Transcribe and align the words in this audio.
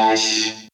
Goiás 0.00 0.69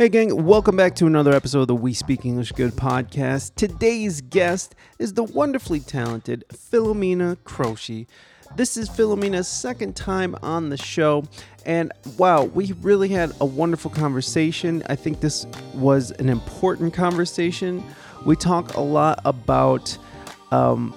Hey, 0.00 0.08
gang, 0.08 0.46
welcome 0.46 0.78
back 0.78 0.94
to 0.94 1.06
another 1.06 1.34
episode 1.34 1.60
of 1.60 1.68
the 1.68 1.74
We 1.74 1.92
Speak 1.92 2.24
English 2.24 2.52
Good 2.52 2.72
podcast. 2.72 3.54
Today's 3.54 4.22
guest 4.22 4.74
is 4.98 5.12
the 5.12 5.24
wonderfully 5.24 5.78
talented 5.78 6.42
Philomena 6.50 7.36
Croce. 7.44 8.06
This 8.56 8.78
is 8.78 8.88
Philomena's 8.88 9.46
second 9.46 9.96
time 9.96 10.36
on 10.42 10.70
the 10.70 10.78
show, 10.78 11.24
and 11.66 11.92
wow, 12.16 12.44
we 12.44 12.72
really 12.80 13.10
had 13.10 13.30
a 13.42 13.44
wonderful 13.44 13.90
conversation. 13.90 14.82
I 14.86 14.96
think 14.96 15.20
this 15.20 15.44
was 15.74 16.12
an 16.12 16.30
important 16.30 16.94
conversation. 16.94 17.84
We 18.24 18.36
talk 18.36 18.76
a 18.76 18.80
lot 18.80 19.20
about 19.26 19.98
um, 20.50 20.94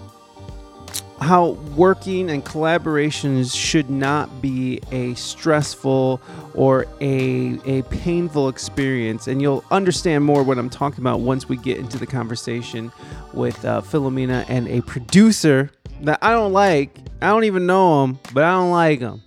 how 1.19 1.52
working 1.75 2.30
and 2.30 2.44
collaborations 2.44 3.56
should 3.56 3.89
not 3.89 4.42
be 4.42 4.81
a 4.92 5.14
stressful 5.16 6.22
or 6.53 6.86
a, 7.02 7.59
a 7.66 7.81
painful 7.83 8.50
experience. 8.50 9.28
And 9.28 9.41
you'll 9.41 9.64
understand 9.72 10.23
more 10.23 10.44
what 10.44 10.58
I'm 10.58 10.69
talking 10.69 11.00
about 11.00 11.22
once 11.22 11.47
we 11.47 11.58
get 11.58 11.78
into 11.78 11.97
the 11.97 12.08
conversation 12.08 12.91
with 13.34 13.64
uh, 13.66 13.81
Philomena 13.81 14.45
and 14.47 14.67
a 14.67 14.81
producer 14.81 15.72
that 16.02 16.19
I 16.22 16.31
don't 16.31 16.53
like. 16.53 16.97
I 17.22 17.28
don't 17.28 17.45
even 17.45 17.66
know 17.66 18.03
him, 18.03 18.19
but 18.34 18.44
I 18.44 18.52
don't 18.52 18.72
like 18.72 19.00
him. 19.00 19.22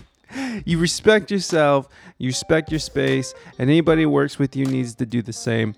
you 0.64 0.78
respect 0.78 1.30
yourself, 1.30 1.88
you 2.18 2.28
respect 2.28 2.70
your 2.70 2.80
space, 2.80 3.34
and 3.58 3.70
anybody 3.70 4.02
who 4.02 4.10
works 4.10 4.38
with 4.38 4.54
you 4.54 4.66
needs 4.66 4.94
to 4.96 5.06
do 5.06 5.22
the 5.22 5.32
same. 5.32 5.74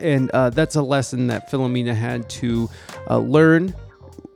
And 0.00 0.30
uh, 0.30 0.50
that's 0.50 0.74
a 0.74 0.82
lesson 0.82 1.26
that 1.28 1.50
Philomena 1.50 1.94
had 1.94 2.28
to 2.30 2.68
uh, 3.08 3.18
learn 3.18 3.74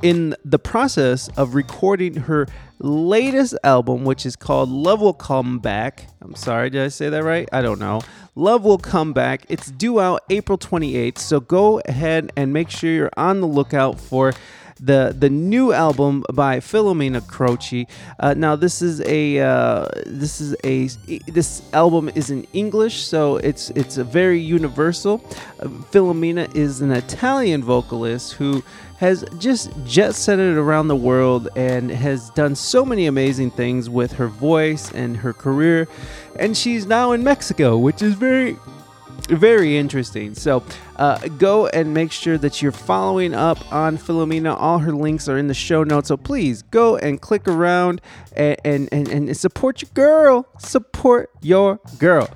in 0.03 0.35
the 0.45 0.59
process 0.59 1.29
of 1.37 1.55
recording 1.55 2.15
her 2.15 2.47
latest 2.79 3.57
album, 3.65 4.05
which 4.05 4.27
is 4.27 4.37
called 4.37 4.69
Love 4.69 5.01
Will 5.01 5.15
Come 5.15 5.59
Back. 5.59 6.09
I'm 6.21 6.35
sorry, 6.35 6.71
did 6.71 6.83
I 6.83 6.89
say 6.89 7.09
that 7.09 7.25
right? 7.25 7.49
I 7.53 7.63
don't 7.63 7.81
know. 7.81 8.03
Love 8.35 8.65
Will 8.65 8.79
Come 8.79 9.13
Back. 9.13 9.47
It's 9.49 9.71
due 9.71 10.01
out 10.01 10.23
April 10.29 10.59
28th, 10.59 11.19
so 11.19 11.41
go 11.41 11.81
ahead 11.87 12.33
and 12.37 12.53
make 12.53 12.71
sure 12.71 12.91
you're 12.91 13.11
on 13.17 13.41
the 13.41 13.47
lookout 13.47 13.99
for 13.99 14.35
the 14.81 15.15
the 15.19 15.31
new 15.31 15.73
album 15.73 16.25
by 16.33 16.61
Philomena 16.61 17.27
Croce. 17.27 17.87
Uh, 18.19 18.35
now 18.35 18.57
this 18.57 18.83
is 18.83 19.01
a 19.03 19.41
uh, 19.41 19.87
this 20.07 20.41
is 20.41 20.55
a 20.65 20.89
this 21.31 21.63
album 21.73 22.11
is 22.15 22.31
in 22.31 22.47
English, 22.53 23.05
so 23.05 23.37
it's 23.37 23.71
it's 23.71 23.99
a 23.99 24.05
very 24.05 24.41
universal. 24.41 25.25
Uh, 25.61 25.69
Philomena 25.91 26.55
is 26.55 26.81
an 26.81 26.93
Italian 26.93 27.63
vocalist 27.63 28.35
who 28.35 28.63
has 28.99 29.25
just 29.39 29.71
jet 29.85 30.15
set 30.15 30.39
it 30.39 30.57
around 30.57 30.89
the 30.89 30.97
world 30.97 31.49
and 31.55 31.91
has 31.91 32.31
done 32.31 32.55
so 32.55 32.85
many 32.85 33.07
amazing 33.07 33.51
things 33.51 33.91
with 33.91 34.13
her 34.13 34.29
voice 34.29 34.91
and 34.93 35.19
her 35.19 35.33
career. 35.33 35.87
And 36.39 36.57
she's 36.57 36.87
now 36.87 37.13
in 37.13 37.23
Mexico, 37.23 37.77
which 37.77 38.03
is 38.03 38.15
very 38.15 38.57
very 39.29 39.77
interesting. 39.77 40.35
So 40.35 40.63
uh, 40.97 41.19
go 41.39 41.67
and 41.69 41.93
make 41.93 42.13
sure 42.13 42.39
that 42.39 42.63
you're 42.63 42.73
following 42.73 43.35
up 43.35 43.73
on 43.73 43.99
Philomena. 43.99 44.57
All 44.59 44.79
her 44.79 44.93
links 44.93 45.29
are 45.29 45.39
in 45.39 45.49
the 45.49 45.55
show 45.55 45.83
notes. 45.85 46.09
So 46.09 46.17
please 46.17 46.63
go 46.63 46.97
and 46.97 47.21
click 47.21 47.49
around 47.49 48.01
and, 48.37 48.57
and, 48.65 48.89
and, 48.93 49.09
and 49.09 49.37
support 49.37 49.83
your 49.83 49.91
girl. 49.95 50.49
Support 50.59 51.31
your 51.43 51.81
girl. 51.99 52.29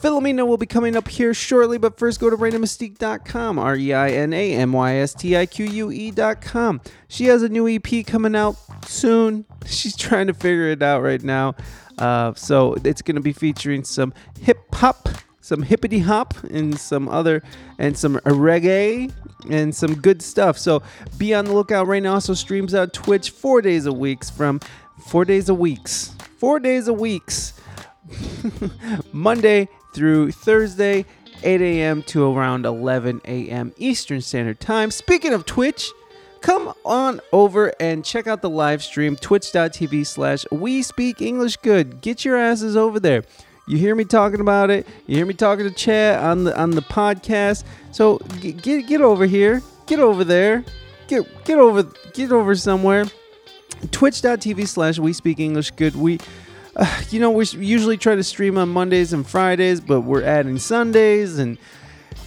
Philomena 0.00 0.46
will 0.46 0.56
be 0.56 0.66
coming 0.66 0.96
up 0.96 1.08
here 1.08 1.34
shortly, 1.34 1.76
but 1.76 1.98
first 1.98 2.20
go 2.20 2.30
to 2.30 2.36
ReinaMystique.com, 2.36 3.58
R 3.58 3.76
E 3.76 3.92
I 3.92 4.10
N 4.10 4.32
A 4.32 4.52
M 4.54 4.72
Y 4.72 4.94
S 4.94 5.12
T 5.12 5.36
I 5.36 5.44
Q 5.44 5.66
U 5.66 5.90
E.com. 5.90 6.80
She 7.06 7.26
has 7.26 7.42
a 7.42 7.50
new 7.50 7.68
EP 7.68 8.06
coming 8.06 8.34
out 8.34 8.56
soon. 8.86 9.44
She's 9.66 9.94
trying 9.94 10.28
to 10.28 10.34
figure 10.34 10.68
it 10.68 10.82
out 10.82 11.02
right 11.02 11.22
now. 11.22 11.54
Uh, 11.98 12.32
so 12.32 12.76
it's 12.82 13.02
going 13.02 13.16
to 13.16 13.20
be 13.20 13.34
featuring 13.34 13.84
some 13.84 14.14
hip 14.40 14.74
hop 14.74 15.06
some 15.50 15.62
hippity 15.62 15.98
hop 15.98 16.32
and 16.44 16.78
some 16.78 17.08
other 17.08 17.42
and 17.76 17.98
some 17.98 18.14
reggae 18.18 19.12
and 19.50 19.74
some 19.74 19.96
good 19.96 20.22
stuff. 20.22 20.56
So 20.56 20.80
be 21.18 21.34
on 21.34 21.44
the 21.44 21.52
lookout 21.52 21.88
now. 21.88 22.14
Also 22.14 22.34
streams 22.34 22.72
out 22.72 22.92
Twitch 22.92 23.30
four 23.30 23.60
days 23.60 23.84
a 23.84 23.92
week 23.92 24.24
from 24.24 24.60
four 25.08 25.24
days 25.24 25.48
a 25.48 25.54
weeks. 25.54 26.14
Four 26.38 26.60
days 26.60 26.86
a 26.86 26.92
weeks. 26.92 27.54
Monday 29.12 29.68
through 29.92 30.30
Thursday, 30.30 31.04
8 31.42 31.60
a.m. 31.60 32.04
to 32.04 32.32
around 32.32 32.64
11 32.64 33.20
a.m. 33.24 33.72
Eastern 33.76 34.20
Standard 34.20 34.60
Time. 34.60 34.92
Speaking 34.92 35.32
of 35.32 35.46
Twitch, 35.46 35.90
come 36.42 36.72
on 36.84 37.20
over 37.32 37.72
and 37.80 38.04
check 38.04 38.28
out 38.28 38.40
the 38.40 38.48
live 38.48 38.84
stream 38.84 39.16
twitch.tv 39.16 40.06
slash 40.06 40.46
we 40.50 40.80
speak 40.80 41.20
english 41.20 41.58
good 41.58 42.00
get 42.00 42.24
your 42.24 42.34
asses 42.34 42.78
over 42.78 42.98
there 42.98 43.22
you 43.70 43.78
hear 43.78 43.94
me 43.94 44.04
talking 44.04 44.40
about 44.40 44.68
it. 44.70 44.86
You 45.06 45.16
hear 45.16 45.26
me 45.26 45.34
talking 45.34 45.64
to 45.64 45.70
Chad 45.70 46.18
on 46.18 46.44
the 46.44 46.58
on 46.60 46.70
the 46.72 46.82
podcast. 46.82 47.62
So 47.92 48.18
get 48.40 48.60
get, 48.62 48.88
get 48.88 49.00
over 49.00 49.26
here. 49.26 49.62
Get 49.86 50.00
over 50.00 50.24
there. 50.24 50.64
Get 51.06 51.44
get 51.44 51.58
over 51.58 51.84
get 52.12 52.32
over 52.32 52.56
somewhere. 52.56 53.04
Twitch.tv 53.92 54.66
slash 54.66 54.98
we 54.98 55.12
speak 55.12 55.38
English 55.38 55.70
good. 55.70 55.94
We 55.94 56.18
uh, 56.74 57.02
you 57.10 57.20
know, 57.20 57.30
we 57.30 57.44
usually 57.46 57.96
try 57.96 58.16
to 58.16 58.24
stream 58.24 58.58
on 58.58 58.68
Mondays 58.68 59.12
and 59.12 59.26
Fridays, 59.26 59.80
but 59.80 60.00
we're 60.00 60.24
adding 60.24 60.58
Sundays 60.58 61.38
and 61.38 61.56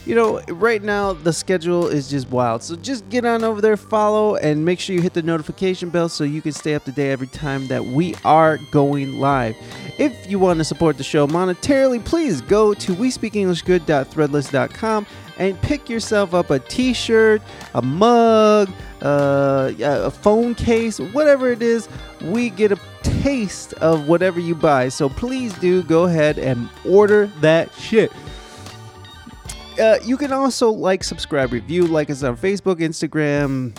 you 0.05 0.15
know, 0.15 0.41
right 0.49 0.83
now 0.83 1.13
the 1.13 1.31
schedule 1.31 1.87
is 1.87 2.09
just 2.09 2.29
wild. 2.29 2.61
So 2.63 2.75
just 2.75 3.07
get 3.09 3.23
on 3.25 3.43
over 3.43 3.61
there, 3.61 3.77
follow, 3.77 4.35
and 4.35 4.65
make 4.65 4.79
sure 4.79 4.95
you 4.95 5.01
hit 5.01 5.13
the 5.13 5.21
notification 5.21 5.89
bell 5.89 6.09
so 6.09 6.23
you 6.23 6.41
can 6.41 6.51
stay 6.51 6.73
up 6.75 6.83
to 6.85 6.91
date 6.91 7.11
every 7.11 7.27
time 7.27 7.67
that 7.67 7.85
we 7.85 8.15
are 8.25 8.57
going 8.71 9.19
live. 9.19 9.55
If 9.97 10.29
you 10.29 10.39
want 10.39 10.59
to 10.59 10.65
support 10.65 10.97
the 10.97 11.03
show 11.03 11.27
monetarily, 11.27 12.03
please 12.03 12.41
go 12.41 12.73
to 12.73 12.95
WeSpeakEnglishGood.threadless.com 12.95 15.07
and 15.37 15.61
pick 15.61 15.89
yourself 15.89 16.33
up 16.33 16.49
a 16.49 16.59
t-shirt, 16.59 17.41
a 17.73 17.81
mug, 17.81 18.69
uh, 19.01 19.73
a 19.79 20.11
phone 20.11 20.55
case, 20.55 20.99
whatever 20.99 21.51
it 21.51 21.61
is. 21.61 21.89
We 22.21 22.49
get 22.49 22.71
a 22.71 22.79
taste 23.03 23.73
of 23.73 24.07
whatever 24.07 24.39
you 24.39 24.55
buy. 24.55 24.89
So 24.89 25.09
please 25.09 25.53
do 25.59 25.83
go 25.83 26.03
ahead 26.03 26.37
and 26.37 26.69
order 26.85 27.27
that 27.41 27.73
shit. 27.75 28.11
Uh, 29.79 29.97
you 30.03 30.17
can 30.17 30.31
also 30.31 30.69
like, 30.69 31.03
subscribe, 31.03 31.51
review, 31.51 31.87
like 31.87 32.09
us 32.09 32.23
on 32.23 32.37
Facebook, 32.37 32.79
Instagram. 32.79 33.75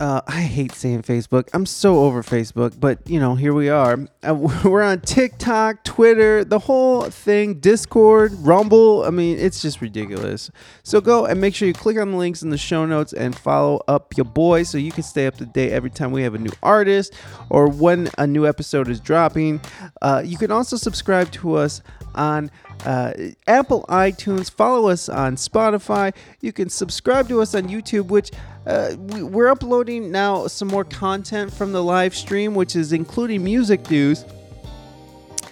Uh, 0.00 0.20
I 0.26 0.40
hate 0.42 0.72
saying 0.72 1.02
Facebook. 1.02 1.48
I'm 1.52 1.66
so 1.66 2.04
over 2.04 2.22
Facebook, 2.22 2.78
but 2.78 2.98
you 3.08 3.18
know, 3.18 3.34
here 3.34 3.52
we 3.52 3.68
are. 3.68 3.98
Uh, 4.22 4.34
we're 4.64 4.82
on 4.82 5.00
TikTok, 5.00 5.84
Twitter, 5.84 6.44
the 6.44 6.58
whole 6.58 7.02
thing, 7.02 7.60
Discord, 7.60 8.32
Rumble. 8.34 9.04
I 9.04 9.10
mean, 9.10 9.38
it's 9.38 9.60
just 9.60 9.80
ridiculous. 9.80 10.50
So 10.82 11.00
go 11.00 11.26
and 11.26 11.40
make 11.40 11.54
sure 11.54 11.66
you 11.66 11.74
click 11.74 11.98
on 11.98 12.12
the 12.12 12.16
links 12.16 12.42
in 12.42 12.50
the 12.50 12.58
show 12.58 12.86
notes 12.86 13.12
and 13.12 13.36
follow 13.36 13.82
up 13.88 14.16
your 14.16 14.24
boy 14.24 14.62
so 14.62 14.78
you 14.78 14.92
can 14.92 15.02
stay 15.02 15.26
up 15.26 15.36
to 15.38 15.46
date 15.46 15.72
every 15.72 15.90
time 15.90 16.12
we 16.12 16.22
have 16.22 16.34
a 16.34 16.38
new 16.38 16.52
artist 16.62 17.14
or 17.50 17.68
when 17.68 18.08
a 18.18 18.26
new 18.26 18.46
episode 18.46 18.88
is 18.88 19.00
dropping. 19.00 19.60
Uh, 20.02 20.22
you 20.24 20.38
can 20.38 20.50
also 20.50 20.76
subscribe 20.76 21.30
to 21.32 21.54
us 21.54 21.82
on 22.14 22.50
uh, 22.84 23.12
Apple 23.46 23.84
iTunes. 23.88 24.50
Follow 24.50 24.88
us 24.88 25.08
on 25.08 25.36
Spotify. 25.36 26.14
You 26.40 26.52
can 26.52 26.68
subscribe 26.68 27.28
to 27.28 27.40
us 27.40 27.54
on 27.54 27.68
YouTube, 27.68 28.06
which 28.06 28.30
uh, 28.68 28.94
we, 28.98 29.22
we're 29.22 29.48
uploading 29.48 30.12
now 30.12 30.46
some 30.46 30.68
more 30.68 30.84
content 30.84 31.52
from 31.52 31.72
the 31.72 31.82
live 31.82 32.14
stream, 32.14 32.54
which 32.54 32.76
is 32.76 32.92
including 32.92 33.42
music 33.42 33.90
news. 33.90 34.24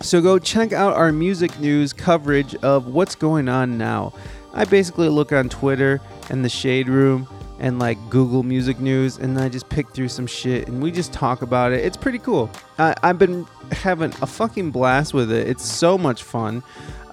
So 0.02 0.20
go 0.20 0.38
check 0.38 0.72
out 0.72 0.94
our 0.94 1.10
music 1.10 1.58
news 1.58 1.94
coverage 1.94 2.54
of 2.56 2.88
what's 2.88 3.14
going 3.14 3.48
on 3.48 3.78
now. 3.78 4.12
I 4.52 4.66
basically 4.66 5.08
look 5.08 5.32
on 5.32 5.48
Twitter 5.48 6.00
and 6.28 6.44
the 6.44 6.50
Shade 6.50 6.88
Room 6.88 7.26
and 7.58 7.78
like 7.78 7.98
Google 8.10 8.42
Music 8.42 8.80
News, 8.80 9.16
and 9.16 9.38
I 9.40 9.48
just 9.48 9.68
pick 9.70 9.88
through 9.90 10.08
some 10.08 10.26
shit 10.26 10.68
and 10.68 10.82
we 10.82 10.90
just 10.90 11.14
talk 11.14 11.40
about 11.40 11.72
it. 11.72 11.84
It's 11.84 11.96
pretty 11.96 12.18
cool. 12.18 12.50
I, 12.78 12.94
I've 13.02 13.18
been 13.18 13.46
having 13.72 14.12
a 14.20 14.26
fucking 14.26 14.72
blast 14.72 15.14
with 15.14 15.32
it. 15.32 15.48
It's 15.48 15.64
so 15.64 15.96
much 15.96 16.22
fun. 16.22 16.62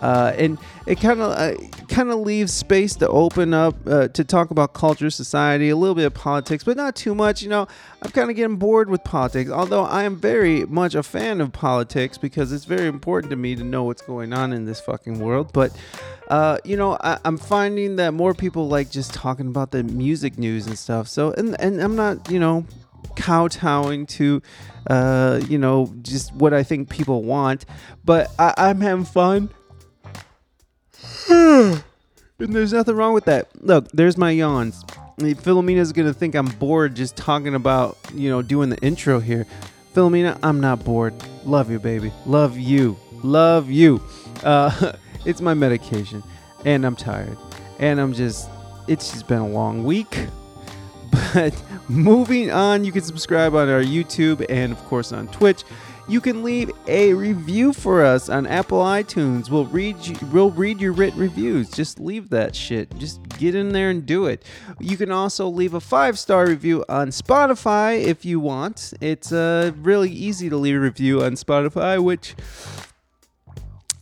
Uh, 0.04 0.34
and 0.38 0.58
it 0.86 1.00
kind 1.00 1.22
of 1.22 1.32
uh, 1.32 1.56
kind 1.88 2.12
of 2.12 2.20
leaves 2.20 2.52
space 2.52 2.94
to 2.98 3.08
open 3.08 3.54
up 3.54 3.74
uh, 3.88 4.10
to 4.10 4.26
talk 4.26 4.52
about 4.52 4.74
culture, 4.74 5.10
society, 5.10 5.70
a 5.70 5.78
little 5.78 5.96
bit 5.96 6.04
of 6.04 6.14
politics, 6.14 6.66
but 6.66 6.76
not 6.76 6.94
too 6.94 7.16
much. 7.16 7.42
You 7.42 7.48
know, 7.48 7.68
I'm 8.02 8.12
kind 8.12 8.30
of 8.30 8.36
getting 8.36 8.58
bored 8.58 8.90
with 8.90 9.02
politics. 9.06 9.50
Although 9.50 9.86
I 9.86 10.04
am 10.04 10.18
very 10.18 10.66
much 10.66 10.94
a 10.94 11.04
fan 11.04 11.40
of 11.40 11.54
politics 11.54 12.18
because 12.18 12.52
it's 12.52 12.66
very 12.66 12.88
important 12.88 13.30
to 13.30 13.38
me 13.38 13.56
to 13.56 13.64
know 13.64 13.86
what's 13.86 14.02
going 14.02 14.34
on 14.34 14.52
in 14.52 14.66
this 14.66 14.82
fucking 14.82 15.20
world. 15.20 15.54
But 15.54 15.72
uh, 16.28 16.58
you 16.66 16.76
know, 16.76 16.98
I, 17.00 17.20
am 17.24 17.38
finding 17.38 17.96
that 17.96 18.14
more 18.14 18.34
people 18.34 18.68
like 18.68 18.92
just 18.92 19.14
talking 19.14 19.48
about 19.48 19.72
the 19.72 19.84
music 19.84 20.38
news 20.38 20.68
and 20.68 20.78
stuff. 20.78 21.08
So, 21.08 21.32
and 21.32 21.56
and 21.62 21.82
I'm 21.82 21.96
not, 21.96 22.30
you 22.30 22.40
know, 22.40 22.66
kowtowing 23.16 24.06
to, 24.08 24.42
uh, 24.90 25.40
you 25.48 25.58
know, 25.58 25.94
just 26.02 26.34
what 26.34 26.54
I 26.54 26.64
think 26.64 26.90
people 26.90 27.24
want, 27.24 27.66
but 28.04 28.30
I, 28.38 28.54
I'm 28.58 28.82
having 28.82 29.06
fun. 29.06 29.50
And 31.30 31.84
there's 32.38 32.74
nothing 32.74 32.96
wrong 32.96 33.14
with 33.14 33.26
that. 33.26 33.48
Look, 33.62 33.90
there's 33.92 34.18
my 34.18 34.32
yawns. 34.32 34.84
Philomena's 35.18 35.94
gonna 35.94 36.14
think 36.14 36.36
I'm 36.36 36.46
bored 36.46 36.96
just 36.96 37.16
talking 37.16 37.56
about, 37.56 37.98
you 38.14 38.30
know, 38.30 38.42
doing 38.42 38.70
the 38.70 38.78
intro 38.78 39.20
here. 39.20 39.46
Philomena, 39.94 40.40
I'm 40.42 40.60
not 40.60 40.84
bored. 40.84 41.14
Love 41.46 41.70
you, 41.70 41.80
baby. 41.80 42.12
Love 42.26 42.58
you. 42.58 42.98
Love 43.24 43.70
you. 43.70 44.02
Uh, 44.44 44.94
it's 45.26 45.40
my 45.40 45.54
medication, 45.54 46.24
and 46.66 46.86
I'm 46.86 46.96
tired, 46.96 47.38
and 47.80 48.00
I'm 48.00 48.14
just. 48.14 48.50
It's 48.86 49.12
just 49.12 49.28
been 49.28 49.40
a 49.40 49.48
long 49.48 49.84
week. 49.84 50.18
But 51.34 51.54
moving 51.88 52.50
on, 52.50 52.84
you 52.84 52.92
can 52.92 53.04
subscribe 53.04 53.54
on 53.54 53.70
our 53.70 53.84
YouTube 53.84 54.44
and, 54.50 54.72
of 54.72 54.80
course, 54.86 55.12
on 55.12 55.28
Twitch. 55.28 55.64
You 56.06 56.20
can 56.20 56.44
leave 56.44 56.70
a 56.88 57.14
review 57.14 57.72
for 57.72 58.04
us 58.04 58.28
on 58.28 58.46
Apple 58.46 58.80
iTunes. 58.80 59.50
We'll 59.50 59.66
read 59.66 59.98
you, 60.06 60.18
we'll 60.34 60.52
read 60.52 60.82
your 60.82 60.92
written 60.92 61.20
reviews. 61.20 61.70
Just 61.72 61.98
leave 61.98 62.30
that 62.30 62.56
shit. 62.56 62.94
Just 62.98 63.22
get 63.38 63.56
in 63.56 63.70
there 63.70 63.90
and 63.90 64.06
do 64.06 64.26
it. 64.26 64.44
You 64.82 64.98
can 64.98 65.12
also 65.12 65.48
leave 65.48 65.74
a 65.74 65.80
five 65.80 66.20
star 66.20 66.46
review 66.46 66.84
on 66.90 67.10
Spotify 67.10 68.04
if 68.04 68.26
you 68.26 68.42
want. 68.42 68.94
It's 69.00 69.32
uh, 69.32 69.72
really 69.78 70.12
easy 70.12 70.50
to 70.50 70.58
leave 70.58 70.76
a 70.76 70.80
review 70.80 71.24
on 71.24 71.34
Spotify, 71.34 72.04
which 72.04 72.36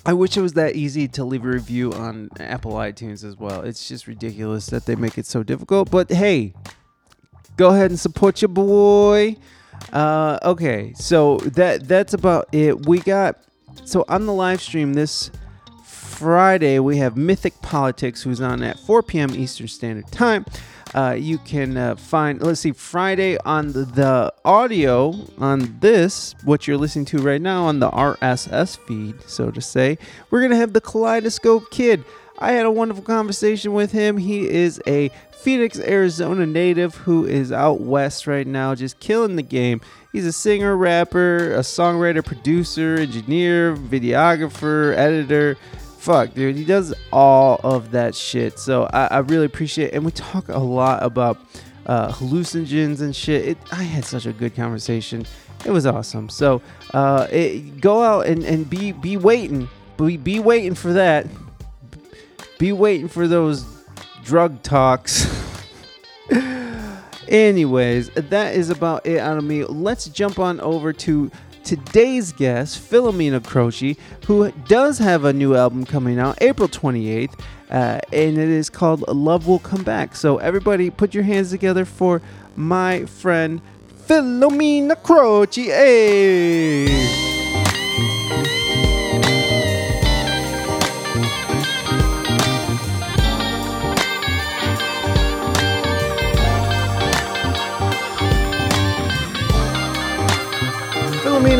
I 0.03 0.13
wish 0.13 0.35
it 0.35 0.41
was 0.41 0.53
that 0.53 0.75
easy 0.75 1.07
to 1.09 1.23
leave 1.23 1.45
a 1.45 1.49
review 1.49 1.93
on 1.93 2.31
Apple 2.39 2.73
iTunes 2.73 3.23
as 3.23 3.37
well. 3.37 3.61
It's 3.61 3.87
just 3.87 4.07
ridiculous 4.07 4.65
that 4.67 4.87
they 4.87 4.95
make 4.95 5.19
it 5.19 5.27
so 5.27 5.43
difficult. 5.43 5.91
But 5.91 6.09
hey, 6.09 6.55
go 7.57 7.69
ahead 7.69 7.91
and 7.91 7.99
support 7.99 8.41
your 8.41 8.49
boy. 8.49 9.37
Uh, 9.91 10.39
okay, 10.43 10.93
so 10.95 11.37
that 11.37 11.87
that's 11.87 12.13
about 12.13 12.47
it. 12.51 12.85
We 12.85 12.99
got 12.99 13.37
so 13.85 14.05
on 14.07 14.25
the 14.25 14.33
live 14.33 14.61
stream 14.61 14.93
this 14.93 15.31
Friday 16.21 16.77
we 16.77 16.97
have 16.97 17.17
Mythic 17.17 17.59
Politics, 17.63 18.21
who's 18.21 18.41
on 18.41 18.61
at 18.61 18.77
4 18.79 19.01
p.m. 19.01 19.31
Eastern 19.31 19.67
Standard 19.67 20.05
Time. 20.11 20.45
Uh, 20.93 21.15
you 21.17 21.39
can 21.39 21.75
uh, 21.75 21.95
find 21.95 22.39
let's 22.43 22.59
see 22.59 22.73
Friday 22.73 23.37
on 23.39 23.71
the, 23.71 23.85
the, 23.85 24.33
audio 24.45 25.15
on 25.39 25.79
this 25.79 26.35
what 26.43 26.67
you're 26.67 26.77
listening 26.77 27.05
to 27.05 27.17
right 27.17 27.41
now 27.41 27.63
on 27.63 27.79
the 27.79 27.89
RSS 27.89 28.77
feed, 28.77 29.19
so 29.27 29.49
to 29.49 29.61
say. 29.61 29.97
We're 30.29 30.43
gonna 30.43 30.57
have 30.57 30.73
the 30.73 30.81
Kaleidoscope 30.81 31.71
Kid. 31.71 32.03
I 32.41 32.53
had 32.53 32.65
a 32.65 32.71
wonderful 32.71 33.03
conversation 33.03 33.71
with 33.71 33.91
him. 33.91 34.17
He 34.17 34.49
is 34.49 34.81
a 34.87 35.11
Phoenix, 35.31 35.79
Arizona 35.79 36.47
native 36.47 36.95
who 36.95 37.25
is 37.27 37.51
out 37.51 37.81
west 37.81 38.25
right 38.25 38.47
now, 38.47 38.73
just 38.73 38.99
killing 38.99 39.35
the 39.35 39.43
game. 39.43 39.79
He's 40.11 40.25
a 40.25 40.31
singer, 40.31 40.75
rapper, 40.75 41.53
a 41.53 41.59
songwriter, 41.59 42.25
producer, 42.25 42.95
engineer, 42.95 43.75
videographer, 43.75 44.95
editor. 44.97 45.55
Fuck, 45.99 46.33
dude, 46.33 46.55
he 46.55 46.65
does 46.65 46.95
all 47.13 47.61
of 47.63 47.91
that 47.91 48.15
shit. 48.15 48.57
So 48.57 48.89
I, 48.91 49.05
I 49.05 49.17
really 49.19 49.45
appreciate 49.45 49.89
it. 49.89 49.93
And 49.93 50.03
we 50.03 50.11
talk 50.11 50.49
a 50.49 50.57
lot 50.57 51.03
about 51.03 51.37
uh, 51.85 52.11
hallucinogens 52.11 53.01
and 53.01 53.15
shit. 53.15 53.49
It, 53.49 53.57
I 53.71 53.83
had 53.83 54.03
such 54.03 54.25
a 54.25 54.33
good 54.33 54.55
conversation. 54.55 55.27
It 55.63 55.69
was 55.69 55.85
awesome. 55.85 56.27
So 56.27 56.63
uh, 56.95 57.27
it, 57.31 57.81
go 57.81 58.01
out 58.01 58.25
and, 58.25 58.43
and 58.43 58.67
be 58.67 58.93
be 58.93 59.15
waiting. 59.15 59.69
Be, 59.97 60.17
be 60.17 60.39
waiting 60.39 60.73
for 60.73 60.93
that. 60.93 61.27
Be 62.61 62.71
waiting 62.71 63.07
for 63.07 63.27
those 63.27 63.65
drug 64.23 64.61
talks. 64.61 65.25
Anyways, 67.27 68.11
that 68.11 68.53
is 68.53 68.69
about 68.69 69.03
it 69.03 69.17
out 69.17 69.39
of 69.39 69.43
me. 69.43 69.63
Let's 69.63 70.07
jump 70.07 70.37
on 70.37 70.59
over 70.59 70.93
to 70.93 71.31
today's 71.63 72.31
guest, 72.31 72.79
Philomena 72.79 73.43
Croce, 73.43 73.97
who 74.27 74.51
does 74.67 74.99
have 74.99 75.25
a 75.25 75.33
new 75.33 75.55
album 75.55 75.87
coming 75.87 76.19
out 76.19 76.37
April 76.39 76.67
28th, 76.67 77.33
uh, 77.71 77.99
and 78.13 78.37
it 78.37 78.49
is 78.49 78.69
called 78.69 79.07
Love 79.07 79.47
Will 79.47 79.57
Come 79.57 79.81
Back. 79.81 80.15
So, 80.15 80.37
everybody, 80.37 80.91
put 80.91 81.15
your 81.15 81.23
hands 81.23 81.49
together 81.49 81.83
for 81.83 82.21
my 82.55 83.05
friend 83.05 83.59
Philomena 84.05 85.01
Croce. 85.01 85.63
Hey! 85.63 87.40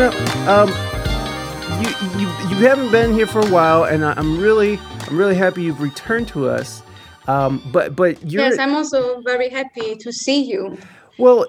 Philomena, 0.02 0.48
um, 0.48 0.70
you, 1.84 2.20
you 2.20 2.28
you 2.50 2.68
haven't 2.68 2.92
been 2.92 3.14
here 3.14 3.28
for 3.28 3.40
a 3.40 3.50
while, 3.50 3.84
and 3.84 4.04
I'm 4.04 4.40
really 4.40 4.80
I'm 5.08 5.18
really 5.18 5.36
happy 5.36 5.64
you've 5.64 5.82
returned 5.82 6.28
to 6.30 6.50
us. 6.50 6.82
Um, 7.28 7.62
but 7.72 7.96
but 7.96 8.20
you're 8.30 8.44
yes, 8.44 8.58
I'm 8.58 8.74
also 8.74 9.22
very 9.22 9.50
happy 9.50 9.96
to 9.96 10.12
see 10.12 10.44
you. 10.44 10.78
Well, 11.20 11.46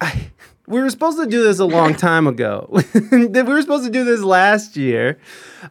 I, 0.00 0.30
we 0.68 0.80
were 0.80 0.90
supposed 0.90 1.18
to 1.18 1.26
do 1.26 1.42
this 1.42 1.58
a 1.58 1.64
long 1.64 1.94
time 1.94 2.28
ago. 2.28 2.68
we 3.10 3.26
were 3.26 3.60
supposed 3.60 3.84
to 3.84 3.90
do 3.90 4.04
this 4.04 4.20
last 4.20 4.76
year, 4.76 5.18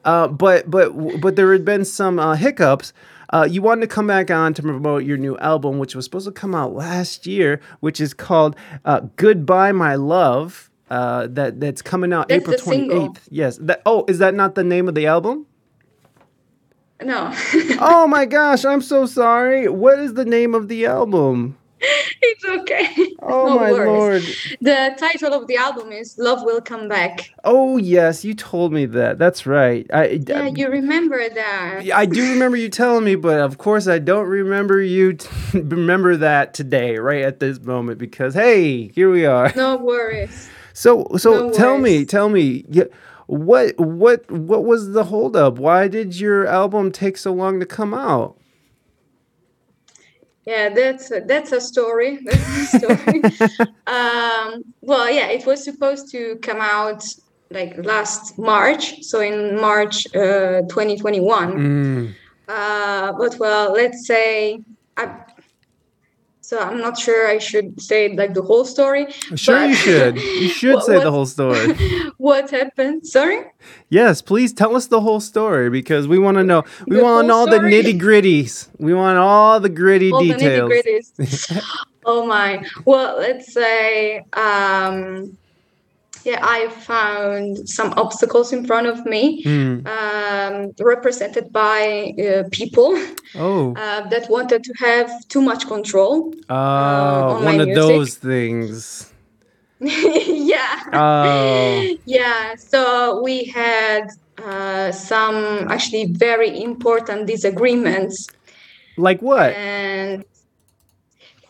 uh, 0.04 0.28
but 0.28 0.69
but 0.69 1.22
but 1.22 1.38
there 1.38 1.54
had 1.54 1.63
been 1.63 1.86
some 1.86 2.19
uh, 2.19 2.36
hiccups. 2.36 2.92
Uh, 3.30 3.48
you 3.50 3.62
wanted 3.62 3.81
to 3.81 3.88
come 3.88 4.08
back 4.08 4.30
on 4.30 4.54
to 4.54 4.62
promote 4.62 5.06
your 5.06 5.16
new 5.16 5.38
album, 5.38 5.80
which 5.80 5.96
was 5.96 6.04
supposed 6.04 6.25
to 6.25 6.34
come 6.34 6.54
out 6.54 6.74
last 6.74 7.25
year, 7.25 7.62
which 7.80 8.02
is 8.02 8.13
called 8.13 8.58
uh, 8.84 9.00
"Goodbye, 9.16 9.72
My 9.72 9.96
Love." 9.96 10.70
Uh, 10.91 11.27
that 11.27 11.61
that's 11.61 11.81
coming 11.81 12.11
out 12.11 12.27
that's 12.27 12.43
April 12.43 12.57
twenty 12.57 12.93
eighth. 12.93 13.27
Yes. 13.31 13.57
That 13.61 13.81
oh, 13.85 14.03
is 14.09 14.19
that 14.19 14.35
not 14.35 14.55
the 14.55 14.63
name 14.63 14.89
of 14.89 14.93
the 14.93 15.07
album? 15.07 15.47
No. 17.01 17.33
oh 17.79 18.07
my 18.07 18.25
gosh, 18.25 18.65
I'm 18.65 18.81
so 18.81 19.05
sorry. 19.05 19.69
What 19.69 20.00
is 20.00 20.13
the 20.15 20.25
name 20.25 20.53
of 20.53 20.67
the 20.67 20.86
album? 20.86 21.57
It's 22.24 22.45
okay. 22.45 23.15
Oh 23.24 23.48
no 23.48 23.55
my 23.60 23.71
lord. 23.71 24.21
The 24.62 24.95
title 25.00 25.33
of 25.33 25.48
the 25.48 25.57
album 25.57 25.91
is 25.91 26.19
Love 26.19 26.43
Will 26.43 26.62
Come 26.62 26.88
Back. 26.88 27.31
Oh 27.43 27.77
yes, 27.77 28.24
you 28.24 28.36
told 28.36 28.71
me 28.71 28.86
that. 28.86 29.17
That's 29.17 29.48
right. 29.48 29.88
I 29.91 30.19
Yeah, 30.27 30.43
I, 30.43 30.48
you 30.50 30.69
remember 30.69 31.27
that. 31.27 31.81
I 31.91 32.05
do 32.05 32.21
remember 32.33 32.57
you 32.57 32.69
telling 32.69 33.03
me, 33.03 33.15
but 33.15 33.39
of 33.39 33.57
course 33.57 33.88
I 33.88 33.98
don't 33.98 34.27
remember 34.27 34.79
you 34.81 35.13
t- 35.13 35.29
remember 35.60 36.15
that 36.17 36.53
today, 36.53 36.98
right 36.98 37.24
at 37.24 37.39
this 37.39 37.60
moment 37.60 37.98
because 37.98 38.36
hey, 38.36 38.89
here 38.89 39.10
we 39.10 39.25
are. 39.25 39.51
No 39.55 39.77
worries. 39.77 40.48
So 40.74 41.08
so 41.18 41.48
no 41.48 41.54
tell 41.54 41.78
me, 41.78 42.06
tell 42.06 42.30
me, 42.30 42.66
what 43.28 43.78
what 43.78 44.30
what 44.32 44.63
was 44.66 44.92
the 44.94 45.06
holdup? 45.06 45.58
Why 45.58 45.88
did 45.88 46.20
your 46.20 46.48
album 46.48 46.92
take 46.92 47.18
so 47.18 47.34
long 47.34 47.60
to 47.60 47.66
come 47.66 47.94
out? 47.94 48.38
Yeah, 50.46 50.70
that's 50.70 51.12
a, 51.12 51.22
that's 51.22 51.51
a 51.51 51.62
story. 51.62 52.20
That's 52.24 52.74
a 52.74 52.80
story. 52.80 53.22
um, 53.86 54.63
well, 54.82 55.10
yeah, 55.10 55.28
it 55.28 55.46
was 55.46 55.63
supposed 55.63 56.10
to 56.12 56.38
come 56.42 56.60
out 56.60 57.06
like 57.51 57.78
last 57.86 58.40
March, 58.40 59.04
so 59.04 59.20
in 59.20 59.62
March 59.62 60.08
uh, 60.16 60.62
2021. 60.63 61.54
Mm. 61.54 62.16
Uh, 62.48 63.13
but 63.13 63.38
well, 63.38 63.72
let's 63.72 64.08
say 64.08 64.63
I, 64.98 65.24
so 66.51 66.60
I'm 66.60 66.79
not 66.79 67.00
sure 67.00 67.29
I 67.29 67.38
should 67.38 67.81
say 67.81 68.13
like 68.13 68.34
the 68.34 68.41
whole 68.41 68.65
story. 68.65 69.10
Sure, 69.36 69.63
you 69.67 69.74
should. 69.74 70.17
You 70.41 70.50
should 70.50 70.75
what, 70.75 70.86
say 70.86 70.98
what, 70.98 71.05
the 71.05 71.12
whole 71.12 71.25
story. 71.25 71.75
what 72.17 72.50
happened? 72.50 73.08
Sorry. 73.08 73.46
Yes, 73.88 74.22
please 74.22 74.51
tell 74.51 74.75
us 74.75 74.88
the 74.88 75.00
whole 75.00 75.22
story 75.22 75.70
because 75.70 76.10
we 76.10 76.20
want 76.20 76.36
to 76.36 76.43
know. 76.43 76.65
We 76.88 77.01
want 77.01 77.31
all 77.31 77.48
story? 77.48 77.72
the 77.72 77.93
nitty 77.93 78.01
gritties. 78.01 78.67
We 78.79 78.93
want 78.93 79.17
all 79.17 79.62
the 79.62 79.70
gritty 79.70 80.12
all 80.12 80.20
details. 80.20 81.13
The 81.15 81.63
oh 82.05 82.25
my. 82.25 82.65
Well, 82.84 83.17
let's 83.17 83.53
say. 83.53 84.25
Um, 84.34 85.38
yeah, 86.24 86.40
I 86.42 86.70
found 86.70 87.68
some 87.68 87.94
obstacles 87.98 88.54
in 88.54 88.66
front 88.66 88.88
of 88.88 89.06
me, 89.06 89.44
mm. 89.44 89.86
um, 89.88 90.72
represented 90.80 91.51
by 91.51 92.13
uh, 92.20 92.44
people 92.51 92.94
oh. 93.36 93.74
uh, 93.75 94.08
that 94.10 94.30
wanted 94.30 94.63
to 94.63 94.74
have 94.80 95.28
too 95.28 95.42
much 95.42 95.68
control. 95.68 96.34
Oh, 96.50 96.56
uh, 96.56 97.42
one 97.44 97.60
of 97.60 97.68
music. 97.68 97.75
those 97.75 98.16
things. 98.16 99.12
yeah. 99.80 100.84
Oh. 100.94 101.98
Yeah. 102.06 102.56
So 102.56 103.22
we 103.24 103.46
had 103.46 104.10
uh, 104.38 104.92
some 104.92 105.68
actually 105.70 106.06
very 106.13 106.62
important 106.62 107.28
disagreements. 107.28 108.28
Like 108.98 109.22
what? 109.22 109.54
And 109.56 110.24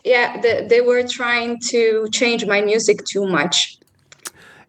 yeah, 0.04 0.40
the, 0.40 0.66
they 0.68 0.80
were 0.80 1.06
trying 1.06 1.60
to 1.68 2.08
change 2.10 2.46
my 2.46 2.60
music 2.62 3.04
too 3.04 3.26
much. 3.26 3.78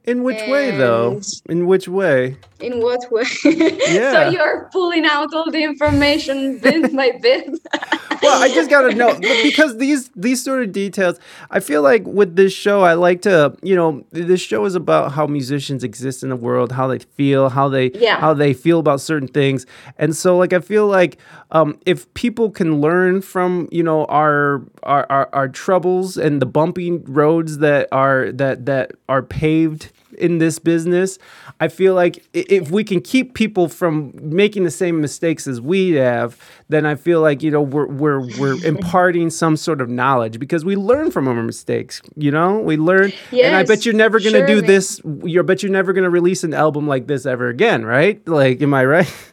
In 0.06 0.24
which 0.24 0.42
way, 0.50 0.72
though? 0.72 1.22
In 1.48 1.66
which 1.66 1.88
way? 1.88 2.36
In 2.60 2.82
what 2.82 3.10
way? 3.12 3.24
Yeah. 3.44 4.12
so 4.12 4.30
you're 4.30 4.70
pulling 4.72 5.06
out 5.06 5.34
all 5.34 5.50
the 5.50 5.64
information 5.64 6.60
bit 6.60 6.94
by 6.96 7.12
bit. 7.22 7.48
well, 8.24 8.42
I 8.42 8.48
just 8.48 8.70
gotta 8.70 8.96
know 8.96 9.20
because 9.44 9.78
these 9.78 10.10
these 10.16 10.44
sort 10.44 10.64
of 10.64 10.72
details. 10.72 11.20
I 11.52 11.60
feel 11.60 11.82
like 11.82 12.06
with 12.08 12.36
this 12.36 12.54
show, 12.54 12.82
I 12.82 12.94
like 12.94 13.22
to, 13.24 13.56
you 13.62 13.76
know, 13.76 14.04
this 14.12 14.42
show 14.42 14.66
is 14.66 14.76
about 14.76 15.12
how 15.12 15.28
musicians 15.28 15.84
exist 15.84 16.24
in 16.24 16.30
the 16.30 16.36
world, 16.36 16.72
how 16.72 16.88
they 16.88 17.00
feel, 17.00 17.50
how 17.50 17.70
they 17.70 17.92
Yeah. 17.94 18.20
how 18.20 18.34
they 18.34 18.54
feel 18.54 18.80
about 18.80 19.02
certain 19.02 19.28
things, 19.28 19.66
and 19.98 20.16
so 20.16 20.38
like 20.38 20.54
I 20.54 20.60
feel 20.60 20.88
like 20.88 21.18
um, 21.52 21.78
if 21.86 22.12
people 22.16 22.50
can 22.50 22.82
learn 22.82 23.22
from 23.22 23.68
you 23.72 23.84
know 23.84 24.06
our, 24.06 24.64
our 24.84 25.06
our 25.12 25.30
our 25.34 25.48
troubles 25.50 26.18
and 26.18 26.42
the 26.42 26.46
bumpy 26.48 26.92
roads 26.92 27.60
that 27.60 27.88
are 27.92 28.32
that 28.32 28.66
that 28.66 28.94
are 29.10 29.22
paved 29.22 29.92
in 30.24 30.38
this 30.38 30.58
business, 30.58 31.20
I 31.60 31.68
feel 31.68 31.94
like 31.94 32.26
if 32.34 32.72
we 32.72 32.84
can 32.84 33.02
keep 33.02 33.34
people 33.34 33.68
from 33.68 34.14
making 34.16 34.64
the 34.64 34.72
same 34.72 35.02
mistakes 35.02 35.46
as 35.46 35.60
we 35.60 35.92
have, 35.92 36.40
then 36.70 36.86
I 36.86 36.96
feel 36.96 37.22
like 37.22 37.44
you 37.44 37.52
know 37.52 37.62
we're 37.62 37.88
we're 37.88 38.22
we're 38.40 38.66
imparting 38.66 39.30
some 39.30 39.58
sort 39.58 39.82
of 39.82 39.90
knowledge 39.90 40.40
because 40.40 40.64
we 40.64 40.76
learn 40.76 41.12
from 41.12 41.28
our 41.28 41.44
mistakes. 41.44 42.02
You 42.16 42.32
know, 42.32 42.60
we 42.60 42.78
learn, 42.78 43.12
and 43.32 43.56
I 43.56 43.64
bet 43.64 43.86
you're 43.86 43.94
never 43.94 44.20
gonna 44.20 44.48
do 44.48 44.60
surely. 44.60 44.68
this. 44.68 45.02
You're 45.24 45.44
bet 45.44 45.62
you're 45.62 45.72
never 45.72 45.92
gonna 45.94 46.10
release 46.10 46.44
an 46.44 46.54
album 46.54 46.88
like 46.88 47.08
this 47.08 47.26
ever 47.26 47.50
again, 47.50 47.86
right? 47.86 48.26
Like, 48.28 48.62
am 48.62 48.74
I 48.74 48.86
right? 48.86 49.14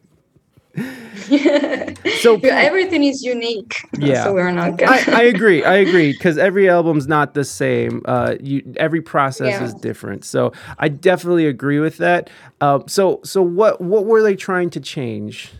so 2.21 2.39
everything 2.45 3.05
is 3.05 3.23
unique. 3.23 3.77
Yeah. 3.99 4.25
So 4.25 4.35
we're 4.35 4.51
not 4.51 4.77
gonna. 4.77 4.93
I, 4.93 5.05
I 5.09 5.23
agree. 5.35 5.65
I 5.65 5.77
agree 5.77 6.13
because 6.13 6.39
every 6.39 6.69
album's 6.69 7.07
not 7.07 7.35
the 7.35 7.45
same. 7.45 8.03
Uh, 8.05 8.37
you 8.41 8.63
every 8.77 9.01
process 9.01 9.53
Yeah. 9.53 9.65
is 9.65 9.75
different. 9.75 10.25
So 10.25 10.53
I 10.79 10.89
definitely 10.89 11.47
agree 11.47 11.81
with 11.81 11.99
that. 11.99 12.31
Uh, 12.61 12.81
so 12.87 13.21
so 13.25 13.43
what 13.43 13.81
what 13.81 14.05
were 14.07 14.23
they 14.23 14.37
trying 14.37 14.71
to 14.71 14.81
change? 14.81 15.53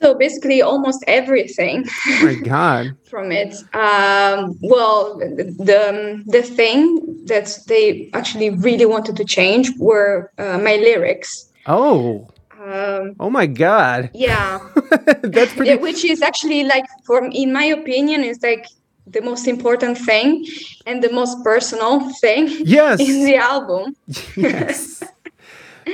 so 0.00 0.14
basically, 0.14 0.60
almost 0.62 1.04
everything 1.06 1.84
Oh 2.08 2.24
my 2.24 2.34
God. 2.34 2.96
from 3.10 3.30
it. 3.30 3.54
Um, 3.74 4.58
well, 4.62 5.16
the, 5.18 5.44
the 5.58 6.22
the 6.26 6.42
thing 6.42 7.24
that 7.26 7.56
they 7.68 8.10
actually 8.12 8.50
really 8.50 8.86
wanted 8.86 9.16
to 9.16 9.24
change 9.24 9.70
were 9.78 10.32
uh, 10.38 10.58
my 10.58 10.76
lyrics. 10.76 11.48
Oh 11.66 12.28
Um, 12.62 13.16
oh 13.18 13.30
my 13.30 13.46
God. 13.46 14.10
yeah. 14.14 14.60
That's 15.22 15.52
pretty. 15.54 15.76
Which 15.76 16.04
is 16.04 16.22
actually 16.22 16.64
like 16.64 16.84
for 17.04 17.24
in 17.32 17.52
my 17.52 17.64
opinion 17.64 18.22
is 18.24 18.42
like 18.42 18.66
the 19.06 19.20
most 19.20 19.48
important 19.48 19.98
thing 19.98 20.46
and 20.86 21.02
the 21.02 21.10
most 21.12 21.42
personal 21.42 22.08
thing 22.20 22.48
Yes. 22.64 23.00
in 23.00 23.24
the 23.24 23.34
album 23.36 23.96
yes. 24.36 25.02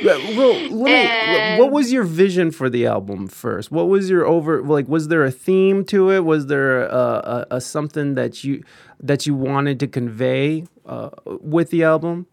Well, 0.05 0.19
me- 0.71 1.59
what 1.59 1.71
was 1.73 1.91
your 1.91 2.05
vision 2.05 2.51
for 2.51 2.69
the 2.69 2.85
album 2.87 3.27
first? 3.29 3.71
What 3.73 3.89
was 3.89 4.11
your 4.11 4.27
over 4.27 4.63
like? 4.63 4.87
Was 4.87 5.09
there 5.09 5.25
a 5.25 5.31
theme 5.31 5.83
to 5.87 6.11
it? 6.11 6.27
Was 6.27 6.47
there 6.49 6.83
a, 6.87 7.47
a, 7.51 7.57
a 7.57 7.61
something 7.63 8.15
that 8.15 8.45
you 8.45 8.63
that 9.01 9.27
you 9.27 9.35
wanted 9.35 9.81
to 9.81 9.87
convey 9.87 10.65
uh, 10.85 11.09
with 11.25 11.71
the 11.71 11.85
album? 11.85 12.27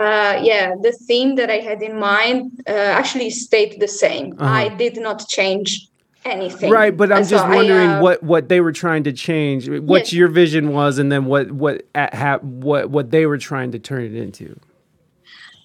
Uh, 0.00 0.40
yeah 0.42 0.74
the 0.86 0.92
theme 1.06 1.34
that 1.36 1.50
i 1.50 1.58
had 1.68 1.80
in 1.82 1.98
mind 1.98 2.40
uh, 2.68 2.72
actually 2.72 3.30
stayed 3.30 3.72
the 3.80 3.88
same. 3.88 4.26
I 4.38 4.68
did 4.82 4.96
not 5.00 5.18
change 5.28 5.68
anything. 6.24 6.70
Right, 6.70 6.94
but 6.96 7.10
I'm 7.12 7.24
So 7.24 7.30
just 7.36 7.44
I, 7.46 7.54
wondering 7.54 7.90
uh, 7.90 8.00
what 8.04 8.22
what 8.22 8.48
they 8.48 8.60
were 8.60 8.72
trying 8.72 9.04
to 9.04 9.12
change, 9.12 9.68
what 9.68 10.02
Yes. 10.04 10.12
your 10.12 10.28
vision 10.28 10.64
was, 10.72 10.98
and 10.98 11.10
then 11.12 11.24
what 11.26 11.50
what 11.62 11.76
at, 11.94 12.14
ha, 12.14 12.38
what 12.42 12.90
what 12.90 13.10
they 13.10 13.24
were 13.26 13.38
trying 13.38 13.70
to 13.72 13.78
turn 13.78 14.02
it 14.04 14.14
into. 14.14 14.46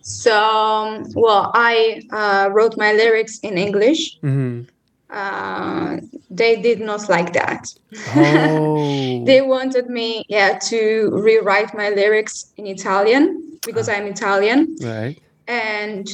so 0.01 0.35
um, 0.37 1.03
well 1.15 1.51
i 1.55 1.99
uh, 2.19 2.45
wrote 2.55 2.75
my 2.77 2.91
lyrics 3.01 3.39
in 3.39 3.57
english. 3.57 4.01
Hmm 4.21 4.61
uh, 5.09 5.97
they 6.29 6.61
did 6.61 6.79
not 6.79 7.07
like 7.09 7.33
that. 7.33 7.67
Oh, 8.15 9.23
they 9.25 9.41
wanted 9.41 9.89
me 9.89 10.25
yeah 10.27 10.57
to 10.69 11.09
rewrite 11.13 11.73
my 11.73 11.89
lyrics 11.89 12.51
in 12.57 12.67
italian 12.67 13.57
because 13.65 13.87
i'm 13.89 14.05
italian. 14.07 14.75
Right. 14.81 15.21
and 15.47 16.07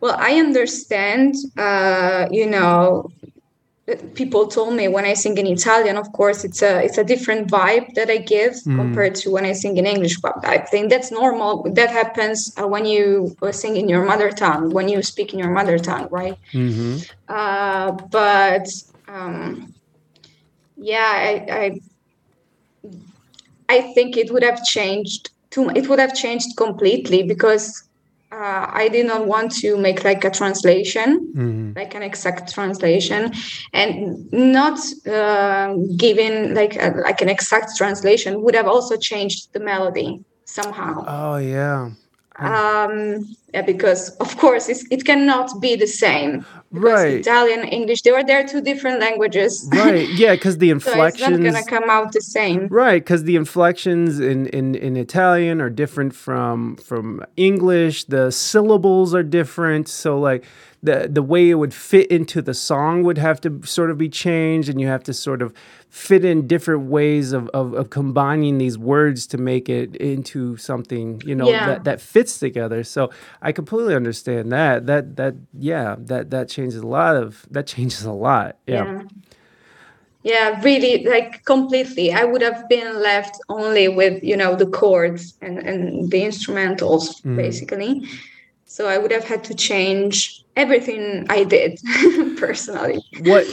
well 0.00 0.16
i 0.18 0.34
understand 0.34 1.34
uh 1.56 2.26
you 2.30 2.46
know 2.48 3.10
people 4.14 4.46
told 4.46 4.74
me 4.74 4.88
when 4.88 5.04
i 5.04 5.14
sing 5.14 5.36
in 5.38 5.46
italian 5.46 5.96
of 5.96 6.12
course 6.12 6.44
it's 6.44 6.62
a 6.62 6.84
it's 6.84 6.98
a 6.98 7.04
different 7.04 7.48
vibe 7.50 7.86
that 7.94 8.10
i 8.10 8.18
give 8.18 8.54
compared 8.64 9.14
to 9.14 9.30
when 9.30 9.44
i 9.46 9.52
sing 9.52 9.76
in 9.76 9.86
english 9.86 10.20
but 10.20 10.34
i 10.44 10.58
think 10.58 10.90
that's 10.90 11.10
normal. 11.10 11.62
That 11.72 11.90
happens 11.90 12.52
uh, 12.58 12.66
when 12.66 12.84
you 12.84 13.36
uh, 13.42 13.52
sing 13.52 13.76
in 13.76 13.88
your 13.88 14.04
mother 14.04 14.30
tongue 14.30 14.70
when 14.70 14.88
you 14.88 15.02
speak 15.02 15.32
in 15.32 15.38
your 15.38 15.50
mother 15.50 15.78
tongue 15.78 16.08
right? 16.10 16.36
Hmm 16.52 16.96
uh 17.28 17.92
but 18.10 18.66
um 19.06 19.72
yeah 20.76 21.12
i 21.14 21.32
i 21.50 21.80
i 23.68 23.80
think 23.94 24.16
it 24.16 24.30
would 24.32 24.42
have 24.42 24.64
changed 24.64 25.30
too 25.50 25.68
it 25.70 25.88
would 25.88 25.98
have 25.98 26.14
changed 26.14 26.56
completely 26.56 27.22
because 27.22 27.87
uh, 28.30 28.66
I 28.70 28.88
did 28.88 29.06
not 29.06 29.26
want 29.26 29.52
to 29.62 29.76
make 29.76 30.04
like 30.04 30.24
a 30.24 30.30
translation, 30.30 31.32
hmm 31.34 31.58
like 31.76 31.94
an 31.94 32.02
exact 32.02 32.52
translation, 32.52 33.30
and 33.72 34.32
not 34.32 34.78
uh, 35.06 35.74
giving 35.96 36.54
like 36.54 36.74
a, 36.76 36.92
like 37.04 37.20
an 37.20 37.28
exact 37.28 37.76
translation 37.76 38.42
would 38.42 38.54
have 38.54 38.66
also 38.66 38.96
changed 38.96 39.52
the 39.52 39.60
melody 39.60 40.24
somehow. 40.44 41.04
Oh 41.06 41.36
yeah. 41.36 41.90
Um, 42.40 43.24
yeah, 43.52 43.62
because 43.62 44.10
of 44.16 44.36
course 44.38 44.68
it's, 44.68 44.84
it 44.90 45.04
cannot 45.04 45.60
be 45.60 45.76
the 45.76 45.86
same. 45.86 46.44
Right. 46.70 47.14
Italian, 47.14 47.64
English, 47.64 48.02
they 48.02 48.10
are 48.10 48.22
there 48.22 48.40
are 48.44 48.46
two 48.46 48.60
different 48.60 49.00
languages. 49.00 49.66
Right. 49.72 50.08
Yeah, 50.10 50.34
because 50.34 50.58
the 50.58 50.68
inflections. 50.70 51.18
so 51.26 51.34
it's 51.34 51.54
not 51.54 51.66
gonna 51.66 51.80
come 51.80 51.90
out 51.90 52.12
the 52.12 52.20
same. 52.20 52.68
Right, 52.68 53.02
because 53.02 53.24
the 53.24 53.36
inflections 53.36 54.20
in, 54.20 54.46
in, 54.48 54.74
in 54.74 54.96
Italian 54.96 55.62
are 55.62 55.70
different 55.70 56.14
from 56.14 56.76
from 56.76 57.24
English. 57.36 58.04
The 58.04 58.30
syllables 58.30 59.14
are 59.14 59.22
different, 59.22 59.88
so 59.88 60.20
like 60.20 60.44
the 60.82 61.08
the 61.10 61.22
way 61.22 61.48
it 61.48 61.54
would 61.54 61.72
fit 61.72 62.10
into 62.10 62.42
the 62.42 62.54
song 62.54 63.02
would 63.02 63.18
have 63.18 63.40
to 63.42 63.62
sort 63.64 63.90
of 63.90 63.96
be 63.96 64.10
changed, 64.10 64.68
and 64.68 64.78
you 64.78 64.88
have 64.88 65.02
to 65.04 65.14
sort 65.14 65.40
of 65.40 65.54
fit 65.90 66.22
in 66.24 66.46
different 66.46 66.82
ways 66.82 67.32
of, 67.32 67.48
of, 67.54 67.72
of 67.74 67.88
combining 67.90 68.58
these 68.58 68.76
words 68.76 69.26
to 69.26 69.38
make 69.38 69.68
it 69.70 69.96
into 69.96 70.56
something 70.58 71.20
you 71.24 71.34
know 71.34 71.48
Yeah. 71.50 71.66
that, 71.66 71.84
that 71.84 72.00
fits 72.00 72.38
together. 72.38 72.84
So 72.84 73.10
I 73.40 73.52
completely 73.52 73.94
understand 73.94 74.52
that. 74.52 74.86
That 74.86 75.16
that 75.16 75.34
yeah, 75.58 75.96
that 75.98 76.30
that 76.30 76.48
changes 76.48 76.80
a 76.82 76.86
lot 76.86 77.16
of 77.16 77.46
that 77.50 77.66
changes 77.66 78.04
a 78.04 78.12
lot. 78.12 78.56
yeah. 78.66 78.84
yeah 78.84 79.02
yeah 80.24 80.60
really 80.62 81.04
like 81.04 81.44
completely 81.44 82.12
i 82.12 82.24
would 82.24 82.42
have 82.42 82.68
been 82.68 83.00
left 83.00 83.38
only 83.48 83.86
with 83.88 84.22
you 84.22 84.36
know 84.36 84.56
the 84.56 84.66
chords 84.66 85.34
and 85.40 85.58
and 85.58 86.10
the 86.10 86.20
instrumentals 86.22 87.22
Mm. 87.22 87.36
basically 87.36 88.02
so 88.64 88.88
i 88.88 88.98
would 88.98 89.12
have 89.12 89.24
had 89.24 89.44
to 89.44 89.54
change 89.54 90.44
everything 90.58 91.24
i 91.30 91.44
did 91.44 91.78
personally. 92.38 93.00
What 93.22 93.44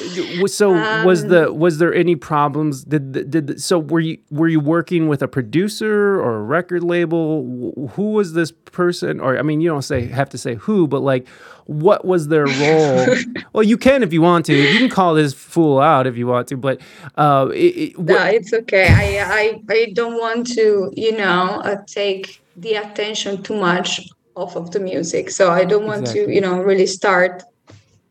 so 0.52 0.72
was 1.06 1.24
Um, 1.24 1.30
the 1.30 1.54
was 1.54 1.78
there 1.80 1.94
any 1.94 2.16
problems? 2.16 2.84
Did 2.84 3.30
did 3.32 3.62
so 3.62 3.80
were 3.80 4.00
you 4.00 4.18
were 4.30 4.48
you 4.48 4.60
working 4.60 5.08
with 5.08 5.22
a 5.22 5.28
producer 5.28 6.20
or 6.20 6.38
a 6.38 6.44
record 6.44 6.84
label? 6.84 7.90
Who 7.96 8.12
was 8.12 8.34
this 8.34 8.52
person? 8.52 9.20
Or 9.20 9.38
i 9.38 9.42
mean 9.42 9.62
you 9.62 9.70
don't 9.70 9.82
say 9.94 10.08
have 10.08 10.30
to 10.30 10.38
say 10.38 10.56
who 10.56 10.88
but 10.88 11.02
like 11.02 11.28
what 11.66 12.06
was 12.06 12.28
their 12.28 12.46
role? 12.46 13.08
Well 13.54 13.64
you 13.64 13.78
can 13.78 14.04
if 14.04 14.12
you 14.14 14.22
want 14.22 14.46
to. 14.48 14.54
You 14.56 14.78
can 14.80 14.90
call 14.90 15.16
this 15.16 15.34
fool 15.34 15.80
out 15.80 16.08
if 16.08 16.16
you 16.18 16.28
want 16.28 16.48
to 16.50 16.58
but 16.58 16.76
uh 17.18 17.48
it, 17.54 17.74
it, 17.84 18.00
no 18.00 18.18
it's 18.38 18.54
okay. 18.54 18.88
I 18.90 19.08
i, 19.40 19.46
I 19.70 19.92
don't 19.94 20.18
want 20.26 20.48
to 20.58 20.92
you 20.96 21.14
know 21.22 21.62
uh, 21.70 21.78
take 21.88 22.42
the 22.58 22.76
attention 22.76 23.44
too 23.44 23.56
much 23.70 23.90
off 24.36 24.56
of 24.56 24.72
the 24.72 24.80
music 24.80 25.30
so 25.30 25.52
i 25.52 25.64
don't 25.64 25.86
want 25.86 26.06
to 26.06 26.32
you 26.34 26.42
know 26.42 26.60
really 26.62 26.86
start 26.86 27.44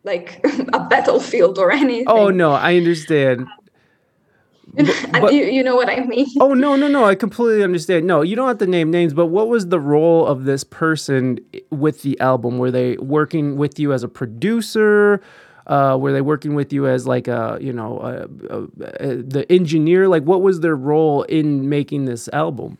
like 0.04 0.40
a 0.72 0.80
battlefield 0.80 1.58
or 1.58 1.70
anything 1.70 2.04
oh 2.08 2.30
no 2.30 2.52
i 2.52 2.76
understand 2.76 3.46
And 4.76 4.90
but- 5.12 5.32
you, 5.32 5.44
you 5.44 5.62
know 5.62 5.76
what 5.76 5.88
i 5.88 6.00
mean 6.00 6.26
Oh 6.40 6.52
no, 6.52 6.74
no, 6.74 6.88
no! 6.88 7.04
I 7.04 7.14
completely 7.14 7.62
understand. 7.62 8.06
No, 8.08 8.22
you 8.22 8.34
don't 8.34 8.48
have 8.48 8.58
to 8.58 8.66
name 8.66 8.90
names, 8.90 9.14
but 9.14 9.26
what 9.26 9.48
was 9.48 9.68
the 9.68 9.78
role 9.78 10.26
of 10.26 10.44
this 10.44 10.64
person 10.64 11.38
with 11.70 12.02
the 12.02 12.18
album? 12.18 12.58
Were 12.58 12.72
they 12.72 12.96
working 12.96 13.56
with 13.56 13.78
you 13.78 13.92
as 13.92 14.02
a 14.02 14.08
producer? 14.08 15.20
Uh, 15.68 15.96
were 16.00 16.12
they 16.12 16.22
working 16.22 16.54
with 16.56 16.72
you 16.72 16.88
as 16.88 17.06
like 17.06 17.28
a, 17.28 17.56
you 17.60 17.72
know, 17.72 18.00
a, 18.00 18.54
a, 18.56 18.62
a, 19.10 19.16
the 19.22 19.46
engineer? 19.48 20.08
Like, 20.08 20.24
what 20.24 20.42
was 20.42 20.58
their 20.60 20.74
role 20.76 21.22
in 21.24 21.68
making 21.68 22.06
this 22.06 22.28
album? 22.32 22.76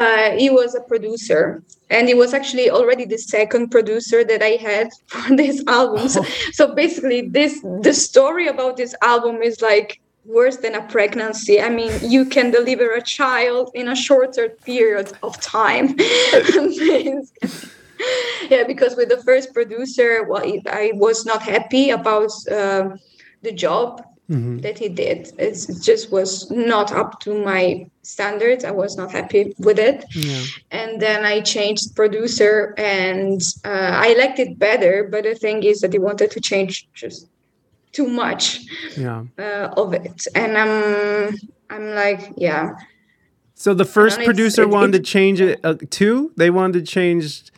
Uh, 0.00 0.30
he 0.30 0.48
was 0.48 0.74
a 0.74 0.80
producer, 0.80 1.62
and 1.90 2.08
he 2.08 2.14
was 2.14 2.32
actually 2.32 2.70
already 2.70 3.04
the 3.04 3.18
second 3.18 3.68
producer 3.68 4.24
that 4.24 4.42
I 4.42 4.56
had 4.56 4.88
for 5.06 5.36
this 5.36 5.62
album. 5.66 6.08
So, 6.08 6.24
so 6.52 6.74
basically, 6.74 7.28
this 7.28 7.60
the 7.82 7.92
story 7.92 8.48
about 8.48 8.78
this 8.78 8.94
album 9.02 9.42
is 9.42 9.60
like 9.60 10.00
worse 10.24 10.56
than 10.56 10.74
a 10.74 10.82
pregnancy. 10.88 11.60
I 11.60 11.68
mean, 11.68 11.92
you 12.02 12.24
can 12.24 12.50
deliver 12.50 12.92
a 12.92 13.02
child 13.02 13.70
in 13.74 13.88
a 13.88 13.96
shorter 13.96 14.48
period 14.64 15.12
of 15.22 15.38
time. 15.40 15.94
yeah, 18.48 18.64
because 18.66 18.96
with 18.96 19.08
the 19.10 19.22
first 19.24 19.52
producer, 19.52 20.24
well, 20.24 20.42
I 20.66 20.92
was 20.94 21.26
not 21.26 21.42
happy 21.42 21.90
about 21.90 22.30
uh, 22.50 22.96
the 23.42 23.52
job 23.52 24.02
mm-hmm. 24.30 24.58
that 24.58 24.78
he 24.78 24.88
did. 24.88 25.32
It's, 25.38 25.68
it 25.68 25.82
just 25.82 26.12
was 26.12 26.50
not 26.50 26.92
up 26.92 27.20
to 27.20 27.44
my 27.44 27.90
standards. 28.02 28.64
I 28.64 28.70
was 28.70 28.96
not 28.96 29.10
happy 29.10 29.54
with 29.58 29.78
it. 29.78 30.04
Yeah. 30.14 30.42
And 30.70 31.02
then 31.02 31.24
I 31.24 31.40
changed 31.40 31.94
producer 31.96 32.74
and 32.78 33.42
uh, 33.64 33.68
I 33.68 34.14
liked 34.14 34.38
it 34.38 34.58
better. 34.58 35.08
But 35.10 35.24
the 35.24 35.34
thing 35.34 35.64
is 35.64 35.80
that 35.80 35.92
he 35.92 35.98
wanted 35.98 36.30
to 36.30 36.40
change 36.40 36.88
just 36.94 37.28
too 37.92 38.06
much 38.06 38.60
yeah. 38.96 39.24
uh, 39.38 39.74
of 39.76 39.92
it. 39.92 40.26
And 40.34 40.56
I'm, 40.56 41.36
I'm 41.68 41.94
like, 41.94 42.32
yeah. 42.36 42.76
So 43.54 43.74
the 43.74 43.84
first 43.84 44.20
producer 44.20 44.66
wanted 44.66 44.92
to 44.92 45.00
change 45.00 45.40
it 45.40 45.60
uh, 45.64 45.74
too? 45.90 46.32
They 46.36 46.48
wanted 46.48 46.84
to 46.84 46.90
change. 46.90 47.52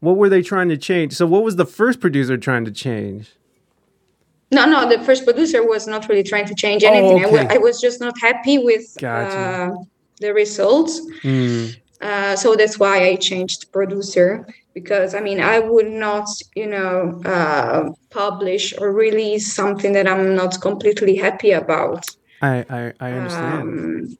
What 0.00 0.16
were 0.16 0.28
they 0.28 0.42
trying 0.42 0.68
to 0.68 0.76
change? 0.76 1.14
So 1.14 1.26
what 1.26 1.42
was 1.42 1.56
the 1.56 1.64
first 1.66 1.98
producer 1.98 2.36
trying 2.36 2.64
to 2.66 2.70
change? 2.70 3.32
No, 4.50 4.64
no, 4.64 4.88
the 4.88 5.02
first 5.04 5.24
producer 5.24 5.66
was 5.66 5.86
not 5.86 6.08
really 6.08 6.22
trying 6.22 6.46
to 6.46 6.54
change 6.54 6.82
oh, 6.84 6.88
anything. 6.88 7.24
Oh, 7.24 7.28
okay. 7.28 7.38
I, 7.38 7.42
w- 7.42 7.54
I 7.56 7.58
was 7.58 7.80
just 7.80 8.00
not 8.00 8.18
happy 8.18 8.58
with 8.58 8.96
gotcha. 8.98 9.36
uh, 9.36 9.84
the 10.20 10.32
results. 10.32 11.00
Mm. 11.22 11.76
Uh, 12.00 12.36
so 12.36 12.54
that's 12.54 12.78
why 12.78 13.08
I 13.08 13.16
changed 13.16 13.70
producer 13.72 14.46
because 14.72 15.14
I 15.14 15.20
mean 15.20 15.40
I 15.40 15.58
would 15.58 15.90
not, 15.90 16.28
you 16.54 16.66
know, 16.66 17.20
uh, 17.24 17.90
publish 18.10 18.72
or 18.78 18.92
release 18.92 19.52
something 19.52 19.92
that 19.92 20.06
I'm 20.06 20.34
not 20.34 20.60
completely 20.60 21.16
happy 21.16 21.50
about. 21.50 22.04
I 22.40 22.64
I, 22.70 22.92
I 23.00 23.12
understand. 23.12 23.62
Um, 23.62 24.18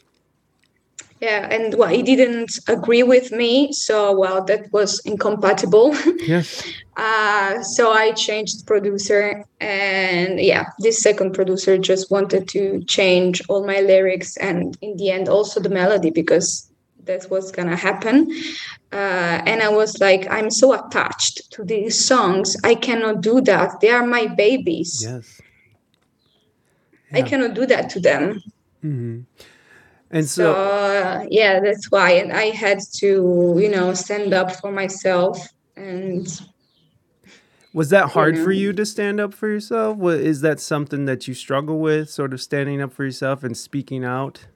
yeah 1.20 1.48
and 1.50 1.75
well 1.75 1.88
he 1.88 2.02
didn't 2.02 2.58
agree 2.68 3.02
with 3.02 3.32
me 3.32 3.72
so 3.72 4.16
well 4.16 4.44
that 4.44 4.72
was 4.72 5.00
incompatible. 5.00 5.94
Yes 6.26 6.64
uh, 6.98 7.62
so 7.62 7.92
i 7.92 8.10
changed 8.12 8.66
producer 8.66 9.44
and 9.60 10.40
yeah 10.40 10.64
this 10.80 11.00
second 11.00 11.32
producer 11.32 11.78
just 11.78 12.10
wanted 12.10 12.48
to 12.48 12.82
change 12.84 13.40
all 13.48 13.64
my 13.64 13.80
lyrics 13.80 14.37
and 14.38 14.76
in 14.82 14.96
the 14.96 15.10
end 15.10 15.28
also 15.28 15.60
the 15.60 15.68
melody 15.68 16.10
because 16.10 16.68
that's 17.04 17.30
what's 17.30 17.50
gonna 17.50 17.75
happen. 17.76 18.30
Uh, 18.92 19.40
and 19.46 19.62
i 19.62 19.68
was 19.68 19.98
like 19.98 20.30
i'm 20.30 20.50
so 20.50 20.75
attached 20.75 21.50
to 21.52 21.64
these 21.64 21.96
songs. 22.04 22.56
I 22.64 22.75
cannot 22.75 23.22
do 23.22 23.40
that. 23.42 23.80
They 23.80 23.90
are 23.90 24.06
my 24.06 24.26
babies. 24.26 25.02
Yes. 25.04 25.40
Yeah. 27.10 27.18
i 27.18 27.22
cannot 27.22 27.54
do 27.54 27.64
that 27.66 27.88
to 27.90 28.00
them. 28.00 28.42
Mm-hmm. 28.84 29.20
And 30.10 30.28
so, 30.28 30.52
so 30.52 30.54
uh, 30.54 31.26
yeah, 31.30 31.60
that's 31.60 31.90
why. 31.90 32.12
And 32.12 32.32
I 32.32 32.46
had 32.46 32.80
to, 32.96 33.56
you 33.58 33.68
know, 33.68 33.92
stand 33.94 34.32
up 34.32 34.52
for 34.52 34.72
myself. 34.72 35.46
And 35.76 36.26
was 37.74 37.90
that 37.90 38.10
hard 38.10 38.34
you 38.34 38.40
know, 38.40 38.44
for 38.46 38.52
you 38.52 38.72
to 38.72 38.86
stand 38.86 39.20
up 39.20 39.34
for 39.34 39.48
yourself? 39.48 40.00
is 40.00 40.40
that 40.40 40.60
something 40.60 41.04
that 41.04 41.28
you 41.28 41.34
struggle 41.34 41.78
with, 41.78 42.10
sort 42.10 42.32
of 42.32 42.40
standing 42.40 42.80
up 42.80 42.92
for 42.92 43.04
yourself 43.04 43.44
and 43.44 43.56
speaking 43.56 44.04
out? 44.04 44.46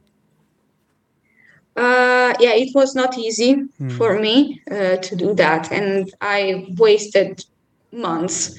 Uh, 1.77 2.35
yeah, 2.39 2.55
it 2.55 2.75
was 2.75 2.95
not 2.95 3.17
easy 3.17 3.55
mm. 3.55 3.93
for 3.93 4.19
me 4.19 4.61
uh, 4.71 4.97
to 4.97 5.17
do 5.17 5.33
that, 5.35 5.73
and 5.73 6.11
I 6.21 6.67
wasted 6.77 7.45
months 7.93 8.59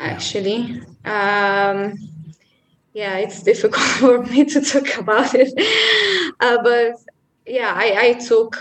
actually. 0.00 0.82
Um, 1.04 1.94
yeah 3.00 3.16
it's 3.24 3.42
difficult 3.42 3.90
for 4.02 4.22
me 4.32 4.44
to 4.44 4.60
talk 4.60 4.88
about 5.02 5.30
it. 5.34 5.50
Uh, 6.40 6.58
but 6.62 6.92
yeah 7.46 7.72
i, 7.84 7.88
I 8.06 8.08
took 8.28 8.52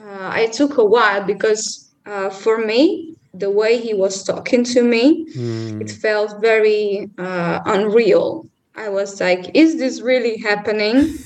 uh, 0.00 0.28
i 0.40 0.46
took 0.58 0.72
a 0.78 0.84
while 0.94 1.22
because 1.32 1.64
uh, 2.06 2.30
for 2.30 2.56
me 2.70 3.16
the 3.34 3.50
way 3.50 3.72
he 3.86 3.94
was 3.94 4.14
talking 4.24 4.62
to 4.74 4.82
me 4.82 5.04
mm. 5.34 5.80
it 5.80 5.90
felt 5.90 6.40
very 6.40 7.08
uh, 7.18 7.60
unreal. 7.64 8.46
I 8.74 8.88
was 8.88 9.20
like 9.20 9.42
is 9.54 9.78
this 9.82 9.94
really 10.10 10.36
happening? 10.38 10.96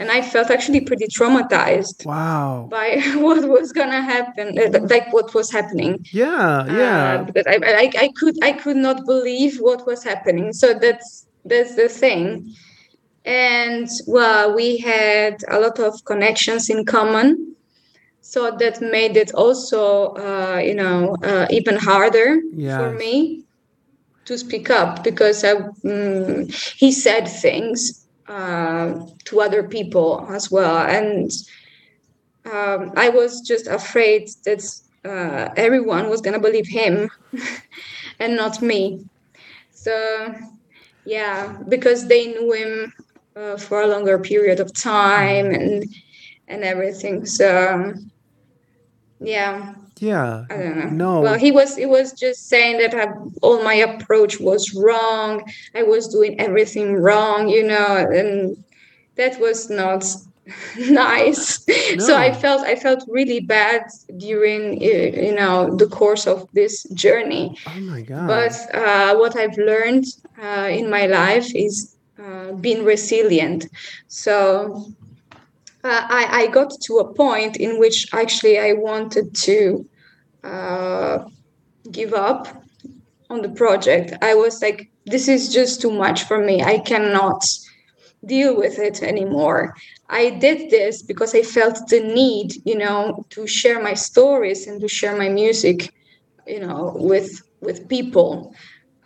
And 0.00 0.10
i 0.10 0.20
felt 0.32 0.48
actually 0.50 0.80
pretty 0.80 1.06
traumatized 1.16 1.98
wow. 2.06 2.66
by 2.76 2.88
what 3.26 3.42
was 3.56 3.72
gonna 3.78 4.02
happen 4.14 4.46
uh, 4.58 4.80
like 4.94 5.12
what 5.12 5.28
was 5.34 5.48
happening. 5.58 5.92
Yeah 6.12 6.64
yeah. 6.80 7.02
Uh, 7.06 7.24
because 7.28 7.46
I, 7.46 7.56
I, 7.82 7.86
I 8.04 8.08
could 8.18 8.36
i 8.42 8.52
could 8.62 8.78
not 8.88 8.98
believe 9.12 9.52
what 9.66 9.86
was 9.86 10.02
happening. 10.10 10.52
So 10.52 10.66
that's 10.84 11.25
that's 11.48 11.74
the 11.74 11.88
thing. 11.88 12.54
And 13.24 13.88
well 14.06 14.54
we 14.54 14.78
had 14.78 15.36
a 15.48 15.58
lot 15.60 15.78
of 15.78 16.04
connections 16.04 16.70
in 16.70 16.84
common. 16.84 17.54
So 18.20 18.50
that 18.58 18.80
made 18.80 19.16
it 19.16 19.32
also 19.34 20.14
uh, 20.14 20.60
you 20.64 20.74
know 20.74 21.16
uh, 21.22 21.46
even 21.50 21.76
harder 21.76 22.40
yes. 22.52 22.76
for 22.78 22.92
me 22.92 23.44
to 24.26 24.36
speak 24.36 24.70
up 24.70 25.04
because 25.04 25.44
I, 25.44 25.52
um, 25.52 26.48
he 26.76 26.90
said 26.92 27.28
things 27.28 28.06
uh, 28.28 29.06
to 29.24 29.40
other 29.40 29.62
people 29.62 30.26
as 30.30 30.50
well. 30.50 30.78
And 30.78 31.30
um, 32.52 32.92
i 32.96 33.08
was 33.08 33.40
just 33.40 33.66
afraid 33.66 34.28
that 34.44 34.62
uh, 35.04 35.52
everyone 35.56 36.08
was 36.08 36.20
going 36.20 36.34
to 36.34 36.40
believe 36.40 36.66
him 36.66 37.08
and 38.18 38.36
not 38.36 38.60
me. 38.60 39.04
So 39.70 40.34
yeah 41.06 41.56
because 41.68 42.06
they 42.08 42.26
knew 42.26 42.52
him 42.52 42.92
uh, 43.36 43.56
for 43.56 43.82
a 43.82 43.86
longer 43.86 44.18
period 44.18 44.60
of 44.60 44.72
time 44.74 45.46
and 45.46 45.84
and 46.48 46.64
everything 46.64 47.24
so 47.24 47.94
yeah. 49.20 49.74
Yeah 49.98 50.44
i 50.50 50.56
don't 50.56 50.78
know. 50.78 50.90
no. 50.90 51.20
Well 51.20 51.38
he 51.38 51.52
was 51.52 51.76
he 51.76 51.86
was 51.86 52.12
just 52.12 52.48
saying 52.48 52.78
that 52.78 52.94
I, 52.94 53.12
all 53.40 53.62
my 53.62 53.74
approach 53.74 54.38
was 54.38 54.74
wrong. 54.74 55.42
I 55.74 55.82
was 55.82 56.08
doing 56.08 56.38
everything 56.38 56.94
wrong 56.96 57.48
you 57.48 57.66
know 57.66 57.96
and 58.12 58.62
that 59.14 59.40
was 59.40 59.70
not 59.70 60.04
nice. 60.78 61.66
No. 61.66 61.98
so 61.98 62.16
i 62.16 62.32
felt 62.32 62.62
i 62.62 62.76
felt 62.76 63.04
really 63.08 63.40
bad 63.40 63.82
during 64.16 64.80
you 64.80 65.34
know 65.34 65.74
the 65.76 65.86
course 65.86 66.26
of 66.26 66.48
this 66.52 66.84
journey. 66.94 67.56
Oh 67.66 67.80
my 67.80 68.02
god. 68.02 68.28
but 68.28 68.74
uh, 68.74 69.16
what 69.16 69.36
i've 69.36 69.56
learned 69.58 70.04
uh, 70.42 70.68
in 70.70 70.88
my 70.88 71.06
life 71.06 71.54
is 71.54 71.96
uh, 72.22 72.52
being 72.52 72.84
resilient. 72.84 73.66
So 74.08 74.86
uh, 75.84 76.06
I, 76.08 76.42
I 76.42 76.46
got 76.48 76.72
to 76.82 76.98
a 76.98 77.12
point 77.14 77.56
in 77.56 77.78
which 77.78 78.06
actually 78.12 78.58
i 78.58 78.72
wanted 78.72 79.34
to 79.34 79.84
uh, 80.44 81.24
give 81.90 82.14
up 82.14 82.62
on 83.30 83.42
the 83.42 83.48
project. 83.48 84.14
I 84.22 84.34
was 84.34 84.62
like 84.62 84.90
this 85.06 85.28
is 85.28 85.52
just 85.52 85.80
too 85.80 85.90
much 85.90 86.24
for 86.24 86.38
me. 86.38 86.62
I 86.62 86.78
cannot 86.78 87.44
deal 88.26 88.56
with 88.56 88.78
it 88.78 89.02
anymore. 89.02 89.74
I 90.08 90.30
did 90.30 90.70
this 90.70 91.02
because 91.02 91.34
I 91.34 91.42
felt 91.42 91.88
the 91.88 92.00
need, 92.00 92.54
you 92.64 92.76
know, 92.76 93.24
to 93.30 93.46
share 93.46 93.82
my 93.82 93.94
stories 93.94 94.66
and 94.66 94.80
to 94.80 94.88
share 94.88 95.16
my 95.16 95.28
music, 95.28 95.92
you 96.46 96.60
know, 96.60 96.96
with 96.96 97.42
with 97.60 97.88
people. 97.88 98.54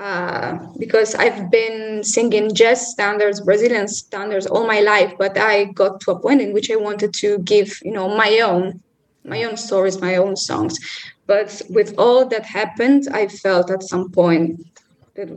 Uh, 0.01 0.59
because 0.79 1.15
I've 1.15 1.51
been 1.51 2.03
singing 2.03 2.55
jazz 2.55 2.91
standards, 2.91 3.43
Brazilian 3.43 3.87
standards 3.87 4.47
all 4.47 4.67
my 4.67 4.81
life, 4.81 5.13
but 5.19 5.37
I 5.37 5.65
got 5.65 6.01
to 6.01 6.13
a 6.13 6.19
point 6.19 6.41
in 6.41 6.55
which 6.55 6.71
I 6.71 6.77
wanted 6.77 7.13
to 7.15 7.39
give, 7.41 7.79
you 7.83 7.93
know, 7.93 8.09
my 8.17 8.39
own, 8.39 8.81
my 9.27 9.45
own 9.45 9.59
stories, 9.59 10.01
my 10.01 10.17
own 10.17 10.37
songs. 10.37 10.79
But 11.27 11.61
with 11.69 11.95
all 11.99 12.25
that 12.29 12.47
happened, 12.47 13.09
I 13.13 13.29
felt 13.29 13.71
at 13.71 13.83
some 13.83 14.11
point 14.11 14.67
that, 15.17 15.29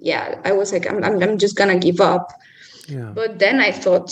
yeah, 0.00 0.40
I 0.44 0.52
was 0.52 0.72
like, 0.72 0.88
I'm, 0.88 1.02
I'm, 1.02 1.20
I'm 1.20 1.36
just 1.36 1.56
gonna 1.56 1.78
give 1.78 2.00
up. 2.00 2.32
Yeah. 2.88 3.12
But 3.14 3.38
then 3.38 3.60
I 3.60 3.70
thought 3.70 4.10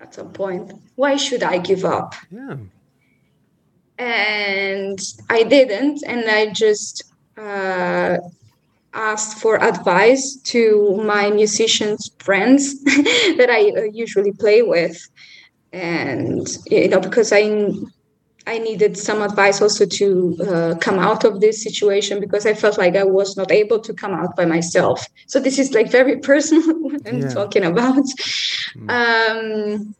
at 0.00 0.14
some 0.14 0.32
point, 0.32 0.72
why 0.96 1.16
should 1.16 1.42
I 1.42 1.58
give 1.58 1.84
up? 1.84 2.14
Yeah. 2.30 2.56
And 3.98 4.98
I 5.28 5.42
didn't, 5.42 6.02
and 6.06 6.28
I 6.28 6.52
just 6.52 7.02
uh, 7.36 8.18
asked 8.94 9.38
for 9.38 9.62
advice 9.62 10.36
to 10.44 11.00
my 11.04 11.30
musicians 11.30 12.10
friends 12.18 12.82
that 12.84 13.48
I 13.50 13.72
uh, 13.76 13.84
usually 13.92 14.32
play 14.32 14.62
with, 14.62 14.96
and 15.72 16.46
you 16.66 16.88
know 16.88 17.00
because 17.00 17.32
I 17.32 17.70
I 18.48 18.56
needed 18.56 18.96
some 18.96 19.20
advice 19.20 19.60
also 19.60 19.84
to 19.84 20.36
uh, 20.48 20.74
come 20.80 20.98
out 20.98 21.22
of 21.24 21.42
this 21.42 21.62
situation 21.62 22.18
because 22.18 22.46
I 22.46 22.54
felt 22.54 22.78
like 22.78 22.96
I 22.96 23.04
was 23.04 23.36
not 23.36 23.52
able 23.52 23.78
to 23.80 23.92
come 23.92 24.14
out 24.14 24.36
by 24.36 24.46
myself. 24.46 25.06
So 25.26 25.38
this 25.38 25.58
is 25.58 25.74
like 25.74 25.90
very 25.90 26.16
personal 26.30 26.74
what 26.80 27.06
I'm 27.06 27.20
yeah. 27.20 27.28
talking 27.28 27.64
about. 27.64 28.06
Mm. 28.74 28.88
Um, 28.90 29.94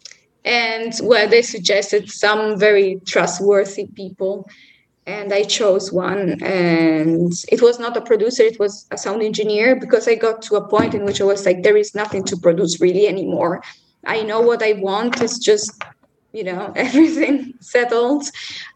and 0.46 0.94
well, 1.02 1.28
they 1.28 1.42
suggested 1.42 2.10
some 2.10 2.58
very 2.58 3.02
trustworthy 3.04 3.86
people, 3.94 4.48
and 5.06 5.30
I 5.30 5.42
chose 5.42 5.92
one. 5.92 6.42
And 6.42 7.34
it 7.52 7.60
was 7.60 7.78
not 7.78 7.98
a 7.98 8.00
producer; 8.00 8.44
it 8.44 8.58
was 8.58 8.86
a 8.90 8.96
sound 8.96 9.22
engineer 9.22 9.76
because 9.76 10.08
I 10.08 10.14
got 10.14 10.40
to 10.42 10.56
a 10.56 10.66
point 10.66 10.94
in 10.94 11.04
which 11.04 11.20
I 11.20 11.24
was 11.24 11.44
like, 11.44 11.62
there 11.62 11.76
is 11.76 11.94
nothing 11.94 12.24
to 12.24 12.36
produce 12.38 12.80
really 12.80 13.08
anymore. 13.08 13.62
I 14.06 14.22
know 14.22 14.40
what 14.40 14.62
I 14.62 14.72
want. 14.72 15.20
It's 15.20 15.38
just 15.38 15.70
you 16.38 16.44
know 16.44 16.72
everything 16.86 17.54
settled. 17.60 18.24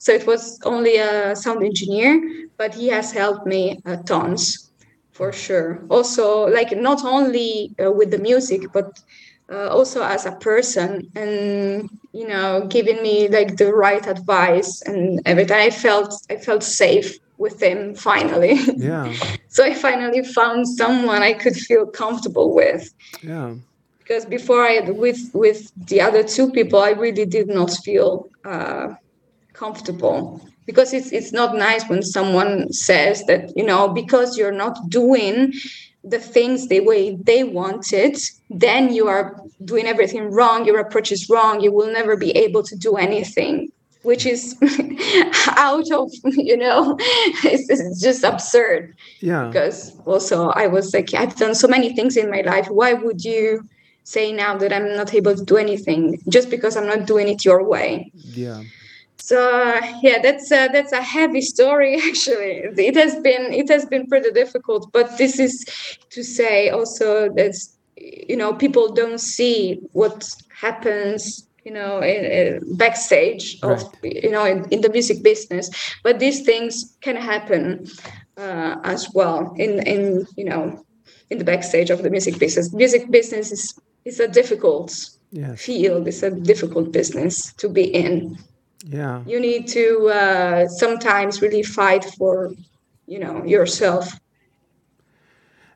So 0.01 0.13
it 0.13 0.27
was 0.27 0.59
only 0.65 0.97
a 0.97 1.37
sound 1.37 1.63
engineer 1.65 2.13
but 2.59 2.75
he 2.75 2.89
has 2.89 3.13
helped 3.13 3.47
me 3.47 3.81
uh, 3.87 3.97
tons 4.07 4.71
for 5.13 5.33
sure. 5.33 5.85
Also 5.91 6.47
like 6.59 6.73
not 6.77 7.05
only 7.05 7.75
uh, 7.85 7.91
with 7.93 8.11
the 8.11 8.19
music 8.19 8.63
but 8.73 8.91
uh, 9.53 9.69
also 9.69 10.03
as 10.03 10.27
a 10.27 10.33
person 10.33 11.03
and 11.15 11.89
you 12.13 12.27
know 12.29 12.67
giving 12.69 13.03
me 13.03 13.29
like 13.29 13.57
the 13.57 13.73
right 13.73 14.07
advice 14.07 14.83
and 14.87 15.21
everything. 15.27 15.59
I 15.59 15.71
felt 15.71 16.13
i 16.31 16.37
felt 16.37 16.63
safe 16.63 17.09
with 17.39 17.63
him 17.63 17.95
finally. 17.95 18.55
Yeah. 18.77 19.13
so 19.49 19.65
i 19.65 19.75
finally 19.75 20.23
found 20.25 20.67
someone 20.69 21.23
i 21.23 21.33
could 21.33 21.57
feel 21.57 21.87
comfortable 21.87 22.55
with. 22.55 22.85
Yeah. 23.23 23.55
Because 24.03 24.25
before 24.27 24.63
I 24.63 24.81
with 24.91 25.31
with 25.33 25.71
the 25.89 26.01
other 26.01 26.23
two 26.23 26.51
people, 26.51 26.81
I 26.81 26.91
really 26.91 27.25
did 27.27 27.49
not 27.49 27.71
feel 27.85 28.29
uh, 28.45 28.95
comfortable 29.53 30.41
because 30.67 30.93
it's 30.93 31.13
it's 31.13 31.33
not 31.33 31.57
nice 31.57 31.89
when 31.89 32.03
someone 32.03 32.73
says 32.73 33.25
that 33.27 33.57
you 33.57 33.65
know 33.65 33.89
because 33.89 34.37
you're 34.37 34.53
not 34.65 34.77
doing 34.89 35.53
the 36.05 36.19
things 36.19 36.67
the 36.69 36.81
way 36.81 37.15
they 37.15 37.45
wanted, 37.45 38.17
then 38.51 38.93
you 38.93 39.07
are 39.07 39.41
doing 39.65 39.87
everything 39.87 40.31
wrong. 40.33 40.65
Your 40.65 40.81
approach 40.81 41.13
is 41.13 41.29
wrong. 41.31 41.61
You 41.61 41.73
will 41.73 41.93
never 41.93 42.17
be 42.17 42.33
able 42.33 42.63
to 42.65 42.77
do 42.77 42.97
anything. 42.97 43.71
Which 44.03 44.27
is 44.27 44.57
out 45.57 45.89
of 45.93 46.11
you 46.25 46.57
know, 46.57 46.97
it's, 47.45 47.71
it's 47.71 48.01
just 48.01 48.25
absurd 48.25 48.97
Yeah. 49.21 49.47
because 49.47 49.97
also 50.07 50.49
I 50.51 50.67
was 50.67 50.93
like, 50.93 51.15
I've 51.15 51.37
done 51.37 51.55
so 51.55 51.69
many 51.69 51.95
things 51.95 52.17
in 52.17 52.29
my 52.29 52.41
life. 52.41 52.67
Why 52.69 52.95
would 52.95 53.23
you 53.25 53.63
say 54.05 54.33
now 54.33 54.57
that 54.59 54.73
I'm 54.73 54.97
not 54.97 55.15
able 55.15 55.37
to 55.37 55.45
do 55.45 55.57
anything 55.57 56.21
just 56.29 56.51
because 56.51 56.77
I'm 56.77 56.87
not 56.87 57.07
doing 57.07 57.29
it 57.29 57.45
your 57.45 57.65
way? 57.65 58.11
Yeah. 58.15 58.63
So 59.17 59.39
yeah, 60.03 60.21
that's 60.21 60.51
a, 60.51 60.69
that's 60.69 60.93
a 60.93 61.03
heavy 61.03 61.41
story. 61.41 61.95
Actually, 62.09 62.65
it 62.77 62.97
has 62.97 63.15
been 63.21 63.53
it 63.53 63.69
has 63.69 63.87
been 63.87 64.07
pretty 64.07 64.33
difficult. 64.33 64.91
But 64.93 65.17
this 65.19 65.39
is 65.39 65.65
to 66.11 66.25
say 66.25 66.71
also 66.71 67.29
that 67.35 67.55
you 67.97 68.37
know 68.37 68.53
people 68.53 68.93
don't 68.93 69.21
see 69.21 69.81
what 69.93 70.29
happens 70.53 71.47
you 71.65 71.73
know 71.73 72.01
backstage 72.73 73.59
of 73.63 73.83
you 74.03 74.31
know 74.31 74.45
in, 74.45 74.69
in 74.71 74.81
the 74.81 74.91
music 74.91 75.23
business 75.23 75.71
but 76.03 76.19
these 76.19 76.43
things 76.43 76.97
can 77.01 77.17
happen 77.17 77.87
uh, 78.37 78.77
as 78.83 79.09
well 79.15 79.55
in 79.57 79.81
in 79.87 80.27
you 80.37 80.45
know 80.45 80.85
in 81.31 81.39
the 81.39 81.45
backstage 81.45 81.91
of 81.91 82.03
the 82.03 82.11
music 82.11 82.39
business 82.39 82.73
music 82.73 83.11
business 83.11 83.53
is 83.53 83.79
is 84.05 84.21
a 84.21 84.29
difficult 84.29 84.93
Yes. 85.35 85.63
field 85.63 86.07
it's 86.09 86.23
a 86.23 86.31
difficult 86.31 86.93
business 86.93 87.55
to 87.55 87.69
be 87.69 87.85
in 87.85 88.37
Yeah. 88.85 89.23
you 89.27 89.41
need 89.41 89.67
to 89.69 89.87
uh, 90.09 90.67
sometimes 90.69 91.41
really 91.41 91.63
fight 91.63 92.05
for 92.19 92.53
you 93.07 93.19
know 93.19 93.45
yourself 93.45 94.05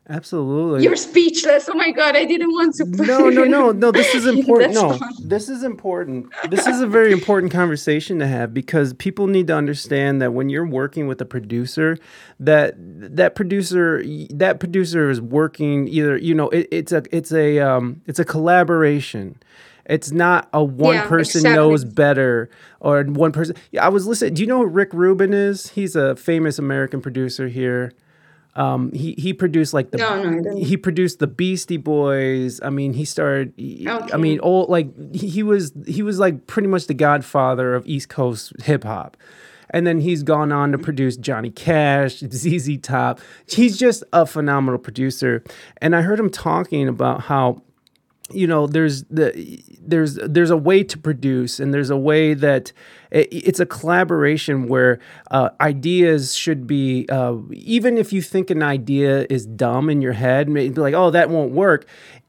Absolutely. 0.09 0.83
you're 0.83 0.95
speechless 0.95 1.67
oh 1.69 1.73
my 1.75 1.91
god 1.91 2.15
i 2.15 2.23
didn't 2.23 2.51
want 2.51 2.73
to 2.75 2.85
put 2.85 3.07
no, 3.07 3.29
no, 3.29 3.43
no, 3.43 3.71
no. 3.71 3.91
This 3.91 4.15
is 4.15 4.25
important. 4.37 4.73
No, 4.73 4.97
this 5.21 5.49
is 5.49 5.63
important. 5.63 6.27
This 6.49 6.65
is 6.65 6.79
a 6.81 6.87
very 6.87 7.11
important 7.11 7.51
conversation 7.51 8.19
to 8.19 8.27
have 8.27 8.53
because 8.53 8.93
people 8.93 9.27
need 9.27 9.47
to 9.47 9.55
understand 9.55 10.21
that 10.21 10.31
when 10.33 10.49
you're 10.49 10.65
working 10.67 11.07
with 11.07 11.19
a 11.21 11.25
producer, 11.25 11.97
that 12.39 12.75
that 12.77 13.35
producer 13.35 14.01
that 14.29 14.59
producer 14.59 15.09
is 15.09 15.19
working 15.19 15.87
either 15.89 16.17
you 16.17 16.33
know 16.33 16.49
it, 16.49 16.67
it's 16.71 16.91
a 16.91 17.03
it's 17.11 17.31
a 17.33 17.59
um 17.59 18.01
it's 18.05 18.19
a 18.19 18.25
collaboration. 18.25 19.37
It's 19.85 20.11
not 20.11 20.49
a 20.53 20.63
one 20.63 20.95
Yeah, 20.95 21.07
person 21.07 21.39
exactly. 21.39 21.55
knows 21.55 21.85
better 21.85 22.49
or 22.81 23.03
one 23.03 23.31
person. 23.31 23.55
Yeah, 23.71 23.85
I 23.85 23.89
was 23.89 24.05
listening. 24.07 24.33
Do 24.35 24.41
you 24.41 24.47
know 24.47 24.57
who 24.59 24.67
Rick 24.67 24.93
Rubin 24.93 25.33
is? 25.33 25.69
He's 25.69 25.95
a 25.95 26.15
famous 26.15 26.59
American 26.59 27.01
producer 27.01 27.47
here. 27.47 27.93
Um, 28.57 28.91
he 28.91 29.13
he 29.17 29.33
produced 29.33 29.73
like 29.73 29.91
the 29.91 29.97
No, 29.99 30.21
no, 30.23 30.57
he 30.57 30.75
produced 30.77 31.19
the 31.19 31.27
Beastie 31.27 31.77
Boys. 31.77 32.59
I 32.61 32.69
mean, 32.69 32.93
he 32.93 33.05
started. 33.05 33.53
he- 33.55 33.87
I 34.13 34.17
mean, 34.17 34.39
old 34.41 34.69
like 34.69 34.87
he, 35.15 35.27
he 35.29 35.43
was 35.43 35.71
he 35.85 36.01
was 36.01 36.17
like 36.19 36.47
pretty 36.47 36.67
much 36.67 36.87
the 36.87 36.93
godfather 36.93 37.75
of 37.75 37.85
East 37.87 38.09
Coast 38.09 38.53
hip 38.63 38.83
hop. 38.83 39.15
And 39.69 39.85
then 39.85 39.99
he's 39.99 40.23
gone 40.23 40.51
on 40.53 40.71
to 40.71 40.77
produce 40.77 41.17
Johnny 41.17 41.49
Cash, 41.49 42.19
ZZ 42.31 42.77
Top. 42.81 43.19
He's 43.47 43.77
just 43.77 44.03
a 44.13 44.25
phenomenal 44.25 44.79
producer. 44.79 45.43
And 45.81 45.93
I 45.95 46.01
heard 46.01 46.17
him 46.19 46.29
talking 46.29 46.87
about 46.87 47.21
how 47.23 47.61
you 48.31 48.47
know 48.47 48.67
there's 48.67 49.03
the 49.05 49.61
there's 49.81 50.15
there's 50.15 50.49
a 50.49 50.57
way 50.57 50.83
to 50.83 50.97
produce 50.97 51.59
and 51.59 51.73
there's 51.73 51.89
a 51.89 51.97
way 51.97 52.33
that 52.33 52.73
it, 53.09 53.27
it's 53.31 53.59
a 53.59 53.65
collaboration 53.65 54.67
where 54.67 54.99
uh, 55.31 55.49
ideas 55.61 56.35
should 56.35 56.67
be 56.67 57.05
uh, 57.09 57.35
even 57.51 57.97
if 57.97 58.11
you 58.11 58.21
think 58.21 58.49
an 58.49 58.61
idea 58.61 59.25
is 59.29 59.45
dumb 59.45 59.89
in 59.89 60.01
your 60.01 60.13
head 60.13 60.49
maybe 60.49 60.81
like 60.81 60.93
oh 60.93 61.09
that 61.09 61.29
won't 61.29 61.51
work 61.51 61.87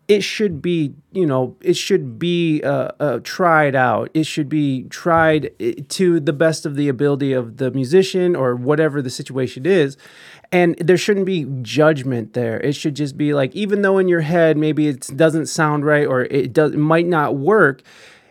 it 0.08 0.24
should 0.24 0.62
be 0.62 0.94
you 1.12 1.26
know 1.26 1.54
it 1.60 1.74
should 1.76 2.18
be 2.18 2.62
uh, 2.62 2.90
uh, 2.98 3.20
tried 3.22 3.76
out. 3.76 4.10
It 4.14 4.24
should 4.24 4.48
be 4.48 4.84
tried 4.84 5.52
uh, 5.60 5.72
to 5.90 6.18
the 6.18 6.32
best 6.32 6.64
of 6.64 6.76
the 6.76 6.88
ability 6.88 7.34
of 7.34 7.58
the 7.58 7.70
musician 7.70 8.34
or 8.34 8.56
whatever 8.56 9.02
the 9.02 9.10
situation 9.10 9.66
is 9.66 9.98
and 10.50 10.76
there 10.78 10.96
shouldn't 10.96 11.26
be 11.26 11.46
judgment 11.62 12.32
there. 12.32 12.58
It 12.60 12.74
should 12.74 12.96
just 12.96 13.16
be 13.16 13.34
like 13.34 13.54
even 13.54 13.82
though 13.82 13.98
in 13.98 14.08
your 14.08 14.20
head 14.20 14.56
maybe 14.56 14.88
it 14.88 15.10
doesn't 15.16 15.46
sound 15.46 15.84
right 15.84 16.06
or 16.06 16.22
it 16.22 16.52
does 16.52 16.72
it 16.72 16.78
might 16.78 17.06
not 17.06 17.36
work 17.36 17.82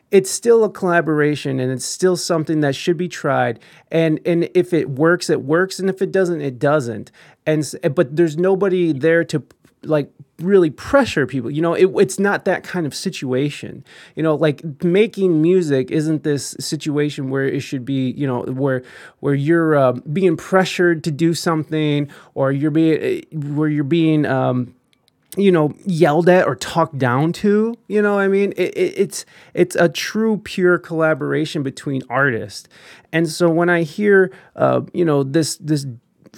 it's 0.09 0.29
still 0.29 0.63
a 0.63 0.69
collaboration 0.69 1.59
and 1.59 1.71
it's 1.71 1.85
still 1.85 2.15
something 2.15 2.61
that 2.61 2.75
should 2.75 2.97
be 2.97 3.07
tried. 3.07 3.59
And 3.91 4.19
and 4.25 4.49
if 4.53 4.73
it 4.73 4.89
works 4.89 5.29
it 5.29 5.41
works. 5.41 5.79
And 5.79 5.89
if 5.89 6.01
it 6.01 6.11
doesn't 6.11 6.41
it 6.41 6.59
doesn't. 6.59 7.11
And 7.45 7.65
but 7.93 8.15
there's 8.15 8.37
nobody 8.37 8.93
there 8.93 9.23
to 9.25 9.43
like 9.83 10.11
really 10.39 10.69
pressure 10.69 11.25
people. 11.25 11.49
You 11.49 11.61
know 11.61 11.73
it, 11.73 11.89
it's 11.95 12.19
not 12.19 12.45
that 12.45 12.63
kind 12.63 12.85
of 12.85 12.93
situation. 12.93 13.83
You 14.15 14.23
know 14.23 14.35
like 14.35 14.83
making 14.83 15.41
music 15.41 15.91
isn't 15.91 16.23
this 16.23 16.55
situation 16.59 17.29
where 17.29 17.45
it 17.45 17.61
should 17.61 17.85
be 17.85 18.11
you 18.11 18.27
know 18.27 18.41
where 18.43 18.83
where 19.19 19.35
you're 19.35 19.75
um, 19.77 20.03
being 20.11 20.37
pressured 20.37 21.03
to 21.05 21.11
do 21.11 21.33
something 21.33 22.09
or 22.35 22.51
you're 22.51 22.71
being 22.71 23.23
where 23.31 23.69
you're 23.69 23.83
being 23.83 24.25
um, 24.25 24.75
you 25.35 25.51
know 25.51 25.73
yelled 25.85 26.29
at 26.29 26.47
or 26.47 26.55
talked 26.55 26.97
down 26.97 27.31
to 27.31 27.75
you 27.87 28.01
know 28.01 28.17
i 28.19 28.27
mean? 28.27 28.53
It, 28.57 28.75
it, 28.77 28.93
it's 28.97 29.25
it's 29.53 29.75
a 29.75 29.89
true 29.89 30.37
pure 30.37 30.77
collaboration 30.77 31.63
between 31.63 32.01
artists. 32.09 32.67
And 33.11 33.29
so 33.29 33.49
when 33.49 33.69
i 33.69 33.83
hear 33.83 34.31
uh, 34.55 34.81
you 34.93 35.05
know 35.05 35.23
this 35.23 35.57
this 35.57 35.85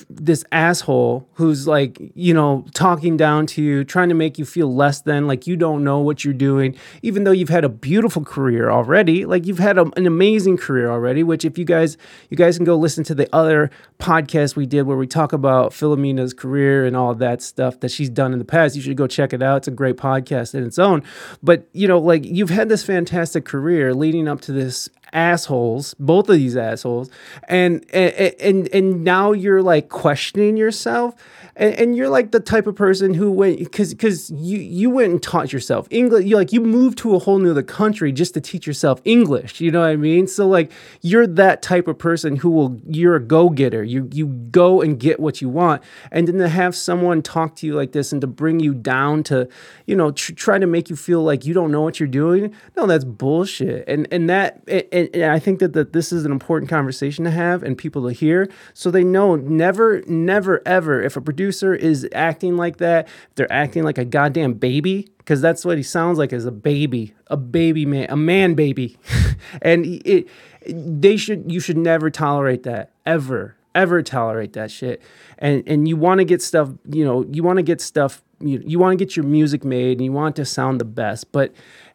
this 0.09 0.43
asshole 0.51 1.27
who's 1.33 1.67
like 1.67 1.99
you 2.15 2.33
know 2.33 2.65
talking 2.73 3.17
down 3.17 3.45
to 3.47 3.62
you 3.62 3.83
trying 3.83 4.09
to 4.09 4.15
make 4.15 4.38
you 4.38 4.45
feel 4.45 4.73
less 4.73 5.01
than 5.01 5.27
like 5.27 5.47
you 5.47 5.55
don't 5.55 5.83
know 5.83 5.99
what 5.99 6.23
you're 6.23 6.33
doing. 6.33 6.75
Even 7.01 7.23
though 7.23 7.31
you've 7.31 7.49
had 7.49 7.63
a 7.63 7.69
beautiful 7.69 8.23
career 8.23 8.69
already 8.69 9.25
like 9.25 9.45
you've 9.45 9.59
had 9.59 9.77
a, 9.77 9.85
an 9.97 10.05
amazing 10.05 10.57
career 10.57 10.89
already 10.89 11.23
which 11.23 11.45
if 11.45 11.57
you 11.57 11.65
guys 11.65 11.97
you 12.29 12.38
guys 12.38 12.57
can 12.57 12.65
go 12.65 12.75
listen 12.75 13.03
to 13.03 13.15
the 13.15 13.27
other 13.33 13.69
podcast 13.99 14.55
we 14.55 14.65
did 14.65 14.83
where 14.83 14.97
we 14.97 15.07
talk 15.07 15.33
about 15.33 15.73
Philomena's 15.73 16.33
career 16.33 16.85
and 16.85 16.95
all 16.95 17.13
that 17.15 17.41
stuff 17.41 17.79
that 17.79 17.91
she's 17.91 18.09
done 18.09 18.33
in 18.33 18.39
the 18.39 18.45
past. 18.45 18.75
You 18.75 18.81
should 18.81 18.97
go 18.97 19.07
check 19.07 19.33
it 19.33 19.41
out. 19.41 19.57
It's 19.57 19.67
a 19.67 19.71
great 19.71 19.97
podcast 19.97 20.53
in 20.55 20.63
its 20.63 20.79
own. 20.79 21.03
But 21.41 21.67
you 21.73 21.88
know 21.88 21.99
like 21.99 22.25
you've 22.25 22.49
had 22.49 22.69
this 22.69 22.83
fantastic 22.83 23.45
career 23.45 23.93
leading 23.93 24.27
up 24.27 24.41
to 24.41 24.51
this 24.51 24.89
assholes 25.13 25.93
both 25.95 26.29
of 26.29 26.35
these 26.35 26.55
assholes 26.55 27.09
and 27.47 27.85
and 27.93 28.13
and, 28.39 28.67
and 28.73 29.03
now 29.03 29.31
you're 29.31 29.61
like 29.61 29.89
questioning 29.89 30.57
yourself 30.57 31.15
and, 31.59 31.75
and 31.75 31.95
you're 31.95 32.09
like 32.09 32.31
the 32.31 32.39
type 32.39 32.65
of 32.65 32.75
person 32.75 33.13
who 33.13 33.29
went 33.29 33.59
because 33.59 33.93
because 33.93 34.31
you 34.31 34.57
you 34.57 34.89
went 34.89 35.11
and 35.11 35.21
taught 35.21 35.53
yourself 35.53 35.87
english 35.91 36.25
you 36.25 36.35
like 36.35 36.51
you 36.51 36.61
moved 36.61 36.97
to 36.97 37.15
a 37.15 37.19
whole 37.19 37.37
nother 37.37 37.61
country 37.61 38.11
just 38.11 38.33
to 38.33 38.41
teach 38.41 38.65
yourself 38.65 38.99
english 39.05 39.61
you 39.61 39.69
know 39.69 39.81
what 39.81 39.89
i 39.89 39.95
mean? 39.95 40.27
So 40.27 40.47
like 40.47 40.71
you're 41.01 41.27
that 41.27 41.61
type 41.61 41.87
of 41.87 41.97
person 41.97 42.37
who 42.37 42.49
will 42.49 42.79
you're 42.87 43.15
a 43.15 43.19
go-getter. 43.19 43.83
You 43.83 44.09
you 44.11 44.27
go 44.27 44.81
and 44.81 44.99
get 44.99 45.19
what 45.19 45.41
you 45.41 45.49
want. 45.49 45.83
And 46.11 46.27
then 46.27 46.37
to 46.37 46.49
have 46.49 46.75
someone 46.75 47.21
talk 47.21 47.55
to 47.57 47.67
you 47.67 47.75
like 47.75 47.91
this 47.91 48.11
and 48.11 48.21
to 48.21 48.27
bring 48.27 48.59
you 48.59 48.73
down 48.73 49.23
to 49.23 49.47
you 49.85 49.95
know 49.95 50.11
tr- 50.11 50.33
try 50.33 50.57
to 50.57 50.67
make 50.67 50.89
you 50.89 50.95
feel 50.95 51.23
like 51.23 51.45
you 51.45 51.53
don't 51.53 51.71
know 51.71 51.81
what 51.81 51.99
you're 51.99 52.07
doing 52.07 52.53
no 52.75 52.85
that's 52.87 53.05
bullshit. 53.05 53.87
And 53.87 54.07
and 54.11 54.29
that 54.29 54.61
and 54.67 55.09
and, 55.13 55.23
I 55.23 55.39
think 55.39 55.59
that, 55.59 55.73
that 55.73 55.93
this 55.93 56.11
is 56.11 56.25
an 56.25 56.31
important 56.31 56.69
conversation 56.69 57.25
to 57.25 57.31
have 57.31 57.63
and 57.63 57.77
people 57.77 58.07
to 58.07 58.13
hear 58.13 58.49
so 58.73 58.89
they 58.89 59.03
know 59.03 59.35
never, 59.35 60.01
never, 60.07 60.61
ever 60.65 61.01
if 61.01 61.15
a 61.17 61.21
producer 61.49 61.73
is 61.73 62.07
acting 62.13 62.57
like 62.57 62.77
that, 62.77 63.07
if 63.07 63.35
they're 63.35 63.51
acting 63.51 63.83
like 63.83 63.97
a 63.97 64.05
goddamn 64.05 64.53
baby, 64.53 65.09
because 65.17 65.41
that's 65.41 65.65
what 65.65 65.77
he 65.77 65.83
sounds 65.83 66.19
like 66.19 66.31
as 66.31 66.45
a 66.45 66.51
baby, 66.51 67.15
a 67.27 67.38
baby 67.38 67.85
man, 67.85 68.05
a 68.09 68.15
man 68.15 68.53
baby. 68.53 68.97
and 69.62 69.85
it, 70.05 70.27
they 70.67 71.17
should, 71.17 71.51
you 71.51 71.59
should 71.59 71.77
never 71.77 72.12
tolerate 72.12 72.63
that 72.63 72.91
ever, 73.05 73.55
ever 73.73 74.03
tolerate 74.03 74.53
that 74.53 74.69
shit. 74.69 75.01
And, 75.39 75.63
and 75.65 75.88
you 75.88 75.97
want 75.97 76.19
to 76.19 76.25
get 76.25 76.41
stuff, 76.41 76.69
you 76.88 77.03
know, 77.03 77.25
you 77.31 77.41
want 77.41 77.57
to 77.57 77.63
get 77.63 77.81
stuff, 77.81 78.21
you, 78.39 78.62
you 78.63 78.77
want 78.77 78.97
to 78.97 79.03
get 79.03 79.15
your 79.15 79.25
music 79.25 79.63
made 79.63 79.97
and 79.97 80.05
you 80.05 80.12
want 80.12 80.35
to 80.35 80.45
sound 80.45 80.79
the 80.79 80.85
best, 80.85 81.31
but 81.31 81.53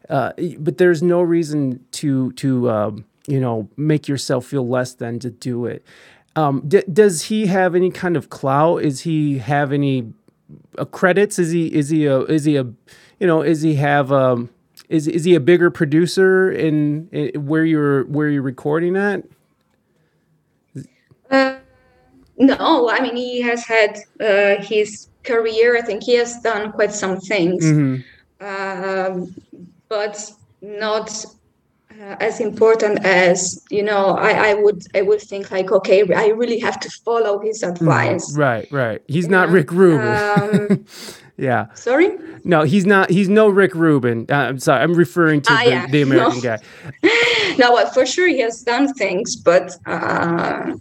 uh, 0.09 0.33
but 0.59 0.77
there's 0.77 1.01
no 1.01 1.21
reason 1.21 1.83
to 1.91 2.31
to 2.33 2.69
um, 2.69 3.05
you 3.25 3.39
know 3.39 3.67
make 3.75 4.07
yourself 4.07 4.45
feel 4.45 4.67
less 4.67 4.93
than 4.93 5.17
to 5.17 5.31
do 5.31 5.65
it. 5.65 5.83
Um, 6.35 6.63
d- 6.67 6.83
does 6.91 7.23
he 7.23 7.47
have 7.47 7.75
any 7.75 7.89
kind 7.91 8.17
of 8.17 8.29
clout? 8.29 8.83
Is 8.83 9.01
he 9.01 9.37
have 9.39 9.71
any 9.71 10.13
uh, 10.77 10.85
credits? 10.85 11.39
Is 11.39 11.51
he 11.51 11.67
is 11.73 11.89
he 11.89 12.05
a 12.05 12.21
is 12.21 12.43
he 12.43 12.57
a 12.57 12.63
you 13.19 13.27
know 13.27 13.41
is 13.41 13.61
he 13.61 13.75
have 13.75 14.11
um 14.11 14.49
is 14.89 15.07
is 15.07 15.23
he 15.23 15.35
a 15.35 15.39
bigger 15.39 15.71
producer 15.71 16.51
in, 16.51 17.07
in 17.11 17.45
where 17.45 17.65
you're 17.65 18.05
where 18.05 18.29
you're 18.29 18.41
recording 18.41 18.97
at? 18.97 19.23
Uh, 21.31 21.57
no, 22.37 22.89
I 22.89 22.99
mean 23.01 23.15
he 23.15 23.41
has 23.41 23.65
had 23.65 23.97
uh, 24.19 24.61
his 24.61 25.07
career. 25.23 25.77
I 25.77 25.81
think 25.81 26.03
he 26.03 26.15
has 26.15 26.39
done 26.41 26.71
quite 26.73 26.91
some 26.91 27.19
things. 27.19 27.65
Mm-hmm. 27.65 28.01
Uh, 28.41 29.25
but 29.87 30.31
not 30.61 31.25
uh, 32.01 32.15
as 32.19 32.39
important 32.39 33.03
as 33.05 33.63
you 33.69 33.83
know 33.83 34.17
I, 34.17 34.49
I 34.49 34.53
would 34.55 34.85
i 34.95 35.01
would 35.01 35.21
think 35.21 35.51
like 35.51 35.71
okay 35.71 36.03
i 36.13 36.27
really 36.27 36.59
have 36.59 36.79
to 36.81 36.89
follow 36.89 37.39
his 37.39 37.61
hmm, 37.61 37.69
advice 37.69 38.33
mm, 38.33 38.37
right 38.37 38.67
right 38.71 39.01
he's 39.07 39.27
not 39.27 39.49
rick 39.49 39.71
rubin 39.71 40.07
um, 40.07 40.85
yeah 41.37 41.73
sorry 41.73 42.17
no 42.43 42.63
he's 42.63 42.85
not 42.85 43.09
he's 43.09 43.29
no 43.29 43.49
rick 43.49 43.73
rubin 43.75 44.25
uh, 44.29 44.35
i'm 44.35 44.59
sorry 44.59 44.83
i'm 44.83 44.93
referring 44.93 45.41
to 45.41 45.53
ah, 45.53 45.63
the, 45.63 45.69
yeah. 45.69 45.87
the, 45.87 46.01
american 46.07 46.37
no. 46.37 46.41
guy 46.41 46.59
no 47.57 47.73
well, 47.73 47.89
for 47.91 48.05
sure 48.05 48.27
he 48.27 48.39
has 48.39 48.61
done 48.63 48.93
things 48.93 49.35
but 49.35 49.77
uh, 49.85 50.73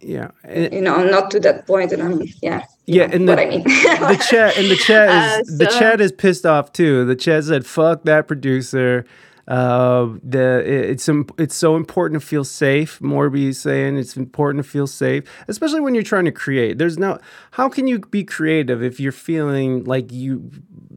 yeah 0.00 0.30
you 0.54 0.80
know 0.80 1.04
not 1.04 1.30
to 1.30 1.40
that 1.40 1.66
point 1.66 1.92
and 1.92 2.02
i'm 2.02 2.22
yeah 2.42 2.64
yeah, 2.88 3.08
and 3.10 3.28
the, 3.28 3.32
I 3.32 3.46
mean. 3.46 3.64
the 3.64 4.24
chat 4.30 4.56
and 4.56 4.70
the 4.70 4.76
chat 4.76 5.08
is 5.08 5.48
uh, 5.48 5.50
so. 5.50 5.56
the 5.56 5.66
chat 5.66 6.00
is 6.00 6.12
pissed 6.12 6.46
off 6.46 6.72
too. 6.72 7.04
The 7.04 7.16
chat 7.16 7.42
said, 7.42 7.66
"Fuck 7.66 8.04
that 8.04 8.28
producer." 8.28 9.04
Uh, 9.48 10.08
the 10.24 10.62
it's 10.66 11.08
it's 11.38 11.54
so 11.54 11.76
important 11.76 12.20
to 12.20 12.26
feel 12.26 12.42
safe. 12.42 12.98
Morby 12.98 13.48
is 13.48 13.60
saying 13.60 13.96
it's 13.96 14.16
important 14.16 14.64
to 14.64 14.68
feel 14.68 14.88
safe, 14.88 15.22
especially 15.46 15.80
when 15.80 15.94
you're 15.94 16.02
trying 16.02 16.24
to 16.24 16.32
create. 16.32 16.78
There's 16.78 16.98
no 16.98 17.18
how 17.52 17.68
can 17.68 17.86
you 17.86 18.00
be 18.00 18.24
creative 18.24 18.82
if 18.82 18.98
you're 18.98 19.12
feeling 19.12 19.84
like 19.84 20.10
you 20.10 20.50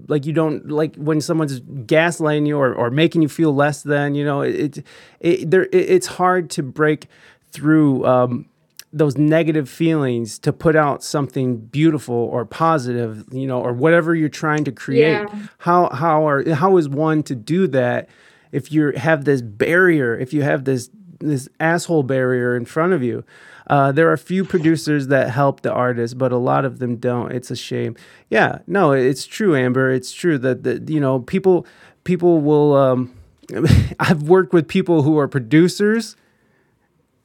like 0.07 0.25
you 0.25 0.33
don't 0.33 0.67
like 0.67 0.95
when 0.95 1.21
someone's 1.21 1.59
gaslighting 1.61 2.47
you 2.47 2.57
or, 2.57 2.73
or 2.73 2.89
making 2.89 3.21
you 3.21 3.29
feel 3.29 3.53
less 3.53 3.83
than 3.83 4.15
you 4.15 4.25
know 4.25 4.41
it, 4.41 4.77
it, 4.77 4.85
it 5.19 5.51
there 5.51 5.65
it, 5.65 5.75
it's 5.75 6.07
hard 6.07 6.49
to 6.49 6.63
break 6.63 7.05
through 7.51 8.03
um, 8.07 8.49
those 8.91 9.15
negative 9.17 9.69
feelings 9.69 10.39
to 10.39 10.51
put 10.51 10.75
out 10.75 11.03
something 11.03 11.57
beautiful 11.57 12.15
or 12.15 12.45
positive, 12.45 13.25
you 13.31 13.45
know, 13.45 13.61
or 13.61 13.73
whatever 13.73 14.15
you're 14.15 14.29
trying 14.29 14.63
to 14.63 14.71
create. 14.71 15.11
Yeah. 15.11 15.47
How 15.59 15.89
how 15.89 16.27
are 16.27 16.49
how 16.53 16.77
is 16.77 16.89
one 16.89 17.21
to 17.23 17.35
do 17.35 17.67
that 17.67 18.09
if 18.51 18.71
you 18.71 18.91
have 18.95 19.25
this 19.25 19.41
barrier, 19.41 20.17
if 20.17 20.33
you 20.33 20.41
have 20.43 20.65
this 20.65 20.89
this 21.19 21.49
asshole 21.59 22.03
barrier 22.03 22.55
in 22.55 22.65
front 22.65 22.93
of 22.93 23.03
you? 23.03 23.23
Uh, 23.67 23.91
there 23.91 24.09
are 24.09 24.13
a 24.13 24.17
few 24.17 24.43
producers 24.43 25.07
that 25.07 25.29
help 25.29 25.61
the 25.61 25.71
artist, 25.71 26.17
but 26.17 26.31
a 26.31 26.37
lot 26.37 26.65
of 26.65 26.79
them 26.79 26.95
don't. 26.95 27.31
It's 27.31 27.51
a 27.51 27.55
shame. 27.55 27.95
Yeah, 28.29 28.59
no, 28.65 28.93
it's 28.93 29.27
true, 29.27 29.55
Amber. 29.55 29.91
It's 29.91 30.11
true 30.11 30.39
that 30.39 30.63
the, 30.63 30.83
you 30.91 30.99
know 30.99 31.19
people 31.19 31.65
people 32.03 32.41
will. 32.41 32.75
Um, 32.75 33.13
I've 33.99 34.23
worked 34.23 34.53
with 34.53 34.67
people 34.67 35.03
who 35.03 35.17
are 35.17 35.27
producers 35.27 36.15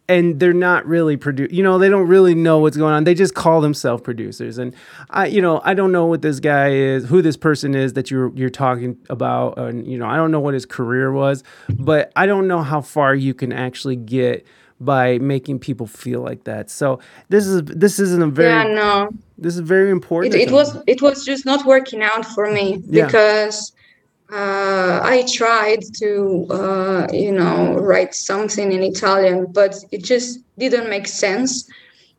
and 0.08 0.38
they're 0.38 0.52
not 0.52 0.86
really 0.86 1.16
produ 1.16 1.50
you 1.50 1.62
know 1.62 1.78
they 1.78 1.88
don't 1.88 2.08
really 2.08 2.34
know 2.34 2.58
what's 2.58 2.76
going 2.76 2.92
on. 2.92 3.04
They 3.04 3.14
just 3.14 3.34
call 3.34 3.60
themselves 3.60 4.02
producers 4.02 4.58
and 4.58 4.74
i 5.10 5.26
you 5.26 5.40
know 5.40 5.60
i 5.64 5.74
don't 5.74 5.92
know 5.92 6.06
what 6.06 6.22
this 6.22 6.40
guy 6.40 6.70
is 6.70 7.06
who 7.06 7.22
this 7.22 7.36
person 7.36 7.74
is 7.74 7.94
that 7.94 8.10
you're 8.10 8.32
you're 8.34 8.50
talking 8.50 8.98
about. 9.08 9.58
And 9.58 9.86
you 9.86 9.98
know 9.98 10.06
i 10.06 10.16
don't 10.16 10.30
know 10.30 10.40
what 10.40 10.54
his 10.54 10.66
career 10.66 11.12
was 11.12 11.42
but 11.68 12.12
i 12.16 12.26
don't 12.26 12.46
know 12.46 12.62
how 12.62 12.80
far 12.80 13.14
you 13.14 13.34
can 13.34 13.52
actually 13.52 13.96
get 13.96 14.46
by 14.80 15.18
making 15.18 15.58
people 15.58 15.86
feel 15.86 16.20
like 16.20 16.44
that. 16.44 16.70
So 16.70 17.00
this 17.28 17.46
is 17.46 17.62
this 17.64 17.98
isn't 17.98 18.22
a 18.22 18.26
very 18.26 18.50
yeah 18.50 18.64
no 18.74 19.08
this 19.38 19.54
is 19.54 19.60
very 19.60 19.90
important 19.90 20.34
it, 20.34 20.48
it 20.48 20.50
was 20.50 20.76
it 20.86 21.00
was 21.02 21.24
just 21.24 21.46
not 21.46 21.64
working 21.64 22.02
out 22.02 22.24
for 22.24 22.50
me 22.50 22.82
yeah. 22.86 23.06
because 23.06 23.72
uh, 24.32 25.00
I 25.02 25.26
tried 25.30 25.82
to, 25.98 26.46
uh, 26.50 27.06
you 27.12 27.32
know, 27.32 27.74
write 27.74 28.14
something 28.14 28.72
in 28.72 28.82
Italian, 28.82 29.46
but 29.52 29.76
it 29.92 30.02
just 30.02 30.40
didn't 30.58 30.88
make 30.88 31.06
sense 31.06 31.68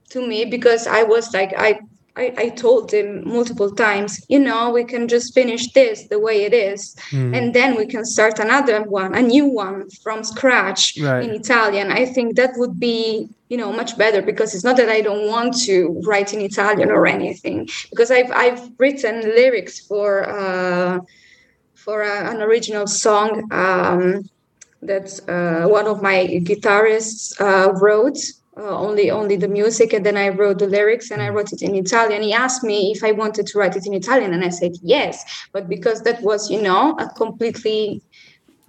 to 0.10 0.26
me 0.26 0.46
because 0.46 0.88
I 0.88 1.04
was 1.04 1.34
like, 1.34 1.54
I, 1.58 1.80
I, 2.16 2.34
I 2.38 2.50
told 2.50 2.94
him 2.94 3.28
multiple 3.28 3.72
times, 3.72 4.24
you 4.30 4.40
know, 4.40 4.70
we 4.70 4.86
can 4.86 5.08
just 5.08 5.34
finish 5.34 5.74
this 5.74 6.08
the 6.08 6.20
way 6.20 6.44
it 6.44 6.54
is, 6.54 6.96
mm. 7.10 7.36
and 7.36 7.54
then 7.54 7.76
we 7.76 7.86
can 7.86 8.06
start 8.06 8.40
another 8.40 8.84
one, 8.84 9.16
a 9.16 9.22
new 9.22 9.48
one 9.48 9.90
from 9.90 10.24
scratch 10.24 10.98
right. 11.02 11.24
in 11.24 11.32
Italian. 11.32 11.92
I 11.92 12.06
think 12.06 12.36
that 12.36 12.52
would 12.56 12.80
be, 12.80 13.28
you 13.50 13.58
know, 13.58 13.74
much 13.74 13.98
better 13.98 14.22
because 14.22 14.56
it's 14.56 14.64
not 14.64 14.78
that 14.78 14.90
I 14.90 15.02
don't 15.02 15.28
want 15.28 15.58
to 15.64 16.02
write 16.06 16.34
in 16.34 16.40
Italian 16.40 16.90
or 16.90 17.06
anything, 17.08 17.68
because 17.90 18.12
I've 18.12 18.32
I've 18.32 18.72
written 18.78 19.22
lyrics 19.22 19.80
for. 19.80 20.30
Uh, 20.30 21.00
for 21.86 22.02
a, 22.02 22.32
an 22.32 22.42
original 22.42 22.88
song 22.88 23.30
um, 23.52 24.28
that 24.82 25.08
uh, 25.30 25.70
one 25.70 25.88
of 25.88 26.02
my 26.02 26.18
guitarists 26.50 27.40
uh, 27.40 27.72
wrote. 27.74 28.18
Uh, 28.58 28.70
only 28.88 29.12
only 29.12 29.36
the 29.36 29.50
music 29.50 29.92
and 29.92 30.06
then 30.06 30.16
i 30.16 30.30
wrote 30.30 30.60
the 30.60 30.66
lyrics 30.66 31.12
and 31.12 31.22
i 31.22 31.28
wrote 31.28 31.52
it 31.52 31.62
in 31.62 31.76
italian 31.76 32.22
he 32.22 32.32
asked 32.32 32.64
me 32.64 32.94
if 32.96 33.04
i 33.04 33.12
wanted 33.12 33.46
to 33.46 33.58
write 33.60 33.76
it 33.76 33.86
in 33.86 33.94
italian 33.94 34.34
and 34.34 34.46
i 34.46 34.48
said 34.48 34.72
yes 34.82 35.26
but 35.52 35.68
because 35.68 36.04
that 36.04 36.22
was 36.22 36.50
you 36.50 36.62
know 36.62 36.96
a 36.98 37.10
completely 37.24 38.02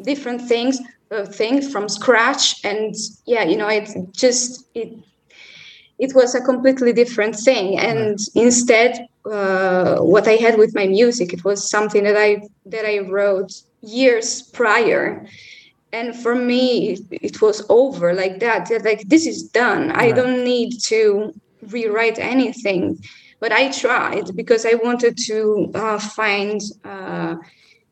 different 0.03 0.43
things 0.43 0.81
uh, 1.13 1.25
thing 1.25 1.63
from 1.63 1.89
scratch 1.89 2.65
and 2.65 2.97
yeah 3.27 3.45
you 3.45 3.57
know 3.57 3.69
it 3.69 3.89
just 4.11 4.67
it 4.75 4.91
it 5.99 6.15
was 6.15 6.35
a 6.35 6.41
completely 6.41 6.93
different 6.93 7.37
thing. 7.37 7.79
And 7.79 8.19
instead 8.35 9.09
uh, 9.25 9.99
what 9.99 10.29
i 10.29 10.37
had 10.37 10.57
with 10.57 10.75
my 10.75 10.87
music 10.87 11.33
it 11.33 11.45
was 11.45 11.69
something 11.69 12.05
that 12.05 12.17
i 12.17 12.41
that 12.65 12.85
i 12.87 12.99
wrote 12.99 13.53
years 13.81 14.43
prior. 14.43 15.27
And 15.93 16.15
for 16.15 16.35
me 16.35 16.99
it, 17.11 17.41
was 17.41 17.65
over 17.69 18.13
like 18.13 18.39
that. 18.41 18.71
Like 18.85 19.09
this 19.09 19.27
is 19.27 19.45
done. 19.45 19.89
Right. 19.89 19.99
i 19.99 20.13
don't 20.13 20.45
need 20.45 20.79
to 20.83 21.33
rewrite 21.69 22.19
anything. 22.19 23.03
But 23.41 23.53
i 23.53 23.71
tried 23.71 24.37
because 24.37 24.65
i 24.65 24.75
wanted 24.75 25.17
to 25.27 25.71
uh, 25.75 25.99
find 25.99 26.61
uh, 26.85 27.37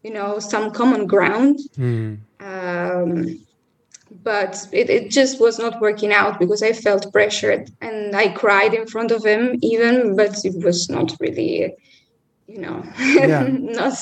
you 0.02 0.12
know 0.12 0.38
some 0.38 0.70
common 0.70 1.06
ground. 1.06 1.58
Mm. 1.76 2.18
um, 2.40 3.43
but 4.24 4.66
it, 4.72 4.90
it 4.90 5.10
just 5.10 5.40
was 5.40 5.58
not 5.58 5.80
working 5.80 6.12
out 6.12 6.40
because 6.40 6.62
I 6.62 6.72
felt 6.72 7.12
pressured 7.12 7.70
and 7.80 8.16
I 8.16 8.28
cried 8.28 8.74
in 8.74 8.86
front 8.86 9.10
of 9.12 9.24
him 9.24 9.58
even, 9.62 10.16
but 10.16 10.44
it 10.44 10.64
was 10.64 10.88
not 10.88 11.14
really 11.20 11.76
you 12.46 12.60
know 12.60 12.84
yeah. 12.98 13.46
not 13.48 13.94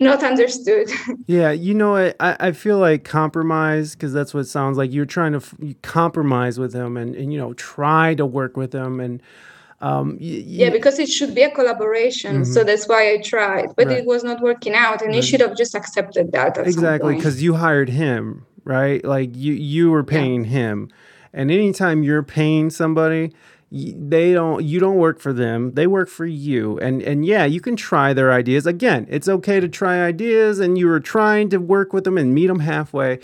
not 0.00 0.22
understood 0.24 0.90
yeah 1.26 1.50
you 1.50 1.72
know 1.72 1.96
i 1.96 2.12
i 2.18 2.50
feel 2.50 2.78
like 2.78 3.04
compromise 3.04 3.94
because 3.94 4.12
that's 4.12 4.34
what 4.34 4.40
it 4.40 4.48
sounds 4.48 4.76
like 4.76 4.92
you're 4.92 5.04
trying 5.06 5.32
to 5.32 5.38
f- 5.38 5.54
compromise 5.82 6.58
with 6.58 6.74
him 6.74 6.96
and, 6.96 7.14
and 7.14 7.32
you 7.32 7.38
know 7.38 7.52
try 7.54 8.14
to 8.14 8.26
work 8.26 8.56
with 8.56 8.74
him 8.74 8.98
and 9.00 9.22
um, 9.82 10.16
y- 10.20 10.42
yeah 10.44 10.70
because 10.70 10.98
it 10.98 11.08
should 11.08 11.34
be 11.34 11.42
a 11.42 11.50
collaboration 11.50 12.42
mm-hmm. 12.42 12.52
so 12.52 12.64
that's 12.64 12.88
why 12.88 13.12
i 13.12 13.18
tried 13.18 13.68
but 13.76 13.86
right. 13.86 13.98
it 13.98 14.06
was 14.06 14.24
not 14.24 14.40
working 14.40 14.74
out 14.74 15.00
and 15.00 15.10
right. 15.10 15.16
he 15.16 15.22
should 15.22 15.40
have 15.40 15.56
just 15.56 15.74
accepted 15.74 16.32
that 16.32 16.56
exactly 16.58 17.14
because 17.14 17.42
you 17.42 17.54
hired 17.54 17.90
him 17.90 18.46
right? 18.66 19.02
Like 19.02 19.34
you 19.34 19.54
you 19.54 19.90
were 19.90 20.04
paying 20.04 20.44
yeah. 20.44 20.50
him. 20.50 20.90
And 21.32 21.50
anytime 21.50 22.02
you're 22.02 22.22
paying 22.22 22.68
somebody, 22.70 23.32
they 23.72 24.32
don't 24.32 24.64
you 24.64 24.78
don't 24.78 24.96
work 24.96 25.18
for 25.18 25.32
them 25.32 25.72
they 25.72 25.88
work 25.88 26.08
for 26.08 26.24
you 26.24 26.78
and 26.78 27.02
and 27.02 27.26
yeah 27.26 27.44
you 27.44 27.60
can 27.60 27.74
try 27.74 28.12
their 28.12 28.32
ideas 28.32 28.64
again 28.64 29.04
it's 29.10 29.28
okay 29.28 29.58
to 29.58 29.68
try 29.68 30.02
ideas 30.02 30.60
and 30.60 30.78
you 30.78 30.86
were 30.86 31.00
trying 31.00 31.48
to 31.48 31.58
work 31.58 31.92
with 31.92 32.04
them 32.04 32.16
and 32.16 32.32
meet 32.32 32.46
them 32.46 32.60
halfway 32.60 33.18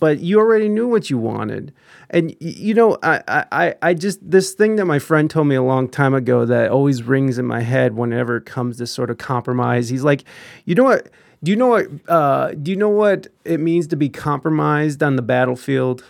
but 0.00 0.20
you 0.20 0.38
already 0.38 0.66
knew 0.66 0.88
what 0.88 1.10
you 1.10 1.18
wanted 1.18 1.74
and 2.08 2.34
you 2.40 2.72
know 2.72 2.96
I, 3.02 3.44
I 3.52 3.74
i 3.82 3.92
just 3.92 4.18
this 4.22 4.52
thing 4.52 4.76
that 4.76 4.86
my 4.86 4.98
friend 4.98 5.28
told 5.28 5.46
me 5.46 5.56
a 5.56 5.62
long 5.62 5.90
time 5.90 6.14
ago 6.14 6.46
that 6.46 6.70
always 6.70 7.02
rings 7.02 7.36
in 7.36 7.44
my 7.44 7.60
head 7.60 7.94
whenever 7.94 8.38
it 8.38 8.46
comes 8.46 8.78
to 8.78 8.86
sort 8.86 9.10
of 9.10 9.18
compromise 9.18 9.90
he's 9.90 10.04
like 10.04 10.24
you 10.64 10.74
know 10.74 10.84
what 10.84 11.10
do 11.42 11.50
you 11.50 11.56
know 11.56 11.66
what? 11.68 11.86
Uh, 12.08 12.52
do 12.52 12.70
you 12.70 12.76
know 12.76 12.88
what 12.88 13.26
it 13.44 13.58
means 13.58 13.86
to 13.88 13.96
be 13.96 14.08
compromised 14.08 15.02
on 15.02 15.16
the 15.16 15.22
battlefield? 15.22 16.04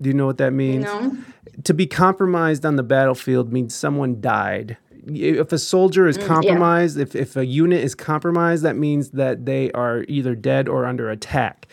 Do 0.00 0.08
you 0.08 0.14
know 0.14 0.26
what 0.26 0.38
that 0.38 0.52
means? 0.52 0.84
No. 0.84 1.16
To 1.64 1.74
be 1.74 1.86
compromised 1.86 2.64
on 2.64 2.76
the 2.76 2.82
battlefield 2.82 3.52
means 3.52 3.74
someone 3.74 4.20
died. 4.20 4.78
If 5.06 5.52
a 5.52 5.58
soldier 5.58 6.06
is 6.06 6.16
compromised, 6.16 6.98
if, 6.98 7.14
if 7.14 7.36
a 7.36 7.44
unit 7.44 7.82
is 7.82 7.94
compromised, 7.94 8.62
that 8.62 8.76
means 8.76 9.10
that 9.10 9.44
they 9.46 9.70
are 9.72 10.04
either 10.08 10.34
dead 10.34 10.68
or 10.68 10.86
under 10.86 11.10
attack. 11.10 11.66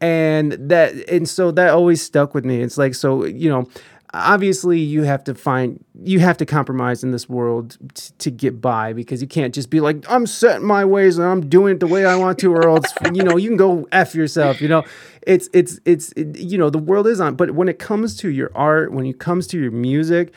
And 0.00 0.52
that 0.52 1.08
and 1.08 1.28
so 1.28 1.50
that 1.52 1.70
always 1.70 2.02
stuck 2.02 2.34
with 2.34 2.44
me. 2.44 2.60
It's 2.60 2.76
like 2.76 2.94
so, 2.94 3.24
you 3.24 3.48
know, 3.48 3.68
obviously 4.14 4.78
you 4.78 5.02
have 5.02 5.24
to 5.24 5.34
find 5.34 5.84
you 6.02 6.20
have 6.20 6.36
to 6.36 6.46
compromise 6.46 7.02
in 7.02 7.10
this 7.10 7.28
world 7.28 7.76
t- 7.94 8.12
to 8.18 8.30
get 8.30 8.60
by 8.60 8.92
because 8.92 9.20
you 9.20 9.26
can't 9.26 9.52
just 9.54 9.70
be 9.70 9.80
like 9.80 10.08
i'm 10.08 10.26
setting 10.26 10.66
my 10.66 10.84
ways 10.84 11.18
and 11.18 11.26
i'm 11.26 11.48
doing 11.48 11.74
it 11.74 11.80
the 11.80 11.86
way 11.86 12.06
i 12.06 12.14
want 12.14 12.38
to 12.38 12.52
or 12.52 12.68
else 12.68 12.92
you 13.12 13.24
know 13.24 13.36
you 13.36 13.48
can 13.48 13.56
go 13.56 13.86
f 13.92 14.14
yourself 14.14 14.60
you 14.60 14.68
know? 14.68 14.84
It's 15.26 15.48
it's 15.52 15.80
it's 15.84 16.12
it, 16.12 16.38
you 16.38 16.58
know 16.58 16.70
the 16.70 16.78
world 16.78 17.06
is 17.06 17.20
on 17.20 17.34
but 17.34 17.52
when 17.52 17.68
it 17.68 17.78
comes 17.78 18.16
to 18.18 18.30
your 18.30 18.52
art 18.54 18.92
when 18.92 19.04
it 19.06 19.18
comes 19.18 19.46
to 19.48 19.58
your 19.58 19.72
music 19.72 20.32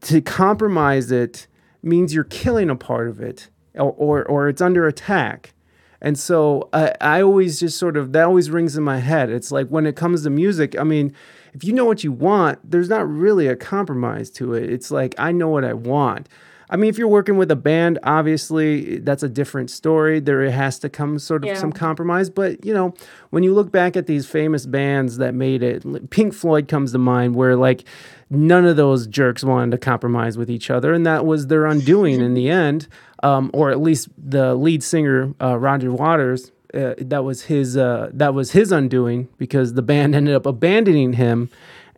to 0.00 0.20
compromise 0.20 1.12
it 1.12 1.46
means 1.82 2.14
you're 2.14 2.24
killing 2.24 2.70
a 2.70 2.76
part 2.76 3.08
of 3.08 3.20
it 3.20 3.50
or 3.74 3.92
or, 3.92 4.24
or 4.24 4.48
it's 4.48 4.62
under 4.62 4.86
attack. 4.86 5.52
And 6.00 6.18
so 6.18 6.68
I, 6.72 6.92
I 7.00 7.22
always 7.22 7.60
just 7.60 7.78
sort 7.78 7.96
of 7.96 8.12
that 8.12 8.24
always 8.24 8.50
rings 8.50 8.76
in 8.76 8.82
my 8.82 8.98
head. 8.98 9.30
It's 9.30 9.50
like 9.50 9.68
when 9.68 9.86
it 9.86 9.96
comes 9.96 10.22
to 10.24 10.30
music 10.30 10.78
i 10.78 10.84
mean 10.84 11.14
if 11.54 11.64
you 11.64 11.72
know 11.72 11.84
what 11.84 12.04
you 12.04 12.12
want, 12.12 12.58
there's 12.68 12.88
not 12.88 13.08
really 13.08 13.46
a 13.46 13.56
compromise 13.56 14.30
to 14.32 14.52
it. 14.54 14.70
It's 14.70 14.90
like, 14.90 15.14
I 15.18 15.32
know 15.32 15.48
what 15.48 15.64
I 15.64 15.72
want. 15.72 16.28
I 16.70 16.76
mean, 16.76 16.88
if 16.88 16.96
you're 16.98 17.08
working 17.08 17.36
with 17.36 17.50
a 17.50 17.56
band, 17.56 17.98
obviously 18.02 18.98
that's 18.98 19.22
a 19.22 19.28
different 19.28 19.70
story. 19.70 20.18
There 20.18 20.50
has 20.50 20.78
to 20.80 20.88
come 20.88 21.18
sort 21.18 21.44
of 21.44 21.48
Yeah. 21.48 21.54
some 21.56 21.70
compromise. 21.72 22.30
But, 22.30 22.64
you 22.64 22.72
know, 22.72 22.94
when 23.30 23.42
you 23.42 23.52
look 23.54 23.70
back 23.70 23.96
at 23.96 24.06
these 24.06 24.26
famous 24.26 24.64
bands 24.66 25.18
that 25.18 25.34
made 25.34 25.62
it, 25.62 26.10
Pink 26.10 26.32
Floyd 26.32 26.66
comes 26.66 26.92
to 26.92 26.98
mind, 26.98 27.36
where 27.36 27.54
like 27.54 27.84
none 28.30 28.64
of 28.64 28.76
those 28.76 29.06
jerks 29.06 29.44
wanted 29.44 29.70
to 29.72 29.78
compromise 29.78 30.38
with 30.38 30.50
each 30.50 30.70
other. 30.70 30.92
And 30.94 31.04
that 31.06 31.26
was 31.26 31.46
their 31.48 31.66
undoing 31.66 32.20
in 32.20 32.34
the 32.34 32.48
end. 32.48 32.88
Um, 33.22 33.50
or 33.54 33.70
at 33.70 33.80
least 33.80 34.08
the 34.18 34.54
lead 34.54 34.82
singer, 34.82 35.32
uh, 35.40 35.58
Roger 35.58 35.90
Waters, 35.92 36.50
uh, 36.74 36.94
that 36.98 37.24
was 37.24 37.44
his 37.44 37.76
uh, 37.76 38.10
that 38.12 38.34
was 38.34 38.52
his 38.52 38.72
undoing 38.72 39.28
because 39.38 39.74
the 39.74 39.82
band 39.82 40.14
ended 40.14 40.34
up 40.34 40.46
abandoning 40.46 41.14
him, 41.14 41.50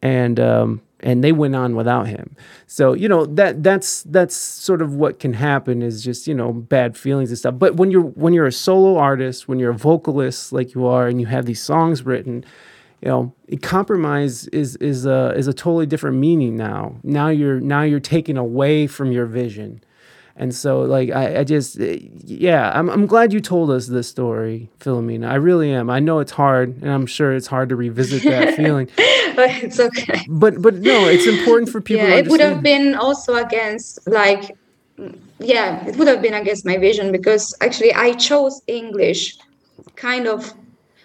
and 0.03 0.39
um, 0.39 0.83
and 1.01 1.23
they 1.23 1.33
went 1.33 1.55
on 1.55 1.77
without 1.77 2.07
him. 2.09 2.37
So 2.67 2.93
you 2.93 3.09
know 3.09 3.27
that 3.27 3.63
that's 3.63 4.03
that's 4.05 4.35
sort 4.35 4.83
of 4.83 4.95
what 4.95 5.19
can 5.19 5.35
happen 5.35 5.83
is 5.83 6.03
just 6.03 6.27
you 6.27 6.35
know 6.35 6.53
bad 6.53 6.97
feelings 6.97 7.31
and 7.31 7.39
stuff. 7.39 7.55
But 7.59 7.77
when 7.77 7.91
you're 7.91 8.03
when 8.03 8.33
you're 8.33 8.47
a 8.47 8.53
solo 8.53 8.99
artist, 8.99 9.49
when 9.49 9.59
you're 9.59 9.71
a 9.71 9.79
vocalist 9.79 10.53
like 10.53 10.75
you 10.75 10.87
are, 10.87 11.07
and 11.07 11.21
you 11.21 11.27
have 11.27 11.47
these 11.47 11.63
songs 11.63 12.05
written. 12.05 12.45
You 13.03 13.09
know, 13.09 13.35
compromise 13.61 14.49
is 14.49 14.77
is 14.77 15.05
a 15.05 15.35
is 15.37 15.47
a 15.47 15.53
totally 15.53 15.85
different 15.85 16.17
meaning 16.17 16.57
now. 16.57 16.97
Now 17.03 17.29
you're 17.29 17.61
now 17.61 17.83
you're 17.83 18.01
taking 18.01 18.39
away 18.39 18.87
from 18.87 19.13
your 19.13 19.27
vision, 19.27 19.83
and 20.37 20.55
so, 20.55 20.83
like, 20.83 21.11
I, 21.11 21.39
I 21.41 21.45
just, 21.45 21.81
eh, 21.81 21.99
yeah, 22.25 22.71
I'm, 22.75 22.91
I'm 22.91 23.07
glad 23.07 23.33
you 23.33 23.41
told 23.41 23.71
us 23.71 23.87
this 23.87 24.07
story, 24.09 24.71
Philomena. 24.81 25.29
I 25.29 25.37
really 25.37 25.73
am. 25.73 25.89
I 25.89 25.99
know 25.99 26.19
it's 26.19 26.33
hard, 26.33 26.83
and 26.83 26.91
I'm 26.91 27.07
sure 27.07 27.35
it's 27.35 27.47
hard 27.47 27.71
to 27.71 27.77
revisit 27.77 28.23
that 28.25 28.55
feeling. 28.57 28.89
But 29.35 29.51
it's 29.63 29.81
okay. 29.81 30.27
But, 30.29 30.61
but 30.61 30.75
no, 30.75 31.07
it's 31.07 31.27
important 31.27 31.71
for 31.71 31.81
people 31.81 32.07
yeah, 32.07 32.17
it 32.17 32.29
would 32.29 32.41
have 32.41 32.63
been 32.63 32.95
also 32.95 33.37
against 33.37 34.07
like 34.07 34.57
yeah, 35.39 35.87
it 35.87 35.97
would 35.97 36.09
have 36.09 36.23
been 36.23 36.35
against 36.35 36.65
my 36.65 36.79
vision 36.79 37.13
because 37.13 37.55
actually 37.61 37.93
I 37.93 38.13
chose 38.13 38.63
English 38.67 39.37
kind 39.95 40.27
of 40.27 40.53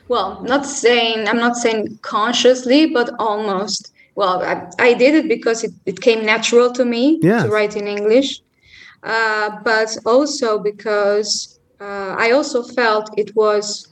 well, 0.07 0.41
not 0.43 0.65
saying 0.65 1.27
I'm 1.27 1.37
not 1.37 1.55
saying 1.55 1.99
consciously, 2.01 2.87
but 2.87 3.09
almost. 3.19 3.93
Well, 4.15 4.43
I, 4.43 4.67
I 4.77 4.93
did 4.93 5.15
it 5.15 5.29
because 5.29 5.63
it, 5.63 5.71
it 5.85 6.01
came 6.01 6.25
natural 6.25 6.71
to 6.73 6.83
me 6.83 7.19
Yes. 7.21 7.43
to 7.43 7.49
write 7.49 7.77
in 7.77 7.87
English. 7.87 8.41
Uh, 9.03 9.49
but 9.63 9.97
also 10.05 10.59
because 10.59 11.59
uh, 11.79 12.15
I 12.17 12.31
also 12.31 12.61
felt 12.61 13.09
it 13.17 13.35
was 13.35 13.87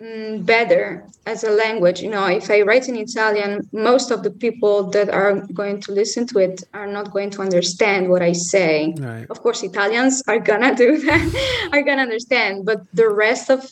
mm, 0.00 0.46
better 0.46 1.04
as 1.26 1.42
a 1.42 1.50
language. 1.50 2.00
You 2.00 2.10
know, 2.10 2.26
if 2.26 2.48
I 2.50 2.62
write 2.62 2.88
in 2.88 2.96
Italian, 2.96 3.68
most 3.72 4.12
of 4.12 4.22
the 4.22 4.30
people 4.30 4.84
that 4.90 5.08
are 5.10 5.40
going 5.52 5.80
to 5.82 5.92
listen 5.92 6.26
to 6.28 6.38
it 6.38 6.62
are 6.74 6.86
not 6.86 7.10
going 7.10 7.30
to 7.30 7.42
understand 7.42 8.08
what 8.08 8.22
I 8.22 8.32
say. 8.32 8.94
Right. 8.98 9.26
Of 9.28 9.42
course, 9.42 9.62
Italians 9.64 10.22
are 10.28 10.38
gonna 10.38 10.74
do 10.76 10.98
that, 11.06 11.68
are 11.72 11.82
gonna 11.82 12.02
understand, 12.02 12.64
but 12.64 12.82
the 12.92 13.08
rest 13.10 13.50
of 13.50 13.68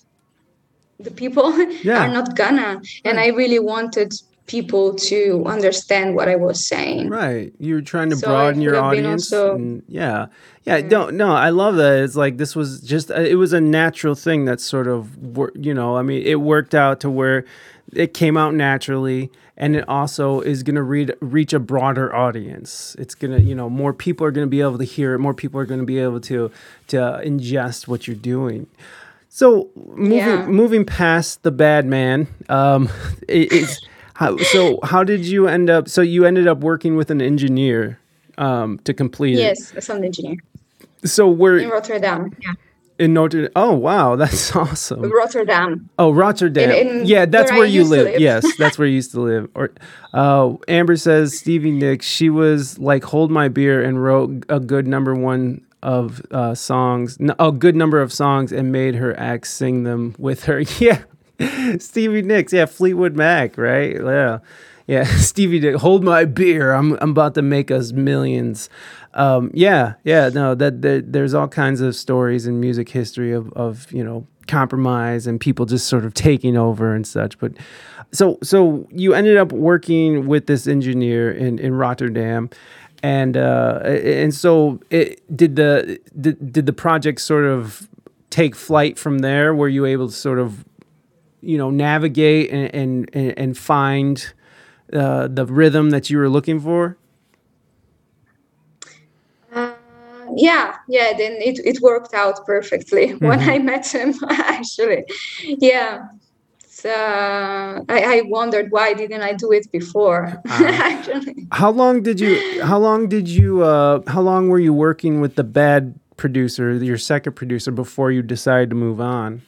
the 0.98 1.10
people 1.12 1.52
Yeah. 1.84 2.04
are 2.04 2.12
not 2.12 2.34
gonna. 2.36 2.80
And 3.04 3.20
I 3.20 3.28
really 3.28 3.60
wanted 3.60 4.12
people 4.46 4.94
to 4.94 5.42
understand 5.46 6.14
what 6.14 6.28
I 6.28 6.36
was 6.36 6.64
saying. 6.64 7.08
Right. 7.08 7.52
You're 7.58 7.80
trying 7.80 8.10
to 8.10 8.16
So 8.16 8.26
broaden 8.28 8.60
your 8.60 8.72
would 8.74 8.82
have 8.82 8.90
been 8.92 9.04
audience. 9.06 9.32
also- 9.32 9.54
and 9.54 9.82
yeah. 9.88 10.26
Yeah. 10.64 10.80
Don't, 10.82 11.16
no, 11.16 11.32
I 11.32 11.48
love 11.50 11.76
that. 11.76 12.02
It's 12.02 12.14
like 12.16 12.36
this 12.36 12.54
was 12.54 12.80
just, 12.80 13.10
uh, 13.10 13.14
it 13.14 13.36
was 13.36 13.52
a 13.54 13.60
natural 13.60 14.14
thing 14.14 14.44
that 14.44 14.60
sort 14.60 14.86
of, 14.86 15.16
wor- 15.36 15.52
you 15.54 15.72
know, 15.72 15.96
I 15.96 16.02
mean, 16.02 16.22
it 16.26 16.40
worked 16.40 16.74
out 16.74 17.00
to 17.00 17.10
where 17.10 17.44
it 17.92 18.12
came 18.12 18.36
out 18.36 18.54
naturally 18.54 19.30
and 19.56 19.76
it 19.76 19.88
also 19.88 20.40
is 20.40 20.62
going 20.62 20.74
to 20.76 20.82
read, 20.82 21.14
reach 21.20 21.52
a 21.54 21.60
broader 21.60 22.14
audience. 22.14 22.96
It's 22.98 23.14
going 23.14 23.32
to, 23.32 23.40
you 23.40 23.54
know, 23.54 23.70
more 23.70 23.92
people 23.94 24.26
are 24.26 24.30
going 24.30 24.46
to 24.46 24.50
be 24.50 24.60
able 24.60 24.78
to 24.78 24.84
hear 24.84 25.14
it. 25.14 25.20
More 25.20 25.32
people 25.34 25.58
are 25.60 25.66
going 25.66 25.80
to 25.80 25.86
be 25.86 25.98
able 26.00 26.20
to, 26.22 26.50
to 26.88 26.96
ingest 27.24 27.86
what 27.88 28.06
you're 28.06 28.16
doing. 28.16 28.66
So 29.28 29.70
moving 29.74 30.12
Yeah. 30.18 30.46
moving 30.46 30.84
past 30.84 31.42
the 31.44 31.50
bad 31.50 31.86
man, 31.86 32.28
um, 32.48 32.88
it, 33.28 33.52
it's 33.52 33.80
how, 34.14 34.36
so 34.38 34.78
how 34.82 35.04
did 35.04 35.24
you 35.26 35.48
end 35.48 35.70
up? 35.70 35.88
So 35.88 36.00
you 36.00 36.24
ended 36.24 36.46
up 36.46 36.60
working 36.60 36.96
with 36.96 37.10
an 37.10 37.20
engineer 37.20 37.98
um, 38.38 38.78
to 38.84 38.94
complete 38.94 39.36
Yes, 39.36 39.72
sound 39.84 40.04
engineer. 40.04 40.36
So 41.04 41.28
we're 41.28 41.58
in 41.58 41.68
Rotterdam. 41.68 42.34
Yeah, 42.40 42.52
in 42.98 43.12
Notre. 43.12 43.50
Oh 43.56 43.72
wow, 43.74 44.16
that's 44.16 44.54
awesome. 44.56 45.02
Rotterdam. 45.10 45.88
Oh 45.98 46.12
Rotterdam. 46.12 46.70
In- 46.70 46.88
in 47.00 47.06
yeah, 47.06 47.26
that's 47.26 47.50
where 47.50 47.60
where, 47.60 47.68
you 47.68 47.84
live. 47.84 48.06
live. 48.06 48.20
Yes, 48.20 48.46
that's 48.58 48.78
where 48.78 48.86
you 48.86 48.94
used 48.94 49.12
to 49.12 49.20
live. 49.20 49.50
Or 49.54 49.70
uh, 50.12 50.54
Amber 50.68 50.96
says 50.96 51.36
Stevie 51.38 51.72
Nicks. 51.72 52.06
She 52.06 52.30
was 52.30 52.78
like 52.78 53.04
hold 53.04 53.30
my 53.30 53.48
beer 53.48 53.82
and 53.82 54.02
wrote 54.02 54.44
a 54.48 54.60
good 54.60 54.86
number 54.86 55.14
one 55.14 55.64
of 55.82 56.22
uh, 56.30 56.54
songs, 56.54 57.18
a 57.38 57.52
good 57.52 57.76
number 57.76 58.00
of 58.00 58.12
songs, 58.12 58.52
and 58.52 58.72
made 58.72 58.94
her 58.94 59.18
ex 59.20 59.52
sing 59.52 59.82
them 59.82 60.14
with 60.18 60.44
her. 60.44 60.62
Yeah, 60.78 61.02
Stevie 61.78 62.22
Nicks. 62.22 62.52
Yeah, 62.52 62.66
Fleetwood 62.66 63.16
Mac. 63.16 63.56
Right. 63.58 63.96
Yeah. 63.96 64.38
Yeah, 64.86 65.04
Stevie 65.16 65.60
Nicks. 65.60 65.80
Hold 65.80 66.04
my 66.04 66.24
beer. 66.24 66.72
I'm 66.72 66.92
I'm 67.00 67.10
about 67.10 67.34
to 67.34 67.42
make 67.42 67.70
us 67.70 67.92
millions. 67.92 68.68
Um, 69.14 69.50
yeah, 69.54 69.94
yeah. 70.04 70.28
No, 70.28 70.54
that, 70.54 70.82
that 70.82 71.12
there's 71.12 71.34
all 71.34 71.48
kinds 71.48 71.80
of 71.80 71.94
stories 71.94 72.46
in 72.46 72.60
music 72.60 72.88
history 72.88 73.32
of 73.32 73.52
of 73.54 73.90
you 73.92 74.04
know 74.04 74.26
compromise 74.46 75.26
and 75.26 75.40
people 75.40 75.64
just 75.64 75.86
sort 75.88 76.04
of 76.04 76.12
taking 76.12 76.56
over 76.56 76.94
and 76.94 77.06
such. 77.06 77.38
But 77.38 77.52
so 78.12 78.38
so 78.42 78.86
you 78.90 79.14
ended 79.14 79.36
up 79.36 79.52
working 79.52 80.26
with 80.26 80.46
this 80.46 80.66
engineer 80.66 81.32
in 81.32 81.58
in 81.58 81.74
Rotterdam. 81.74 82.50
And 83.02 83.36
uh, 83.36 83.80
and 83.84 84.34
so 84.34 84.80
it, 84.88 85.20
did 85.36 85.56
the 85.56 86.00
did, 86.18 86.52
did 86.52 86.64
the 86.64 86.72
project 86.72 87.20
sort 87.20 87.44
of 87.44 87.86
take 88.30 88.54
flight 88.54 88.98
from 88.98 89.18
there? 89.18 89.54
Were 89.54 89.68
you 89.68 89.84
able 89.84 90.08
to 90.08 90.14
sort 90.14 90.38
of 90.38 90.64
you 91.44 91.58
know 91.58 91.70
navigate 91.70 92.50
and 92.50 92.74
and, 93.14 93.36
and, 93.38 93.58
find 93.58 94.32
uh, 94.92 95.28
the 95.28 95.46
rhythm 95.46 95.90
that 95.90 96.10
you 96.10 96.18
were 96.18 96.28
looking 96.28 96.60
for? 96.60 96.96
Uh, 99.52 99.72
yeah, 100.36 100.76
yeah. 100.88 101.12
Then 101.16 101.32
it, 101.40 101.58
it 101.64 101.80
worked 101.80 102.14
out 102.14 102.44
perfectly 102.46 103.12
when 103.14 103.40
Mm-hmm. 103.40 103.50
I 103.50 103.58
met 103.58 103.86
him. 103.92 104.14
Actually, 104.30 105.04
yeah. 105.42 106.08
So 106.68 106.90
I, 106.90 108.18
I 108.18 108.22
wondered 108.26 108.70
why 108.70 108.92
didn't 108.94 109.22
I 109.22 109.32
do 109.32 109.52
it 109.52 109.70
before? 109.72 110.26
Uh-huh. 110.26 110.64
Actually, 110.68 111.46
How 111.52 111.70
long 111.70 112.02
did 112.02 112.20
you? 112.20 112.62
How 112.62 112.78
long 112.78 113.08
did 113.08 113.28
you? 113.28 113.62
Uh, 113.62 114.02
how 114.06 114.20
long 114.20 114.48
were 114.48 114.58
you 114.60 114.74
working 114.74 115.20
with 115.20 115.36
the 115.36 115.44
bad 115.44 115.94
producer, 116.16 116.74
your 116.76 116.98
second 116.98 117.34
producer, 117.34 117.70
before 117.70 118.10
you 118.12 118.22
decided 118.22 118.70
to 118.70 118.76
move 118.76 119.00
on? 119.00 119.42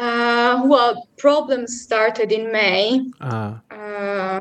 Uh, 0.00 0.62
well, 0.64 1.06
problems 1.18 1.82
started 1.82 2.32
in 2.32 2.50
May. 2.52 3.00
Uh, 3.20 3.58
Uh, 3.70 4.40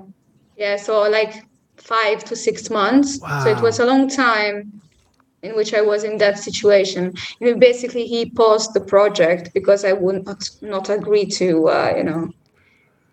yeah, 0.57 0.75
so 0.77 0.93
like 1.09 1.33
five 1.77 2.23
to 2.25 2.35
six 2.35 2.69
months. 2.69 3.19
So 3.43 3.49
it 3.49 3.61
was 3.61 3.79
a 3.79 3.85
long 3.85 4.07
time 4.09 4.81
in 5.41 5.55
which 5.55 5.73
I 5.73 5.81
was 5.81 6.03
in 6.03 6.17
that 6.17 6.37
situation. 6.39 7.13
You 7.39 7.45
know, 7.53 7.59
basically, 7.59 8.05
he 8.05 8.29
paused 8.31 8.73
the 8.73 8.81
project 8.81 9.51
because 9.53 9.85
I 9.85 9.93
would 9.93 10.25
not 10.25 10.41
not 10.61 10.89
agree 10.89 11.25
to, 11.39 11.47
uh, 11.69 11.93
you 11.97 12.03
know, 12.03 12.21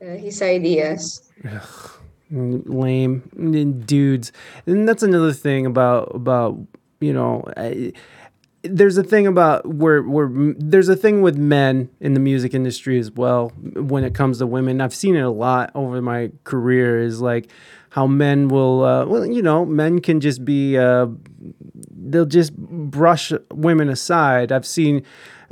uh, 0.03 0.17
his 0.17 0.43
ideas. 0.43 1.21
lame 2.31 3.23
dudes 3.87 4.33
and 4.67 4.89
that's 4.89 5.05
another 5.05 5.33
thing 5.33 5.65
about 5.65 6.13
about 6.13 6.59
you 7.01 7.13
know 7.13 7.45
I, 7.57 7.93
there's 8.71 8.97
a 8.97 9.03
thing 9.03 9.27
about 9.27 9.67
where 9.67 10.03
where 10.03 10.29
there's 10.59 10.89
a 10.89 10.97
thing 10.97 11.23
with 11.23 11.37
men 11.37 11.89
in 12.01 12.15
the 12.15 12.21
music 12.21 12.55
industry 12.55 12.99
as 12.99 13.11
well 13.11 13.49
when 13.75 14.05
it 14.05 14.15
comes 14.15 14.39
to 14.39 14.47
women. 14.47 14.81
I've 14.81 14.95
seen 14.95 15.17
it 15.17 15.21
a 15.21 15.31
lot 15.31 15.71
over 15.75 16.01
my 16.03 16.31
career. 16.45 17.01
Is 17.01 17.21
like 17.21 17.51
how 17.91 18.07
men 18.07 18.49
will, 18.49 18.85
uh, 18.85 19.07
well, 19.07 19.25
you 19.25 19.41
know, 19.41 19.65
men 19.65 20.01
can 20.01 20.21
just 20.21 20.45
be, 20.45 20.77
uh, 20.77 21.07
they'll 21.91 22.27
just 22.27 22.55
brush 22.55 23.33
women 23.51 23.89
aside. 23.89 24.53
I've 24.53 24.67
seen, 24.67 25.03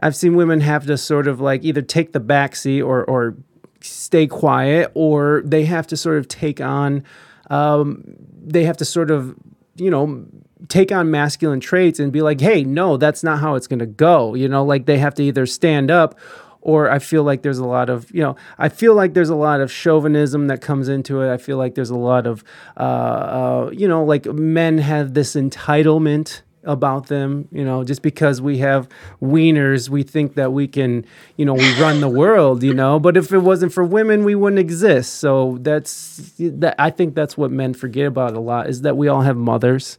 I've 0.00 0.14
seen 0.14 0.36
women 0.36 0.60
have 0.60 0.86
to 0.86 0.98
sort 0.98 1.26
of 1.26 1.40
like 1.40 1.64
either 1.64 1.80
take 1.80 2.12
the 2.12 2.20
back 2.20 2.54
seat 2.54 2.82
or 2.82 3.04
or 3.04 3.34
stay 3.80 4.26
quiet, 4.26 4.90
or 4.94 5.42
they 5.44 5.64
have 5.64 5.86
to 5.86 5.96
sort 5.96 6.18
of 6.18 6.28
take 6.28 6.60
on, 6.60 7.04
um, 7.50 8.02
they 8.42 8.64
have 8.64 8.76
to 8.78 8.84
sort 8.84 9.10
of, 9.10 9.34
you 9.76 9.90
know 9.90 10.26
take 10.68 10.92
on 10.92 11.10
masculine 11.10 11.60
traits 11.60 11.98
and 11.98 12.12
be 12.12 12.22
like, 12.22 12.40
hey, 12.40 12.64
no, 12.64 12.96
that's 12.96 13.22
not 13.22 13.40
how 13.40 13.54
it's 13.54 13.66
going 13.66 13.78
to 13.78 13.86
go. 13.86 14.34
You 14.34 14.48
know, 14.48 14.64
like 14.64 14.86
they 14.86 14.98
have 14.98 15.14
to 15.14 15.22
either 15.22 15.46
stand 15.46 15.90
up 15.90 16.18
or 16.64 16.90
I 16.90 16.98
feel 16.98 17.22
like 17.22 17.42
there's 17.42 17.58
a 17.58 17.66
lot 17.66 17.90
of, 17.90 18.10
you 18.10 18.22
know, 18.22 18.36
I 18.58 18.70
feel 18.70 18.94
like 18.94 19.12
there's 19.12 19.28
a 19.28 19.36
lot 19.36 19.60
of 19.60 19.70
chauvinism 19.70 20.46
that 20.46 20.62
comes 20.62 20.88
into 20.88 21.20
it. 21.20 21.32
I 21.32 21.36
feel 21.36 21.58
like 21.58 21.74
there's 21.74 21.90
a 21.90 21.96
lot 21.96 22.26
of, 22.26 22.42
uh, 22.76 22.80
uh, 22.80 23.70
you 23.72 23.86
know, 23.86 24.02
like 24.02 24.24
men 24.24 24.78
have 24.78 25.12
this 25.12 25.34
entitlement 25.34 26.40
about 26.66 27.08
them, 27.08 27.46
you 27.52 27.62
know, 27.62 27.84
just 27.84 28.00
because 28.00 28.40
we 28.40 28.56
have 28.58 28.88
wieners, 29.20 29.90
we 29.90 30.02
think 30.02 30.34
that 30.34 30.54
we 30.54 30.66
can, 30.66 31.04
you 31.36 31.44
know, 31.44 31.52
we 31.52 31.80
run 31.80 32.00
the 32.00 32.08
world, 32.08 32.62
you 32.62 32.72
know, 32.72 32.98
but 32.98 33.18
if 33.18 33.30
it 33.32 33.40
wasn't 33.40 33.70
for 33.70 33.84
women, 33.84 34.24
we 34.24 34.34
wouldn't 34.34 34.58
exist. 34.58 35.16
So 35.16 35.58
that's 35.60 36.32
that 36.38 36.74
I 36.78 36.88
think 36.88 37.14
that's 37.14 37.36
what 37.36 37.50
men 37.50 37.74
forget 37.74 38.06
about 38.06 38.32
a 38.32 38.40
lot 38.40 38.68
is 38.68 38.80
that 38.80 38.96
we 38.96 39.08
all 39.08 39.20
have 39.20 39.36
mothers 39.36 39.98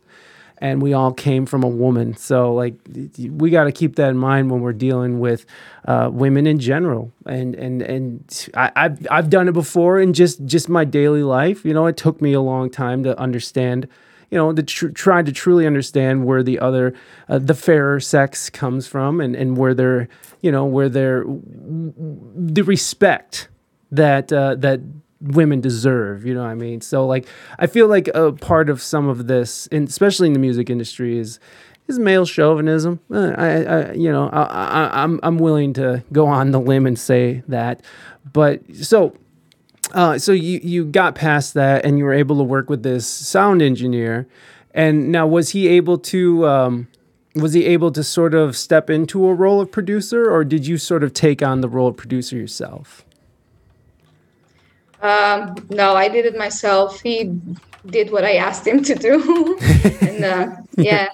and 0.60 0.82
we 0.82 0.94
all 0.94 1.14
came 1.14 1.46
from 1.46 1.64
a 1.64 1.68
woman. 1.68 2.16
So 2.16 2.54
like 2.54 2.76
we 3.18 3.50
got 3.50 3.66
to 3.66 3.72
keep 3.72 3.96
that 3.96 4.10
in 4.10 4.18
mind 4.18 4.52
when 4.52 4.62
we're 4.62 4.74
dealing 4.74 5.20
with 5.20 5.46
uh, 5.86 6.10
women 6.12 6.48
in 6.48 6.60
general. 6.60 7.12
And 7.26 7.56
and 7.56 7.82
and 7.82 8.50
I, 8.54 8.72
I've 8.76 9.08
I've 9.12 9.30
done 9.30 9.48
it 9.48 9.54
before 9.54 10.00
in 10.00 10.14
just 10.14 10.46
just 10.46 10.70
my 10.70 10.86
daily 10.86 11.24
life. 11.24 11.66
You 11.66 11.74
know, 11.74 11.88
it 11.88 11.98
took 11.98 12.22
me 12.22 12.34
a 12.34 12.42
long 12.42 12.70
time 12.70 13.04
to 13.04 13.18
understand. 13.20 13.88
You 14.32 14.40
know, 14.40 14.52
to 14.52 14.64
tr- 14.64 14.88
try 14.90 15.22
to 15.22 15.32
truly 15.32 15.68
understand 15.68 16.26
where 16.26 16.42
the 16.42 16.60
other, 16.60 16.96
uh, 17.30 17.38
the 17.38 17.54
fairer 17.54 18.00
sex 18.00 18.50
comes 18.50 18.88
from, 18.88 19.22
and 19.22 19.36
and 19.36 19.56
where 19.56 19.76
they're, 19.76 20.10
you 20.42 20.52
know, 20.52 20.66
where 20.66 20.90
they're 20.90 21.24
the 21.24 22.64
respect 22.64 23.50
that 23.92 24.34
uh, 24.34 24.56
that 24.56 24.82
women 25.22 25.62
deserve 25.62 26.26
you 26.26 26.34
know 26.34 26.44
what 26.44 26.50
i 26.50 26.56
mean? 26.56 26.82
So 26.82 27.06
like 27.06 27.28
i 27.60 27.68
feel 27.68 27.88
like 27.88 28.08
a 28.10 28.32
part 28.32 28.70
of 28.70 28.82
some 28.82 29.08
of 29.08 29.28
this 29.28 29.68
and 29.68 29.88
especially 29.88 30.28
in 30.28 30.34
the 30.34 30.40
music 30.40 30.70
industry 30.70 31.18
is 31.18 31.40
is 31.88 32.00
male 32.00 32.26
chauvinism. 32.26 33.00
Uh, 33.12 33.34
I, 33.38 33.64
I 33.64 33.92
you 33.94 34.12
know 34.12 34.30
I, 34.30 34.44
I 34.44 35.04
i'm 35.04 35.20
i'm 35.24 35.38
willing 35.38 35.74
to 35.74 36.04
go 36.12 36.28
on 36.28 36.52
the 36.52 36.60
limb 36.60 36.86
and 36.86 36.98
say 36.98 37.44
that. 37.48 37.82
But 38.34 38.62
so 38.76 39.16
uh, 39.94 40.18
so 40.18 40.32
you 40.32 40.60
you 40.64 40.86
got 40.86 41.16
past 41.16 41.54
that 41.54 41.86
and 41.86 41.98
you 41.98 42.06
were 42.06 42.14
able 42.14 42.38
to 42.38 42.44
work 42.44 42.70
with 42.70 42.84
this 42.84 43.08
sound 43.08 43.62
engineer. 43.62 44.28
And 44.74 45.12
now 45.12 45.26
was 45.26 45.52
he 45.52 45.68
able 45.70 45.98
to 46.00 46.48
um, 46.48 46.88
was 47.36 47.54
he 47.54 47.66
able 47.66 47.92
to 47.92 48.04
sort 48.04 48.34
of 48.34 48.58
step 48.58 48.90
into 48.90 49.28
a 49.28 49.34
role 49.34 49.62
of 49.62 49.72
producer 49.72 50.30
or 50.30 50.44
did 50.44 50.66
you 50.66 50.78
sort 50.78 51.04
of 51.04 51.14
take 51.14 51.42
on 51.42 51.62
the 51.62 51.70
role 51.70 51.88
of 51.88 51.98
producer 51.98 52.36
yourself 52.36 53.05
um, 55.06 55.56
no, 55.70 55.96
I 55.96 56.08
did 56.08 56.26
it 56.26 56.38
myself. 56.38 57.02
He 57.02 57.32
did 57.86 58.12
what 58.12 58.26
I 58.26 58.36
asked 58.36 58.66
him 58.66 58.82
to 58.84 58.96
do, 58.96 59.58
and 60.02 60.26
uh, 60.26 60.56
yeah, 60.78 61.10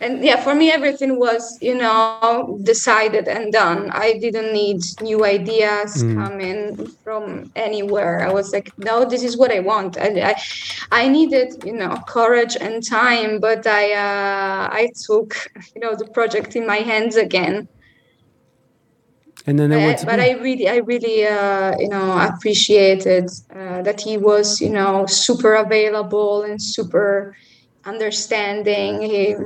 and 0.00 0.22
yeah, 0.22 0.36
for 0.36 0.54
me 0.54 0.70
everything 0.70 1.18
was 1.18 1.58
you 1.62 1.76
know 1.76 2.58
decided 2.62 3.26
and 3.28 3.52
done. 3.52 3.90
I 3.90 4.18
didn't 4.18 4.52
need 4.52 4.80
new 5.00 5.24
ideas 5.24 6.02
mm. 6.02 6.14
coming 6.22 6.86
from 7.02 7.50
anywhere. 7.56 8.26
I 8.28 8.32
was 8.32 8.52
like, 8.52 8.76
no, 8.78 9.04
this 9.04 9.22
is 9.22 9.36
what 9.36 9.50
I 9.50 9.60
want. 9.60 9.96
And 9.96 10.18
I, 10.18 10.34
I 10.92 11.08
needed 11.08 11.64
you 11.64 11.72
know 11.72 11.96
courage 12.06 12.56
and 12.60 12.86
time, 12.86 13.40
but 13.40 13.66
I 13.66 13.92
uh, 13.92 14.68
I 14.70 14.90
took 15.06 15.50
you 15.74 15.80
know 15.80 15.94
the 15.94 16.06
project 16.06 16.56
in 16.56 16.66
my 16.66 16.78
hands 16.78 17.16
again 17.16 17.68
and 19.46 19.58
then 19.58 19.70
but, 19.70 20.06
but 20.06 20.20
I 20.20 20.32
really, 20.32 20.68
I 20.68 20.76
really, 20.76 21.26
uh, 21.26 21.76
you 21.78 21.88
know, 21.88 22.18
appreciated 22.18 23.28
uh, 23.54 23.82
that 23.82 24.00
he 24.00 24.16
was, 24.16 24.60
you 24.60 24.70
know, 24.70 25.04
super 25.06 25.54
available 25.54 26.42
and 26.42 26.60
super 26.60 27.36
understanding. 27.84 29.02
He, 29.02 29.36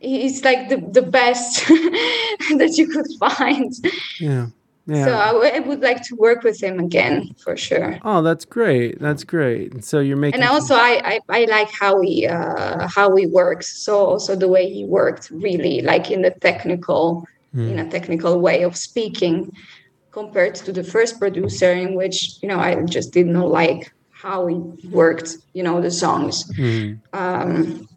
he's 0.00 0.44
like 0.44 0.68
the, 0.68 0.78
the 0.78 1.02
best 1.02 1.66
that 1.68 2.74
you 2.76 2.88
could 2.88 3.06
find. 3.20 3.72
Yeah. 4.20 4.46
Yeah. 4.88 5.04
So 5.04 5.14
I, 5.16 5.32
w- 5.32 5.52
I 5.52 5.58
would 5.60 5.80
like 5.80 6.02
to 6.04 6.14
work 6.14 6.44
with 6.44 6.62
him 6.62 6.78
again 6.78 7.34
for 7.38 7.56
sure. 7.56 7.98
Oh, 8.04 8.22
that's 8.22 8.44
great. 8.44 9.00
That's 9.00 9.24
great. 9.24 9.74
And 9.74 9.84
So 9.84 9.98
you're 9.98 10.16
making. 10.16 10.40
And 10.40 10.48
also, 10.48 10.76
I 10.76 11.20
I, 11.28 11.40
I 11.40 11.44
like 11.46 11.70
how 11.72 12.00
he 12.00 12.28
uh, 12.28 12.86
how 12.86 13.16
he 13.16 13.26
works. 13.26 13.82
So 13.82 13.98
also 14.06 14.36
the 14.36 14.46
way 14.46 14.72
he 14.72 14.84
worked, 14.84 15.30
really, 15.30 15.82
like 15.82 16.12
in 16.12 16.22
the 16.22 16.30
technical 16.30 17.26
mm. 17.56 17.70
in 17.70 17.78
a 17.78 17.90
technical 17.90 18.40
way 18.40 18.62
of 18.62 18.76
speaking 18.76 19.50
compared 20.12 20.54
to 20.54 20.72
the 20.72 20.84
first 20.84 21.18
producer 21.18 21.72
in 21.72 21.94
which 21.94 22.16
you 22.42 22.48
know 22.48 22.58
i 22.58 22.70
just 22.84 23.12
didn't 23.12 23.40
like 23.40 23.92
how 24.10 24.46
he 24.46 24.56
worked 24.90 25.36
you 25.52 25.62
know 25.62 25.80
the 25.80 25.90
songs. 25.90 26.44
Mm. 26.52 27.00
um, 27.12 27.88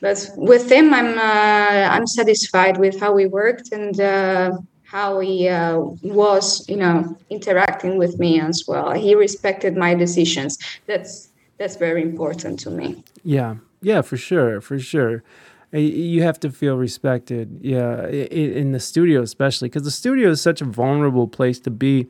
but 0.00 0.18
with 0.36 0.70
him 0.70 0.94
i'm 0.94 1.18
uh, 1.18 1.84
i'm 1.94 2.06
satisfied 2.06 2.76
with 2.78 2.98
how 3.00 3.16
he 3.16 3.26
worked 3.26 3.72
and 3.72 4.00
uh, 4.00 4.52
how 4.92 5.20
he 5.20 5.48
uh, 5.48 5.78
was 6.02 6.68
you 6.68 6.76
know 6.76 7.16
interacting 7.30 7.96
with 7.96 8.18
me 8.18 8.38
as 8.38 8.64
well. 8.68 8.92
He 8.92 9.14
respected 9.14 9.74
my 9.74 9.94
decisions. 9.94 10.58
That's 10.86 11.30
that's 11.58 11.76
very 11.76 12.02
important 12.02 12.60
to 12.60 12.70
me. 12.70 13.02
Yeah. 13.24 13.56
Yeah 13.80 14.02
for 14.02 14.16
sure 14.16 14.60
for 14.60 14.78
sure 14.78 15.24
you 15.72 16.22
have 16.22 16.38
to 16.38 16.50
feel 16.50 16.76
respected 16.76 17.58
yeah 17.62 18.06
in 18.08 18.72
the 18.72 18.80
studio 18.80 19.22
especially 19.22 19.68
because 19.68 19.84
the 19.84 19.90
studio 19.90 20.30
is 20.30 20.40
such 20.40 20.60
a 20.60 20.64
vulnerable 20.64 21.26
place 21.26 21.58
to 21.58 21.70
be 21.70 22.06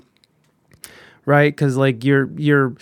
right? 1.26 1.54
Because 1.54 1.76
like 1.76 2.04
you're 2.04 2.30
you're 2.36 2.74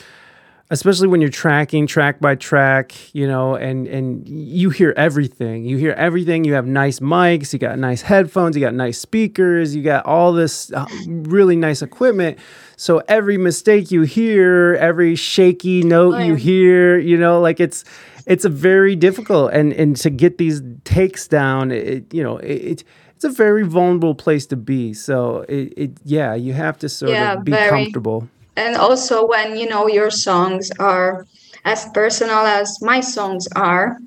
especially 0.72 1.08
when 1.08 1.20
you're 1.20 1.30
tracking 1.30 1.84
track 1.84 2.20
by 2.20 2.36
track 2.36 2.94
you 3.12 3.26
know 3.26 3.56
and 3.56 3.86
and 3.88 4.28
you 4.28 4.70
hear 4.70 4.94
everything. 4.96 5.64
You 5.64 5.76
hear 5.76 5.92
everything. 5.92 6.44
You 6.44 6.54
have 6.54 6.66
nice 6.66 7.00
mics. 7.00 7.52
You 7.52 7.58
got 7.58 7.78
nice 7.78 8.02
headphones. 8.02 8.56
You 8.56 8.62
got 8.62 8.74
nice 8.74 8.98
speakers. 8.98 9.74
You 9.74 9.82
got 9.82 10.06
all 10.06 10.32
this 10.32 10.72
uh, 10.72 10.86
really 11.06 11.56
nice 11.56 11.82
equipment. 11.82 12.38
So 12.76 13.02
every 13.08 13.36
mistake 13.36 13.90
you 13.90 14.02
hear 14.02 14.74
every 14.80 15.14
shaky 15.14 15.82
note 15.82 16.20
you 16.24 16.34
hear 16.34 16.98
you 16.98 17.18
know 17.18 17.40
like 17.40 17.60
it's 17.60 17.84
it's 18.26 18.44
a 18.44 18.48
very 18.48 18.96
difficult 18.96 19.52
and 19.52 19.72
and 19.72 19.96
to 19.96 20.10
get 20.10 20.38
these 20.38 20.62
takes 20.84 21.28
down 21.28 21.70
it 21.70 22.12
you 22.12 22.22
know 22.22 22.38
it, 22.38 22.84
it's 23.14 23.24
a 23.24 23.30
very 23.30 23.64
vulnerable 23.64 24.14
place 24.14 24.46
to 24.46 24.56
be 24.56 24.94
so 24.94 25.44
it, 25.48 25.72
it 25.76 25.90
yeah 26.04 26.34
you 26.34 26.52
have 26.52 26.78
to 26.78 26.88
sort 26.88 27.12
yeah, 27.12 27.34
of 27.34 27.44
be 27.44 27.52
very. 27.52 27.70
comfortable 27.70 28.28
and 28.56 28.76
also 28.76 29.26
when 29.26 29.56
you 29.56 29.68
know 29.68 29.86
your 29.86 30.10
songs 30.10 30.70
are 30.78 31.26
as 31.64 31.88
personal 31.92 32.38
as 32.38 32.78
my 32.80 33.00
songs 33.00 33.46
are 33.56 33.98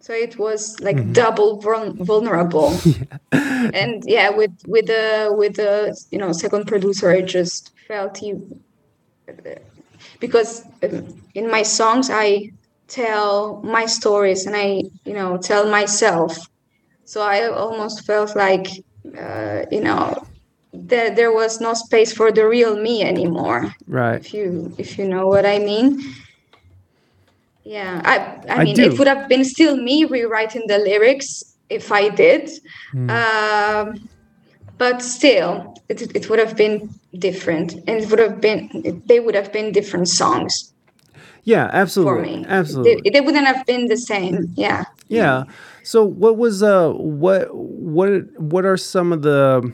so 0.00 0.12
it 0.12 0.38
was 0.38 0.78
like 0.80 0.96
mm-hmm. 0.96 1.12
double 1.12 1.60
vulnerable 1.60 2.76
yeah. 2.84 3.70
and 3.74 4.04
yeah 4.06 4.30
with 4.30 4.52
with 4.66 4.86
the 4.86 5.32
with 5.36 5.56
the 5.56 5.96
you 6.10 6.18
know 6.18 6.32
second 6.32 6.66
producer 6.66 7.10
i 7.10 7.20
just 7.20 7.72
felt 7.88 8.16
he 8.18 8.34
because 10.20 10.64
um, 10.82 11.22
in 11.34 11.50
my 11.50 11.62
songs 11.62 12.10
i 12.10 12.50
tell 12.92 13.62
my 13.62 13.86
stories 13.86 14.46
and 14.46 14.54
I, 14.54 14.84
you 15.04 15.14
know, 15.14 15.38
tell 15.38 15.68
myself. 15.68 16.36
So 17.04 17.22
I 17.22 17.48
almost 17.48 18.04
felt 18.04 18.36
like, 18.36 18.68
uh, 19.18 19.64
you 19.70 19.80
know, 19.80 20.26
that 20.74 21.16
there 21.16 21.32
was 21.32 21.60
no 21.60 21.72
space 21.74 22.12
for 22.12 22.30
the 22.30 22.46
real 22.46 22.76
me 22.76 23.02
anymore. 23.02 23.74
Right. 23.86 24.20
If 24.20 24.34
you 24.34 24.74
if 24.78 24.98
you 24.98 25.08
know 25.08 25.26
what 25.26 25.44
I 25.46 25.58
mean. 25.58 26.00
Yeah, 27.64 28.02
I 28.04 28.16
I, 28.52 28.60
I 28.60 28.64
mean 28.64 28.76
do. 28.76 28.82
it 28.82 28.98
would 28.98 29.08
have 29.08 29.28
been 29.28 29.44
still 29.44 29.76
me 29.76 30.04
rewriting 30.04 30.64
the 30.66 30.78
lyrics 30.78 31.56
if 31.70 31.92
I 31.92 32.08
did. 32.08 32.50
Mm. 32.94 33.10
Um, 33.10 34.08
but 34.78 35.02
still 35.02 35.74
it, 35.88 36.14
it 36.16 36.28
would 36.28 36.38
have 36.38 36.56
been 36.56 36.90
different 37.18 37.74
and 37.86 38.02
it 38.02 38.10
would 38.10 38.18
have 38.18 38.40
been 38.40 39.02
they 39.06 39.20
would 39.20 39.34
have 39.34 39.52
been 39.52 39.70
different 39.72 40.08
songs 40.08 40.71
yeah, 41.44 41.70
absolutely. 41.72 42.34
For 42.34 42.40
me, 42.40 42.46
absolutely. 42.46 43.00
They, 43.04 43.10
they, 43.10 43.20
wouldn't 43.20 43.46
have 43.46 43.66
been 43.66 43.86
the 43.86 43.96
same. 43.96 44.52
Yeah. 44.54 44.84
Yeah. 45.08 45.44
So 45.82 46.04
what 46.04 46.36
was 46.36 46.62
uh 46.62 46.92
what 46.92 47.54
what 47.54 48.40
what 48.40 48.64
are 48.64 48.76
some 48.76 49.12
of 49.12 49.22
the 49.22 49.72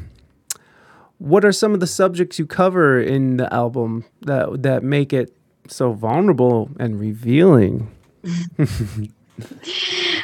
what 1.18 1.44
are 1.44 1.52
some 1.52 1.74
of 1.74 1.80
the 1.80 1.86
subjects 1.86 2.38
you 2.38 2.46
cover 2.46 3.00
in 3.00 3.36
the 3.36 3.52
album 3.52 4.04
that 4.22 4.62
that 4.62 4.82
make 4.82 5.12
it 5.12 5.36
so 5.66 5.92
vulnerable 5.92 6.70
and 6.80 6.98
revealing? 6.98 7.90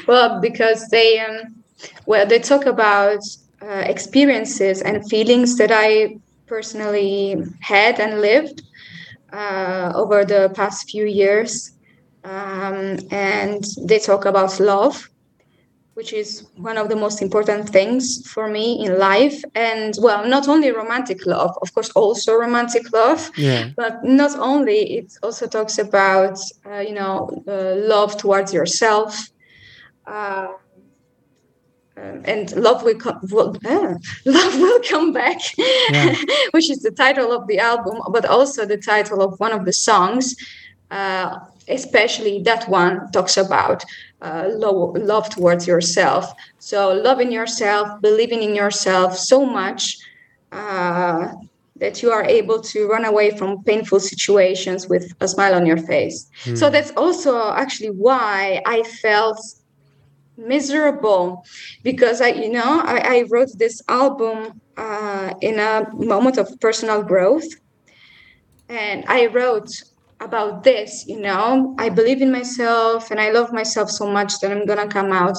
well, 0.08 0.40
because 0.40 0.88
they 0.88 1.20
um 1.20 1.54
where 2.06 2.24
they 2.24 2.38
talk 2.38 2.64
about 2.64 3.20
uh, 3.62 3.84
experiences 3.86 4.82
and 4.82 5.08
feelings 5.08 5.56
that 5.58 5.70
I 5.70 6.18
personally 6.46 7.42
had 7.60 8.00
and 8.00 8.20
lived 8.20 8.62
uh, 9.34 9.92
over 9.94 10.24
the 10.24 10.50
past 10.54 10.90
few 10.90 11.06
years. 11.06 11.72
Um, 12.24 12.98
and 13.10 13.64
they 13.88 13.98
talk 13.98 14.24
about 14.26 14.60
love, 14.60 15.08
which 15.94 16.12
is 16.12 16.46
one 16.56 16.78
of 16.78 16.88
the 16.88 16.96
most 16.96 17.22
important 17.22 17.68
things 17.68 18.22
for 18.32 18.48
me 18.48 18.84
in 18.84 18.98
life. 18.98 19.42
And 19.54 19.94
well, 20.00 20.26
not 20.26 20.48
only 20.48 20.70
romantic 20.72 21.26
love, 21.26 21.52
of 21.62 21.74
course, 21.74 21.90
also 21.90 22.34
romantic 22.34 22.92
love, 22.92 23.30
Yeah. 23.36 23.70
but 23.76 24.04
not 24.04 24.38
only, 24.38 24.80
it 24.98 25.12
also 25.22 25.46
talks 25.46 25.78
about, 25.78 26.38
uh, 26.66 26.78
you 26.80 26.94
know, 26.94 27.28
uh, 27.48 27.74
love 27.76 28.16
towards 28.16 28.52
yourself. 28.52 29.28
And 31.96 32.50
love 32.56 32.82
will 32.82 32.96
come 32.96 33.20
will, 33.30 33.56
uh, 33.64 33.94
love 34.26 34.60
will 34.60 34.80
come 34.80 35.12
back 35.12 35.38
Yeah. 35.56 36.14
which 36.50 36.70
is 36.70 36.80
the 36.82 36.90
title 36.90 37.32
of 37.32 37.46
the 37.46 37.58
album 37.58 38.00
but 38.12 38.24
also 38.24 38.66
the 38.66 38.78
title 38.78 39.22
of 39.22 39.38
one 39.38 39.52
of 39.52 39.64
the 39.64 39.72
songs 39.72 40.34
uh, 40.90 41.38
especially 41.68 42.42
that 42.42 42.68
one 42.68 43.10
talks 43.12 43.36
about 43.36 43.82
uh, 44.20 44.48
lo- 44.50 44.94
love 44.96 45.28
towards 45.28 45.66
yourself. 45.66 46.30
So 46.58 46.92
loving 46.92 47.32
yourself 47.32 47.88
believing 48.00 48.42
in 48.42 48.54
yourself 48.54 49.16
so 49.16 49.44
much 49.44 49.96
uh, 50.52 51.28
that 51.76 52.02
you 52.02 52.10
are 52.12 52.24
able 52.24 52.60
to 52.60 52.86
run 52.86 53.04
away 53.04 53.30
from 53.30 53.62
painful 53.64 54.00
situations 54.00 54.88
with 54.88 55.12
a 55.20 55.28
smile 55.28 55.54
on 55.54 55.66
your 55.66 55.78
face. 55.78 56.28
So 56.54 56.70
that's 56.70 56.92
also 56.96 57.52
actually 57.52 57.90
why 57.90 58.60
i 58.66 58.82
felt 59.02 59.38
miserable 60.36 61.44
because 61.82 62.20
I, 62.20 62.28
you 62.28 62.50
know, 62.50 62.80
I, 62.84 63.18
I 63.18 63.24
wrote 63.30 63.50
this 63.56 63.82
album 63.88 64.60
uh, 64.76 65.34
in 65.40 65.58
a 65.58 65.86
moment 65.94 66.38
of 66.38 66.48
personal 66.60 67.02
growth. 67.02 67.46
And 68.68 69.04
I 69.08 69.26
wrote 69.26 69.70
about 70.20 70.64
this, 70.64 71.06
you 71.06 71.20
know, 71.20 71.74
I 71.78 71.88
believe 71.88 72.22
in 72.22 72.32
myself 72.32 73.10
and 73.10 73.20
I 73.20 73.30
love 73.30 73.52
myself 73.52 73.90
so 73.90 74.06
much 74.06 74.40
that 74.40 74.50
I'm 74.50 74.66
going 74.66 74.78
to 74.78 74.92
come 74.92 75.12
out, 75.12 75.36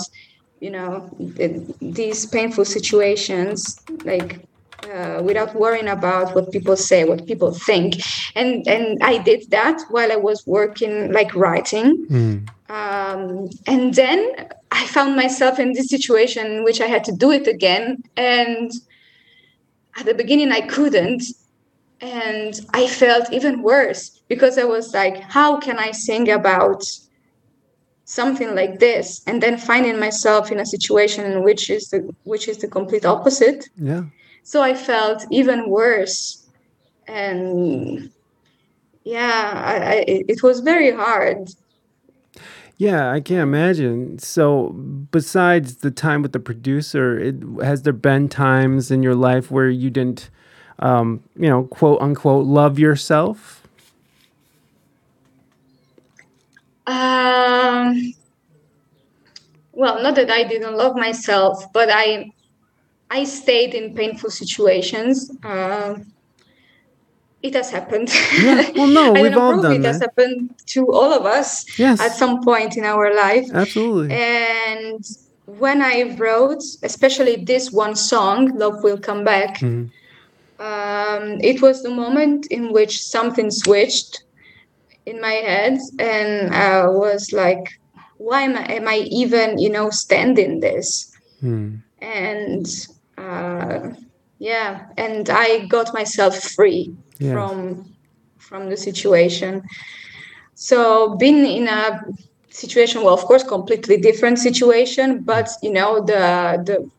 you 0.59 0.69
know, 0.69 1.09
th- 1.35 1.61
these 1.81 2.25
painful 2.27 2.65
situations, 2.65 3.81
like 4.03 4.45
uh, 4.93 5.21
without 5.23 5.55
worrying 5.55 5.87
about 5.87 6.35
what 6.35 6.51
people 6.51 6.75
say, 6.75 7.03
what 7.03 7.25
people 7.25 7.51
think. 7.51 7.95
And, 8.35 8.67
and 8.67 9.01
I 9.01 9.17
did 9.17 9.49
that 9.51 9.81
while 9.89 10.11
I 10.11 10.15
was 10.15 10.45
working, 10.45 11.11
like 11.11 11.33
writing. 11.35 12.05
Mm. 12.07 12.49
Um, 12.69 13.49
and 13.67 13.93
then 13.93 14.47
I 14.71 14.85
found 14.87 15.15
myself 15.15 15.59
in 15.59 15.73
this 15.73 15.89
situation 15.89 16.47
in 16.47 16.63
which 16.63 16.81
I 16.81 16.87
had 16.87 17.03
to 17.05 17.11
do 17.11 17.31
it 17.31 17.47
again. 17.47 18.03
And 18.17 18.71
at 19.97 20.05
the 20.05 20.13
beginning, 20.13 20.51
I 20.51 20.61
couldn't. 20.61 21.23
And 22.01 22.59
I 22.73 22.87
felt 22.87 23.31
even 23.31 23.61
worse 23.61 24.09
because 24.27 24.57
I 24.57 24.65
was 24.65 24.93
like, 24.93 25.17
how 25.21 25.57
can 25.57 25.77
I 25.79 25.91
sing 25.91 26.29
about 26.29 26.83
something 28.03 28.53
like 28.53 28.79
this? 28.79 29.21
And 29.25 29.41
then 29.41 29.57
finding 29.57 29.99
myself 29.99 30.51
in 30.51 30.59
a 30.59 30.65
situation 30.65 31.25
in 31.31 31.43
which 31.43 31.69
is 31.69 31.89
the 31.89 32.13
which 32.23 32.47
is 32.47 32.57
the 32.57 32.67
complete 32.67 33.05
opposite. 33.05 33.69
Yeah. 33.77 34.03
So 34.45 34.61
I 34.61 34.75
felt 34.75 35.25
even 35.31 35.69
worse. 35.69 36.45
And 37.07 38.11
yeah, 39.03 39.51
I, 39.55 39.75
I, 39.75 40.05
it 40.07 40.43
was 40.43 40.59
very 40.59 40.91
hard. 40.91 41.49
Yeah, 42.77 43.11
I 43.11 43.21
can't 43.21 43.41
imagine. 43.41 44.19
So, 44.19 44.69
besides 45.11 45.77
the 45.77 45.89
time 45.89 46.21
with 46.21 46.31
the 46.33 46.39
producer, 46.39 47.17
it, 47.17 47.35
has 47.63 47.81
there 47.83 47.93
been 47.93 48.29
times 48.29 48.91
in 48.91 49.01
your 49.01 49.15
life 49.15 49.49
where 49.49 49.69
you 49.69 49.89
didn't, 49.89 50.29
um, 50.79 51.23
you 51.35 51.49
know, 51.49 51.63
quote 51.63 51.99
unquote, 52.01 52.45
love 52.45 52.77
yourself? 52.77 53.67
Um, 56.85 58.13
well, 59.71 60.03
not 60.03 60.15
that 60.15 60.29
I 60.29 60.43
didn't 60.43 60.77
love 60.77 60.95
myself, 60.95 61.71
but 61.73 61.89
I 61.89 62.31
I 63.17 63.23
stayed 63.23 63.73
in 63.79 63.95
painful 63.95 64.29
situations. 64.41 65.15
Um 65.43 65.89
it 67.47 67.53
has 67.53 67.69
happened. 67.77 68.09
Yeah, 68.47 68.71
well, 68.75 68.87
no, 68.87 69.05
I 69.17 69.21
we've 69.21 69.37
all 69.37 69.61
done 69.61 69.73
It 69.77 69.85
has 69.85 69.99
happened 69.99 70.49
to 70.73 70.79
all 70.97 71.11
of 71.19 71.23
us 71.25 71.49
Yes, 71.77 72.01
at 72.01 72.11
some 72.21 72.35
point 72.43 72.71
in 72.79 72.83
our 72.93 73.07
life. 73.25 73.47
absolutely. 73.53 74.09
And 74.15 75.01
when 75.63 75.79
I 75.93 76.15
wrote, 76.21 76.63
especially 76.89 77.35
this 77.51 77.65
one 77.71 77.95
song, 77.95 78.39
"Love 78.63 78.77
Will 78.85 78.99
Come 79.07 79.23
Back," 79.33 79.53
Mhm. 79.61 79.83
um, 80.69 81.23
it 81.51 81.57
was 81.65 81.77
the 81.83 81.93
moment 82.03 82.41
in 82.57 82.63
which 82.75 82.93
something 83.15 83.49
switched 83.63 84.13
in 85.05 85.17
my 85.27 85.35
head, 85.49 85.75
and 85.99 86.53
I 86.53 86.87
was 87.03 87.21
like, 87.43 87.65
"Why 88.27 88.39
am 88.47 88.55
I, 88.61 88.65
am 88.77 88.87
I 88.95 88.97
even, 89.21 89.47
you 89.63 89.69
know, 89.75 89.87
standing 90.05 90.51
this?" 90.67 90.87
Hmm. 91.41 91.69
And 92.01 92.65
uh, 93.17 93.79
yeah, 94.39 94.85
and 94.97 95.29
I 95.29 95.65
got 95.67 95.93
myself 95.93 96.37
free 96.37 96.91
Yes. 97.19 97.31
from 97.31 97.85
from 98.37 98.69
the 98.69 98.77
situation. 98.77 99.61
So 100.55 101.15
being 101.17 101.45
in 101.45 101.67
a 101.67 102.01
situation, 102.49 103.03
well, 103.03 103.13
of 103.13 103.21
course, 103.25 103.43
completely 103.43 103.97
different 103.97 104.39
situation, 104.39 105.23
but 105.23 105.47
you 105.61 105.71
know 105.71 105.99
the 106.05 106.61
the 106.65 106.89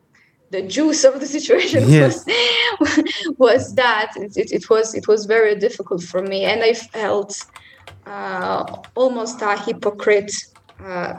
the 0.50 0.62
juice 0.62 1.04
of 1.04 1.20
the 1.20 1.26
situation 1.26 1.84
Yes. 1.88 2.24
was 2.24 3.04
was 3.38 3.74
that 3.74 4.12
it, 4.16 4.32
it, 4.36 4.52
it 4.52 4.70
was 4.70 4.94
it 4.94 5.06
was 5.08 5.26
very 5.26 5.54
difficult 5.56 6.02
for 6.02 6.22
me, 6.22 6.44
and 6.44 6.62
I 6.62 6.72
felt 6.74 7.34
uh, 8.06 8.64
almost 8.94 9.40
a 9.42 9.56
hypocrite. 9.58 10.32
Uh, 10.82 11.14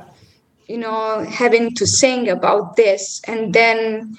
you 0.68 0.78
know, 0.78 1.24
having 1.30 1.74
to 1.76 1.86
sing 1.88 2.30
about 2.30 2.76
this 2.76 3.22
and 3.28 3.54
then 3.54 4.14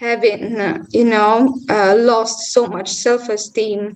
having, 0.00 0.42
you 0.92 1.04
know, 1.04 1.54
uh, 1.68 1.94
lost 1.98 2.52
so 2.52 2.66
much 2.66 2.88
self-esteem 2.90 3.94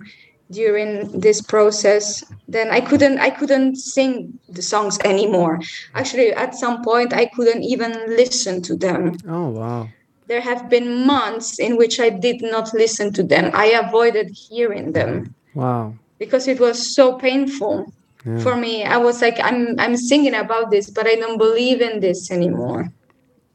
during 0.51 0.89
this 1.19 1.41
process 1.41 2.23
then 2.47 2.69
i 2.69 2.79
couldn't 2.79 3.17
i 3.17 3.31
couldn't 3.31 3.75
sing 3.75 4.11
the 4.49 4.61
songs 4.61 4.99
anymore 5.03 5.59
actually 5.95 6.31
at 6.33 6.53
some 6.53 6.83
point 6.83 7.11
i 7.13 7.25
couldn't 7.35 7.63
even 7.63 7.91
listen 8.15 8.61
to 8.61 8.75
them 8.75 9.11
Oh, 9.27 9.49
wow. 9.49 9.89
there 10.27 10.41
have 10.41 10.69
been 10.69 11.05
months 11.05 11.59
in 11.59 11.77
which 11.77 11.99
i 11.99 12.09
did 12.09 12.41
not 12.43 12.73
listen 12.75 13.11
to 13.13 13.23
them 13.23 13.49
i 13.55 13.67
avoided 13.85 14.27
hearing 14.49 14.91
them 14.93 15.33
Wow. 15.55 15.95
because 16.19 16.47
it 16.47 16.59
was 16.59 16.93
so 16.93 17.17
painful 17.17 17.85
Yeah. 18.25 18.39
for 18.45 18.55
me 18.55 18.83
i 18.83 18.97
was 18.97 19.21
like 19.21 19.37
i'm 19.49 19.61
i'm 19.79 19.97
singing 19.97 20.35
about 20.35 20.69
this 20.69 20.89
but 20.95 21.05
i 21.07 21.15
don't 21.15 21.37
believe 21.39 21.81
in 21.81 22.01
this 22.01 22.29
anymore 22.31 22.81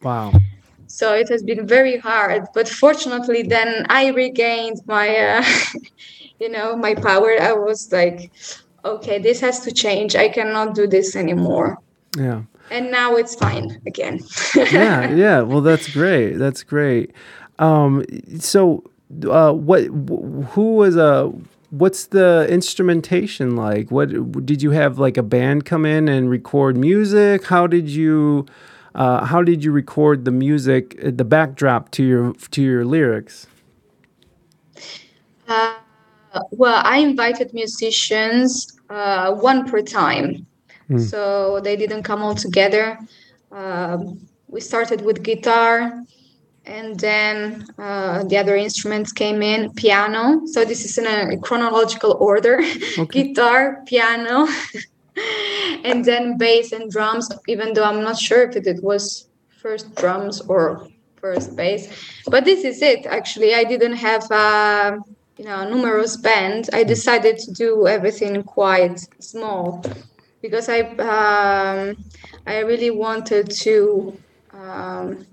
Wow. 0.03 0.33
So 0.91 1.15
it 1.15 1.29
has 1.29 1.43
been 1.43 1.67
very 1.67 1.97
hard 1.99 2.43
but 2.55 2.69
fortunately 2.69 3.43
then 3.43 3.87
i 3.89 4.09
regained 4.09 4.79
my 4.87 5.09
uh, 5.17 5.45
you 6.41 6.49
know 6.49 6.77
my 6.77 6.95
power 6.95 7.31
i 7.41 7.53
was 7.53 7.91
like 7.93 8.33
okay 8.85 9.19
this 9.19 9.41
has 9.41 9.61
to 9.61 9.71
change 9.73 10.17
i 10.17 10.29
cannot 10.29 10.75
do 10.75 10.87
this 10.87 11.15
anymore 11.17 11.79
Yeah. 12.17 12.43
and 12.71 12.91
now 12.91 13.17
it's 13.21 13.35
fine 13.35 13.81
again 13.87 14.19
yeah, 14.57 15.11
yeah. 15.25 15.39
Well, 15.43 15.61
that's 15.61 15.89
great. 15.89 16.35
That's 16.39 16.63
great. 16.65 17.13
Um, 17.59 18.05
so, 18.39 18.83
uh, 19.29 19.53
what? 19.53 19.85
Who 20.55 20.67
was 20.81 20.97
Uh, 20.97 21.31
what's 21.71 22.07
the 22.07 22.47
instrumentation 22.51 23.57
like? 23.57 23.91
What 23.91 24.09
did 24.47 24.63
you 24.63 24.71
have? 24.73 24.99
Like 24.99 25.17
a 25.17 25.23
band 25.23 25.65
come 25.65 25.85
in 25.87 26.09
and 26.09 26.31
record 26.31 26.77
music? 26.77 27.45
How 27.47 27.67
did 27.67 27.89
you? 27.89 28.47
Uh, 28.95 29.25
how 29.25 29.43
did 29.43 29.65
you 29.65 29.73
record 29.73 30.25
the 30.25 30.31
music, 30.31 30.99
uh, 31.05 31.11
the 31.15 31.25
backdrop 31.25 31.91
to 31.93 32.03
your 32.03 32.35
to 32.51 32.63
your 32.63 32.85
lyrics? 32.85 33.47
uh, 35.49 35.75
well 36.53 36.81
i 36.85 36.99
invited 36.99 37.53
musicians 37.53 38.79
uh, 38.91 39.33
one 39.33 39.69
per 39.69 39.83
time. 39.83 40.47
So 40.99 41.61
they 41.61 41.77
didn't 41.77 42.03
come 42.03 42.21
all 42.21 42.35
together. 42.35 42.99
Um, 43.53 44.27
we 44.49 44.61
started 44.61 45.03
with 45.03 45.23
guitar 45.23 46.03
and 46.67 46.99
then 46.99 47.65
uh, 47.79 48.25
the 48.25 48.37
other 48.37 48.57
instruments 48.57 49.13
came 49.13 49.41
in 49.41 49.73
piano. 49.75 50.43
So 50.47 50.65
this 50.65 50.85
is 50.85 50.99
in 50.99 51.07
a 51.07 51.39
chronological 51.39 52.17
order. 52.21 52.61
Okay. 52.99 53.29
guitar 53.29 53.85
piano 53.87 54.49
and 55.85 56.05
then 56.05 56.37
bass 56.37 56.73
and 56.73 56.91
drums 56.91 57.29
even 57.49 57.73
though 57.73 57.85
i'm 57.85 58.03
not 58.03 58.19
sure 58.19 58.43
if 58.49 58.57
it, 58.57 58.83
was 58.83 59.29
first 59.49 59.95
drums 59.97 60.41
or 60.43 60.89
first 61.17 61.55
bass 61.57 61.89
but 62.29 62.45
this 62.45 62.65
is 62.65 62.81
it 62.83 63.07
actually 63.07 63.55
i 63.55 63.65
didn't 63.65 63.97
have 63.97 64.31
a 64.31 64.99
you 65.37 65.45
know 65.45 65.69
numerous 65.69 66.17
band 66.17 66.69
i 66.73 66.83
decided 66.83 67.39
to 67.39 67.53
do 67.53 67.87
everything 67.87 68.43
quite 68.43 68.99
small 69.19 69.85
because 70.41 70.69
i 70.69 70.81
um, 70.81 71.97
i 72.47 72.59
really 72.61 72.91
wanted 72.91 73.51
to 73.51 74.17
um, 74.53 75.27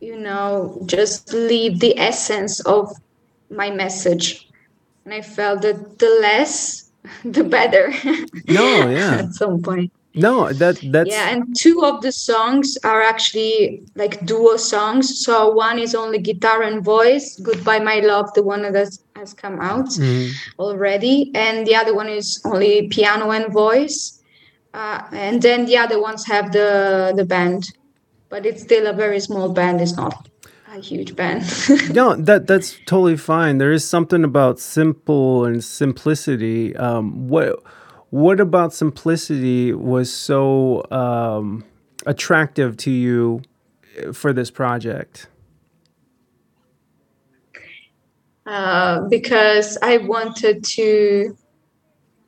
you 0.00 0.18
know, 0.18 0.80
just 0.86 1.32
leave 1.32 1.80
the 1.80 1.98
essence 1.98 2.60
of 2.60 2.92
my 3.50 3.70
message. 3.70 4.48
And 5.04 5.12
I 5.14 5.22
felt 5.22 5.62
that 5.62 5.98
the 5.98 6.18
less, 6.20 6.87
the 7.24 7.44
better. 7.44 7.92
No, 8.48 8.88
yeah. 8.88 9.18
at 9.22 9.34
some 9.34 9.62
point. 9.62 9.92
No, 10.14 10.52
that 10.52 10.76
that's 10.90 11.10
Yeah, 11.10 11.28
and 11.30 11.54
two 11.56 11.84
of 11.84 12.02
the 12.02 12.10
songs 12.12 12.76
are 12.82 13.02
actually 13.02 13.82
like 13.94 14.24
duo 14.26 14.56
songs. 14.56 15.24
So 15.24 15.50
one 15.52 15.78
is 15.78 15.94
only 15.94 16.18
guitar 16.18 16.62
and 16.62 16.82
voice, 16.84 17.38
Goodbye 17.42 17.80
My 17.80 18.00
Love, 18.00 18.32
the 18.34 18.42
one 18.42 18.62
that 18.62 18.90
has 19.16 19.34
come 19.34 19.60
out 19.60 19.86
Mhm. 19.90 20.30
already. 20.58 21.30
And 21.34 21.66
the 21.66 21.76
other 21.76 21.94
one 21.94 22.08
is 22.08 22.40
only 22.44 22.88
piano 22.88 23.30
and 23.30 23.52
voice. 23.52 24.20
Uh, 24.74 25.02
and 25.12 25.40
then 25.42 25.66
the 25.66 25.76
other 25.76 26.00
ones 26.00 26.26
have 26.26 26.52
the 26.52 27.12
the 27.16 27.24
band. 27.24 27.62
But 28.30 28.44
it's 28.46 28.62
still 28.62 28.86
a 28.86 28.92
very 28.92 29.20
small 29.20 29.48
band, 29.52 29.80
it's 29.80 29.96
not 29.96 30.14
a 30.70 30.80
huge 30.80 31.16
band. 31.16 31.42
no, 31.94 32.14
that 32.16 32.46
that's 32.46 32.78
totally 32.86 33.16
fine. 33.16 33.58
There 33.58 33.72
is 33.72 33.88
something 33.88 34.24
about 34.24 34.58
simple 34.58 35.44
and 35.44 35.62
simplicity. 35.62 36.76
Um, 36.76 37.28
what 37.28 37.62
what 38.10 38.40
about 38.40 38.72
simplicity 38.72 39.72
was 39.72 40.12
so 40.12 40.84
um, 40.90 41.64
attractive 42.06 42.76
to 42.78 42.90
you 42.90 43.42
uh, 44.06 44.12
for 44.12 44.32
this 44.32 44.50
project? 44.50 45.28
uh, 48.48 49.00
because 49.08 49.76
I 49.82 49.98
wanted 49.98 50.64
to, 50.64 51.36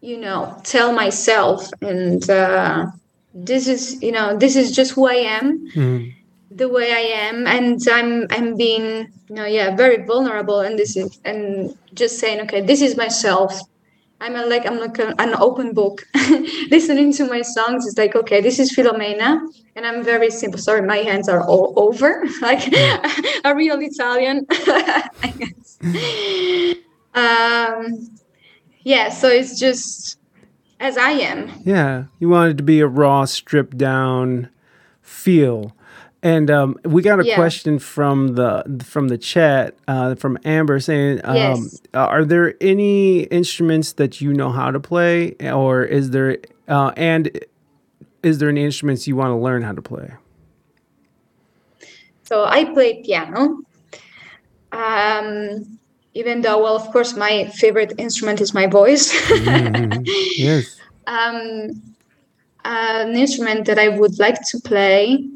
you 0.03 0.18
know, 0.18 0.61
tell 0.64 0.93
myself, 0.93 1.70
and 1.80 2.28
uh, 2.28 2.86
this 3.32 3.66
is, 3.66 4.03
you 4.03 4.12
know, 4.12 4.36
this 4.36 4.55
is 4.55 4.70
just 4.70 4.93
who 4.93 5.09
I 5.09 5.14
am, 5.14 5.66
Mhm. 5.74 6.12
The 6.51 6.69
way 6.69 6.93
I 6.93 7.29
am, 7.29 7.47
and 7.47 7.81
I'm, 7.89 8.27
I'm 8.31 8.57
being, 8.57 9.09
you 9.29 9.35
know, 9.35 9.45
yeah, 9.45 9.75
very 9.77 10.05
vulnerable, 10.05 10.61
and 10.61 10.79
this 10.79 10.97
is, 10.97 11.21
and 11.25 11.77
just 11.95 12.19
saying, 12.19 12.41
okay, 12.43 12.61
this 12.61 12.83
is 12.83 12.97
myself. 12.97 13.61
I'm 14.23 14.37
a, 14.37 14.45
like 14.45 14.67
I'm 14.67 14.79
like 14.79 14.99
a, 14.99 15.15
an 15.19 15.35
open 15.37 15.73
book. 15.73 16.07
Listening 16.71 17.13
to 17.15 17.25
my 17.25 17.41
songs 17.41 17.87
is 17.87 17.97
like, 17.97 18.15
okay, 18.15 18.41
this 18.41 18.59
is 18.59 18.75
Filomena, 18.75 19.41
and 19.77 19.87
I'm 19.87 20.03
very 20.03 20.31
simple. 20.31 20.59
Sorry, 20.59 20.83
my 20.83 20.99
hands 20.99 21.29
are 21.29 21.43
all 21.47 21.73
over, 21.77 22.25
like 22.43 22.71
a 23.45 23.55
real 23.55 23.79
Italian. 23.81 24.47
I 24.51 25.35
guess. 25.39 25.79
Um, 27.15 28.11
yeah, 28.83 29.09
so 29.09 29.29
it's 29.29 29.59
just 29.59 30.19
as 30.81 30.99
I 30.99 31.11
am. 31.11 31.51
Yeah, 31.65 32.05
you 32.19 32.29
wanted 32.29 32.59
to 32.59 32.65
be 32.65 32.81
a 32.81 32.87
raw, 32.87 33.25
stripped 33.25 33.79
down 33.79 34.49
feel. 35.01 35.75
And 36.23 36.51
um, 36.51 36.77
we 36.85 37.03
got 37.03 37.18
a 37.21 37.25
Yeah. 37.25 37.35
question 37.35 37.79
from 37.79 38.35
the 38.35 38.83
from 38.85 39.09
the 39.09 39.16
chat 39.16 39.75
uh, 39.89 40.14
from 40.16 40.39
Amber 40.45 40.79
saying, 40.79 41.21
um, 41.25 41.37
Yes. 41.37 41.81
"Are 41.95 42.25
there 42.25 42.55
any 42.61 43.23
instruments 43.25 43.93
that 43.95 44.21
you 44.21 44.33
know 44.35 44.51
how 44.51 44.71
to 44.71 44.79
play, 44.81 45.35
or 45.41 45.83
is 45.83 46.11
there 46.11 46.37
uh, 46.68 46.93
and 46.97 47.31
is 48.23 48.39
there 48.39 48.51
any 48.51 48.64
instruments 48.64 49.07
you 49.07 49.16
want 49.16 49.31
to 49.31 49.37
learn 49.37 49.62
how 49.62 49.73
to 49.73 49.81
play?" 49.83 50.12
So 52.25 52.45
I 52.45 52.64
play 52.64 53.03
piano. 53.03 53.59
Um, 54.73 55.79
even 56.14 56.43
though, 56.43 56.62
well, 56.62 56.77
of 56.77 56.91
course, 56.93 57.16
my 57.16 57.47
favorite 57.55 57.95
instrument 57.99 58.41
is 58.41 58.53
my 58.55 58.66
voice. 58.66 59.11
Yes. 60.37 60.77
um, 61.07 61.71
an 62.64 63.14
instrument 63.16 63.66
that 63.66 63.79
I 63.79 63.89
would 63.89 64.18
like 64.18 64.39
to 64.51 64.61
play. 64.61 65.29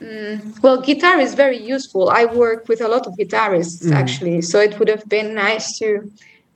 Mm, 0.00 0.60
well, 0.62 0.80
guitar 0.80 1.18
is 1.20 1.34
very 1.34 1.58
useful. 1.58 2.10
I 2.10 2.24
work 2.24 2.68
with 2.68 2.80
a 2.80 2.88
lot 2.88 3.06
of 3.06 3.14
guitarists 3.14 3.90
actually, 3.92 4.42
so 4.42 4.60
it 4.60 4.78
would 4.78 4.88
have 4.88 5.08
been 5.08 5.34
nice 5.34 5.78
to 5.78 6.10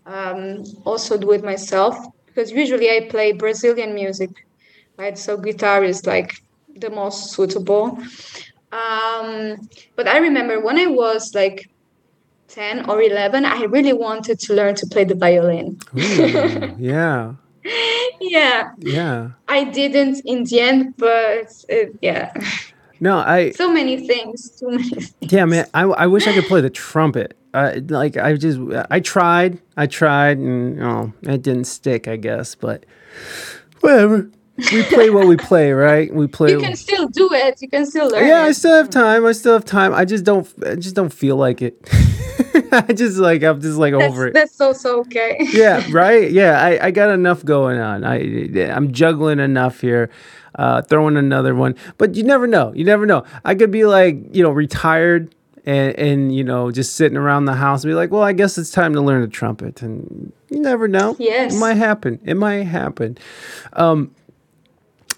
um, 0.06 0.64
also 0.84 1.16
do 1.16 1.32
it 1.32 1.44
myself 1.44 1.96
because 2.26 2.50
usually 2.50 2.90
I 2.90 3.08
play 3.08 3.32
Brazilian 3.32 3.94
music, 3.94 4.30
right? 4.98 5.16
So 5.16 5.36
guitar 5.36 5.84
is 5.84 6.06
like 6.06 6.32
the 6.76 6.90
most 6.90 7.32
suitable. 7.32 7.98
Um, 8.72 9.56
but 9.96 10.06
I 10.06 10.18
remember 10.18 10.60
when 10.60 10.78
I 10.78 10.86
was 10.86 11.34
like 11.34 11.68
10 12.48 12.88
or 12.88 13.02
11, 13.02 13.44
I 13.44 13.62
really 13.64 13.92
wanted 13.92 14.38
to 14.40 14.54
learn 14.54 14.74
to 14.76 14.86
play 14.86 15.04
the 15.04 15.14
violin. 15.14 15.78
Ooh, 15.96 16.74
yeah. 16.78 17.34
yeah. 18.20 18.70
Yeah. 18.78 19.30
I 19.48 19.64
didn't 19.64 20.22
in 20.24 20.44
the 20.44 20.60
end, 20.60 20.94
but 20.96 21.50
uh, 21.72 21.90
yeah, 22.00 22.32
No, 23.00 23.18
I 23.18 23.50
so 23.52 23.70
many 23.72 24.06
things, 24.06 24.50
too 24.50 24.70
many 24.70 24.82
things. 24.88 25.14
Yeah, 25.20 25.44
man, 25.44 25.66
I, 25.74 25.82
I 25.82 26.06
wish 26.06 26.26
I 26.26 26.32
could 26.32 26.44
play 26.44 26.60
the 26.60 26.70
trumpet. 26.70 27.36
Uh, 27.54 27.80
like 27.88 28.16
I 28.16 28.34
just 28.34 28.58
I 28.90 29.00
tried, 29.00 29.58
I 29.76 29.86
tried, 29.86 30.38
and 30.38 30.74
you 30.76 30.80
know, 30.80 31.12
it 31.22 31.42
didn't 31.42 31.64
stick. 31.64 32.08
I 32.08 32.16
guess, 32.16 32.54
but 32.54 32.84
whatever. 33.80 34.30
We 34.72 34.82
play 34.82 35.08
what 35.10 35.28
we 35.28 35.36
play, 35.36 35.70
right? 35.86 36.12
We 36.12 36.26
play. 36.26 36.50
You 36.50 36.60
can 36.60 36.74
still 36.74 37.06
do 37.08 37.32
it. 37.32 37.62
You 37.62 37.68
can 37.68 37.86
still 37.86 38.08
learn. 38.08 38.26
yeah, 38.26 38.42
I 38.42 38.50
still 38.52 38.74
have 38.74 38.90
time. 38.90 39.24
I 39.24 39.32
still 39.32 39.52
have 39.52 39.64
time. 39.64 39.94
I 39.94 40.04
just 40.04 40.24
don't. 40.24 40.52
I 40.66 40.74
just 40.74 40.96
don't 40.96 41.12
feel 41.12 41.36
like 41.36 41.62
it. 41.62 41.88
I 42.72 42.92
just 42.92 43.18
like 43.18 43.42
I'm 43.42 43.60
just 43.60 43.78
like 43.78 43.94
that's, 43.94 44.12
over 44.12 44.28
it. 44.28 44.34
that's 44.34 44.60
also 44.60 45.00
okay. 45.00 45.38
yeah, 45.52 45.86
right. 45.90 46.30
Yeah, 46.30 46.62
I, 46.62 46.86
I 46.86 46.90
got 46.90 47.10
enough 47.10 47.44
going 47.44 47.78
on. 47.78 48.04
I 48.04 48.18
I'm 48.70 48.92
juggling 48.92 49.38
enough 49.38 49.80
here, 49.80 50.10
uh, 50.54 50.82
throwing 50.82 51.16
another 51.16 51.54
one. 51.54 51.74
But 51.98 52.14
you 52.14 52.22
never 52.22 52.46
know. 52.46 52.72
You 52.74 52.84
never 52.84 53.06
know. 53.06 53.24
I 53.44 53.54
could 53.54 53.70
be 53.70 53.84
like 53.84 54.34
you 54.34 54.42
know 54.42 54.50
retired 54.50 55.34
and 55.64 55.94
and 55.98 56.34
you 56.34 56.42
know 56.42 56.70
just 56.70 56.96
sitting 56.96 57.18
around 57.18 57.44
the 57.44 57.54
house 57.54 57.84
and 57.84 57.90
be 57.90 57.94
like, 57.94 58.10
well, 58.10 58.22
I 58.22 58.32
guess 58.32 58.58
it's 58.58 58.70
time 58.70 58.94
to 58.94 59.00
learn 59.00 59.20
the 59.20 59.28
trumpet. 59.28 59.82
And 59.82 60.32
you 60.48 60.60
never 60.60 60.88
know. 60.88 61.14
Yes. 61.18 61.54
it 61.54 61.58
might 61.58 61.74
happen. 61.74 62.18
It 62.24 62.36
might 62.36 62.64
happen. 62.64 63.18
Um, 63.74 64.14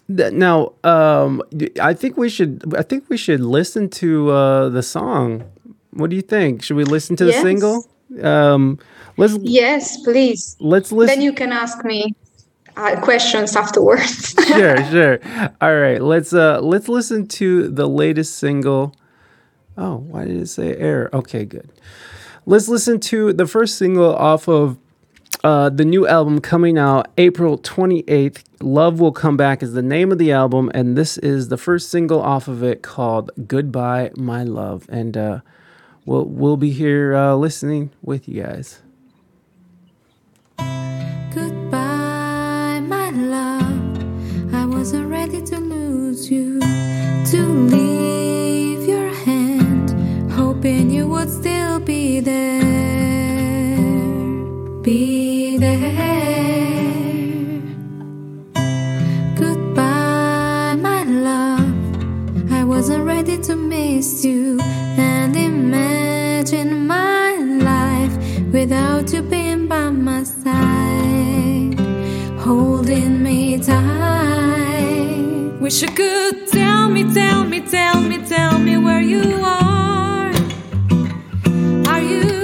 now, 0.09 0.73
um, 0.83 1.43
I 1.81 1.95
think 1.95 2.17
we 2.17 2.29
should. 2.29 2.75
I 2.77 2.83
think 2.83 3.09
we 3.09 3.17
should 3.17 3.41
listen 3.41 3.89
to 3.91 4.31
uh, 4.31 4.69
the 4.69 4.83
song. 4.83 5.45
What 5.93 6.11
do 6.11 6.17
you 6.17 6.23
think? 6.23 6.63
Should 6.63 6.77
we 6.77 6.85
listen 6.85 7.17
to 7.17 7.25
the 7.25 7.33
Yes. 7.33 7.43
single? 7.43 7.87
Um, 8.23 8.79
let's 9.17 9.37
Yes, 9.43 10.01
please. 10.03 10.57
let's 10.61 10.93
listen. 10.93 11.15
Then 11.17 11.23
you 11.25 11.33
can 11.33 11.53
ask 11.53 11.85
me 11.85 12.15
uh, 12.77 13.01
questions 13.01 13.57
afterwards. 13.57 14.35
sure, 14.47 14.77
sure. 14.91 15.19
All 15.61 15.77
right, 15.77 16.01
let's 16.01 16.33
uh 16.33 16.61
let's 16.61 16.89
listen 16.89 17.27
to 17.29 17.69
the 17.69 17.89
latest 17.89 18.37
single. 18.37 18.95
Oh, 19.77 19.97
why 19.97 20.25
did 20.25 20.37
it 20.41 20.49
say 20.49 20.75
air? 20.77 21.11
Okay, 21.13 21.45
good. 21.45 21.69
Let's 22.47 22.69
listen 22.69 23.01
to 23.01 23.33
the 23.33 23.47
first 23.47 23.77
single 23.79 24.15
off 24.15 24.49
of 24.49 24.79
uh, 25.45 25.71
the 25.71 25.85
new 25.85 26.07
album 26.07 26.41
coming 26.41 26.77
out 26.77 27.09
April 27.17 27.57
28th. 27.59 28.43
Love 28.61 29.01
Will 29.01 29.13
Come 29.13 29.37
Back 29.37 29.63
is 29.63 29.73
the 29.73 29.83
name 29.83 30.13
of 30.13 30.19
the 30.19 30.33
album, 30.33 30.71
and 30.75 30.97
this 30.99 31.17
is 31.19 31.49
the 31.49 31.57
first 31.57 31.91
single 31.91 32.21
off 32.21 32.47
of 32.49 32.63
it 32.63 32.83
called 32.83 33.31
Goodbye, 33.47 34.11
My 34.17 34.43
Love. 34.43 34.87
And 34.91 35.17
uh, 35.17 35.41
we'll, 36.11 36.25
we'll 36.25 36.57
be 36.57 36.73
here 36.73 37.15
uh, 37.15 37.35
listening 37.37 37.91
with 38.03 38.29
you 38.29 38.43
guys. 38.43 38.81
Goodbye, 41.33 42.81
my 42.81 43.11
love. 43.11 44.53
I 44.53 44.67
wasn't 44.67 45.09
ready 45.09 45.41
to 45.41 45.59
lose 45.59 46.29
you, 46.29 46.59
to 46.61 47.41
leave 47.77 48.89
your 48.89 49.11
hand, 49.11 49.91
hoping 50.33 50.91
you 50.91 51.07
would 51.09 51.31
still 51.31 51.79
be 51.79 52.19
there. 52.19 52.61
Be 54.83 55.57
there. 55.59 56.50
Wasn't 62.81 63.05
ready 63.05 63.37
to 63.37 63.57
miss 63.57 64.25
you 64.25 64.59
and 64.59 65.37
imagine 65.37 66.87
my 66.87 67.37
life 67.37 68.17
without 68.55 69.13
you 69.13 69.21
being 69.21 69.69
by 69.69 69.91
my 69.91 70.23
side, 70.23 71.79
holding 72.39 73.23
me 73.23 73.59
tight. 73.59 75.59
Wish 75.61 75.83
you 75.83 75.89
could 75.89 76.47
tell 76.47 76.89
me, 76.89 77.05
tell 77.13 77.45
me, 77.45 77.61
tell 77.61 78.01
me, 78.01 78.17
tell 78.27 78.59
me 78.59 78.79
where 78.79 79.03
you 79.03 79.43
are. 79.43 80.33
Are 81.87 82.01
you 82.01 82.40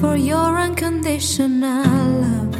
For 0.00 0.14
your 0.14 0.58
unconditional 0.58 1.84
love. 2.20 2.54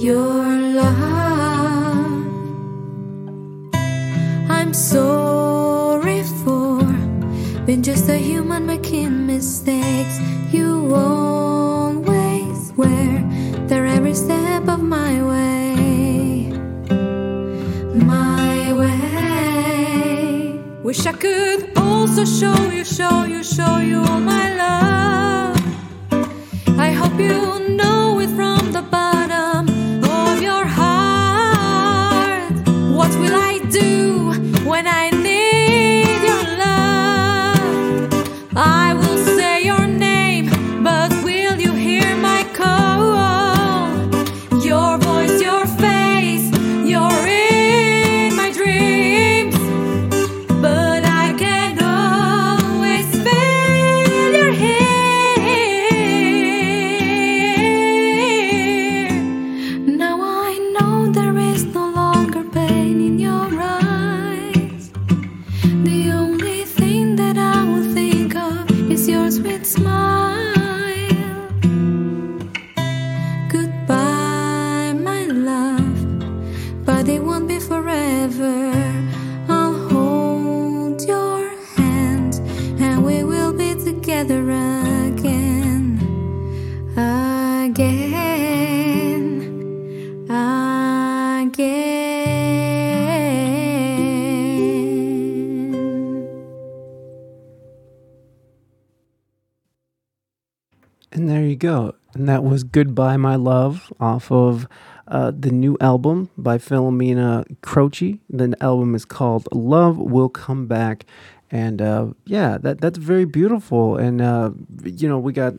Your 0.00 0.44
love. 0.78 2.22
I'm 4.48 4.72
sorry 4.72 6.22
for 6.44 6.82
Been 7.66 7.82
just 7.82 8.08
a 8.08 8.16
human 8.16 8.64
making 8.66 9.26
mistakes. 9.26 10.20
You 10.52 10.94
always 10.94 12.72
were 12.76 13.20
there 13.66 13.86
every 13.86 14.14
step 14.14 14.68
of 14.68 14.80
my 14.80 15.22
way. 15.22 16.52
My 17.94 18.72
way. 18.72 20.60
Wish 20.82 21.04
I 21.06 21.12
could 21.12 21.76
also 21.76 22.24
show 22.24 22.70
you, 22.70 22.84
show 22.84 23.24
you, 23.24 23.42
show 23.42 23.78
you 23.78 23.98
all 23.98 24.20
my 24.20 24.54
love. 24.54 25.27
You 27.18 27.68
know 27.70 28.20
it 28.20 28.30
from 28.30 28.57
And 102.18 102.28
that 102.28 102.42
was 102.42 102.64
Goodbye 102.64 103.16
My 103.16 103.36
Love 103.36 103.92
off 104.00 104.32
of 104.32 104.66
uh, 105.06 105.30
the 105.30 105.52
new 105.52 105.76
album 105.80 106.30
by 106.36 106.58
Philomena 106.58 107.44
Croce. 107.62 108.18
The 108.28 108.56
album 108.60 108.96
is 108.96 109.04
called 109.04 109.46
Love 109.52 109.98
Will 109.98 110.28
Come 110.28 110.66
Back. 110.66 111.06
And 111.48 111.80
uh, 111.80 112.08
yeah, 112.26 112.58
that 112.58 112.80
that's 112.80 112.98
very 112.98 113.24
beautiful. 113.24 113.96
And, 113.96 114.20
uh, 114.20 114.50
you 114.82 115.08
know, 115.08 115.20
we 115.20 115.32
got 115.32 115.54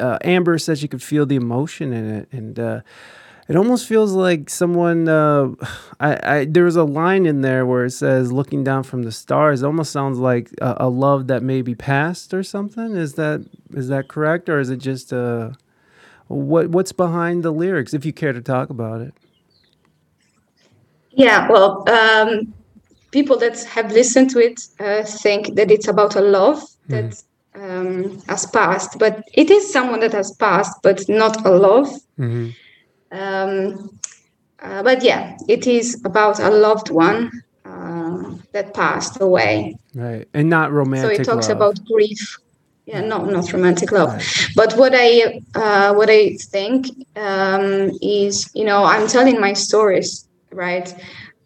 uh, 0.00 0.18
Amber 0.22 0.56
says 0.56 0.84
you 0.84 0.88
could 0.88 1.02
feel 1.02 1.26
the 1.26 1.34
emotion 1.34 1.92
in 1.92 2.08
it. 2.08 2.28
And 2.30 2.56
uh, 2.56 2.80
it 3.48 3.56
almost 3.56 3.86
feels 3.86 4.12
like 4.12 4.50
someone. 4.50 5.08
Uh, 5.08 5.50
I, 6.00 6.36
I 6.38 6.44
there 6.44 6.64
was 6.64 6.76
a 6.76 6.84
line 6.84 7.26
in 7.26 7.40
there 7.40 7.64
where 7.64 7.84
it 7.84 7.92
says 7.92 8.32
"looking 8.32 8.64
down 8.64 8.82
from 8.82 9.02
the 9.04 9.12
stars." 9.12 9.62
It 9.62 9.66
almost 9.66 9.92
sounds 9.92 10.18
like 10.18 10.50
a, 10.60 10.76
a 10.80 10.88
love 10.88 11.26
that 11.28 11.42
may 11.42 11.62
be 11.62 11.74
past 11.74 12.34
or 12.34 12.42
something. 12.42 12.96
Is 12.96 13.14
that 13.14 13.46
is 13.72 13.88
that 13.88 14.08
correct, 14.08 14.48
or 14.48 14.60
is 14.60 14.70
it 14.70 14.78
just 14.78 15.12
uh, 15.12 15.50
what 16.28 16.68
what's 16.68 16.92
behind 16.92 17.42
the 17.42 17.52
lyrics? 17.52 17.94
If 17.94 18.04
you 18.04 18.12
care 18.12 18.32
to 18.32 18.42
talk 18.42 18.70
about 18.70 19.00
it. 19.00 19.14
Yeah, 21.12 21.48
well, 21.50 21.88
um, 21.88 22.52
people 23.10 23.38
that 23.38 23.64
have 23.64 23.90
listened 23.90 24.28
to 24.30 24.38
it 24.38 24.60
uh, 24.78 25.02
think 25.02 25.54
that 25.54 25.70
it's 25.70 25.88
about 25.88 26.14
a 26.14 26.20
love 26.20 26.62
that 26.88 27.22
um, 27.54 28.20
has 28.28 28.44
passed, 28.44 28.98
but 28.98 29.24
it 29.32 29.50
is 29.50 29.72
someone 29.72 30.00
that 30.00 30.12
has 30.12 30.32
passed, 30.32 30.76
but 30.82 31.08
not 31.08 31.44
a 31.46 31.50
love. 31.50 31.88
Mm-hmm. 32.18 32.50
Um, 33.10 33.98
uh, 34.60 34.82
but 34.82 35.02
yeah, 35.02 35.36
it 35.48 35.66
is 35.66 36.02
about 36.04 36.40
a 36.40 36.50
loved 36.50 36.90
one 36.90 37.30
uh, 37.64 38.34
that 38.52 38.74
passed 38.74 39.20
away. 39.20 39.76
Right, 39.94 40.28
and 40.34 40.48
not 40.48 40.72
romantic. 40.72 41.16
So 41.16 41.22
it 41.22 41.24
talks 41.24 41.48
love. 41.48 41.56
about 41.56 41.84
grief. 41.84 42.38
Yeah, 42.86 43.00
no, 43.00 43.24
not 43.24 43.52
romantic 43.52 43.90
love. 43.90 44.14
Right. 44.14 44.48
But 44.54 44.74
what 44.76 44.92
I 44.94 45.40
uh, 45.56 45.92
what 45.94 46.08
I 46.08 46.36
think 46.36 46.86
um, 47.16 47.90
is, 48.00 48.48
you 48.54 48.64
know, 48.64 48.84
I'm 48.84 49.08
telling 49.08 49.40
my 49.40 49.54
stories, 49.54 50.28
right? 50.52 50.94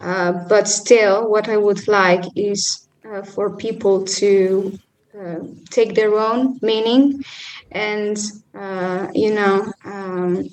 Uh, 0.00 0.32
but 0.48 0.68
still, 0.68 1.30
what 1.30 1.48
I 1.48 1.56
would 1.56 1.86
like 1.88 2.24
is 2.36 2.88
uh, 3.10 3.22
for 3.22 3.56
people 3.56 4.04
to 4.04 4.78
uh, 5.18 5.40
take 5.70 5.94
their 5.94 6.14
own 6.14 6.58
meaning 6.62 7.22
and, 7.72 8.18
uh, 8.54 9.08
you 9.14 9.34
know, 9.34 9.72
um, 9.84 10.48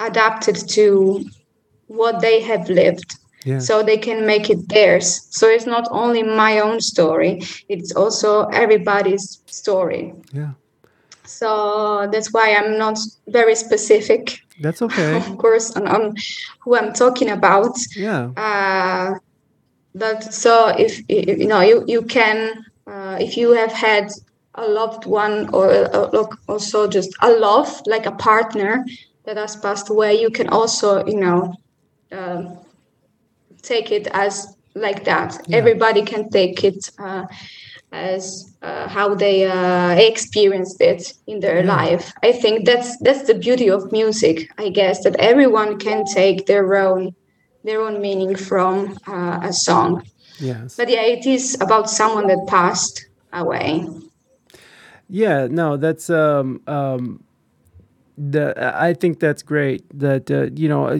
adapt 0.00 0.48
it 0.48 0.56
to 0.68 1.24
what 1.86 2.20
they 2.20 2.40
have 2.40 2.68
lived 2.68 3.14
Yeah. 3.44 3.58
so 3.58 3.82
they 3.82 3.96
can 3.96 4.26
make 4.26 4.50
it 4.50 4.68
theirs. 4.68 5.26
So 5.30 5.46
it's 5.48 5.66
not 5.66 5.88
only 5.90 6.22
my 6.22 6.60
own 6.60 6.80
story, 6.80 7.40
it's 7.68 7.92
also 7.96 8.46
everybody's 8.52 9.40
story. 9.46 10.12
yeah, 10.32 10.52
So 11.24 12.08
that's 12.12 12.32
why 12.32 12.54
I'm 12.54 12.76
not 12.78 12.98
very 13.28 13.54
specific, 13.54 14.40
that's 14.60 14.82
okay. 14.82 15.16
of 15.30 15.38
course, 15.38 15.76
on, 15.76 15.88
on 15.88 16.14
who 16.62 16.76
I'm 16.76 16.92
talking 16.92 17.30
about. 17.30 17.76
yeah, 17.96 18.30
Uh, 18.36 19.14
but 19.94 20.22
so 20.32 20.68
if, 20.78 21.00
you 21.08 21.46
know 21.46 21.60
you 21.60 21.84
you 21.86 22.02
can 22.02 22.64
uh, 22.86 23.16
if 23.20 23.36
you 23.36 23.52
have 23.52 23.72
had 23.72 24.08
a 24.54 24.66
loved 24.66 25.04
one 25.06 25.48
or 25.52 25.66
look 26.12 26.38
also 26.48 26.86
just 26.86 27.10
a 27.22 27.30
love 27.30 27.82
like 27.86 28.06
a 28.06 28.12
partner 28.12 28.84
that 29.30 29.40
has 29.40 29.56
passed 29.56 29.90
away, 29.90 30.20
you 30.20 30.30
can 30.30 30.48
also 30.48 31.06
you 31.06 31.20
know 31.20 31.54
um 32.12 32.58
take 33.62 33.90
it 33.92 34.06
as 34.12 34.46
like 34.74 35.04
that. 35.04 35.38
Yeah. 35.46 35.58
Everybody 35.58 36.02
can 36.02 36.28
take 36.30 36.64
it 36.64 36.90
uh, 36.98 37.24
as 37.92 38.44
uh, 38.62 38.88
how 38.88 39.14
they 39.14 39.46
uh, 39.46 39.90
experienced 39.90 40.80
it 40.80 41.12
in 41.26 41.40
their 41.40 41.62
Yeah. 41.62 41.76
life. 41.76 42.12
I 42.22 42.32
think 42.32 42.66
that's 42.66 42.96
that's 43.04 43.24
the 43.26 43.34
beauty 43.34 43.68
of 43.70 43.92
music. 43.92 44.48
I 44.58 44.70
guess 44.70 45.02
that 45.04 45.16
everyone 45.18 45.78
can 45.78 46.04
take 46.14 46.46
their 46.46 46.74
own 46.76 47.12
their 47.64 47.80
own 47.80 48.00
meaning 48.00 48.34
from 48.36 48.96
uh, 49.08 49.38
a 49.42 49.52
song. 49.52 50.02
yes. 50.40 50.76
But 50.76 50.88
yeah, 50.88 51.02
it 51.02 51.26
is 51.26 51.56
about 51.60 51.90
someone 51.90 52.26
that 52.28 52.46
passed 52.48 53.06
away. 53.32 53.84
Yeah, 55.08 55.48
no, 55.50 55.76
that's 55.76 56.08
um 56.10 56.60
um 56.66 57.24
the 58.16 58.54
I 58.74 58.94
think 58.94 59.20
that's 59.20 59.42
great 59.42 59.84
that 59.98 60.30
uh, 60.30 60.48
you 60.54 60.68
know 60.68 60.98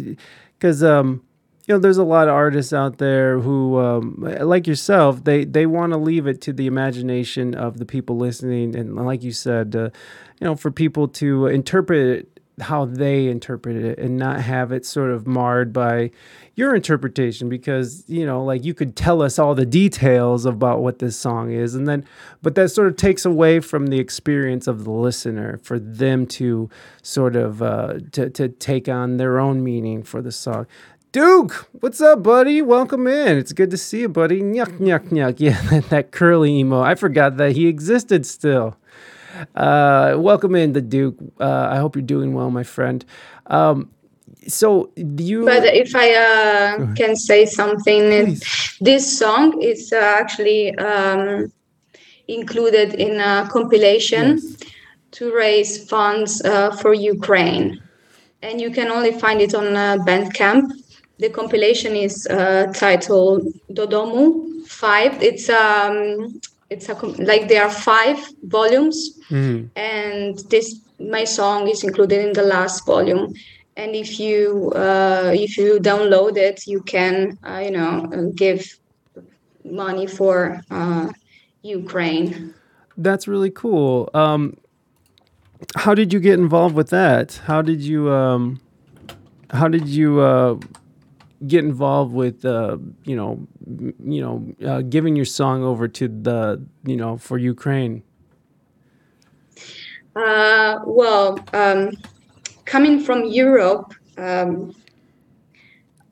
cuz 0.59 0.83
um 0.83 1.23
you 1.67 1.75
know 1.75 1.79
there's 1.79 1.99
a 1.99 2.05
lot 2.05 2.29
of 2.29 2.35
artists 2.35 2.73
out 2.73 2.99
there 2.99 3.39
who 3.41 3.79
um 3.79 4.17
like 4.41 4.67
yourself 4.67 5.25
they 5.25 5.45
they 5.45 5.67
want 5.67 5.93
to 5.93 5.99
leave 5.99 6.27
it 6.27 6.41
to 6.43 6.53
the 6.53 6.67
imagination 6.67 7.55
of 7.55 7.79
the 7.79 7.87
people 7.87 8.17
listening 8.17 8.75
and 8.75 8.97
like 8.97 9.23
you 9.23 9.33
said 9.33 9.77
uh, 9.77 9.91
you 10.41 10.47
know 10.47 10.57
for 10.57 10.71
people 10.71 11.07
to 11.07 11.47
interpret 11.47 12.19
it 12.19 12.30
how 12.61 12.85
they 12.85 13.29
interpret 13.29 13.77
it 13.77 13.99
and 13.99 14.17
not 14.17 14.41
have 14.41 14.73
it 14.73 14.85
sort 14.85 15.11
of 15.11 15.27
marred 15.27 15.73
by 15.73 16.11
your 16.55 16.75
interpretation 16.75 17.49
because 17.49 18.05
you 18.07 18.27
know 18.27 18.45
like 18.45 18.65
you 18.65 18.75
could 18.75 18.95
tell 18.95 19.23
us 19.23 19.39
all 19.39 19.55
the 19.55 19.65
details 19.65 20.45
about 20.45 20.81
what 20.81 20.99
this 20.99 21.17
song 21.17 21.51
is 21.51 21.75
and 21.75 21.89
then 21.89 22.05
but 22.43 22.55
that 22.55 22.69
sort 22.71 22.87
of 22.87 22.97
takes 22.97 23.25
away 23.25 23.61
from 23.61 23.87
the 23.87 23.99
experience 23.99 24.67
of 24.67 24.85
the 24.85 24.91
listener 24.91 25.59
for 25.63 25.79
them 25.79 26.27
to 26.27 26.69
sort 27.03 27.37
of 27.37 27.63
uh, 27.63 27.95
to, 28.13 28.29
to 28.31 28.49
take 28.49 28.89
on 28.89 29.17
their 29.17 29.39
own 29.39 29.65
meaning 29.65 30.03
for 30.03 30.21
the 30.21 30.33
song 30.33 30.67
Duke, 31.13 31.69
what's 31.81 32.01
up, 32.01 32.23
buddy? 32.23 32.63
Welcome 32.63 33.09
in. 33.09 33.37
It's 33.37 33.53
good 33.53 33.73
to 33.73 33.77
see 33.77 34.03
you, 34.03 34.09
buddy. 34.09 34.43
Nyuk, 34.43 34.79
nyuk, 34.79 35.09
nyuk. 35.09 35.37
Yeah, 35.41 35.61
that, 35.63 35.91
that 35.91 36.11
curly 36.13 36.61
emo. 36.61 36.83
I 36.83 36.95
forgot 36.95 37.37
that 37.39 37.57
he 37.57 37.67
existed 37.67 38.25
still. 38.25 38.77
Uh, 39.55 40.15
welcome 40.19 40.55
in, 40.55 40.73
the 40.73 40.81
Duke. 40.81 41.17
Uh, 41.41 41.69
I 41.71 41.77
hope 41.77 41.97
you're 41.97 42.03
doing 42.03 42.35
well, 42.35 42.51
my 42.51 42.63
friend. 42.63 43.05
Um, 43.47 43.91
so 44.47 44.91
do 45.17 45.23
you, 45.23 45.45
But 45.45 45.65
if 45.65 45.95
I 45.95 46.15
uh, 46.15 46.95
can 46.95 47.17
say 47.17 47.47
something, 47.47 48.27
Please. 48.27 48.77
this 48.81 49.19
song 49.19 49.61
is 49.63 49.93
uh, 49.93 49.97
actually 49.97 50.75
um, 50.79 51.53
included 52.29 52.95
in 52.95 53.21
a 53.21 53.49
compilation 53.51 54.39
Yes. 54.39 54.57
to 55.13 55.35
raise 55.35 55.89
funds 55.89 56.41
uh, 56.45 56.71
for 56.77 56.95
Ukraine. 56.95 57.83
And 58.43 58.61
you 58.61 58.71
can 58.71 58.89
only 58.89 59.13
find 59.13 59.41
it 59.41 59.55
on 59.55 59.77
uh, 59.77 59.99
Bandcamp. 60.07 60.71
The 61.19 61.29
compilation 61.29 61.95
is 61.95 62.27
uh, 62.29 62.73
titled 62.75 63.43
Dodomu 63.73 64.67
5. 64.67 65.23
It's 65.23 65.51
um, 65.51 66.41
it's 66.71 66.89
a 66.89 66.95
like 67.31 67.49
there 67.49 67.65
are 67.65 67.71
five 67.71 68.19
volumes, 68.45 68.97
Mhm. 69.31 69.69
and 69.77 70.39
this 70.51 70.67
my 70.99 71.25
song 71.25 71.69
is 71.69 71.83
included 71.85 72.25
in 72.27 72.33
the 72.33 72.43
last 72.43 72.87
volume. 72.87 73.33
And 73.77 73.95
if 73.95 74.19
you 74.21 74.73
uh, 74.75 75.33
if 75.35 75.57
you 75.59 75.79
download 75.81 76.37
it, 76.37 76.67
you 76.67 76.81
can 76.83 77.39
uh, 77.45 77.61
you 77.65 77.73
know 77.73 78.33
give 78.35 78.65
money 79.65 80.07
for 80.07 80.61
uh, 80.71 81.09
Ukraine. 81.63 82.55
That's 82.97 83.27
really 83.27 83.51
cool. 83.51 84.09
Um, 84.15 84.57
how 85.77 85.95
did 85.95 86.13
you 86.13 86.21
get 86.21 86.39
involved 86.39 86.75
with 86.75 86.91
that? 86.91 87.41
How 87.47 87.63
did 87.63 87.81
you 87.81 88.11
um, 88.11 88.61
how 89.51 89.69
did 89.69 89.89
you 89.89 90.21
uh, 90.21 90.57
get 91.47 91.65
involved 91.65 92.13
with 92.13 92.45
uh, 92.45 92.77
you 93.05 93.17
know 93.17 93.47
you 94.05 94.21
know 94.21 94.55
uh, 94.67 94.83
giving 94.83 95.17
your 95.17 95.25
song 95.25 95.63
over 95.63 95.89
to 95.89 96.09
the 96.09 96.63
you 96.85 96.97
know 96.97 97.17
for 97.17 97.39
Ukraine? 97.39 98.03
Uh, 100.17 100.81
well, 100.85 101.39
um, 101.53 101.93
coming 102.65 103.01
from 103.01 103.25
Europe, 103.25 103.95
um, 104.19 104.75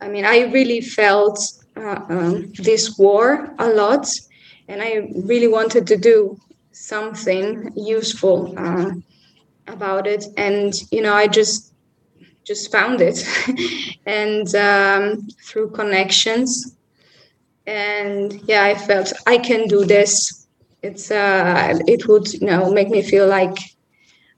I 0.01 0.09
mean, 0.09 0.25
I 0.25 0.51
really 0.53 0.81
felt 0.81 1.41
uh, 1.77 2.01
um, 2.09 2.53
this 2.59 2.97
war 2.97 3.53
a 3.59 3.69
lot, 3.69 4.09
and 4.69 4.81
I 4.81 5.11
really 5.25 5.49
wanted 5.49 5.87
to 5.89 5.97
do 5.97 6.39
something 6.73 7.73
useful 7.77 8.55
uh, 8.57 8.93
about 9.67 10.07
it. 10.07 10.27
And 10.37 10.73
you 10.93 11.03
know, 11.03 11.13
I 11.13 11.27
just 11.27 11.75
just 12.49 12.73
found 12.73 13.01
it, 13.01 13.19
and 14.07 14.47
um, 14.57 15.29
through 15.47 15.71
connections, 15.81 16.49
and 17.67 18.27
yeah, 18.51 18.65
I 18.65 18.75
felt 18.75 19.13
I 19.27 19.39
can 19.39 19.69
do 19.69 19.85
this. 19.85 20.11
It's 20.83 21.11
uh, 21.11 21.79
it 21.87 22.09
would 22.09 22.27
you 22.33 22.47
know 22.51 22.71
make 22.79 22.89
me 22.97 23.03
feel 23.03 23.27
like 23.39 23.57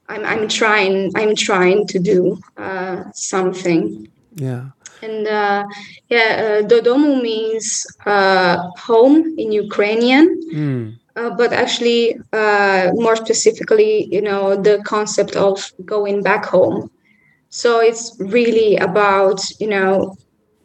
I'm 0.08 0.24
I'm 0.32 0.48
trying 0.48 1.12
I'm 1.20 1.34
trying 1.36 1.86
to 1.92 1.98
do 2.12 2.20
uh, 2.56 3.04
something. 3.14 4.08
Yeah. 4.34 4.64
And 5.02 5.26
uh, 5.26 5.64
yeah, 6.08 6.28
uh, 6.62 6.68
Dodomu 6.68 7.22
means 7.22 7.86
uh, 8.04 8.56
home 8.88 9.16
in 9.42 9.48
Ukrainian, 9.64 10.26
Mm. 10.52 10.82
uh, 11.16 11.30
but 11.40 11.50
actually, 11.62 12.02
uh, 12.40 12.90
more 13.04 13.16
specifically, 13.24 13.92
you 14.14 14.22
know, 14.28 14.44
the 14.68 14.76
concept 14.94 15.34
of 15.36 15.56
going 15.94 16.22
back 16.22 16.44
home. 16.54 16.90
So 17.50 17.80
it's 17.80 18.16
really 18.18 18.76
about 18.76 19.40
you 19.60 19.66
know 19.68 20.16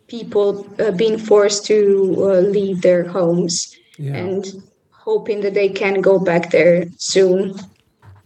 people 0.07 0.67
uh, 0.79 0.91
being 0.91 1.17
forced 1.17 1.65
to 1.65 2.15
uh, 2.19 2.39
leave 2.41 2.81
their 2.81 3.03
homes 3.03 3.75
Yeah. 3.97 4.17
and 4.17 4.45
hoping 4.91 5.41
that 5.41 5.53
they 5.53 5.69
can 5.69 6.01
go 6.01 6.19
back 6.19 6.51
there 6.51 6.85
soon. 6.97 7.55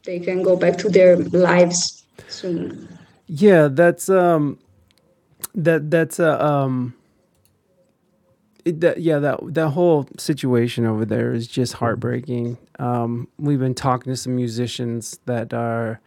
They 0.03 0.19
can 0.19 0.43
go 0.43 0.55
back 0.55 0.77
to 0.79 0.89
their 0.89 1.15
lives 1.17 2.03
soon. 2.27 2.87
Yeah, 3.27 3.69
that's 3.71 4.09
um 4.09 4.57
that 5.55 5.89
that's 5.91 6.19
uh, 6.19 6.37
um 6.39 6.93
it, 8.65 8.81
that 8.81 9.01
yeah 9.01 9.19
that 9.19 9.39
that 9.53 9.69
whole 9.69 10.07
situation 10.17 10.85
over 10.85 11.05
there 11.05 11.33
is 11.33 11.47
just 11.47 11.73
heartbreaking. 11.73 12.57
Um 12.79 13.27
we've 13.37 13.59
been 13.59 13.75
talking 13.75 14.11
to 14.11 14.17
some 14.17 14.35
musicians 14.35 15.19
that 15.25 15.53
are 15.53 15.99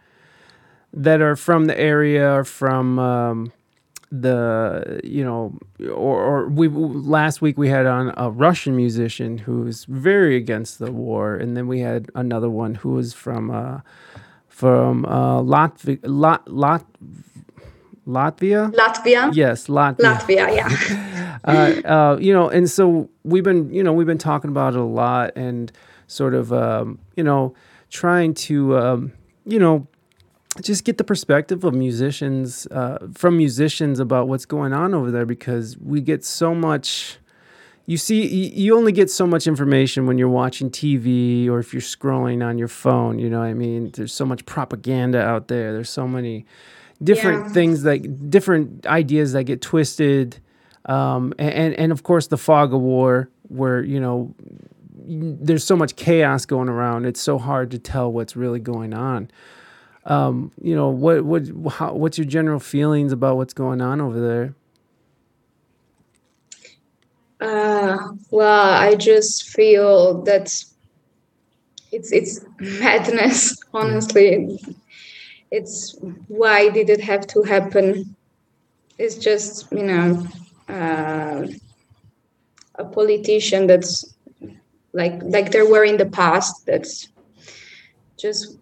that 0.92 1.20
are 1.20 1.36
from 1.36 1.66
the 1.66 1.78
area 1.78 2.32
or 2.32 2.44
from 2.44 2.98
um 2.98 3.52
the 4.10 5.00
you 5.02 5.24
know 5.24 5.56
or, 5.90 6.22
or 6.22 6.48
we 6.48 6.68
last 6.68 7.40
week 7.40 7.56
we 7.56 7.68
had 7.68 7.86
on 7.86 8.12
a 8.16 8.30
Russian 8.30 8.76
musician 8.76 9.38
who's 9.38 9.84
very 9.86 10.36
against 10.36 10.78
the 10.78 10.92
war 10.92 11.34
and 11.34 11.56
then 11.56 11.66
we 11.66 11.80
had 11.80 12.10
another 12.14 12.50
one 12.50 12.74
who 12.74 12.90
was 12.90 13.14
from 13.14 13.50
uh 13.50 13.80
from 14.48 15.06
uh 15.06 15.40
Latvia 15.40 15.98
Lat, 16.02 16.46
Lat, 16.46 16.84
Latvia? 18.06 18.70
Latvia, 18.74 19.34
yes 19.34 19.66
Latvia. 19.68 20.18
Latvia, 20.18 20.54
yeah. 20.54 20.98
uh, 21.44 21.72
uh, 21.84 22.18
you 22.20 22.32
know, 22.32 22.48
and 22.48 22.70
so 22.70 23.08
we've 23.24 23.42
been, 23.42 23.72
you 23.72 23.82
know, 23.82 23.92
we've 23.92 24.06
been 24.06 24.18
talking 24.18 24.50
about 24.50 24.74
it 24.74 24.78
a 24.80 24.84
lot 24.84 25.32
and 25.36 25.72
sort 26.06 26.34
of, 26.34 26.52
um, 26.52 26.98
you 27.16 27.24
know, 27.24 27.54
trying 27.90 28.32
to, 28.34 28.78
um, 28.78 29.12
you 29.44 29.58
know, 29.58 29.86
just 30.60 30.84
get 30.84 30.98
the 30.98 31.04
perspective 31.04 31.64
of 31.64 31.74
musicians, 31.74 32.66
uh, 32.66 32.98
from 33.14 33.36
musicians 33.36 33.98
about 33.98 34.28
what's 34.28 34.44
going 34.44 34.72
on 34.72 34.94
over 34.94 35.10
there 35.10 35.24
because 35.26 35.76
we 35.78 36.00
get 36.00 36.24
so 36.24 36.54
much. 36.54 37.18
You 37.86 37.96
see, 37.96 38.24
you 38.26 38.76
only 38.76 38.92
get 38.92 39.10
so 39.10 39.26
much 39.26 39.46
information 39.46 40.06
when 40.06 40.16
you're 40.18 40.28
watching 40.28 40.70
TV 40.70 41.48
or 41.48 41.58
if 41.58 41.72
you're 41.72 41.82
scrolling 41.82 42.46
on 42.46 42.56
your 42.58 42.68
phone. 42.68 43.18
You 43.18 43.28
know 43.28 43.40
what 43.40 43.46
I 43.46 43.54
mean? 43.54 43.90
There's 43.92 44.12
so 44.12 44.24
much 44.24 44.46
propaganda 44.46 45.20
out 45.20 45.48
there. 45.48 45.72
There's 45.72 45.90
so 45.90 46.06
many 46.06 46.46
different 47.02 47.46
Yeah. 47.46 47.52
things 47.52 47.84
like 47.84 48.30
different 48.30 48.86
ideas 48.86 49.32
that 49.32 49.44
get 49.44 49.60
twisted 49.60 50.38
um, 50.84 51.32
and 51.38 51.74
and 51.74 51.92
of 51.92 52.02
course 52.02 52.26
the 52.28 52.36
fog 52.36 52.74
of 52.74 52.80
war, 52.80 53.28
where 53.48 53.82
you 53.82 54.00
know 54.00 54.34
there's 55.04 55.64
so 55.64 55.76
much 55.76 55.96
chaos 55.96 56.44
going 56.46 56.68
around. 56.68 57.06
It's 57.06 57.20
so 57.20 57.38
hard 57.38 57.70
to 57.72 57.78
tell 57.78 58.10
what's 58.12 58.36
really 58.36 58.60
going 58.60 58.92
on. 58.94 59.30
Um, 60.04 60.50
you 60.60 60.74
know 60.74 60.88
what 60.88 61.24
what 61.24 61.46
how, 61.72 61.94
what's 61.94 62.18
your 62.18 62.26
general 62.26 62.58
feelings 62.58 63.12
about 63.12 63.36
what's 63.36 63.54
going 63.54 63.80
on 63.80 64.00
over 64.00 64.20
there? 64.20 64.54
Uh, 67.40 67.98
well, 68.30 68.72
I 68.72 68.94
just 68.94 69.48
feel 69.48 70.22
that 70.22 70.52
it's 71.92 72.12
it's 72.12 72.40
madness. 72.58 73.62
Honestly, 73.74 74.60
it's 75.50 75.96
why 76.28 76.68
did 76.68 76.90
it 76.90 77.00
have 77.00 77.26
to 77.28 77.42
happen? 77.42 78.16
It's 78.98 79.16
just 79.16 79.70
you 79.70 79.84
know 79.84 80.26
uh, 80.68 81.46
a 82.76 82.84
politician 82.84 83.66
that's 83.66 84.14
like 84.92 85.22
like 85.22 85.52
there 85.52 85.68
were 85.68 85.84
in 85.84 85.96
the 85.96 86.06
past 86.06 86.66
that's 86.66 87.08
just 88.16 88.56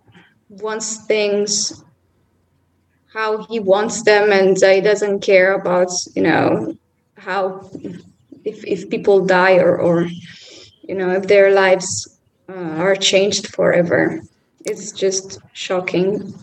wants 0.51 1.07
things 1.07 1.83
how 3.13 3.45
he 3.47 3.59
wants 3.59 4.03
them 4.03 4.33
and 4.33 4.63
uh, 4.63 4.69
he 4.69 4.81
doesn't 4.81 5.21
care 5.21 5.55
about 5.55 5.91
you 6.15 6.23
know 6.23 6.75
how 7.17 7.69
if, 8.45 8.65
if 8.65 8.89
people 8.91 9.25
die 9.25 9.57
or, 9.59 9.79
or 9.79 10.07
you 10.83 10.95
know 10.95 11.11
if 11.11 11.27
their 11.27 11.53
lives 11.53 12.19
uh, 12.49 12.53
are 12.53 12.97
changed 12.97 13.49
forever 13.55 14.21
it's 14.65 14.93
just 14.93 15.39
shocking 15.53 16.35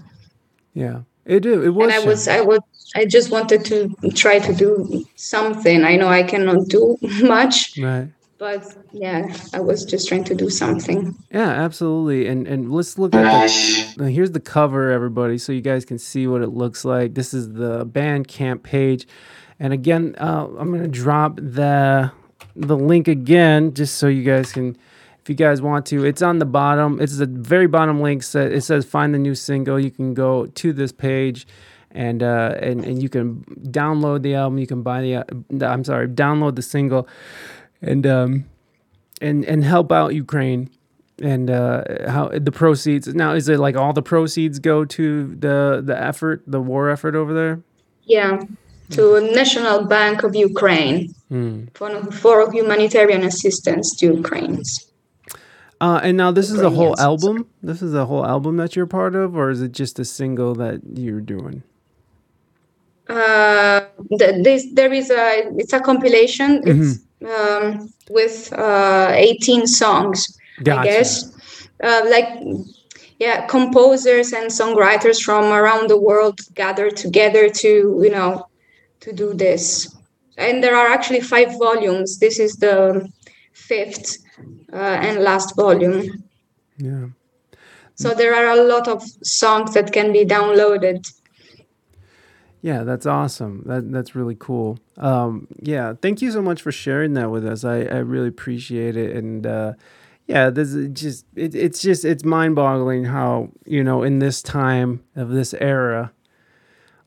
Yeah, 0.73 1.01
it 1.25 1.45
it 1.45 1.69
was. 1.73 1.83
and 1.83 1.93
i 1.93 1.99
was 2.05 2.27
i 2.27 2.41
was 2.41 2.59
i 2.95 3.05
just 3.05 3.31
wanted 3.31 3.65
to 3.65 3.93
try 4.13 4.39
to 4.39 4.53
do 4.53 5.05
something 5.15 5.83
i 5.83 5.95
know 5.95 6.07
i 6.07 6.23
cannot 6.23 6.67
do 6.67 6.97
much 7.21 7.77
right. 7.79 8.07
But 8.37 8.63
yeah 8.91 9.35
i 9.53 9.59
was 9.59 9.83
just 9.85 10.07
trying 10.07 10.23
to 10.23 10.35
do 10.35 10.49
something 10.49 11.15
Yeah, 11.31 11.49
absolutely. 11.65 12.27
And 12.27 12.47
and 12.47 12.71
let's 12.71 12.97
look 12.97 13.13
at 13.13 13.47
the, 13.97 14.09
here's 14.09 14.31
the 14.31 14.39
cover, 14.39 14.91
everybody, 14.91 15.37
so 15.37 15.51
you 15.51 15.61
guys 15.61 15.85
can 15.85 15.99
see 15.99 16.25
what 16.27 16.41
it 16.41 16.49
looks 16.49 16.85
like. 16.85 17.13
This 17.13 17.33
is 17.33 17.53
the 17.53 17.85
Bandcamp 17.85 18.63
page, 18.63 19.07
and 19.59 19.73
again, 19.73 20.15
uh, 20.19 20.47
I'm 20.59 20.71
gonna 20.71 20.87
drop 20.87 21.35
the 21.37 22.11
the 22.55 22.77
link 22.77 23.07
again, 23.07 23.73
just 23.73 23.97
so 23.97 24.07
you 24.07 24.23
guys 24.23 24.51
can, 24.51 24.77
if 25.21 25.29
you 25.29 25.35
guys 25.35 25.61
want 25.61 25.85
to. 25.87 26.05
It's 26.05 26.21
on 26.21 26.39
the 26.39 26.45
bottom. 26.45 26.99
It's 27.01 27.17
the 27.17 27.27
very 27.27 27.67
bottom 27.67 28.01
link. 28.01 28.23
Sa- 28.23 28.39
It 28.57 28.61
says 28.61 28.85
find 28.85 29.13
the 29.13 29.19
new 29.19 29.35
single. 29.35 29.79
You 29.79 29.91
can 29.91 30.13
go 30.13 30.45
to 30.61 30.73
this 30.73 30.91
page. 30.91 31.45
And, 31.91 32.21
uh, 32.21 32.53
and 32.61 32.85
and 32.85 33.01
you 33.01 33.09
can 33.09 33.43
download 33.71 34.21
the 34.21 34.35
album. 34.35 34.59
You 34.59 34.67
can 34.67 34.83
buy 34.83 35.01
the. 35.01 35.15
Uh, 35.15 35.23
I'm 35.65 35.83
sorry, 35.83 36.07
download 36.07 36.55
the 36.55 36.61
single, 36.61 37.07
and 37.81 38.05
um, 38.07 38.45
and 39.21 39.45
and 39.45 39.63
help 39.63 39.91
out 39.91 40.13
Ukraine 40.13 40.69
and 41.21 41.49
uh, 41.49 41.83
how 42.07 42.29
the 42.29 42.51
proceeds. 42.51 43.07
Now 43.13 43.33
is 43.33 43.49
it 43.49 43.59
like 43.59 43.75
all 43.75 43.93
the 43.93 44.01
proceeds 44.01 44.59
go 44.59 44.85
to 44.85 45.27
the 45.35 45.81
the 45.83 45.99
effort 45.99 46.43
the 46.47 46.61
war 46.61 46.89
effort 46.89 47.15
over 47.15 47.33
there? 47.33 47.61
Yeah 48.03 48.41
to 48.91 49.19
national 49.33 49.85
bank 49.85 50.23
of 50.23 50.35
ukraine. 50.35 51.13
For, 51.73 52.11
for 52.11 52.51
humanitarian 52.51 53.23
assistance 53.23 53.95
to 53.97 54.05
ukrainians. 54.15 54.85
Uh, 55.79 55.99
and 56.01 56.17
now 56.17 56.31
this 56.31 56.49
is 56.49 56.61
a 56.61 56.69
whole 56.69 56.99
album? 56.99 57.47
This 57.61 57.81
is 57.81 57.93
a 57.93 58.05
whole 58.05 58.25
album 58.25 58.57
that 58.57 58.75
you're 58.75 58.87
part 58.87 59.13
of 59.13 59.35
or 59.35 59.49
is 59.49 59.61
it 59.61 59.73
just 59.73 59.99
a 59.99 60.05
single 60.05 60.55
that 60.55 60.81
you're 60.95 61.21
doing? 61.21 61.63
Uh, 63.07 63.81
th- 64.17 64.43
this 64.43 64.67
there 64.73 64.91
is 64.91 65.09
a 65.09 65.47
it's 65.55 65.71
a 65.71 65.79
compilation. 65.79 66.61
It's 66.65 66.99
um, 67.25 67.89
with 68.09 68.51
uh, 68.53 69.11
18 69.13 69.67
songs 69.67 70.37
Gotcha. 70.63 70.79
i 70.79 70.83
guess 70.83 71.67
uh, 71.83 72.01
like 72.09 72.27
yeah 73.19 73.45
composers 73.47 74.33
and 74.33 74.51
songwriters 74.51 75.21
from 75.21 75.45
around 75.45 75.89
the 75.89 75.99
world 75.99 76.39
gather 76.53 76.89
together 76.89 77.49
to 77.49 77.99
you 78.03 78.09
know 78.09 78.45
to 78.99 79.13
do 79.13 79.33
this 79.33 79.95
and 80.37 80.63
there 80.63 80.75
are 80.75 80.87
actually 80.87 81.21
five 81.21 81.51
volumes 81.59 82.19
this 82.19 82.39
is 82.39 82.55
the 82.57 83.07
fifth 83.57 84.17
uh, 84.71 84.97
and 85.07 85.23
last 85.23 85.55
volume. 85.55 86.23
Yeah. 86.77 87.07
So 87.95 88.13
there 88.13 88.35
are 88.35 88.57
a 88.57 88.63
lot 88.63 88.87
of 88.87 89.01
songs 89.23 89.73
that 89.73 89.91
can 89.91 90.13
be 90.13 90.23
downloaded. 90.23 91.07
Yeah, 92.61 92.83
that's 92.83 93.05
awesome. 93.05 93.63
That 93.65 93.91
that's 93.91 94.15
really 94.15 94.35
cool. 94.37 94.79
Um, 94.97 95.47
yeah, 95.61 95.93
thank 96.01 96.21
you 96.21 96.31
so 96.31 96.41
much 96.41 96.61
for 96.61 96.71
sharing 96.71 97.13
that 97.13 97.29
with 97.29 97.45
us. 97.45 97.63
I, 97.63 97.81
I 97.81 97.97
really 97.97 98.27
appreciate 98.29 98.97
it. 98.97 99.15
And 99.15 99.45
uh, 99.45 99.73
yeah, 100.27 100.49
this 100.49 100.73
is 100.73 100.89
just 100.99 101.25
it, 101.35 101.53
it's 101.55 101.81
just 101.81 102.03
it's 102.03 102.25
mind 102.25 102.55
boggling 102.55 103.05
how 103.05 103.49
you 103.65 103.83
know 103.83 104.03
in 104.03 104.19
this 104.19 104.41
time 104.41 105.03
of 105.15 105.29
this 105.29 105.53
era, 105.53 106.11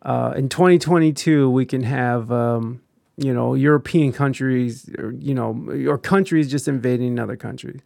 uh, 0.02 0.32
in 0.36 0.48
2022 0.48 1.50
we 1.50 1.66
can 1.66 1.82
have 1.82 2.30
um, 2.30 2.80
you 3.16 3.34
know 3.34 3.54
European 3.54 4.12
countries 4.12 4.88
or 4.98 5.12
you 5.12 5.34
know 5.34 5.68
or 5.86 5.98
countries 5.98 6.50
just 6.50 6.68
invading 6.68 7.18
other 7.18 7.36
countries. 7.36 7.80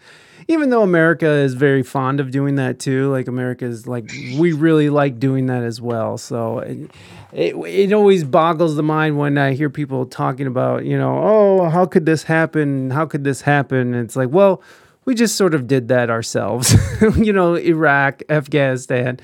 Even 0.46 0.68
though 0.68 0.82
America 0.82 1.26
is 1.26 1.54
very 1.54 1.82
fond 1.82 2.20
of 2.20 2.30
doing 2.30 2.56
that 2.56 2.78
too, 2.78 3.10
like 3.10 3.26
America 3.26 3.64
is 3.64 3.86
like 3.86 4.12
we 4.38 4.52
really 4.52 4.90
like 4.90 5.18
doing 5.18 5.46
that 5.46 5.62
as 5.64 5.80
well. 5.80 6.18
So 6.18 6.58
it, 7.34 7.54
it 7.56 7.92
always 7.92 8.24
boggles 8.24 8.76
the 8.76 8.82
mind 8.82 9.18
when 9.18 9.36
I 9.36 9.52
hear 9.52 9.68
people 9.68 10.06
talking 10.06 10.46
about 10.46 10.84
you 10.84 10.96
know 10.96 11.20
oh 11.22 11.68
how 11.68 11.86
could 11.86 12.06
this 12.06 12.22
happen? 12.22 12.90
How 12.90 13.06
could 13.06 13.24
this 13.24 13.42
happen? 13.42 13.94
And 13.94 14.04
it's 14.04 14.16
like 14.16 14.30
well 14.30 14.62
we 15.04 15.14
just 15.14 15.36
sort 15.36 15.54
of 15.54 15.66
did 15.66 15.88
that 15.88 16.10
ourselves. 16.10 16.74
you 17.16 17.32
know 17.32 17.54
Iraq, 17.54 18.22
Afghanistan 18.28 19.20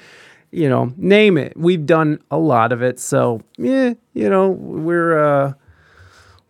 you 0.51 0.69
know, 0.69 0.93
name 0.97 1.39
it. 1.39 1.57
We've 1.57 1.87
done 1.87 2.21
a 2.31 2.39
lot 2.39 2.73
of 2.73 2.83
it. 2.83 2.99
So, 2.99 3.43
yeah, 3.57 3.95
you 4.15 4.29
know, 4.29 4.51
we're 4.51 5.19
uh 5.19 5.53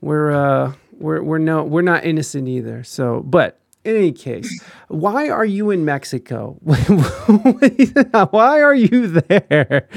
we're 0.00 0.30
uh 0.32 0.72
we're 0.92 1.22
we're 1.22 1.38
no 1.38 1.62
we're 1.64 1.82
not 1.82 2.04
innocent 2.04 2.48
either. 2.48 2.82
So, 2.84 3.20
but 3.20 3.59
in 3.84 3.96
any 3.96 4.12
case, 4.12 4.62
why 4.88 5.28
are 5.28 5.44
you 5.44 5.70
in 5.70 5.84
Mexico? 5.84 6.56
why 6.62 8.60
are 8.60 8.74
you 8.74 9.06
there? 9.08 9.88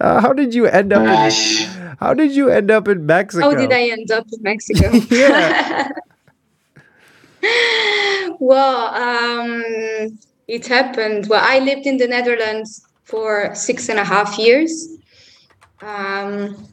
Uh, 0.00 0.20
how 0.20 0.32
did 0.32 0.54
you 0.54 0.66
end 0.66 0.92
up? 0.92 1.02
In, 1.02 1.96
how 2.00 2.14
did 2.14 2.34
you 2.34 2.48
end 2.48 2.70
up 2.70 2.88
in 2.88 3.04
Mexico? 3.04 3.50
How 3.50 3.54
did 3.54 3.72
I 3.72 3.88
end 3.88 4.10
up 4.10 4.26
in 4.32 4.42
Mexico? 4.42 4.90
Yeah. 7.42 8.32
well, 8.40 8.94
um, 8.94 10.18
it 10.48 10.66
happened. 10.66 11.28
Well, 11.28 11.42
I 11.44 11.60
lived 11.60 11.86
in 11.86 11.98
the 11.98 12.08
Netherlands 12.08 12.84
for 13.04 13.54
six 13.54 13.88
and 13.88 13.98
a 13.98 14.04
half 14.04 14.38
years. 14.38 14.88
Um, 15.82 16.66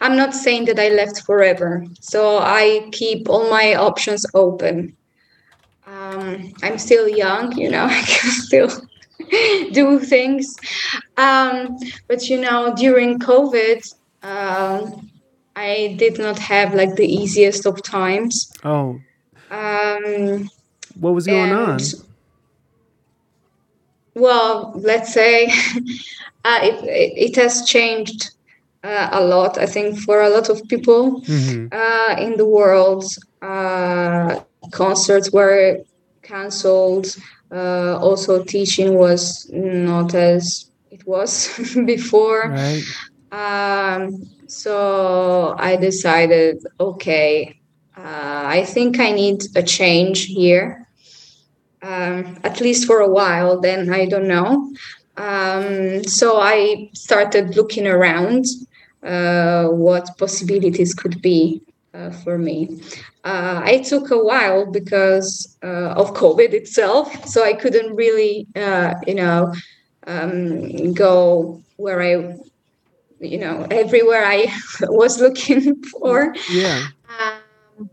I'm 0.00 0.16
not 0.16 0.34
saying 0.34 0.64
that 0.64 0.78
I 0.80 0.88
left 0.88 1.22
forever, 1.22 1.84
so 2.00 2.38
I 2.38 2.88
keep 2.92 3.28
all 3.28 3.50
my 3.50 3.74
options 3.74 4.24
open. 4.34 4.96
Um, 5.86 6.52
I'm 6.62 6.78
still 6.78 7.08
young, 7.08 7.56
you 7.56 7.70
know, 7.70 7.84
I 7.90 8.02
can 8.02 8.30
still 8.30 8.70
do 9.72 10.00
things. 10.00 10.56
Um, 11.16 11.76
but 12.08 12.28
you 12.28 12.40
know, 12.40 12.74
during 12.76 13.18
COVID, 13.18 13.80
um, 14.22 15.10
I 15.54 15.94
did 15.98 16.18
not 16.18 16.38
have 16.38 16.74
like 16.74 16.96
the 16.96 17.06
easiest 17.06 17.66
of 17.66 17.82
times. 17.82 18.50
oh, 18.64 18.98
Um, 19.50 20.48
what 21.00 21.14
was 21.14 21.26
going 21.26 21.52
on? 21.52 21.78
Well, 24.14 24.72
let's 24.76 25.12
say 25.12 25.46
uh, 26.44 26.58
it, 26.62 26.84
it, 27.16 27.36
has 27.36 27.66
changed 27.68 28.30
uh, 28.82 29.08
a 29.12 29.22
lot, 29.22 29.58
I 29.58 29.66
think, 29.66 29.98
for 30.00 30.22
a 30.22 30.30
lot 30.30 30.48
of 30.48 30.66
people 30.68 31.20
Mhm. 31.22 31.68
uh, 31.72 32.16
in 32.18 32.36
the 32.36 32.46
world. 32.46 33.04
Concerts 34.70 35.32
were 35.32 35.78
cancelled. 36.22 37.16
Uh, 37.50 37.98
also, 37.98 38.42
teaching 38.42 38.94
was 38.94 39.48
not 39.52 40.14
as 40.14 40.70
it 40.90 41.06
was 41.06 41.58
before. 41.86 42.50
Right. 42.50 42.82
Um, 43.32 44.24
so 44.46 45.54
I 45.58 45.76
decided, 45.76 46.64
okay, 46.78 47.60
uh, 47.96 48.42
I 48.46 48.64
think 48.64 49.00
I 49.00 49.10
need 49.12 49.42
a 49.54 49.62
change 49.62 50.26
here, 50.26 50.88
um, 51.82 52.38
at 52.44 52.60
least 52.60 52.86
for 52.86 53.00
a 53.00 53.08
while. 53.08 53.60
Then 53.60 53.92
I 53.92 54.06
don't 54.06 54.28
know. 54.28 54.72
Um, 55.16 56.04
so 56.04 56.38
I 56.40 56.90
started 56.92 57.56
looking 57.56 57.86
around 57.86 58.44
uh, 59.02 59.68
what 59.68 60.18
possibilities 60.18 60.94
could 60.94 61.22
be 61.22 61.62
uh, 61.96 62.10
for 62.10 62.38
me. 62.38 62.80
Uh, 63.24 63.62
it 63.66 63.84
took 63.86 64.10
a 64.10 64.22
while 64.22 64.70
because 64.70 65.56
uh, 65.64 65.94
of 66.00 66.14
COVID 66.14 66.52
itself, 66.52 67.26
so 67.26 67.44
I 67.44 67.54
couldn't 67.54 67.94
really, 67.96 68.46
uh, 68.56 68.94
you 69.06 69.14
know, 69.14 69.52
um, 70.06 70.92
go 70.94 71.62
where 71.76 72.02
I 72.02 72.36
you 73.20 73.38
know 73.38 73.66
everywhere 73.70 74.24
i 74.24 74.46
was 74.82 75.20
looking 75.20 75.82
for 75.84 76.34
Yeah. 76.50 76.86
um, 77.18 77.90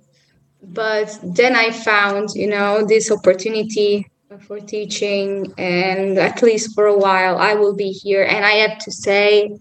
but 0.61 1.17
then 1.23 1.55
i 1.55 1.71
found 1.71 2.29
you 2.35 2.47
know 2.47 2.85
this 2.85 3.11
opportunity 3.11 4.07
for 4.47 4.59
teaching 4.59 5.53
and 5.57 6.17
at 6.17 6.41
least 6.41 6.73
for 6.75 6.87
a 6.87 6.97
while 6.97 7.37
i 7.37 7.53
will 7.53 7.75
be 7.75 7.91
here 7.91 8.23
and 8.23 8.45
i 8.45 8.53
have 8.53 8.77
to 8.79 8.91
say 8.91 9.57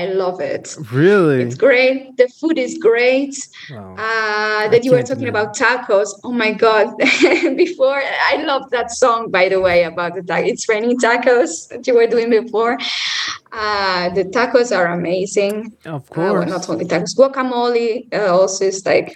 i 0.00 0.04
love 0.22 0.38
it 0.40 0.64
Really? 0.92 1.38
it's 1.44 1.56
great 1.66 1.96
the 2.20 2.28
food 2.38 2.56
is 2.66 2.72
great 2.88 3.34
Wow. 3.70 3.94
uh, 4.06 4.62
that 4.72 4.82
you 4.84 4.90
were 4.94 5.02
talking 5.10 5.28
about 5.34 5.48
tacos. 5.62 6.08
Oh 6.26 6.30
my 6.44 6.52
god! 6.64 6.86
before 7.64 8.00
I 8.32 8.34
love 8.50 8.64
that 8.76 8.88
song 9.02 9.20
by 9.36 9.44
the 9.52 9.60
way 9.66 9.78
about 9.92 10.12
the 10.16 10.22
tacos. 10.30 10.48
It's 10.52 10.64
raining 10.72 10.94
tacos 11.06 11.50
that 11.70 11.82
you 11.88 11.94
were 11.98 12.06
doing 12.14 12.30
before. 12.30 12.72
Uh, 13.52 14.04
the 14.18 14.24
tacos 14.36 14.70
are 14.78 14.88
amazing. 15.00 15.56
Of 15.84 16.02
Uh, 16.10 16.14
well, 16.20 16.34
course. 16.34 16.50
not 16.54 16.64
only 16.70 16.84
tacos, 16.92 17.12
guacamole 17.18 17.88
uh, 18.14 18.26
also 18.38 18.64
is 18.72 18.78
like 18.86 19.08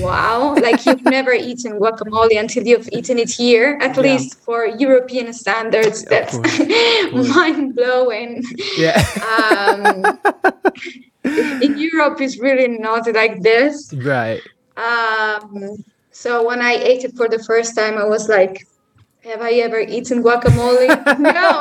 wow. 0.00 0.54
like 0.54 0.84
you've 0.86 1.04
never 1.04 1.32
eaten 1.32 1.78
guacamole 1.78 2.38
until 2.38 2.66
you've 2.66 2.88
eaten 2.92 3.18
it 3.18 3.30
here. 3.30 3.78
At 3.80 3.96
Yeah. 3.96 4.02
least 4.02 4.38
for 4.44 4.66
European 4.66 5.32
standards, 5.32 6.04
that's 6.04 6.34
mind 7.36 7.74
blowing 7.76 8.42
yeah. 8.76 9.02
um, 9.38 10.18
in 11.62 11.78
Europe 11.78 12.20
is 12.20 12.38
really 12.38 12.68
not 12.68 13.12
like 13.14 13.42
this. 13.42 13.92
right. 13.94 14.40
Um, 14.76 15.84
so 16.12 16.46
when 16.46 16.60
I 16.60 16.72
ate 16.72 17.04
it 17.04 17.16
for 17.16 17.28
the 17.28 17.38
first 17.44 17.76
time, 17.76 17.96
I 17.98 18.04
was 18.04 18.28
like, 18.28 18.66
"Have 19.24 19.42
I 19.42 19.52
ever 19.66 19.80
eaten 19.80 20.22
guacamole?" 20.22 20.88
no, 21.18 21.52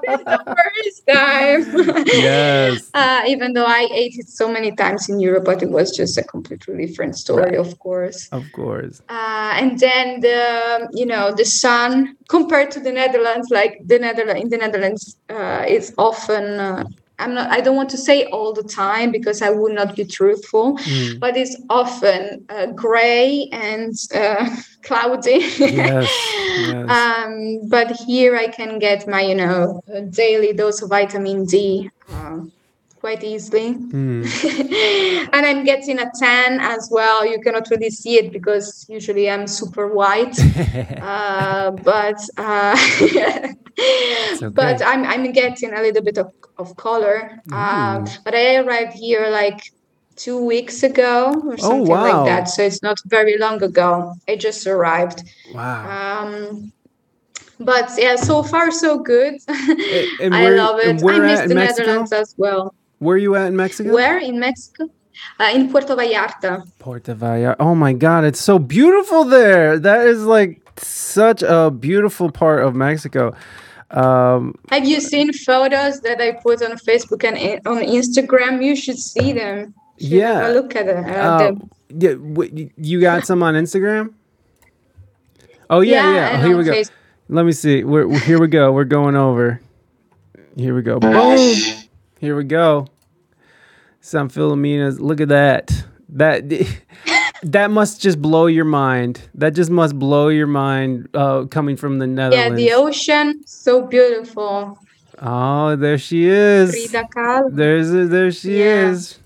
this 0.06 0.20
is 0.20 0.24
the 0.24 0.42
first 0.58 0.98
time. 1.06 2.06
Yes. 2.06 2.90
Uh, 2.94 3.22
even 3.28 3.52
though 3.52 3.66
I 3.66 3.88
ate 3.92 4.16
it 4.16 4.28
so 4.28 4.48
many 4.50 4.72
times 4.72 5.08
in 5.08 5.20
Europe, 5.20 5.44
but 5.44 5.62
it 5.62 5.70
was 5.70 5.94
just 5.94 6.16
a 6.16 6.24
completely 6.24 6.86
different 6.86 7.16
story, 7.16 7.56
of 7.56 7.78
course. 7.78 8.28
Of 8.32 8.44
course. 8.52 9.02
Uh, 9.08 9.52
and 9.60 9.78
then 9.78 10.20
the 10.20 10.88
you 10.92 11.06
know 11.06 11.32
the 11.32 11.44
sun 11.44 12.16
compared 12.28 12.70
to 12.72 12.80
the 12.80 12.92
Netherlands, 12.92 13.48
like 13.50 13.80
the 13.84 13.98
Netherlands 13.98 14.42
in 14.42 14.48
the 14.48 14.56
Netherlands, 14.56 15.16
uh, 15.28 15.64
is 15.68 15.94
often. 15.98 16.86
I'm 17.18 17.34
not. 17.34 17.50
I 17.50 17.60
don't 17.60 17.76
want 17.76 17.90
to 17.90 17.98
say 17.98 18.24
all 18.26 18.52
the 18.52 18.62
time 18.62 19.10
because 19.10 19.40
I 19.42 19.50
would 19.50 19.72
not 19.72 19.96
be 19.96 20.04
truthful, 20.04 20.76
Mm. 20.78 21.18
but 21.20 21.36
it's 21.36 21.56
often 21.70 22.44
uh, 22.48 22.66
gray 22.66 23.48
and 23.52 23.94
uh, 24.14 24.48
cloudy. 24.82 25.38
Yes, 25.58 26.10
yes. 26.58 26.90
Um, 26.90 27.68
but 27.68 27.96
here 28.06 28.36
I 28.36 28.48
can 28.48 28.78
get 28.78 29.08
my 29.08 29.22
you 29.22 29.34
know 29.34 29.80
daily 30.10 30.52
dose 30.52 30.82
of 30.82 30.90
vitamin 30.90 31.44
D. 31.46 31.90
Uh, 32.12 32.40
quite 33.06 33.22
easily 33.34 33.68
Mm. 33.96 34.22
and 35.34 35.42
I'm 35.48 35.62
getting 35.72 35.98
a 36.06 36.08
tan 36.22 36.52
as 36.74 36.82
well. 36.96 37.18
You 37.32 37.38
cannot 37.44 37.64
really 37.72 37.90
see 38.00 38.14
it 38.22 38.28
because 38.36 38.66
usually 38.98 39.26
I'm 39.32 39.46
super 39.60 39.86
white, 40.00 40.36
uh, 41.14 41.70
but 41.90 42.18
uh, 42.48 42.74
okay. 43.02 43.54
but 44.60 44.76
I'm 44.90 45.02
I'm 45.12 45.24
getting 45.42 45.70
a 45.78 45.80
little 45.86 46.02
bit 46.08 46.18
of, 46.22 46.28
of 46.62 46.68
color. 46.86 47.18
Um, 47.52 48.04
Mm. 48.04 48.04
but 48.24 48.34
I 48.34 48.46
arrived 48.62 48.94
here 49.04 49.24
like 49.40 49.60
two 50.24 50.38
weeks 50.52 50.76
ago 50.90 51.14
or 51.48 51.54
Oh, 51.54 51.68
something 51.68 51.88
wow. 51.94 52.04
like 52.06 52.22
that, 52.32 52.44
so 52.54 52.58
it's 52.68 52.82
not 52.88 52.98
very 53.16 53.36
long 53.44 53.58
ago. 53.70 53.90
I 54.30 54.34
just 54.46 54.66
arrived. 54.74 55.18
Wow. 55.54 55.80
Um, 55.94 56.72
but 57.70 57.86
yeah, 58.04 58.16
so 58.30 58.42
far 58.52 58.66
so 58.84 58.90
good. 59.12 59.34
and 60.22 60.30
I 60.34 60.42
where- 60.44 60.56
love 60.64 60.76
it. 60.88 60.96
I 61.14 61.18
miss 61.30 61.40
the 61.50 61.54
Mexico? 61.54 61.86
Netherlands 61.86 62.12
as 62.12 62.34
well. 62.44 62.74
Where 62.98 63.14
are 63.14 63.18
you 63.18 63.34
at 63.36 63.46
in 63.48 63.56
Mexico? 63.56 63.92
Where 63.92 64.18
in 64.18 64.38
Mexico? 64.40 64.88
Uh, 65.40 65.50
in 65.54 65.70
Puerto 65.70 65.94
Vallarta. 65.96 66.62
Puerto 66.78 67.14
Vallarta. 67.14 67.56
Oh 67.60 67.74
my 67.74 67.92
God, 67.92 68.24
it's 68.24 68.40
so 68.40 68.58
beautiful 68.58 69.24
there. 69.24 69.78
That 69.78 70.06
is 70.06 70.24
like 70.24 70.60
such 70.78 71.42
a 71.42 71.70
beautiful 71.70 72.30
part 72.30 72.62
of 72.64 72.74
Mexico. 72.74 73.34
Um, 73.90 74.54
Have 74.70 74.84
you 74.84 75.00
seen 75.00 75.32
photos 75.32 76.00
that 76.00 76.20
I 76.20 76.32
put 76.32 76.60
on 76.62 76.76
Facebook 76.78 77.24
and 77.24 77.36
on 77.66 77.82
Instagram? 77.82 78.62
You 78.64 78.74
should 78.76 78.98
see 78.98 79.32
them. 79.32 79.74
Should 79.98 80.08
Yeah. 80.10 80.42
have 80.42 80.54
look 80.54 80.74
at 80.76 80.86
them. 80.86 81.04
Uh, 81.04 81.08
uh, 81.08 81.38
them. 81.38 81.70
yeah, 81.98 82.10
w- 82.14 82.70
you 82.76 83.00
got 83.00 83.24
some 83.26 83.42
on 83.42 83.54
Instagram? 83.54 84.12
Oh 85.70 85.80
yeah, 85.80 86.02
Yeah, 86.02 86.14
yeah. 86.14 86.40
Oh, 86.42 86.46
here 86.46 86.56
we 86.56 86.64
go. 86.64 86.72
Facebook. 86.72 86.90
Let 87.28 87.44
me 87.46 87.52
see. 87.52 87.84
We're, 87.84 88.06
we're- 88.06 88.20
here 88.20 88.38
we 88.40 88.48
go. 88.48 88.72
We're 88.72 88.84
going 88.84 89.16
over. 89.16 89.60
Here 90.56 90.74
we 90.74 90.82
go. 90.82 90.98
Boom. 90.98 91.12
Here 92.20 92.36
we 92.36 92.44
go. 92.44 92.86
Some 94.00 94.28
Philomenas. 94.28 95.00
Look 95.00 95.20
at 95.20 95.28
that. 95.28 95.72
That 96.08 96.44
that 97.42 97.70
must 97.70 98.00
just 98.00 98.20
blow 98.22 98.46
your 98.46 98.64
mind. 98.64 99.20
That 99.34 99.50
just 99.54 99.70
must 99.70 99.98
blow 99.98 100.28
your 100.28 100.46
mind. 100.46 101.08
Uh, 101.14 101.44
coming 101.44 101.76
from 101.76 101.98
the 101.98 102.06
Netherlands. 102.06 102.60
Yeah, 102.60 102.68
the 102.68 102.74
ocean, 102.74 103.42
so 103.46 103.82
beautiful. 103.86 104.78
oh, 105.20 105.76
there 105.76 105.98
she 105.98 106.26
is. 106.26 106.70
Frida 106.70 107.08
Kahlo. 107.14 107.48
There's 107.54 107.90
there 108.10 108.30
she 108.30 108.58
Yeah. 108.60 108.90
is. 108.90 109.18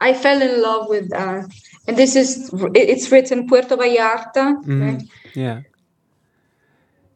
I 0.00 0.14
fell 0.14 0.40
in 0.40 0.62
love 0.62 0.88
with 0.88 1.10
that. 1.10 1.44
And 1.86 1.96
this 1.96 2.14
is, 2.16 2.50
it's 2.74 3.10
written 3.12 3.46
Puerto 3.48 3.76
Vallarta. 3.76 4.62
Mhm. 4.64 4.80
right? 4.80 5.02
Yeah. 5.34 5.60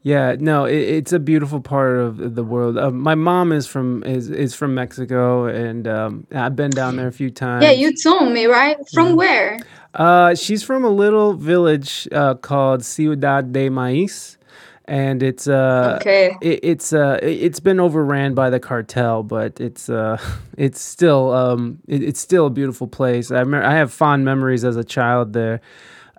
Yeah, 0.05 0.37
no, 0.39 0.67
it, 0.67 0.77
it's 0.77 1.13
a 1.15 1.19
beautiful 1.19 1.63
part 1.63 1.97
of 1.97 2.35
the 2.35 2.45
world. 2.45 2.77
Uh, 2.77 2.91
my 2.91 3.15
mom 3.15 3.53
is 3.53 3.67
from 3.67 4.05
is 4.05 4.29
is 4.29 4.55
from 4.55 4.75
Mexico, 4.75 5.47
and 5.47 5.89
um, 5.89 6.27
I've 6.31 6.55
been 6.55 6.73
down 6.73 6.97
there 6.97 7.09
a 7.09 7.13
few 7.13 7.31
times. 7.31 7.65
Yeah, 7.65 7.71
you 7.71 7.95
told 7.97 8.31
me, 8.31 8.45
right? 8.45 8.77
From 8.93 9.17
where? 9.17 9.59
Uh, 9.95 10.35
she's 10.35 10.63
from 10.63 10.85
a 10.85 10.91
little 10.91 11.33
village 11.33 12.07
uh, 12.13 12.35
called 12.35 12.85
Ciudad 12.85 13.51
de 13.53 13.71
Maíz, 13.71 14.37
and 14.85 15.23
it's 15.23 15.49
uh, 15.49 15.97
Okay. 16.03 16.37
it, 16.43 16.61
it's 16.63 16.93
uh, 16.93 17.19
it- 17.23 17.43
it's 17.43 17.61
been 17.61 17.81
overran 17.81 18.35
by 18.35 18.51
the 18.51 18.61
cartel, 18.61 19.23
but 19.23 19.59
it's 19.59 19.89
uh, 19.89 20.19
it's 20.59 20.83
still 20.83 21.33
um, 21.33 21.79
it, 21.89 22.03
it's 22.03 22.21
still 22.21 22.45
a 22.47 22.51
beautiful 22.51 22.89
place. 22.89 23.31
I 23.31 23.41
remember, 23.41 23.67
I 23.67 23.77
have 23.77 23.91
fond 23.91 24.27
memories 24.27 24.65
as 24.67 24.77
a 24.77 24.85
child 24.85 25.33
there. 25.33 25.63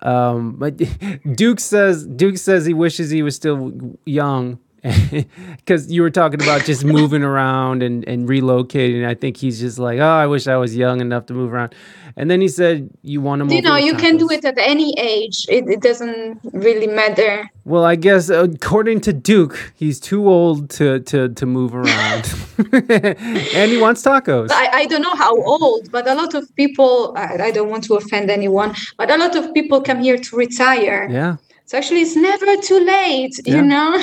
Um, 0.05 0.55
but 0.57 0.77
Duke 1.35 1.59
says 1.59 2.05
Duke 2.05 2.37
says 2.37 2.65
he 2.65 2.73
wishes 2.73 3.09
he 3.09 3.23
was 3.23 3.35
still 3.35 3.97
young. 4.05 4.59
Because 5.57 5.91
you 5.91 6.01
were 6.03 6.11
talking 6.11 6.41
about 6.41 6.63
just 6.65 6.85
moving 6.85 7.23
around 7.23 7.81
and, 7.81 8.07
and 8.07 8.29
relocating. 8.29 9.05
I 9.05 9.15
think 9.15 9.37
he's 9.37 9.59
just 9.59 9.79
like, 9.79 9.99
oh, 9.99 10.03
I 10.03 10.27
wish 10.27 10.47
I 10.47 10.57
was 10.57 10.75
young 10.75 11.01
enough 11.01 11.25
to 11.27 11.33
move 11.33 11.53
around. 11.53 11.73
And 12.17 12.31
then 12.31 12.39
he 12.39 12.47
said, 12.47 12.89
"You 13.01 13.19
want 13.19 13.41
to 13.41 13.45
move?" 13.45 13.53
You 13.53 13.61
know, 13.61 13.75
you 13.75 13.93
can 13.95 14.15
do 14.15 14.29
it 14.31 14.45
at 14.45 14.57
any 14.57 14.93
age. 14.97 15.45
It, 15.49 15.67
it 15.67 15.81
doesn't 15.81 16.39
really 16.53 16.87
matter. 16.87 17.49
Well, 17.65 17.83
I 17.83 17.95
guess 17.95 18.29
uh, 18.29 18.43
according 18.43 19.01
to 19.01 19.11
Duke, 19.11 19.73
he's 19.75 19.99
too 19.99 20.29
old 20.29 20.69
to 20.71 21.01
to, 21.01 21.29
to 21.29 21.45
move 21.45 21.75
around, 21.75 22.33
and 22.71 23.71
he 23.71 23.77
wants 23.81 24.01
tacos. 24.01 24.49
I, 24.51 24.69
I 24.81 24.85
don't 24.85 25.01
know 25.01 25.15
how 25.15 25.35
old, 25.43 25.91
but 25.91 26.07
a 26.07 26.15
lot 26.15 26.33
of 26.35 26.55
people, 26.55 27.13
I, 27.17 27.47
I 27.47 27.51
don't 27.51 27.69
want 27.69 27.83
to 27.85 27.95
offend 27.95 28.29
anyone, 28.31 28.73
but 28.97 29.11
a 29.11 29.17
lot 29.17 29.35
of 29.35 29.53
people 29.53 29.81
come 29.81 29.99
here 29.99 30.17
to 30.17 30.35
retire. 30.37 31.09
Yeah. 31.11 31.35
So 31.67 31.77
actually, 31.79 32.01
it's 32.01 32.15
never 32.15 32.45
too 32.61 32.79
late, 32.79 33.39
Yeah. 33.43 33.55
you 33.55 33.61
know? 33.63 33.97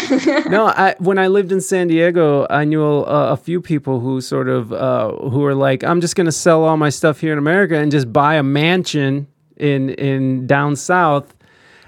No, 0.51 0.67
I 0.67 0.97
when 0.99 1.19
I 1.19 1.29
lived 1.29 1.53
in 1.53 1.61
San 1.61 1.87
Diego, 1.89 2.47
I 2.51 2.65
knew 2.65 2.85
uh, 2.85 3.29
a 3.31 3.37
few 3.37 3.61
people 3.61 4.01
who 4.01 4.21
sort 4.21 4.49
of 4.49 4.73
uh, 4.73 5.13
who 5.31 5.39
were 5.41 5.55
like, 5.55 5.85
I'm 5.85 6.01
just 6.01 6.17
gonna 6.17 6.33
sell 6.33 6.65
all 6.65 6.77
my 6.77 6.91
stuff 6.91 7.21
here 7.21 7.33
in 7.33 7.39
America 7.39 7.77
and 7.77 7.93
just 7.93 8.13
buy 8.13 8.35
a 8.35 8.43
mansion 8.43 9.29
in 9.59 9.91
in 9.91 10.47
down 10.47 10.75
south 10.77 11.35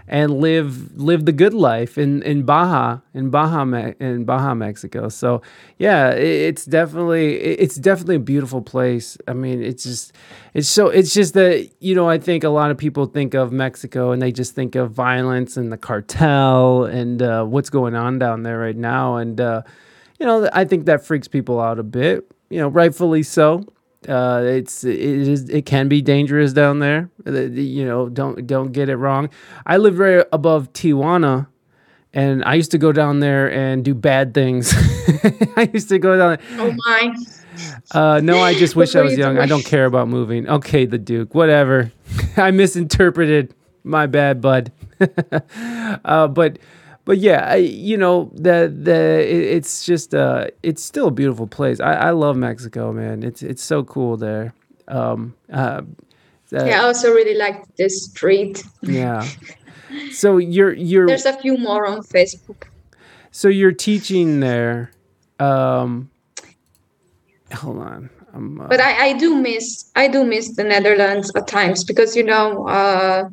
and 0.06 0.38
live 0.38 0.96
live 0.96 1.24
the 1.24 1.32
good 1.32 1.54
life 1.54 1.96
in 1.96 2.22
in 2.22 2.42
Baja 2.42 2.98
in 3.14 3.30
Baja 3.30 3.62
in 4.00 4.24
Baja 4.24 4.54
Mexico. 4.54 5.08
So 5.08 5.40
yeah, 5.78 6.10
it, 6.10 6.26
it's 6.48 6.64
definitely 6.66 7.36
it- 7.40 7.60
it's 7.60 7.76
definitely 7.76 8.16
a 8.16 8.20
beautiful 8.20 8.60
place. 8.60 9.16
I 9.26 9.32
mean, 9.32 9.62
it's 9.62 9.84
just 9.84 10.12
it's 10.52 10.68
so 10.68 10.88
it's 10.88 11.14
just 11.14 11.34
that 11.34 11.70
you 11.80 11.94
know 11.94 12.08
I 12.08 12.18
think 12.18 12.44
a 12.44 12.48
lot 12.50 12.70
of 12.70 12.76
people 12.78 13.06
think 13.06 13.34
of 13.34 13.52
Mexico 13.52 14.12
and 14.12 14.20
they 14.20 14.32
just 14.32 14.54
think 14.54 14.74
of 14.74 14.90
violence 14.92 15.56
and 15.56 15.72
the 15.72 15.78
cartel 15.78 16.84
and 16.84 17.22
uh, 17.22 17.44
what's 17.44 17.70
going 17.70 17.94
on 17.94 18.18
down 18.18 18.42
there 18.42 18.58
right 18.58 18.76
now 18.76 19.16
and 19.16 19.40
uh, 19.40 19.62
you 20.20 20.26
know 20.26 20.48
I 20.52 20.64
think 20.64 20.86
that 20.86 21.04
freaks 21.04 21.28
people 21.28 21.60
out 21.60 21.78
a 21.78 21.82
bit. 21.82 22.30
You 22.50 22.60
know, 22.60 22.68
rightfully 22.68 23.22
so. 23.22 23.64
Uh, 24.08 24.42
it's 24.44 24.84
it 24.84 24.98
is 24.98 25.48
it 25.48 25.66
can 25.66 25.88
be 25.88 26.02
dangerous 26.02 26.52
down 26.52 26.78
there. 26.78 27.10
You 27.26 27.84
know, 27.84 28.08
don't 28.08 28.46
don't 28.46 28.72
get 28.72 28.88
it 28.88 28.96
wrong. 28.96 29.30
I 29.66 29.76
live 29.78 29.98
right 29.98 30.26
above 30.32 30.72
Tijuana, 30.72 31.46
and 32.12 32.44
I 32.44 32.54
used 32.54 32.70
to 32.72 32.78
go 32.78 32.92
down 32.92 33.20
there 33.20 33.50
and 33.50 33.84
do 33.84 33.94
bad 33.94 34.34
things. 34.34 34.72
I 35.56 35.70
used 35.72 35.88
to 35.88 35.98
go 35.98 36.16
down. 36.16 36.38
There. 36.56 36.60
oh 36.60 36.74
my. 36.86 37.14
Uh, 37.92 38.20
no, 38.22 38.38
I 38.40 38.54
just 38.54 38.76
wish 38.80 38.96
I 38.96 39.02
was 39.02 39.16
young. 39.16 39.38
I 39.38 39.46
don't 39.46 39.64
care 39.64 39.86
about 39.86 40.08
moving. 40.08 40.48
Okay, 40.48 40.86
the 40.86 40.98
Duke, 40.98 41.34
whatever. 41.34 41.92
I 42.36 42.50
misinterpreted. 42.50 43.54
My 43.84 44.06
bad, 44.06 44.40
bud. 44.40 44.72
uh, 46.04 46.28
but 46.28 46.58
but 47.04 47.18
yeah, 47.18 47.46
I, 47.50 47.56
you 47.56 47.96
know 47.96 48.30
the 48.34 48.72
the 48.74 49.20
it, 49.22 49.56
it's 49.56 49.84
just 49.84 50.14
uh 50.14 50.48
it's 50.62 50.82
still 50.82 51.08
a 51.08 51.10
beautiful 51.10 51.46
place. 51.46 51.80
I, 51.80 51.94
I 51.94 52.10
love 52.10 52.36
Mexico, 52.36 52.92
man. 52.92 53.22
It's 53.22 53.42
it's 53.42 53.62
so 53.62 53.84
cool 53.84 54.16
there. 54.16 54.54
Um, 54.88 55.34
uh, 55.52 55.82
Yeah, 56.50 56.80
I 56.82 56.84
also 56.84 57.10
really 57.12 57.34
like 57.36 57.64
this 57.76 58.04
street. 58.04 58.62
yeah. 58.82 59.26
So 60.12 60.38
you're 60.38 60.72
you're 60.72 61.06
There's 61.06 61.26
a 61.26 61.36
few 61.38 61.56
more 61.58 61.86
on 61.86 62.02
Facebook. 62.02 62.64
so 63.30 63.48
you're 63.48 63.72
teaching 63.72 64.40
there. 64.40 64.90
Um, 65.40 66.10
hold 67.52 67.78
on. 67.78 68.10
I'm, 68.32 68.60
uh, 68.60 68.66
But 68.68 68.80
I, 68.80 69.08
I 69.08 69.12
do 69.18 69.36
miss 69.36 69.90
I 69.94 70.08
do 70.08 70.24
miss 70.24 70.56
the 70.56 70.64
Netherlands 70.64 71.30
at 71.36 71.46
times 71.46 71.84
because 71.84 72.16
you 72.16 72.24
know 72.24 72.66
uh, 72.68 73.28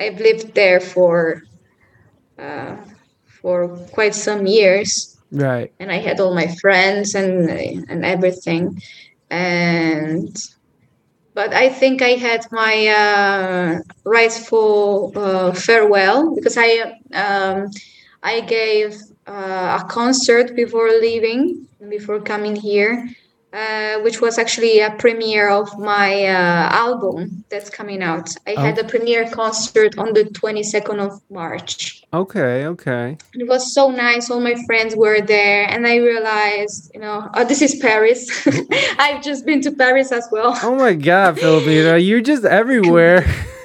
I've 0.00 0.18
lived 0.20 0.54
there 0.54 0.80
for 0.80 1.42
uh, 2.38 2.76
for 3.44 3.68
quite 3.92 4.14
some 4.14 4.46
years. 4.46 5.10
Right. 5.30 5.72
and 5.80 5.90
I 5.90 5.98
had 5.98 6.20
all 6.20 6.32
my 6.42 6.48
friends 6.62 7.14
and 7.20 7.50
and 7.90 8.00
everything. 8.14 8.80
And 9.30 10.32
but 11.38 11.50
I 11.52 11.68
think 11.80 12.00
I 12.00 12.14
had 12.28 12.42
my 12.62 12.74
uh, 13.04 13.68
rightful 14.04 15.12
uh, 15.16 15.52
farewell 15.52 16.34
because 16.36 16.56
I 16.56 16.70
um, 17.24 17.58
I 18.22 18.40
gave 18.40 18.90
uh, 19.26 19.80
a 19.80 19.82
concert 19.98 20.46
before 20.62 20.90
leaving 21.06 21.66
before 21.96 22.20
coming 22.32 22.56
here 22.56 22.94
uh, 23.54 24.00
which 24.00 24.20
was 24.20 24.36
actually 24.38 24.80
a 24.80 24.90
premiere 24.98 25.48
of 25.48 25.68
my 25.78 26.24
uh, 26.26 26.68
album 26.86 27.44
that's 27.50 27.70
coming 27.70 28.02
out. 28.02 28.28
I 28.48 28.54
had 28.60 28.76
a 28.78 28.84
premiere 28.84 29.30
concert 29.30 29.96
on 29.96 30.12
the 30.12 30.24
22nd 30.24 30.98
of 30.98 31.12
March. 31.30 32.02
Okay. 32.12 32.66
Okay. 32.66 33.16
It 33.34 33.46
was 33.48 33.72
so 33.72 33.90
nice. 33.90 34.30
All 34.30 34.40
my 34.40 34.56
friends 34.66 34.96
were 34.96 35.20
there, 35.20 35.68
and 35.70 35.86
I 35.86 35.96
realized, 35.96 36.90
you 36.94 37.00
know, 37.00 37.28
oh, 37.34 37.44
this 37.44 37.62
is 37.62 37.76
Paris. 37.76 38.20
I've 38.98 39.22
just 39.22 39.46
been 39.46 39.60
to 39.62 39.70
Paris 39.70 40.10
as 40.12 40.26
well. 40.32 40.58
Oh 40.62 40.74
my 40.74 40.94
God, 40.94 41.36
Philomena, 41.38 42.04
you're 42.04 42.20
just 42.20 42.44
everywhere. 42.44 43.24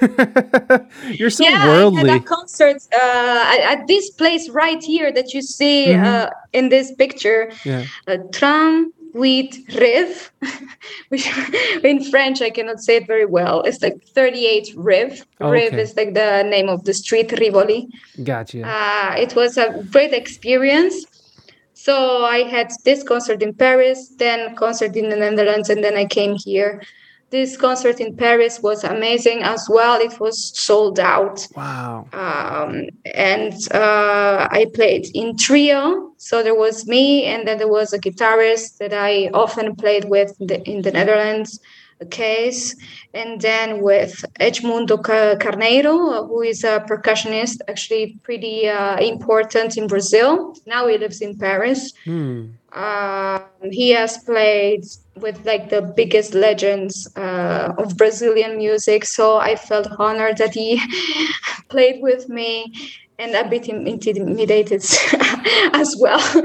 you're 1.18 1.30
so 1.30 1.44
yeah, 1.44 1.58
I 1.62 1.66
worldly. 1.68 2.08
had 2.08 2.20
a 2.22 2.24
concert 2.24 2.76
uh, 2.92 3.44
at, 3.54 3.78
at 3.80 3.86
this 3.86 4.10
place 4.10 4.48
right 4.48 4.82
here 4.82 5.12
that 5.12 5.34
you 5.34 5.42
see 5.42 5.86
Mhm. 5.88 6.04
uh, 6.04 6.30
in 6.52 6.68
this 6.70 6.92
picture. 6.94 7.50
Yeah. 7.64 7.84
uh, 8.06 8.16
tram 8.32 8.92
with 9.14 9.54
rive, 9.80 10.32
which 11.08 11.28
in 11.84 12.02
French 12.10 12.40
I 12.42 12.50
cannot 12.50 12.80
say 12.80 12.96
it 12.96 13.06
very 13.06 13.26
well. 13.26 13.62
It's 13.62 13.82
like 13.82 14.02
38 14.14 14.74
rive. 14.76 15.24
Rive 15.40 15.72
Okay. 15.72 15.82
is 15.82 15.96
like 15.96 16.14
the 16.14 16.42
name 16.42 16.68
of 16.68 16.84
the 16.84 16.94
street, 16.94 17.32
Rivoli. 17.38 17.88
Gotcha. 18.22 18.62
Uh, 18.66 19.14
it 19.18 19.34
was 19.34 19.56
a 19.56 19.82
great 19.90 20.12
experience. 20.12 21.04
So 21.74 22.24
I 22.24 22.42
had 22.42 22.70
this 22.84 23.02
concert 23.02 23.42
in 23.42 23.54
Paris, 23.54 24.10
then 24.18 24.54
concert 24.54 24.94
in 24.96 25.08
the 25.08 25.16
Netherlands, 25.16 25.70
and 25.70 25.82
then 25.82 25.96
I 25.96 26.04
came 26.04 26.36
here. 26.36 26.82
This 27.30 27.56
concert 27.56 28.00
in 28.00 28.16
Paris 28.16 28.60
was 28.60 28.82
amazing 28.82 29.42
as 29.44 29.68
well. 29.70 30.00
It 30.00 30.18
was 30.18 30.58
sold 30.58 30.98
out 30.98 31.46
wow. 31.56 32.06
um, 32.12 32.88
and 33.14 33.54
uh, 33.72 34.48
I 34.50 34.66
played 34.74 35.06
in 35.14 35.36
trio. 35.36 36.12
So 36.16 36.42
there 36.42 36.56
was 36.56 36.86
me, 36.86 37.24
and 37.24 37.46
then 37.46 37.58
there 37.58 37.68
was 37.68 37.92
a 37.92 37.98
guitarist 37.98 38.78
that 38.78 38.92
I 38.92 39.30
often 39.32 39.74
played 39.76 40.06
with 40.06 40.38
in 40.40 40.46
the, 40.48 40.62
in 40.68 40.82
the 40.82 40.90
Netherlands, 40.90 41.60
a 42.00 42.06
case, 42.06 42.74
and 43.14 43.40
then 43.40 43.80
with 43.80 44.24
Edmundo 44.40 44.96
Carneiro, 45.38 46.26
who 46.28 46.42
is 46.42 46.64
a 46.64 46.80
percussionist, 46.80 47.58
actually 47.68 48.18
pretty 48.22 48.68
uh, 48.68 48.98
important 48.98 49.76
in 49.76 49.86
Brazil. 49.86 50.54
Now 50.66 50.88
he 50.88 50.98
lives 50.98 51.20
in 51.20 51.38
Paris. 51.38 51.92
Hmm. 52.04 52.48
Um, 52.72 53.42
he 53.70 53.90
has 53.90 54.18
played 54.18 54.84
with 55.16 55.44
like 55.44 55.70
the 55.70 55.82
biggest 55.82 56.34
legends 56.34 57.08
uh, 57.16 57.74
of 57.78 57.96
Brazilian 57.96 58.56
music, 58.58 59.04
so 59.04 59.38
I 59.38 59.56
felt 59.56 59.88
honored 59.98 60.38
that 60.38 60.54
he 60.54 60.80
played 61.68 62.00
with 62.00 62.28
me 62.28 62.72
and 63.18 63.34
a 63.34 63.48
bit 63.48 63.68
intimidated 63.68 64.82
as 65.74 65.96
well. 65.98 66.20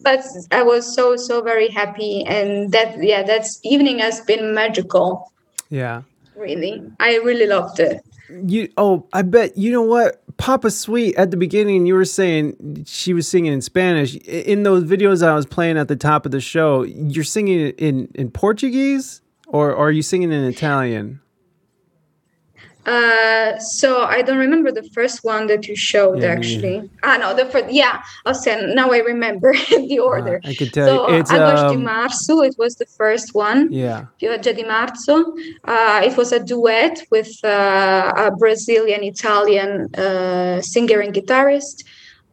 but 0.00 0.20
I 0.50 0.62
was 0.62 0.94
so 0.94 1.16
so 1.16 1.40
very 1.40 1.68
happy, 1.68 2.24
and 2.26 2.72
that 2.72 3.02
yeah, 3.02 3.22
that 3.22 3.46
evening 3.62 4.00
has 4.00 4.20
been 4.22 4.54
magical. 4.54 5.32
Yeah. 5.70 6.02
Really, 6.36 6.82
I 7.00 7.16
really 7.16 7.46
loved 7.46 7.80
it. 7.80 8.02
you 8.28 8.68
oh 8.76 9.06
I 9.12 9.22
bet 9.22 9.56
you 9.56 9.70
know 9.72 9.82
what 9.82 10.22
Papa 10.38 10.70
Sweet 10.70 11.16
at 11.16 11.30
the 11.30 11.36
beginning 11.36 11.86
you 11.86 11.94
were 11.94 12.04
saying 12.04 12.84
she 12.86 13.14
was 13.14 13.26
singing 13.26 13.52
in 13.52 13.62
Spanish 13.62 14.16
in 14.16 14.62
those 14.62 14.84
videos 14.84 15.26
I 15.26 15.34
was 15.34 15.46
playing 15.46 15.78
at 15.78 15.88
the 15.88 15.96
top 15.96 16.26
of 16.26 16.32
the 16.32 16.40
show 16.40 16.82
you're 16.82 17.24
singing 17.24 17.70
in 17.70 18.08
in 18.14 18.30
Portuguese 18.30 19.22
or, 19.48 19.70
or 19.70 19.88
are 19.88 19.90
you 19.90 20.02
singing 20.02 20.32
in 20.32 20.44
Italian? 20.44 21.20
Uh, 22.86 23.58
so 23.58 24.02
I 24.04 24.22
don't 24.22 24.38
remember 24.38 24.70
the 24.70 24.88
first 24.94 25.24
one 25.24 25.48
that 25.48 25.66
you 25.66 25.74
showed 25.74 26.22
Yeah, 26.22 26.28
actually. 26.28 26.88
Ah, 27.02 27.16
no, 27.16 27.34
the 27.34 27.46
first. 27.46 27.72
Yeah, 27.72 28.00
I'll 28.24 28.34
send. 28.34 28.76
Now 28.76 28.92
I 28.92 28.98
remember 28.98 29.52
the 29.70 29.98
order. 29.98 30.40
I 30.44 30.54
could 30.54 30.72
tell 30.72 30.86
so 30.86 31.10
you 31.10 31.16
it's 31.16 31.32
Agosto 31.32 31.70
di 31.70 31.76
um, 31.76 31.84
Marzo. 31.84 32.42
It 32.46 32.54
was 32.58 32.76
the 32.76 32.86
first 32.86 33.34
one. 33.34 33.72
yeah 33.72 34.04
Pioggia 34.20 34.54
di 34.54 34.62
Marzo. 34.62 35.34
Uh, 35.64 36.00
it 36.04 36.16
was 36.16 36.30
a 36.30 36.38
duet 36.38 37.02
with 37.10 37.32
uh, 37.44 38.12
a 38.16 38.30
Brazilian 38.38 39.02
Italian 39.02 39.92
uh, 39.96 40.60
singer 40.62 41.00
and 41.00 41.12
guitarist. 41.12 41.82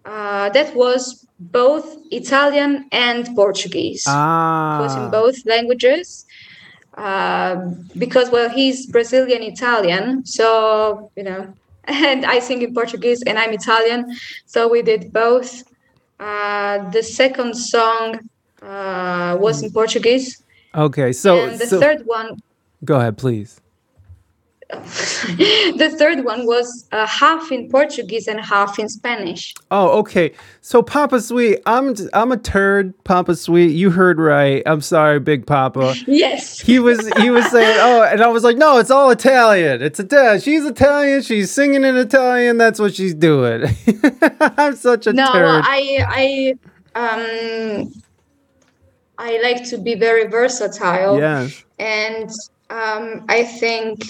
Uh, 0.05 0.49
that 0.49 0.75
was 0.75 1.25
both 1.39 1.97
Italian 2.11 2.85
and 2.91 3.27
Portuguese. 3.35 4.03
ah 4.07 4.77
It 4.77 4.83
was 4.83 4.95
in 4.95 5.09
both 5.09 5.37
languages. 5.45 6.25
Uh, 6.95 7.55
because 7.97 8.29
well, 8.29 8.49
he's 8.49 8.85
Brazilian 8.87 9.41
Italian, 9.41 10.25
so 10.25 11.11
you 11.15 11.23
know, 11.23 11.53
and 11.85 12.25
I 12.25 12.39
sing 12.39 12.61
in 12.61 12.73
Portuguese 12.73 13.23
and 13.23 13.39
I'm 13.39 13.51
Italian, 13.51 14.15
so 14.45 14.67
we 14.67 14.81
did 14.81 15.11
both. 15.11 15.63
Uh, 16.19 16.89
the 16.91 17.03
second 17.03 17.55
song 17.55 18.29
uh, 18.61 19.35
was 19.39 19.63
in 19.63 19.71
Portuguese, 19.71 20.43
okay 20.75 21.11
so, 21.11 21.43
and 21.43 21.59
the 21.59 21.67
so 21.67 21.79
third 21.79 22.05
one 22.05 22.37
go 22.85 22.99
ahead 22.99 23.17
please 23.17 23.59
the 25.77 25.93
third 25.97 26.25
one 26.25 26.45
was 26.45 26.87
uh, 26.91 27.05
half 27.05 27.51
in 27.51 27.69
Portuguese 27.69 28.27
and 28.27 28.39
half 28.39 28.79
in 28.79 28.89
Spanish. 28.89 29.53
Oh, 29.71 29.99
okay. 29.99 30.33
So 30.61 30.81
Papa 30.81 31.21
Sweet, 31.21 31.59
I'm 31.65 31.95
I'm 32.13 32.31
a 32.31 32.37
turd, 32.37 32.93
Papa 33.03 33.35
Sweet. 33.35 33.71
You 33.71 33.91
heard 33.91 34.19
right. 34.19 34.63
I'm 34.65 34.81
sorry, 34.81 35.19
Big 35.19 35.45
Papa. 35.45 35.95
Yes. 36.07 36.59
He 36.59 36.79
was 36.79 37.07
he 37.17 37.29
was 37.29 37.49
saying, 37.49 37.77
"Oh," 37.81 38.03
and 38.03 38.21
I 38.21 38.27
was 38.27 38.43
like, 38.43 38.57
"No, 38.57 38.77
it's 38.77 38.91
all 38.91 39.09
Italian. 39.09 39.81
It's 39.81 39.99
Italian. 39.99 40.41
She's 40.41 40.63
Italian. 40.65 41.21
She's 41.21 41.49
singing 41.51 41.83
in 41.83 41.95
Italian. 41.97 42.57
That's 42.57 42.79
what 42.79 42.93
she's 42.93 43.13
doing." 43.13 43.65
I'm 44.39 44.75
such 44.75 45.07
a 45.07 45.13
no, 45.13 45.31
turd. 45.31 45.63
I 45.65 46.55
I 46.95 46.99
um 46.99 47.93
I 49.17 49.39
like 49.41 49.63
to 49.69 49.77
be 49.77 49.95
very 49.95 50.27
versatile. 50.27 51.17
yes. 51.17 51.63
and 51.79 52.29
um, 52.69 53.25
I 53.29 53.43
think 53.43 54.03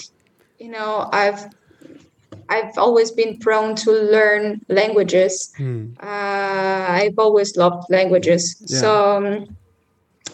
you 0.58 0.70
know 0.70 1.08
I've 1.12 1.44
I've 2.48 2.76
always 2.78 3.10
been 3.10 3.38
prone 3.38 3.74
to 3.76 3.90
learn 3.90 4.60
languages. 4.68 5.52
Hmm. 5.56 5.86
Uh, 6.02 6.86
I've 7.00 7.18
always 7.18 7.56
loved 7.56 7.88
languages, 7.90 8.56
Yeah. 8.68 8.78
so 8.80 9.16
um, 9.16 9.56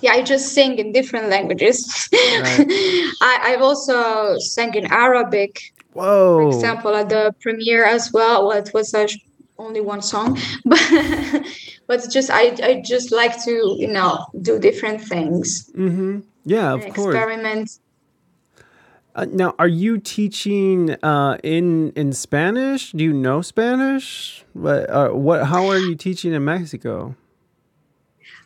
yeah, 0.01 0.13
I 0.13 0.23
just 0.23 0.53
sing 0.55 0.79
in 0.79 0.93
different 0.93 1.29
languages. 1.29 2.09
I, 2.13 3.39
I've 3.49 3.63
also 3.63 4.39
sang 4.39 4.75
in 4.75 4.87
Arabic, 4.91 5.61
Whoa. 5.93 6.37
for 6.37 6.49
example, 6.49 6.95
at 6.97 7.09
the 7.11 7.35
premiere 7.41 7.85
as 7.85 8.11
well. 8.13 8.47
Well, 8.49 8.57
it 8.59 8.71
was 8.75 8.95
uh, 8.95 9.07
only 9.59 9.81
one 9.81 10.03
song, 10.03 10.39
but 10.65 10.81
but 11.87 12.11
just 12.11 12.31
I 12.31 12.55
I 12.63 12.83
just 12.85 13.13
like 13.13 13.43
to 13.45 13.77
you 13.79 13.89
know 13.89 14.25
do 14.43 14.59
different 14.59 15.01
things, 15.03 15.71
Mm-hmm. 15.77 16.21
Yeah, 16.45 16.73
of 16.75 16.83
and 16.83 16.95
course. 16.95 17.15
experiment. 17.15 17.71
Uh, 19.15 19.27
now, 19.29 19.55
are 19.59 19.69
you 19.69 19.99
teaching 19.99 20.93
uh, 21.03 21.37
in 21.43 21.91
in 21.97 22.13
Spanish? 22.13 22.93
Do 22.93 23.03
you 23.03 23.13
know 23.13 23.43
Spanish? 23.43 24.45
What? 24.53 24.89
Uh, 24.89 25.11
what? 25.11 25.47
How 25.47 25.67
are 25.69 25.79
you 25.79 25.97
teaching 25.97 26.33
in 26.33 26.45
Mexico? 26.45 27.17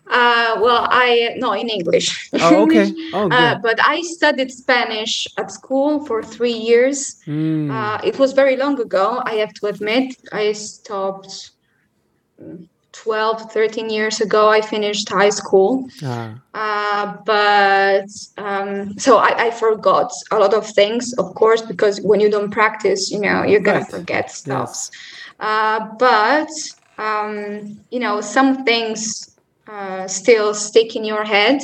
Uh, 0.06 0.56
well, 0.60 0.86
I 0.90 1.34
no 1.36 1.52
in 1.52 1.68
English. 1.68 2.30
Oh, 2.34 2.62
okay. 2.64 2.92
Oh, 3.14 3.28
Uh, 3.30 3.56
but 3.62 3.78
I 3.82 4.02
studied 4.02 4.50
Spanish 4.50 5.26
at 5.38 5.50
school 5.50 6.04
for 6.06 6.22
three 6.22 6.52
years. 6.52 7.20
Mm. 7.26 7.70
Uh, 7.70 8.00
it 8.04 8.18
was 8.18 8.32
very 8.32 8.56
long 8.56 8.80
ago, 8.80 9.22
I 9.24 9.34
have 9.36 9.52
to 9.54 9.66
admit. 9.66 10.16
I 10.32 10.52
stopped 10.52 11.52
12, 12.94 13.52
13 13.52 13.90
years 13.90 14.20
ago. 14.20 14.48
I 14.48 14.60
finished 14.60 15.08
high 15.08 15.30
school. 15.30 15.88
Ah. 16.02 16.34
Uh, 16.54 17.16
but 17.26 18.08
um, 18.38 18.98
so 18.98 19.18
I, 19.18 19.46
I 19.46 19.50
forgot 19.50 20.12
a 20.30 20.38
lot 20.38 20.54
of 20.54 20.66
things, 20.66 21.12
of 21.14 21.34
course, 21.34 21.62
because 21.62 22.00
when 22.00 22.20
you 22.20 22.30
don't 22.30 22.50
practice, 22.50 23.10
you 23.10 23.20
know, 23.20 23.42
you're 23.42 23.60
going 23.60 23.82
Right. 23.82 23.90
forget 23.90 24.30
stuff. 24.30 24.70
Yes. 24.70 24.90
Uh, 25.40 25.80
but 25.98 26.48
um, 26.98 27.78
you 27.90 27.98
know, 27.98 28.20
some 28.20 28.64
things 28.64 29.36
uh, 29.66 30.06
still 30.06 30.54
stick 30.54 30.94
in 30.96 31.04
your 31.04 31.24
head. 31.24 31.60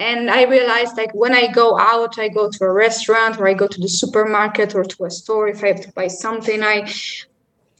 And 0.00 0.30
I 0.30 0.44
realized, 0.44 0.96
like, 0.96 1.12
when 1.12 1.34
I 1.34 1.48
go 1.48 1.76
out, 1.78 2.18
I 2.18 2.28
go 2.28 2.48
to 2.48 2.64
a 2.64 2.72
restaurant 2.72 3.38
or 3.40 3.48
I 3.48 3.54
go 3.54 3.66
to 3.66 3.80
the 3.80 3.88
supermarket 3.88 4.74
or 4.74 4.84
to 4.84 5.04
a 5.04 5.10
store. 5.10 5.48
If 5.48 5.64
I 5.64 5.68
have 5.68 5.80
to 5.82 5.92
buy 5.92 6.06
something, 6.08 6.62
I 6.62 6.88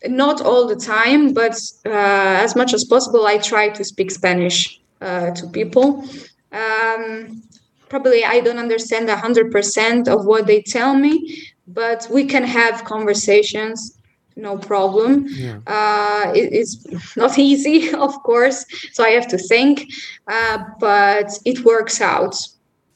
not 0.07 0.41
all 0.41 0.67
the 0.67 0.77
time, 0.77 1.33
but 1.33 1.55
uh, 1.87 2.45
as 2.45 2.55
much 2.55 2.73
as 2.75 2.85
possible, 2.85 3.27
I 3.27 3.39
try 3.39 3.69
to 3.69 3.85
speak 3.85 4.11
Spanish 4.11 4.81
uh, 5.01 5.31
to 5.33 5.47
people. 5.49 6.05
Um, 6.53 7.43
probably 7.89 8.25
I 8.25 8.41
don't 8.41 8.59
understand 8.59 9.09
100% 9.09 10.09
of 10.09 10.25
what 10.27 10.47
they 10.47 10.63
tell 10.63 10.95
me, 10.95 11.43
but 11.67 12.07
we 12.11 12.25
can 12.25 12.45
have 12.45 12.85
conversations 12.85 13.99
no 14.39 14.57
problem. 14.57 15.27
Yeah. 15.29 15.59
Uh, 15.67 16.33
it, 16.33 16.53
it's 16.53 17.17
not 17.17 17.39
easy, 17.39 17.93
of 18.07 18.15
course, 18.23 18.65
so 18.93 19.05
I 19.05 19.11
have 19.11 19.27
to 19.29 19.39
think, 19.39 19.91
uh, 20.29 20.59
but 20.79 21.31
it 21.45 21.65
works 21.65 22.01
out 22.01 22.37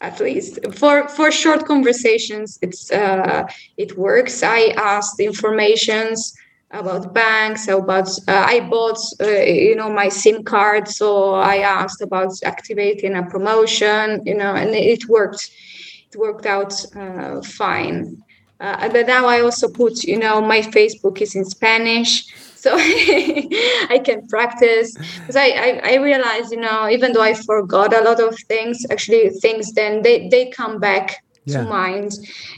at 0.01 0.19
least 0.19 0.59
for 0.75 1.09
for 1.09 1.31
short 1.31 1.65
conversations. 1.65 2.59
It's 2.61 2.91
uh, 2.91 3.47
it 3.77 3.97
works. 3.97 4.43
I 4.43 4.75
asked 4.77 5.21
informations 5.21 6.35
about 6.73 7.13
banks 7.15 7.69
about 7.69 8.09
uh, 8.29 8.45
i 8.55 8.61
bought 8.61 8.99
uh, 9.21 9.27
you 9.69 9.77
know 9.77 9.91
my 9.93 10.09
sim 10.09 10.43
card 10.45 10.89
so 10.89 11.35
i 11.35 11.57
asked 11.59 12.01
about 12.03 12.31
activating 12.45 13.15
a 13.15 13.23
promotion 13.27 14.21
you 14.25 14.35
know 14.35 14.55
and 14.55 14.71
it 14.75 15.09
worked 15.09 15.51
it 16.13 16.19
worked 16.19 16.47
out 16.47 16.73
uh, 16.97 17.41
fine. 17.43 18.17
Uh, 18.61 18.89
but 18.91 19.07
now 19.07 19.27
i 19.27 19.41
also 19.41 19.69
put 19.69 20.03
you 20.05 20.19
know 20.19 20.41
my 20.41 20.61
facebook 20.61 21.21
is 21.21 21.35
in 21.35 21.45
spanish 21.45 22.25
so 22.55 22.73
i 22.79 24.01
can 24.05 24.27
practice. 24.29 24.97
Because 25.27 25.37
I, 25.37 25.49
I 25.67 25.81
i 25.93 25.95
realize 25.97 26.51
you 26.51 26.61
know 26.61 26.89
even 26.89 27.13
though 27.13 27.23
i 27.23 27.35
forgot 27.35 27.93
a 27.95 28.03
lot 28.03 28.21
of 28.21 28.37
things 28.49 28.79
actually 28.91 29.29
things 29.41 29.73
then 29.73 30.03
they 30.03 30.29
they 30.29 30.51
come 30.51 30.79
back 30.79 31.17
Yeah. 31.45 31.65
to 31.65 31.69
mind. 31.69 32.11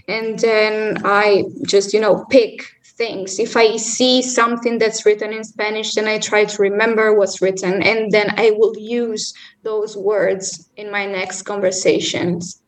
And 0.08 0.38
then 0.38 0.98
i 1.04 1.44
just 1.66 1.92
you 1.94 2.00
know 2.00 2.24
pick 2.30 2.60
things. 2.96 3.38
If 3.38 3.56
I 3.56 3.76
see 3.76 4.22
something 4.22 4.78
that's 4.78 5.04
written 5.04 5.32
in 5.32 5.44
Spanish, 5.44 5.94
then 5.94 6.06
I 6.06 6.18
try 6.18 6.44
to 6.44 6.62
remember 6.62 7.14
what's 7.14 7.42
written, 7.42 7.82
and 7.82 8.10
then 8.10 8.30
I 8.36 8.52
will 8.56 8.76
use 8.76 9.34
those 9.62 9.96
words 9.96 10.68
in 10.76 10.90
my 10.90 11.06
next 11.06 11.42
conversations. 11.42 12.60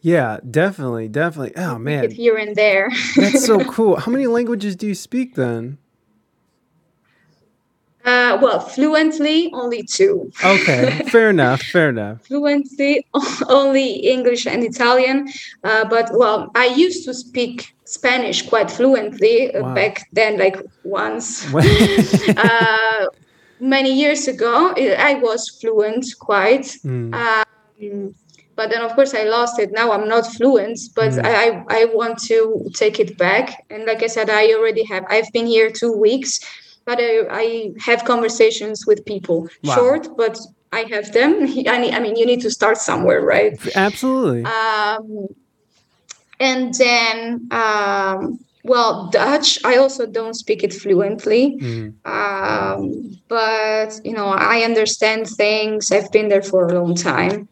Yeah, 0.00 0.40
definitely, 0.50 1.08
definitely. 1.08 1.56
Oh 1.56 1.78
man, 1.78 2.10
here 2.10 2.36
and 2.36 2.56
there. 2.56 2.90
that's 3.16 3.46
so 3.46 3.64
cool. 3.72 3.96
How 3.96 4.10
many 4.10 4.26
languages 4.26 4.74
do 4.76 4.86
you 4.86 4.96
speak 4.96 5.36
then? 5.36 5.78
Uh, 8.04 8.36
well, 8.42 8.58
fluently, 8.60 9.50
only 9.52 9.82
two. 9.84 10.30
Okay, 10.44 11.00
fair 11.10 11.30
enough, 11.30 11.62
fair 11.62 11.90
enough. 11.90 12.26
Fluently, 12.26 13.06
only 13.48 13.88
English 14.14 14.46
and 14.46 14.64
Italian. 14.64 15.28
Uh, 15.62 15.84
but 15.88 16.10
well, 16.14 16.50
I 16.54 16.66
used 16.66 17.04
to 17.04 17.14
speak 17.14 17.72
Spanish 17.84 18.42
quite 18.48 18.70
fluently 18.70 19.54
uh, 19.54 19.62
Wow. 19.62 19.74
back 19.74 20.02
then, 20.12 20.38
like 20.38 20.56
once. 20.82 21.46
Uh, 22.36 23.06
many 23.60 23.92
years 23.92 24.26
ago, 24.28 24.74
I 24.76 25.14
was 25.22 25.48
fluent 25.60 26.04
quite. 26.18 26.66
Mm, 26.84 27.14
Um, 27.14 28.14
but 28.56 28.68
then, 28.70 28.82
of 28.82 28.92
course, 28.94 29.14
I 29.14 29.24
lost 29.24 29.58
it. 29.58 29.70
Now 29.72 29.92
I'm 29.92 30.08
not 30.08 30.26
fluent, 30.26 30.78
but 30.94 31.12
Mm. 31.12 31.24
I 31.24 31.44
I 31.80 31.84
want 31.86 32.18
to 32.30 32.68
take 32.74 33.00
it 33.00 33.16
back. 33.16 33.46
And 33.70 33.86
like 33.86 34.02
I 34.02 34.08
said, 34.08 34.28
I 34.28 34.52
already 34.54 34.84
have. 34.92 35.04
I've 35.08 35.30
been 35.32 35.46
here 35.46 35.70
two 35.70 35.92
weeks, 36.06 36.38
but 36.84 36.98
I, 37.00 37.26
I 37.30 37.72
have 37.78 38.04
conversations 38.04 38.86
with 38.86 39.04
people. 39.04 39.48
Wow. 39.64 39.74
Short, 39.74 40.08
but 40.16 40.38
I 40.72 40.80
have 40.90 41.12
them. 41.12 41.42
I 41.68 41.78
mean, 41.78 41.94
I 41.94 42.00
mean, 42.00 42.16
you 42.16 42.26
need 42.26 42.40
to 42.42 42.50
start 42.50 42.78
somewhere, 42.78 43.20
right? 43.20 43.58
absolutely. 43.76 44.44
Um, 44.44 45.28
and 46.40 46.74
then, 46.74 47.48
um, 47.52 48.38
well, 48.64 49.08
Dutch. 49.10 49.58
I 49.64 49.76
also 49.76 50.06
don't 50.06 50.34
speak 50.34 50.62
it 50.64 50.72
fluently 50.72 51.58
Mm, 51.60 51.94
um, 52.04 53.18
but 53.28 54.00
you 54.04 54.12
know 54.12 54.26
i 54.26 54.62
understand 54.62 55.26
things 55.26 55.92
i've 55.92 56.10
been 56.12 56.28
there 56.28 56.42
for 56.42 56.66
a 56.66 56.74
long 56.74 56.94
time 56.94 57.48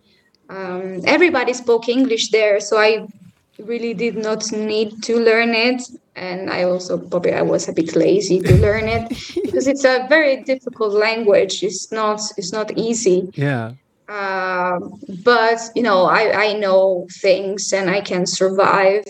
um, 0.49 1.01
everybody 1.05 1.53
spoke 1.53 1.89
english 1.89 2.31
there 2.31 2.59
so 2.61 2.77
i 2.79 3.07
really 3.67 3.95
did 3.95 4.17
not 4.17 4.51
need 4.53 5.03
to 5.05 5.19
learn 5.19 5.51
it. 5.55 5.83
And 6.17 6.51
i 6.51 6.65
also 6.65 6.99
probably 6.99 7.33
i 7.33 7.43
was 7.43 7.69
a 7.69 7.73
bit 7.73 7.97
lazy 7.97 8.41
to 8.41 8.55
learn 8.57 8.89
it. 8.89 9.05
Because 9.45 9.67
it's 9.67 9.85
a 9.85 10.07
very 10.09 10.43
difficult 10.43 10.93
language. 10.95 11.63
It's 11.63 11.91
not 11.93 12.21
it's 12.37 12.53
not 12.53 12.77
easy. 12.77 13.29
Yeah. 13.35 13.73
um, 14.09 14.99
but 15.25 15.59
you 15.77 15.83
know 15.83 16.05
I, 16.05 16.23
I 16.47 16.53
know 16.55 17.07
things 17.23 17.73
and 17.73 17.89
i 17.91 18.01
can 18.01 18.27
survive. 18.27 19.05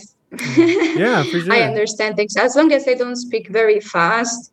Yeah, 0.56 1.22
for 1.24 1.40
sure. 1.44 1.52
i 1.52 1.62
understand 1.62 2.16
things. 2.16 2.36
As 2.36 2.54
long 2.56 2.72
as 2.72 2.86
i 2.86 2.94
don't 2.94 3.16
speak 3.16 3.48
very 3.48 3.80
fast 3.80 4.52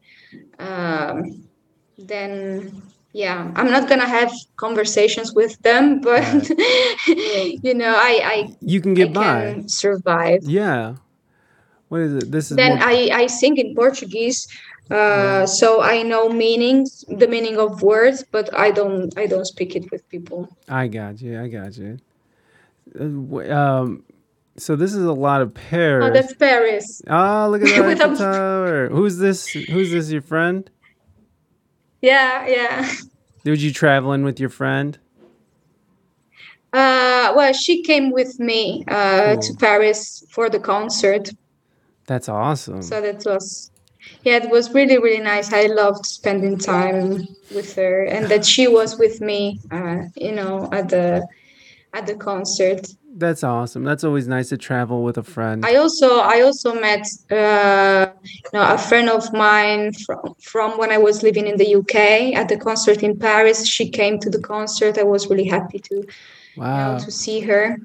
um, 0.59 1.43
then 1.97 2.81
yeah 3.23 3.39
i'm 3.57 3.69
not 3.75 3.83
gonna 3.89 4.11
have 4.19 4.31
conversations 4.65 5.29
with 5.39 5.53
them 5.67 5.83
but 6.09 6.23
you 7.67 7.73
know 7.81 7.93
i 8.09 8.13
i, 8.35 8.37
You 8.73 8.79
can 8.81 8.91
I 8.91 8.95
get 9.01 9.13
by. 9.13 9.53
can 9.53 9.69
survive 9.69 10.41
Yeah. 10.43 10.95
What 11.89 12.01
is 12.07 12.13
it? 12.19 12.25
This 12.35 12.51
is 12.51 12.57
then 12.57 12.73
more- 12.79 12.89
I, 12.93 12.95
I 13.21 13.27
sing 13.27 13.55
in 13.63 13.69
Portuguese, 13.73 14.39
uh, 14.91 15.45
so 15.59 15.81
I 15.81 16.03
know 16.11 16.27
meanings, 16.27 17.05
the 17.07 17.29
meaning 17.35 17.55
of 17.65 17.81
words, 17.81 18.25
but 18.35 18.45
I 18.65 18.71
don't 18.71 19.07
I 19.17 19.25
don't 19.31 19.47
speak 19.53 19.71
it 19.79 19.85
with 19.91 20.03
people. 20.13 20.39
I 20.67 20.83
got 20.99 21.21
you. 21.23 21.33
I 21.43 21.47
got 21.59 21.71
you. 21.81 21.91
Uh, 22.99 23.39
Um, 23.59 24.03
so 24.57 24.75
this 24.75 24.91
is 24.99 25.05
a 25.05 25.13
lot 25.27 25.39
of 25.45 25.49
Paris. 25.53 26.05
Oh, 26.09 26.11
that's 26.17 26.33
Paris. 26.35 26.85
Oh, 27.07 27.47
look 27.51 27.61
at 27.63 27.69
that 27.79 28.01
Eiffel 28.01 28.17
Tower. 28.17 28.89
Who's 28.97 29.15
this? 29.25 29.47
Who's 29.73 29.89
this? 29.95 30.11
Your 30.11 30.25
friend? 30.33 30.69
Yeah, 32.07 32.47
yeah. 32.47 32.89
Did 33.43 33.61
you 33.61 33.73
traveling 33.73 34.23
with 34.23 34.39
your 34.39 34.49
friend? 34.49 34.97
Uh, 36.71 37.33
well, 37.35 37.51
she 37.51 37.83
came 37.83 38.11
with 38.11 38.39
me 38.39 38.85
uh, 38.87 39.35
to 39.35 39.53
Paris 39.59 40.23
for 40.29 40.49
the 40.49 40.59
concert, 40.59 41.29
That's 42.05 42.29
awesome. 42.29 42.81
so 42.81 43.01
that 43.01 43.23
was 43.25 43.71
yeah, 44.23 44.37
it 44.37 44.49
was 44.49 44.73
really 44.73 44.97
really 44.97 45.23
nice. 45.33 45.51
I 45.51 45.65
loved 45.65 46.05
spending 46.05 46.57
time 46.57 47.27
with 47.53 47.75
her, 47.75 48.03
and 48.03 48.29
that 48.31 48.45
she 48.45 48.69
was 48.69 48.97
with 48.97 49.19
me, 49.19 49.59
uh, 49.69 50.03
you 50.15 50.31
know, 50.31 50.69
at 50.71 50.87
the 50.87 51.27
at 51.93 52.07
the 52.07 52.15
concert. 52.15 52.87
That's 53.17 53.43
awesome. 53.43 53.83
That's 53.83 54.03
always 54.03 54.27
nice 54.27 54.49
to 54.49 54.57
travel 54.57 55.03
with 55.03 55.17
a 55.17 55.23
friend. 55.23 55.65
I 55.65 55.75
also 55.75 56.19
I 56.19 56.41
also 56.41 56.79
met 56.79 57.07
uh, 57.31 58.11
you 58.23 58.49
know, 58.53 58.61
a 58.61 58.77
friend 58.77 59.09
of 59.09 59.33
mine 59.33 59.93
from 59.93 60.35
from 60.39 60.77
when 60.77 60.91
I 60.91 60.99
was 60.99 61.23
living 61.23 61.47
in 61.47 61.57
the 61.57 61.75
UK 61.77 61.95
at 62.35 62.47
the 62.47 62.57
concert 62.57 63.01
in 63.01 63.17
Paris. 63.17 63.65
She 63.65 63.89
came 63.89 64.19
to 64.19 64.29
the 64.29 64.39
concert. 64.39 64.99
I 64.99 65.03
was 65.03 65.31
really 65.31 65.47
happy 65.47 65.79
to 65.79 65.95
you 65.95 66.05
wow. 66.57 66.93
know, 66.93 66.99
to 66.99 67.09
see 67.09 67.39
her. 67.39 67.77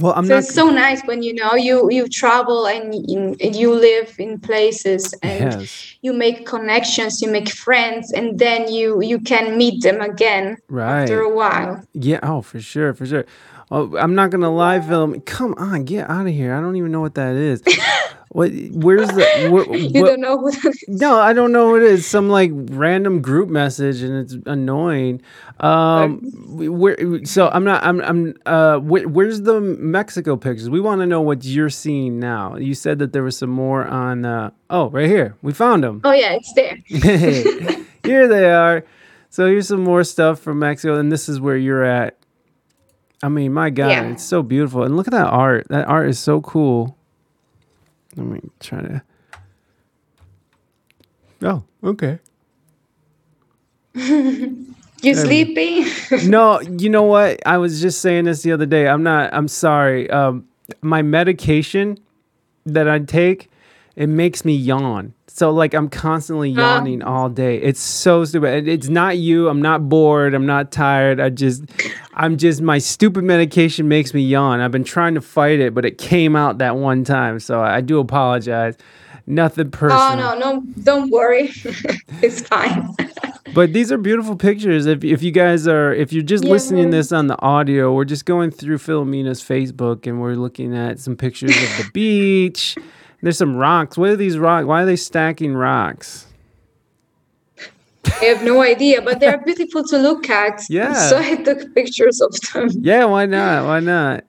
Well, 0.00 0.12
I'm 0.14 0.26
so 0.26 0.34
not. 0.34 0.38
it's 0.44 0.54
so 0.54 0.70
nice 0.70 1.02
when 1.04 1.22
you 1.22 1.34
know 1.34 1.54
you 1.54 1.90
you 1.90 2.08
travel 2.08 2.66
and 2.66 2.94
you, 2.94 3.72
live 3.74 4.14
in 4.18 4.38
places 4.40 5.12
and 5.22 5.60
yes. 5.60 5.96
you 6.02 6.12
make 6.12 6.46
connections, 6.46 7.20
you 7.20 7.30
make 7.30 7.48
friends, 7.48 8.12
and 8.12 8.38
then 8.38 8.72
you 8.72 9.02
you 9.02 9.18
can 9.20 9.56
meet 9.58 9.82
them 9.82 10.00
again 10.00 10.56
Right. 10.68 11.02
after 11.02 11.20
a 11.20 11.34
while. 11.34 11.82
Yeah. 11.94 12.20
Oh, 12.22 12.42
for 12.42 12.60
sure. 12.60 12.94
For 12.94 13.06
sure. 13.06 13.24
Oh, 13.70 13.96
I'm 13.98 14.14
not 14.14 14.30
gonna 14.30 14.50
lie, 14.54 14.80
film. 14.80 15.20
Come 15.22 15.54
on, 15.58 15.84
get 15.84 16.08
out 16.08 16.26
of 16.26 16.32
here. 16.32 16.54
I 16.54 16.60
don't 16.60 16.76
even 16.76 16.90
know 16.92 17.00
what 17.00 17.14
that 17.16 17.34
is. 17.34 17.62
what? 18.38 18.52
Where's 18.70 19.08
the? 19.08 19.26
You 19.48 19.50
what- 20.02 20.08
don't 20.10 20.20
know 20.20 20.38
who 20.38 20.50
that 20.52 20.64
is. 20.66 20.84
No, 20.86 21.18
I 21.18 21.32
don't 21.32 21.50
know 21.50 21.70
what 21.70 21.82
it 21.82 21.90
is. 21.90 22.06
Some 22.06 22.28
like 22.28 22.52
random 22.54 23.20
group 23.20 23.48
message, 23.48 24.00
and 24.02 24.16
it's 24.16 24.36
annoying. 24.46 25.20
Um, 25.58 26.20
where? 26.56 27.24
So 27.24 27.48
I'm 27.48 27.64
not. 27.64 27.82
I'm. 27.84 28.00
I'm. 28.00 28.34
Uh, 28.46 28.78
wh- 28.78 29.10
where's 29.12 29.42
the 29.42 29.60
Mexico 29.60 30.36
pictures? 30.36 30.70
We 30.70 30.78
want 30.80 31.00
to 31.00 31.06
know 31.06 31.20
what 31.20 31.44
you're 31.44 31.68
seeing 31.70 32.20
now. 32.20 32.56
You 32.56 32.74
said 32.74 33.00
that 33.00 33.12
there 33.12 33.22
was 33.24 33.36
some 33.36 33.50
more 33.50 33.84
on. 33.86 34.24
Uh, 34.24 34.50
oh, 34.70 34.88
right 34.90 35.08
here. 35.08 35.34
We 35.42 35.52
found 35.52 35.82
them. 35.82 36.00
Oh 36.04 36.12
yeah, 36.12 36.34
it's 36.38 36.52
there. 36.54 36.78
here 38.04 38.28
they 38.28 38.50
are. 38.52 38.84
So 39.30 39.46
here's 39.46 39.68
some 39.68 39.82
more 39.82 40.04
stuff 40.04 40.40
from 40.40 40.60
Mexico, 40.60 40.98
and 40.98 41.10
this 41.10 41.28
is 41.28 41.40
where 41.40 41.56
you're 41.56 41.84
at. 41.84 42.16
I 43.22 43.28
mean, 43.28 43.52
my 43.52 43.70
God, 43.70 43.88
Yeah. 43.88 44.04
it's 44.10 44.22
so 44.24 44.42
beautiful, 44.42 44.84
and 44.84 44.96
look 44.96 45.08
at 45.08 45.12
that 45.12 45.26
art. 45.26 45.66
That 45.70 45.88
art 45.88 46.08
is 46.08 46.18
so 46.20 46.40
cool. 46.40 46.96
Let 48.18 48.26
me 48.26 48.40
try 48.60 48.82
to. 48.82 49.02
Oh, 51.42 51.62
okay. 51.84 52.18
You 55.00 55.14
sleepy? 55.14 55.84
no, 56.28 56.60
you 56.60 56.88
know 56.88 57.04
what? 57.04 57.40
I 57.46 57.58
was 57.58 57.80
just 57.80 58.00
saying 58.00 58.24
this 58.24 58.42
the 58.42 58.50
other 58.50 58.66
day. 58.66 58.88
I'm 58.88 59.04
not. 59.04 59.32
I'm 59.32 59.46
sorry. 59.46 60.10
Um, 60.10 60.48
my 60.82 61.02
medication 61.02 61.98
that 62.66 62.88
I 62.88 62.98
take, 62.98 63.48
it 63.94 64.08
makes 64.08 64.44
me 64.44 64.56
yawn. 64.56 65.14
So 65.28 65.50
like 65.50 65.72
I'm 65.72 65.88
constantly 65.88 66.50
yawning 66.50 67.02
all 67.04 67.28
day. 67.28 67.58
It's 67.58 67.78
so 67.80 68.24
stupid. 68.24 68.66
It's 68.66 68.88
not 68.88 69.18
you. 69.18 69.48
I'm 69.48 69.62
not 69.62 69.88
bored. 69.88 70.34
I'm 70.34 70.46
not 70.46 70.72
tired. 70.72 71.20
I 71.20 71.28
just, 71.28 71.62
I'm 72.18 72.36
just 72.36 72.60
my 72.60 72.78
stupid 72.78 73.24
medication 73.24 73.88
makes 73.88 74.12
me 74.12 74.22
yawn. 74.22 74.60
I've 74.60 74.72
been 74.72 74.84
trying 74.84 75.14
to 75.14 75.20
fight 75.20 75.60
it, 75.60 75.72
but 75.74 75.84
it 75.84 75.98
came 75.98 76.34
out 76.36 76.58
that 76.58 76.76
one 76.76 77.04
time. 77.04 77.38
So 77.40 77.60
I 77.62 77.80
do 77.80 78.00
apologize. 78.00 78.76
Nothing 79.26 79.70
personal. 79.70 80.26
Oh 80.30 80.38
no, 80.38 80.52
no, 80.54 80.62
don't 80.82 81.10
worry. 81.10 81.50
it's 82.22 82.40
fine. 82.42 82.94
But 83.54 83.72
these 83.72 83.90
are 83.90 83.96
beautiful 83.96 84.36
pictures. 84.36 84.84
If 84.84 85.02
if 85.02 85.22
you 85.22 85.30
guys 85.30 85.66
are 85.66 85.92
if 85.94 86.12
you're 86.12 86.22
just 86.22 86.44
Yeah. 86.44 86.50
listening 86.50 86.90
this 86.90 87.12
on 87.12 87.28
the 87.28 87.40
audio, 87.40 87.94
we're 87.94 88.04
just 88.04 88.26
going 88.26 88.50
through 88.50 88.76
Philomena's 88.76 89.40
Facebook 89.42 90.06
and 90.06 90.20
we're 90.20 90.34
looking 90.34 90.76
at 90.76 91.00
some 91.00 91.16
pictures 91.16 91.50
of 91.56 91.78
the 91.78 91.90
beach. 91.94 92.76
There's 93.22 93.38
some 93.38 93.56
rocks. 93.56 93.96
What 93.96 94.10
are 94.10 94.16
these 94.16 94.38
rocks? 94.38 94.66
Why 94.66 94.82
are 94.82 94.86
they 94.86 94.96
stacking 94.96 95.54
rocks? 95.54 96.26
I 98.20 98.24
have 98.26 98.42
no 98.42 98.62
idea, 98.62 99.02
but 99.02 99.20
they're 99.20 99.38
beautiful 99.38 99.84
to 99.84 99.98
look 99.98 100.28
at. 100.30 100.62
Yeah. 100.70 100.94
So 100.94 101.18
I 101.18 101.36
took 101.36 101.74
pictures 101.74 102.20
of 102.20 102.32
them. 102.52 102.68
Yeah, 102.80 103.04
why 103.06 103.26
not? 103.26 103.66
Why 103.66 103.80
not? 103.80 104.24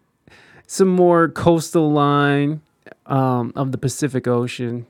Some 0.68 0.90
more 0.90 1.30
coastal 1.30 1.92
line 1.92 2.62
um, 3.06 3.52
of 3.56 3.72
the 3.72 3.78
Pacific 3.78 4.28
Ocean. 4.28 4.86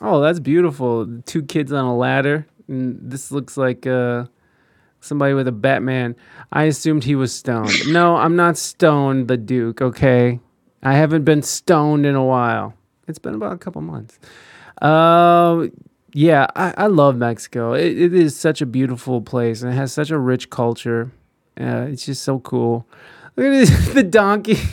Oh, 0.00 0.20
that's 0.20 0.40
beautiful. 0.40 1.06
Two 1.26 1.42
kids 1.42 1.72
on 1.72 1.84
a 1.84 1.96
ladder. 1.96 2.46
And 2.68 2.98
this 3.00 3.30
looks 3.30 3.56
like 3.56 3.86
uh, 3.86 4.24
somebody 5.00 5.34
with 5.34 5.48
a 5.48 5.52
Batman. 5.52 6.16
I 6.52 6.64
assumed 6.64 7.04
he 7.04 7.14
was 7.14 7.34
stoned. 7.34 7.72
No, 7.88 8.16
I'm 8.16 8.36
not 8.36 8.56
stoned, 8.56 9.28
the 9.28 9.36
Duke, 9.36 9.82
okay? 9.82 10.40
I 10.82 10.94
haven't 10.94 11.24
been 11.24 11.42
stoned 11.42 12.06
in 12.06 12.14
a 12.14 12.24
while. 12.24 12.74
It's 13.06 13.18
been 13.18 13.34
about 13.34 13.52
a 13.52 13.58
couple 13.58 13.82
months. 13.82 14.18
Uh, 14.80 15.66
yeah, 16.14 16.46
I, 16.54 16.72
I 16.76 16.86
love 16.86 17.16
Mexico. 17.16 17.72
It, 17.72 17.98
it 18.00 18.14
is 18.14 18.36
such 18.36 18.62
a 18.62 18.66
beautiful 18.66 19.20
place 19.20 19.62
and 19.62 19.72
it 19.72 19.76
has 19.76 19.92
such 19.92 20.10
a 20.10 20.18
rich 20.18 20.48
culture. 20.48 21.10
Uh, 21.60 21.86
it's 21.90 22.06
just 22.06 22.22
so 22.22 22.38
cool. 22.38 22.86
Look 23.36 23.46
at 23.46 23.50
this, 23.50 23.88
the 23.94 24.04
donkey. 24.04 24.58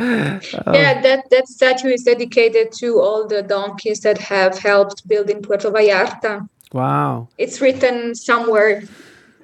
Oh. 0.00 0.40
Yeah, 0.72 1.02
that, 1.02 1.28
that 1.30 1.48
statue 1.48 1.88
is 1.88 2.04
dedicated 2.04 2.70
to 2.78 3.00
all 3.00 3.26
the 3.26 3.42
donkeys 3.42 3.98
that 4.02 4.16
have 4.18 4.56
helped 4.56 5.08
building 5.08 5.42
Puerto 5.42 5.72
Vallarta. 5.72 6.48
Wow. 6.72 7.28
It's 7.36 7.60
written 7.60 8.14
somewhere. 8.14 8.84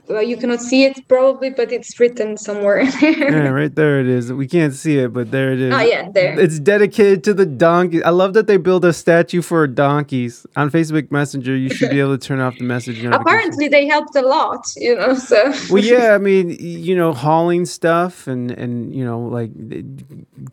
Well, 0.07 0.23
you 0.23 0.37
cannot 0.37 0.61
see 0.61 0.85
it 0.85 1.09
probably, 1.09 1.49
but 1.49 1.73
it's 1.73 1.99
written 1.99 2.37
somewhere. 2.37 2.83
Yeah, 3.01 3.49
right 3.49 3.75
there 3.75 4.01
it 4.01 4.07
is. 4.07 4.31
We 4.33 4.47
can't 4.47 4.75
see 4.75 4.99
it, 4.99 5.13
but 5.15 5.31
there 5.31 5.53
it 5.53 5.61
is. 5.61 5.73
Oh, 5.75 5.81
yeah, 5.81 6.11
there. 6.11 6.39
It's 6.39 6.59
dedicated 6.59 7.25
to 7.25 7.33
the 7.35 7.47
donkey. 7.47 8.03
I 8.05 8.11
love 8.11 8.35
that 8.35 8.47
they 8.47 8.59
build 8.59 8.85
a 8.85 8.93
statue 8.93 9.41
for 9.41 9.67
donkeys. 9.67 10.47
On 10.57 10.71
Facebook 10.71 11.11
Messenger, 11.11 11.57
you 11.57 11.71
should 11.71 11.91
be 11.91 12.01
able 12.01 12.19
to 12.19 12.27
turn 12.27 12.39
off 12.41 12.59
the 12.59 12.65
message. 12.65 13.03
Apparently, 13.03 13.69
they 13.69 13.87
helped 13.87 14.15
a 14.15 14.23
lot, 14.23 14.67
you 14.77 14.95
know. 14.95 15.15
So 15.15 15.53
well 15.71 15.83
yeah 15.83 16.15
i 16.15 16.19
mean 16.19 16.51
you 16.61 16.95
know 16.95 17.13
hauling 17.13 17.65
stuff 17.65 18.27
and 18.27 18.51
and 18.51 18.95
you 18.95 19.05
know 19.05 19.21
like 19.21 19.51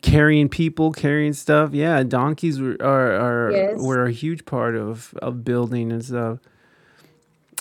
carrying 0.02 0.48
people 0.48 0.92
carrying 0.92 1.32
stuff 1.32 1.72
yeah 1.72 2.02
donkeys 2.02 2.60
were 2.60 2.76
are, 2.80 3.12
are 3.12 3.50
Yes. 3.52 3.80
were 3.82 4.04
a 4.04 4.12
huge 4.12 4.44
part 4.44 4.74
of 4.76 5.12
of 5.20 5.44
building 5.44 5.92
and 5.92 6.04
stuff 6.04 6.38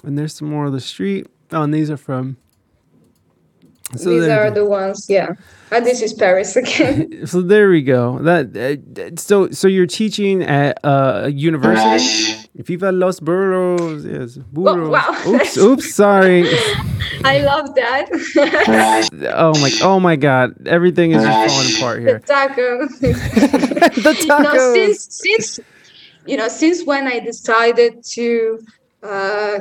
and 0.03 0.17
there's 0.17 0.33
some 0.35 0.49
more 0.49 0.65
of 0.65 0.71
the 0.73 0.79
street 0.81 1.27
oh 1.51 1.63
and 1.63 1.73
these 1.73 1.89
are 1.89 1.97
from 1.97 2.37
so 3.95 4.09
these 4.09 4.27
are 4.29 4.49
the 4.49 4.65
ones, 4.65 5.09
yeah. 5.09 5.33
And 5.69 5.85
this 5.85 6.01
is 6.01 6.13
Paris 6.13 6.55
again. 6.55 7.25
so 7.27 7.41
there 7.41 7.69
we 7.69 7.81
go 7.81 8.19
that 8.19 8.55
uh, 8.55 9.15
so 9.19 9.49
so 9.51 9.67
you're 9.67 9.85
teaching 9.85 10.43
at 10.43 10.77
uh, 10.83 11.23
a 11.25 11.29
university 11.29 12.35
Rush. 12.35 12.47
viva 12.55 12.91
los 12.91 13.19
burros 13.19 14.05
yes 14.05 14.37
burros. 14.51 14.89
wow. 14.89 15.23
oops 15.27 15.57
oops 15.65 15.93
sorry 15.93 16.47
I 17.23 17.39
love 17.39 17.75
that. 17.75 18.09
Oh 19.33 19.59
my 19.59 19.71
oh 19.81 19.99
my 19.99 20.15
god 20.15 20.67
everything 20.67 21.11
is 21.11 21.23
just 21.23 21.55
falling 21.55 21.75
apart 21.77 21.99
here. 22.01 22.19
the 22.19 22.47
here 22.47 22.47
taco. 22.47 22.87
the 24.01 24.25
no, 24.27 24.43
tacos. 24.43 24.73
since 24.73 25.21
since 25.21 25.59
you 26.25 26.37
know 26.37 26.47
since 26.47 26.85
when 26.85 27.07
I 27.07 27.19
decided 27.19 28.03
to 28.03 28.59
uh, 29.03 29.59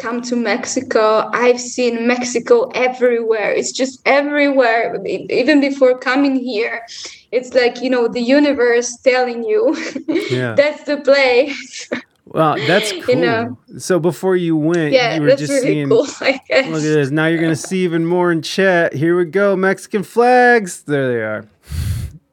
come 0.00 0.22
to 0.22 0.36
Mexico, 0.36 1.30
I've 1.32 1.60
seen 1.60 2.06
Mexico 2.06 2.70
everywhere. 2.74 3.52
It's 3.52 3.72
just 3.72 4.00
everywhere. 4.06 4.96
Even 5.06 5.60
before 5.60 5.98
coming 5.98 6.36
here, 6.36 6.86
it's 7.32 7.52
like, 7.54 7.80
you 7.82 7.90
know, 7.90 8.08
the 8.08 8.20
universe 8.20 8.96
telling 9.04 9.44
you 9.44 9.76
Yeah. 10.30 10.54
that's 10.54 10.84
the 10.84 10.96
place. 10.98 11.88
Well, 12.26 12.56
that's 12.66 12.92
cool. 12.92 13.02
You 13.08 13.16
know. 13.16 13.58
So 13.78 13.98
before 13.98 14.36
you 14.36 14.56
went, 14.56 14.92
yeah, 14.92 15.16
you 15.16 15.22
were 15.22 15.28
that's 15.28 15.40
just 15.40 15.52
really 15.52 15.66
seeing. 15.74 15.88
cool, 15.88 16.06
I 16.20 16.40
guess. 16.48 16.66
Look 16.68 16.78
at 16.78 16.94
this. 16.98 17.10
Now 17.10 17.26
you're 17.26 17.40
gonna 17.42 17.56
see 17.56 17.82
even 17.84 18.06
more 18.06 18.30
in 18.32 18.40
chat. 18.42 18.92
Here 18.94 19.16
we 19.16 19.24
go. 19.24 19.56
Mexican 19.56 20.02
flags. 20.04 20.82
There 20.82 21.08
they 21.12 21.22
are. 21.22 21.48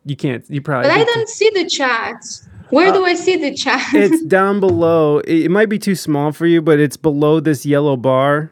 You 0.06 0.16
can't. 0.16 0.46
You 0.50 0.62
probably. 0.62 0.90
But 0.90 0.98
I 1.00 1.04
to- 1.04 1.12
don't 1.14 1.30
see 1.30 1.50
the 1.54 1.66
chat. 1.68 2.16
Where 2.70 2.92
do 2.92 3.06
I 3.06 3.14
see 3.16 3.36
the 3.38 3.54
chat? 3.54 3.82
Uh, 3.94 4.00
it's 4.00 4.22
down 4.28 4.60
below. 4.60 5.20
It, 5.20 5.44
it 5.46 5.52
might 5.52 5.70
be 5.70 5.80
too 5.80 5.96
small 5.96 6.32
for 6.32 6.46
you, 6.46 6.62
but 6.62 6.80
it's 6.80 6.98
below 6.98 7.40
this 7.40 7.66
yellow 7.66 7.96
bar. 7.96 8.52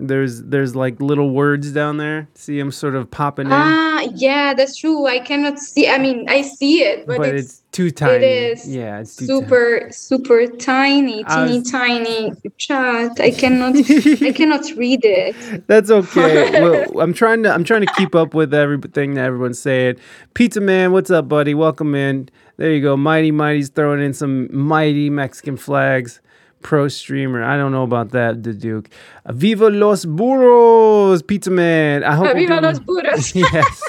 There's 0.00 0.42
there's 0.42 0.74
like 0.74 1.00
little 1.00 1.30
words 1.30 1.70
down 1.70 1.98
there. 1.98 2.26
See 2.34 2.58
them 2.58 2.72
sort 2.72 2.96
of 2.96 3.08
popping 3.12 3.46
in, 3.46 3.52
Ah, 3.52 4.00
yeah, 4.12 4.52
that's 4.52 4.76
true. 4.76 5.06
I 5.06 5.20
cannot 5.20 5.60
see. 5.60 5.88
I 5.88 5.98
mean, 5.98 6.28
I 6.28 6.42
see 6.42 6.82
it, 6.82 7.06
but, 7.06 7.18
but 7.18 7.28
it's, 7.28 7.44
it's, 7.44 7.62
too 7.70 7.92
tiny. 7.92 8.16
It 8.16 8.22
is. 8.24 8.68
Yeah, 8.68 8.98
it's 8.98 9.14
too 9.14 9.28
tiny. 9.28 9.40
super, 9.40 9.88
super 9.92 10.46
tiny, 10.48 11.22
teeny 11.22 11.58
was- 11.58 11.70
tiny 11.70 12.32
chat. 12.58 13.20
I 13.20 13.30
cannot, 13.30 13.76
I 13.76 14.32
cannot 14.34 14.68
read 14.76 15.04
it. 15.04 15.68
That's 15.68 15.92
okay. 15.92 16.60
well, 16.60 17.00
I'm 17.00 17.14
trying 17.14 17.44
to 17.44 17.54
I'm 17.54 17.62
trying 17.62 17.86
to 17.86 17.92
keep 17.94 18.16
up 18.16 18.34
with 18.34 18.52
everything 18.52 19.14
that 19.14 19.26
everyone's 19.26 19.60
saying. 19.60 19.98
Pizza 20.34 20.60
Man, 20.60 20.90
what's 20.90 21.12
up, 21.12 21.28
buddy? 21.28 21.54
Welcome 21.54 21.94
in. 21.94 22.30
There 22.56 22.72
you 22.72 22.80
go. 22.80 22.96
Mighty 22.96 23.30
Mighty's 23.30 23.68
throwing 23.68 24.00
in 24.02 24.14
some 24.14 24.48
mighty 24.56 25.10
Mexican 25.10 25.56
flags. 25.56 26.20
Pro 26.62 26.88
streamer. 26.88 27.42
I 27.44 27.58
don't 27.58 27.72
know 27.72 27.82
about 27.82 28.12
that, 28.12 28.42
the 28.42 28.54
Duke. 28.54 28.88
Uh, 29.26 29.32
Viva 29.34 29.68
los 29.68 30.06
burros, 30.06 31.20
Pizza 31.22 31.50
Man. 31.50 32.02
I 32.02 32.14
hope. 32.14 32.24
you're 32.28 32.36
Viva 32.36 32.60
doing- 32.60 32.62
los 32.64 32.78
burros. 32.80 33.34
yes. 33.34 33.82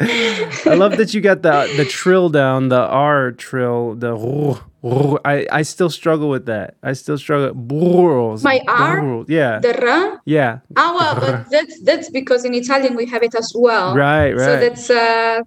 I 0.00 0.74
love 0.74 0.96
that 0.98 1.14
you 1.14 1.20
got 1.20 1.42
the 1.42 1.72
the 1.76 1.84
trill 1.84 2.28
down, 2.28 2.68
the 2.68 2.80
R 2.80 3.30
trill, 3.32 3.94
the 3.94 4.08
rrr, 4.16 4.60
rrr. 4.82 5.18
I 5.24 5.46
I 5.50 5.62
still 5.62 5.88
struggle 5.88 6.28
with 6.28 6.46
that. 6.46 6.74
I 6.82 6.92
still 6.94 7.16
struggle. 7.16 7.54
Burros. 7.54 8.42
My 8.42 8.60
R? 8.68 9.00
burros. 9.00 9.26
Yeah. 9.28 9.60
The 9.60 9.72
ra. 9.72 10.18
yeah. 10.26 10.58
Ah, 10.76 10.94
well, 10.98 11.14
but 11.20 11.48
that's 11.48 11.80
that's 11.82 12.10
because 12.10 12.44
in 12.44 12.52
Italian 12.54 12.96
we 12.96 13.06
have 13.06 13.22
it 13.22 13.34
as 13.36 13.52
well. 13.54 13.94
Right, 13.96 14.32
right. 14.32 14.44
So 14.44 14.56
that's 14.60 14.90
uh, 14.90 15.40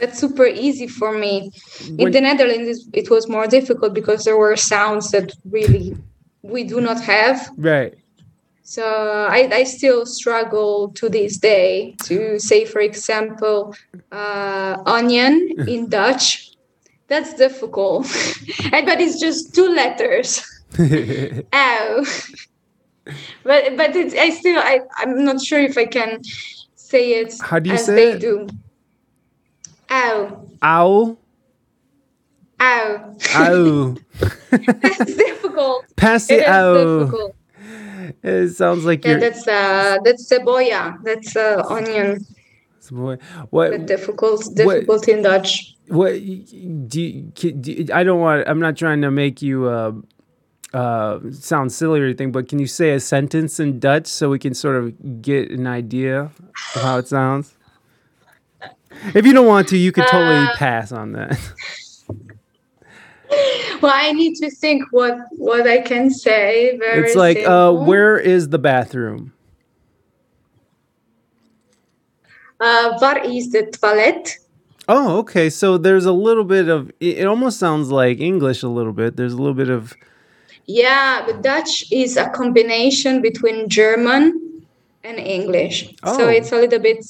that's 0.00 0.18
super 0.18 0.46
easy 0.46 0.86
for 0.86 1.12
me. 1.16 1.50
When- 1.96 2.08
in 2.08 2.12
the 2.12 2.20
Netherlands, 2.20 2.88
it 2.92 3.10
was 3.10 3.28
more 3.28 3.46
difficult 3.46 3.94
because 3.94 4.24
there 4.24 4.36
were 4.36 4.56
sounds 4.56 5.10
that 5.12 5.32
really 5.50 5.96
we 6.42 6.64
do 6.64 6.80
not 6.80 7.00
have. 7.02 7.48
Right. 7.56 7.94
So 8.62 8.82
I, 9.30 9.48
I 9.52 9.64
still 9.64 10.06
struggle 10.06 10.88
to 10.92 11.08
this 11.10 11.36
day 11.36 11.94
to 12.04 12.38
say, 12.38 12.64
for 12.64 12.80
example, 12.80 13.74
uh, 14.10 14.78
onion 14.86 15.50
in 15.68 15.88
Dutch. 15.98 16.50
That's 17.08 17.34
difficult, 17.34 18.04
but 18.70 18.98
it's 19.00 19.20
just 19.20 19.54
two 19.54 19.68
letters. 19.68 20.42
Ow. 21.52 22.04
but 23.44 23.76
but 23.76 23.94
it's, 23.94 24.14
I 24.14 24.30
still 24.30 24.58
I 24.58 24.80
I'm 24.96 25.22
not 25.24 25.40
sure 25.42 25.60
if 25.60 25.76
I 25.76 25.84
can 25.84 26.22
say 26.74 27.20
it 27.20 27.34
How 27.42 27.58
do 27.58 27.68
you 27.68 27.74
as 27.76 27.84
say 27.84 27.94
they 27.94 28.12
it? 28.12 28.20
do. 28.20 28.48
Ow, 29.94 30.48
Owl. 30.62 31.18
ow. 32.60 33.14
Ow. 33.36 33.94
That's 34.50 35.14
difficult. 35.14 35.84
Pass 35.96 36.28
It 36.30 36.46
ow. 36.48 36.98
difficult. 37.04 37.36
It 38.22 38.48
sounds 38.56 38.84
like 38.84 39.04
Yeah, 39.04 39.12
you're. 39.12 39.20
that's 39.20 39.46
uh 39.46 39.98
that's 40.04 40.28
cebolla. 40.30 40.98
That's 41.04 41.36
uh, 41.36 41.62
onion. 41.68 42.26
Boy, 42.90 43.16
what? 43.50 43.70
But 43.70 43.86
difficult, 43.86 44.44
difficult 44.54 45.08
in 45.08 45.22
Dutch. 45.22 45.74
What 45.88 46.12
do 46.12 46.18
you, 47.00 47.22
do 47.32 47.72
you- 47.72 47.86
I 47.94 48.04
don't 48.04 48.20
want. 48.20 48.46
I'm 48.46 48.60
not 48.60 48.76
trying 48.76 49.00
to 49.02 49.10
make 49.10 49.40
you 49.40 49.66
uh, 49.68 49.92
uh, 50.74 51.20
sound 51.32 51.72
silly 51.72 52.00
or 52.00 52.04
anything, 52.04 52.30
but 52.32 52.48
can 52.48 52.58
you 52.58 52.66
say 52.66 52.90
a 52.92 53.00
sentence 53.00 53.58
in 53.58 53.78
Dutch 53.80 54.06
so 54.06 54.28
we 54.28 54.38
can 54.38 54.52
sort 54.54 54.76
of 54.76 55.22
get 55.22 55.50
an 55.50 55.66
idea 55.66 56.30
of 56.74 56.82
how 56.82 56.98
it 56.98 57.08
sounds? 57.08 57.56
If 59.14 59.26
you 59.26 59.32
don't 59.32 59.46
want 59.46 59.68
to, 59.68 59.76
you 59.76 59.92
could 59.92 60.06
totally 60.06 60.46
Uh, 60.46 60.56
pass 60.56 60.92
on 60.92 61.12
that. 61.12 61.38
Well, 63.80 63.92
I 63.94 64.12
need 64.12 64.36
to 64.36 64.50
think 64.50 64.84
what 64.92 65.18
what 65.36 65.66
I 65.66 65.78
can 65.80 66.08
say. 66.10 66.78
Very 66.78 67.04
It's 67.06 67.16
like, 67.16 67.38
uh, 67.38 67.72
where 67.72 68.16
is 68.16 68.48
the 68.48 68.58
bathroom? 68.58 69.32
Uh, 72.60 72.96
waar 73.00 73.18
is 73.24 73.48
de 73.48 73.66
toilet? 73.70 74.38
Oh, 74.88 75.18
okay. 75.18 75.50
So 75.50 75.76
there's 75.78 76.06
a 76.06 76.12
little 76.12 76.44
bit 76.44 76.68
of. 76.68 76.90
It, 77.00 77.18
it 77.18 77.26
almost 77.26 77.58
sounds 77.58 77.90
like 77.90 78.20
English 78.20 78.62
a 78.62 78.68
little 78.68 78.92
bit. 78.92 79.16
There's 79.16 79.32
a 79.32 79.38
little 79.38 79.54
bit 79.54 79.68
of. 79.68 79.92
Yeah, 80.66 81.22
but 81.26 81.42
Dutch 81.42 81.84
is 81.92 82.16
a 82.16 82.28
combination 82.30 83.20
between 83.20 83.68
German 83.68 84.62
and 85.02 85.18
English. 85.18 85.94
Oh. 86.02 86.16
So 86.16 86.28
it's 86.28 86.52
a 86.52 86.56
little 86.56 86.78
bit 86.78 87.04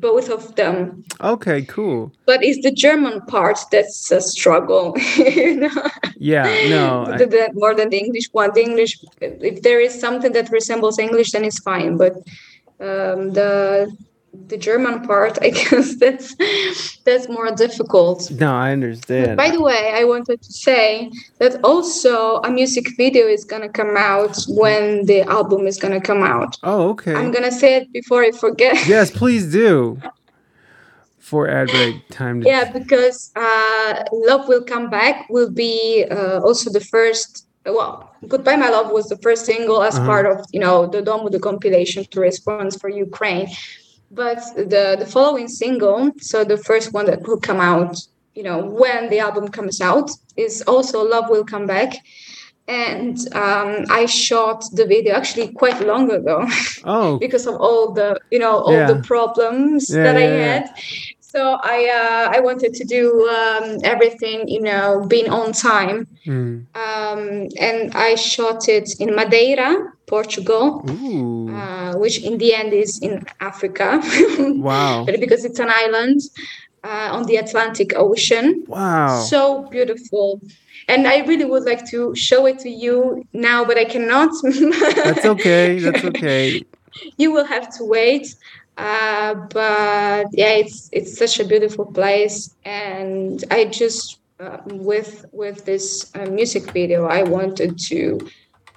both 0.00 0.28
of 0.30 0.54
them. 0.56 1.04
Okay, 1.20 1.62
cool. 1.62 2.12
But 2.26 2.42
it's 2.42 2.62
the 2.62 2.70
German 2.72 3.20
part 3.22 3.58
that's 3.72 4.10
a 4.10 4.20
struggle. 4.20 4.96
you 5.16 5.56
know? 5.56 5.82
Yeah, 6.16 6.44
no. 6.68 7.04
I- 7.08 7.18
The- 7.18 7.26
the- 7.26 7.50
more 7.54 7.74
than 7.74 7.90
the 7.90 7.98
English 7.98 8.28
one. 8.32 8.50
The 8.54 8.62
English, 8.62 8.92
if 9.20 9.62
there 9.62 9.80
is 9.80 9.98
something 9.98 10.32
that 10.32 10.50
resembles 10.50 10.98
English, 10.98 11.32
then 11.32 11.44
it's 11.44 11.60
fine. 11.60 11.96
But 11.96 12.14
um, 12.80 13.32
the 13.32 13.90
the 14.46 14.56
German 14.56 15.06
part, 15.06 15.38
I 15.42 15.50
guess 15.58 15.96
that's 15.96 16.34
that's 17.04 17.28
more 17.28 17.50
difficult. 17.50 18.30
no, 18.30 18.54
I 18.54 18.72
understand. 18.72 19.36
By 19.36 19.50
the 19.50 19.60
way, 19.60 19.92
I 19.94 20.04
wanted 20.04 20.40
to 20.42 20.52
say 20.52 21.10
that 21.38 21.62
also 21.64 22.40
a 22.42 22.50
music 22.50 22.86
video 22.96 23.26
is 23.26 23.44
gonna 23.44 23.68
come 23.68 23.96
out 23.96 24.36
when 24.48 25.04
the 25.06 25.22
album 25.22 25.66
is 25.66 25.76
gonna 25.78 26.00
come 26.00 26.22
out. 26.22 26.56
oh, 26.62 26.90
okay. 26.90 27.14
I'm 27.14 27.30
gonna 27.32 27.52
say 27.52 27.76
it 27.76 27.92
before 27.92 28.22
I 28.22 28.30
forget. 28.30 28.76
Yes, 28.86 29.10
please 29.10 29.50
do. 29.52 30.00
For 31.18 31.46
ad 31.48 31.68
break 31.68 32.08
time. 32.08 32.40
To 32.40 32.46
yeah, 32.48 32.70
because 32.72 33.32
uh, 33.36 34.04
Love 34.12 34.48
Will 34.48 34.64
Come 34.64 34.88
Back 34.88 35.28
will 35.28 35.50
be 35.50 36.06
uh, 36.10 36.40
also 36.40 36.70
the 36.70 36.80
first. 36.80 37.46
Well, 37.66 38.14
Goodbye 38.26 38.56
My 38.56 38.70
Love 38.70 38.90
was 38.92 39.08
the 39.10 39.18
first 39.18 39.44
single 39.44 39.82
as 39.82 39.94
Uh-huh. 39.96 40.06
part 40.06 40.24
of 40.32 40.36
you 40.54 40.60
know 40.60 40.86
the 40.86 41.02
Domu 41.02 41.30
the 41.30 41.38
compilation 41.50 42.04
to 42.12 42.20
response 42.20 42.76
for 42.80 42.88
Ukraine, 42.88 43.48
but 44.10 44.38
the 44.56 44.96
the 44.98 45.06
following 45.06 45.48
single, 45.48 46.10
so 46.18 46.44
the 46.44 46.56
first 46.56 46.92
one 46.92 47.06
that 47.06 47.22
will 47.26 47.40
come 47.40 47.60
out, 47.60 47.96
you 48.34 48.42
know, 48.42 48.64
when 48.64 49.10
the 49.10 49.18
album 49.18 49.48
comes 49.48 49.80
out, 49.80 50.10
is 50.36 50.62
also 50.62 51.02
Love 51.02 51.28
Will 51.28 51.44
Come 51.44 51.66
Back. 51.66 51.94
And 52.66 53.16
um, 53.34 53.86
I 53.88 54.04
shot 54.04 54.62
the 54.72 54.84
video 54.86 55.14
actually 55.14 55.52
quite 55.52 55.80
long 55.80 56.10
ago. 56.10 56.46
Oh, 56.84 57.18
because 57.24 57.46
of 57.46 57.54
all 57.56 57.92
the 57.92 58.20
you 58.30 58.38
know 58.38 58.58
all 58.58 58.86
the 58.86 59.00
problems 59.02 59.88
Yeah, 59.88 60.02
that 60.04 60.16
I 60.16 60.20
yeah, 60.24 60.36
yeah. 60.36 60.52
had. 60.52 60.70
So 61.30 61.58
I 61.62 61.78
uh, 62.00 62.36
I 62.36 62.40
wanted 62.40 62.72
to 62.72 62.84
do 62.84 63.28
um, 63.28 63.78
everything 63.84 64.48
you 64.48 64.62
know 64.62 65.04
being 65.06 65.28
on 65.28 65.52
time, 65.52 66.06
mm. 66.24 66.64
um, 66.74 67.48
and 67.60 67.94
I 67.94 68.14
shot 68.14 68.66
it 68.68 68.98
in 68.98 69.14
Madeira, 69.14 69.92
Portugal, 70.06 70.82
uh, 70.88 71.92
which 71.98 72.24
in 72.24 72.38
the 72.38 72.54
end 72.54 72.72
is 72.72 72.98
in 73.00 73.26
Africa, 73.40 74.00
wow, 74.38 75.04
but 75.04 75.20
because 75.20 75.44
it's 75.44 75.58
an 75.58 75.68
island 75.68 76.22
uh, 76.82 77.10
on 77.12 77.24
the 77.24 77.36
Atlantic 77.36 77.92
Ocean. 77.94 78.64
wow. 78.66 79.20
So 79.20 79.68
beautiful. 79.68 80.40
And 80.88 81.06
I 81.06 81.18
really 81.26 81.44
would 81.44 81.64
like 81.64 81.84
to 81.90 82.14
show 82.14 82.46
it 82.46 82.58
to 82.60 82.70
you 82.70 83.26
now, 83.34 83.62
but 83.66 83.76
I 83.76 83.84
cannot. 83.84 84.30
That's 85.04 85.26
okay. 85.26 85.78
That's 85.80 86.04
okay. 86.04 86.64
you 87.18 87.30
will 87.30 87.44
have 87.44 87.68
to 87.76 87.84
wait 87.84 88.34
uh, 88.78 89.34
but 89.50 90.26
yeah 90.32 90.52
it's 90.62 90.88
it's 90.92 91.18
such 91.18 91.40
a 91.40 91.44
beautiful 91.44 91.86
place 91.86 92.54
and 92.64 93.44
i 93.50 93.64
just 93.64 94.18
uh, 94.40 94.58
with 94.66 95.24
with 95.32 95.64
this 95.64 96.10
uh, 96.14 96.26
music 96.26 96.72
video 96.72 97.06
i 97.06 97.22
wanted 97.22 97.76
to 97.78 98.18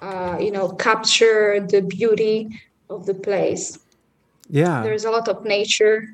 uh, 0.02 0.36
you 0.40 0.50
know 0.50 0.68
capture 0.72 1.64
the 1.70 1.80
beauty 1.82 2.48
of 2.90 3.06
the 3.06 3.14
place 3.14 3.78
Yeah. 4.50 4.82
there's 4.82 5.04
a 5.04 5.10
lot 5.10 5.28
of 5.28 5.44
nature 5.44 6.04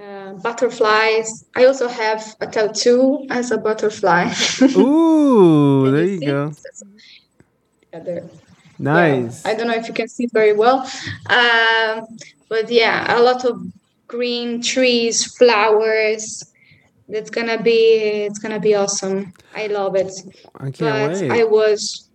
uh, 0.00 0.32
butterflies 0.42 1.44
i 1.56 1.66
also 1.66 1.86
have 1.88 2.34
a 2.40 2.46
tattoo 2.46 3.26
as 3.30 3.50
a 3.50 3.58
butterfly 3.58 4.32
Ooh, 4.76 5.90
there 5.92 6.04
you 6.04 6.20
you 6.20 6.26
go. 6.26 6.52
Nice. 8.78 9.44
Yeah, 9.44 9.52
I 9.52 9.54
don't 9.54 9.68
know 9.68 9.74
if 9.74 9.88
you 9.88 9.94
can 9.94 10.08
see 10.08 10.26
very 10.32 10.52
well. 10.52 10.80
Um, 11.30 12.06
but 12.48 12.70
yeah, 12.70 13.18
a 13.18 13.20
lot 13.20 13.44
of 13.44 13.60
green 14.06 14.62
trees, 14.62 15.24
flowers. 15.36 16.42
It's 17.08 17.30
gonna 17.30 17.62
be 17.62 18.24
it's 18.26 18.38
gonna 18.38 18.60
be 18.60 18.74
awesome. 18.74 19.32
I 19.54 19.66
love 19.66 19.94
it. 19.96 20.12
I 20.56 20.70
can't 20.70 20.78
but 20.78 21.20
wait. 21.20 21.30
I 21.30 21.44
was 21.44 22.08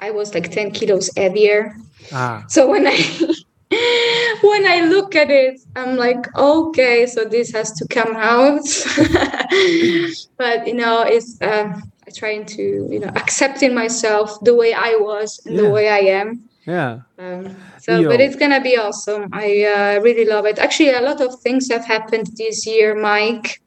I 0.00 0.10
was 0.10 0.32
like 0.34 0.50
10 0.50 0.70
kilos 0.70 1.10
heavier. 1.16 1.74
Ah. 2.12 2.44
So 2.48 2.68
when 2.68 2.86
I 2.86 2.96
when 4.42 4.66
I 4.66 4.86
look 4.88 5.14
at 5.14 5.30
it, 5.30 5.60
I'm 5.76 5.96
like, 5.96 6.24
okay, 6.36 7.06
so 7.06 7.24
this 7.24 7.52
has 7.52 7.72
to 7.72 7.86
come 7.88 8.14
out. 8.16 8.62
but 10.38 10.66
you 10.66 10.74
know, 10.74 11.02
it's 11.02 11.38
I 11.42 12.10
trying 12.16 12.46
to 12.46 12.62
you 12.90 13.00
know 13.00 13.10
accepting 13.16 13.74
myself 13.74 14.38
the 14.42 14.54
way 14.54 14.72
I 14.72 14.96
was 15.00 15.40
and 15.44 15.56
Yeah. 15.56 15.62
the 15.62 15.70
way 15.70 15.88
I 15.88 15.98
am. 16.20 16.47
Yeah. 16.68 16.98
Um, 17.18 17.56
so, 17.80 17.98
Yo. 17.98 18.08
but 18.10 18.20
it's 18.20 18.36
gonna 18.36 18.60
be 18.60 18.76
awesome. 18.76 19.28
I 19.32 19.64
uh, 19.64 20.00
really 20.02 20.26
love 20.26 20.44
it. 20.44 20.58
Actually, 20.58 20.90
a 20.90 21.00
lot 21.00 21.20
of 21.22 21.40
things 21.40 21.70
have 21.70 21.84
happened 21.86 22.26
this 22.36 22.66
year, 22.66 22.94
Mike. 22.94 23.60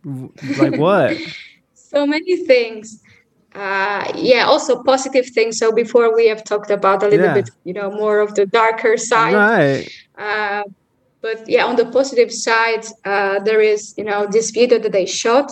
Like 0.58 0.78
what? 0.78 1.18
So 1.74 2.06
many 2.08 2.46
things. 2.46 3.02
Uh, 3.54 4.10
yeah, 4.16 4.46
also 4.46 4.82
positive 4.84 5.26
things. 5.36 5.58
So 5.58 5.74
before 5.74 6.16
we 6.16 6.30
have 6.30 6.42
talked 6.46 6.72
about 6.72 7.04
a 7.04 7.08
little 7.10 7.26
Yeah. 7.28 7.34
bit, 7.34 7.50
you 7.66 7.74
know, 7.74 7.92
more 7.92 8.22
of 8.22 8.34
the 8.34 8.46
darker 8.46 8.96
side. 8.96 9.34
right. 9.36 9.90
Uh, 10.18 10.64
but 11.22 11.50
yeah, 11.50 11.66
on 11.66 11.76
the 11.76 11.86
positive 11.86 12.32
side, 12.32 12.86
uh, 13.04 13.40
there 13.44 13.60
is 13.62 13.94
you 13.98 14.06
know 14.06 14.26
this 14.26 14.52
video 14.52 14.80
that 14.80 14.96
I 14.96 15.06
shot 15.06 15.52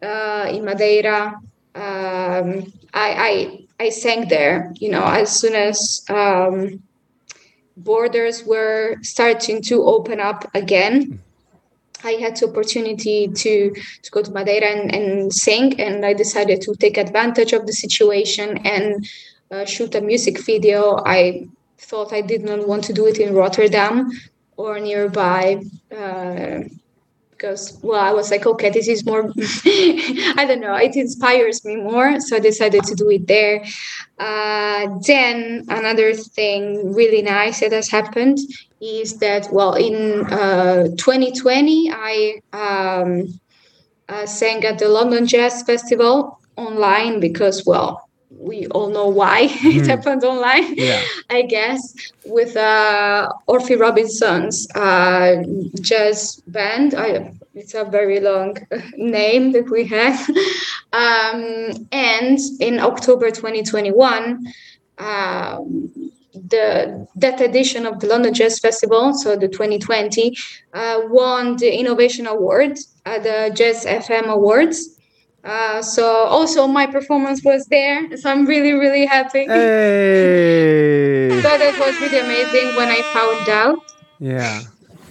uh, 0.00 0.46
in 0.48 0.64
Madeira. 0.64 1.34
Um, 1.74 2.72
I, 2.92 3.08
I 3.30 3.63
I 3.78 3.88
sang 3.90 4.28
there. 4.28 4.72
You 4.76 4.90
know, 4.90 5.04
as 5.04 5.38
soon 5.38 5.54
as 5.54 6.04
um, 6.08 6.82
borders 7.76 8.44
were 8.44 8.96
starting 9.02 9.62
to 9.62 9.82
open 9.84 10.20
up 10.20 10.50
again. 10.54 11.20
I 12.02 12.12
had 12.12 12.36
the 12.36 12.48
opportunity 12.48 13.28
to, 13.28 13.70
to 14.02 14.10
go 14.10 14.22
to 14.22 14.30
Madeira 14.30 14.66
and, 14.66 14.94
and 14.94 15.32
sing, 15.32 15.80
and 15.80 16.04
I 16.04 16.12
decided 16.12 16.60
to 16.62 16.74
take 16.74 16.98
advantage 16.98 17.52
of 17.54 17.66
the 17.66 17.72
situation 17.72 18.58
and 18.58 19.06
uh, 19.50 19.64
shoot 19.64 19.94
a 19.94 20.00
music 20.02 20.40
video. 20.40 21.02
I 21.04 21.48
thought 21.78 22.12
I 22.12 22.20
did 22.20 22.42
not 22.42 22.68
want 22.68 22.84
to 22.84 22.92
do 22.92 23.06
it 23.06 23.18
in 23.18 23.34
Rotterdam 23.34 24.10
or 24.56 24.78
nearby 24.80 25.62
uh, 25.96 26.60
because, 27.44 27.78
well, 27.82 28.00
I 28.00 28.12
was 28.12 28.30
like, 28.30 28.46
okay, 28.46 28.70
this 28.70 28.88
is 28.88 29.04
more, 29.04 29.30
I 29.66 30.44
don't 30.48 30.60
know, 30.60 30.76
it 30.76 30.96
inspires 30.96 31.62
me 31.62 31.76
more. 31.76 32.18
So 32.20 32.36
I 32.36 32.40
decided 32.40 32.84
to 32.84 32.94
do 32.94 33.10
it 33.10 33.26
there. 33.26 33.62
Uh, 34.18 34.88
then 35.06 35.66
another 35.68 36.14
thing 36.14 36.94
really 36.94 37.20
nice 37.20 37.60
that 37.60 37.72
has 37.72 37.90
happened 37.90 38.38
is 38.80 39.18
that, 39.18 39.48
well, 39.52 39.74
in 39.74 40.24
uh, 40.32 40.84
2020, 40.96 41.90
I 41.92 42.40
um, 42.54 43.38
uh, 44.08 44.24
sang 44.24 44.64
at 44.64 44.78
the 44.78 44.88
London 44.88 45.26
Jazz 45.26 45.62
Festival 45.64 46.40
online 46.56 47.20
because, 47.20 47.66
well, 47.66 48.08
we 48.30 48.66
all 48.68 48.90
know 48.90 49.08
why 49.08 49.40
it 49.50 49.86
happened 49.86 50.24
online. 50.24 50.74
Yeah. 50.76 51.02
I 51.30 51.42
guess, 51.42 51.94
with 52.24 52.56
uh, 52.56 53.30
Orphy 53.46 53.76
Robinson's 53.76 54.68
uh, 54.74 55.42
jazz 55.80 56.42
band. 56.46 56.94
I, 56.94 57.32
it's 57.54 57.74
a 57.74 57.84
very 57.84 58.20
long 58.20 58.56
name 58.96 59.52
that 59.52 59.70
we 59.70 59.86
have. 59.86 60.28
Um, 60.94 61.88
and 61.90 62.38
in 62.60 62.78
October 62.78 63.32
2021, 63.32 64.46
um, 64.98 65.92
the 66.34 67.08
that 67.16 67.40
edition 67.40 67.86
of 67.86 68.00
the 68.00 68.06
London 68.06 68.34
Jazz 68.34 68.58
Festival, 68.60 69.12
so 69.14 69.36
the 69.36 69.48
2020, 69.48 70.36
uh, 70.72 71.00
won 71.06 71.56
the 71.56 71.76
Innovation 71.76 72.26
Award 72.26 72.78
at 73.06 73.22
the 73.22 73.52
Jazz 73.54 73.84
FM 73.84 74.26
Awards. 74.26 74.93
Uh, 75.44 75.82
so 75.82 76.06
also 76.06 76.66
my 76.66 76.86
performance 76.86 77.42
was 77.44 77.66
there, 77.66 78.16
so 78.16 78.30
I'm 78.30 78.46
really 78.46 78.72
really 78.72 79.06
happy. 79.06 79.46
Hey. 79.54 81.28
So 81.30 81.58
that 81.58 81.78
was 81.78 82.00
really 82.00 82.18
amazing 82.18 82.76
when 82.76 82.88
I 82.88 83.02
found 83.12 83.48
out. 83.48 83.78
Yeah. 84.18 84.62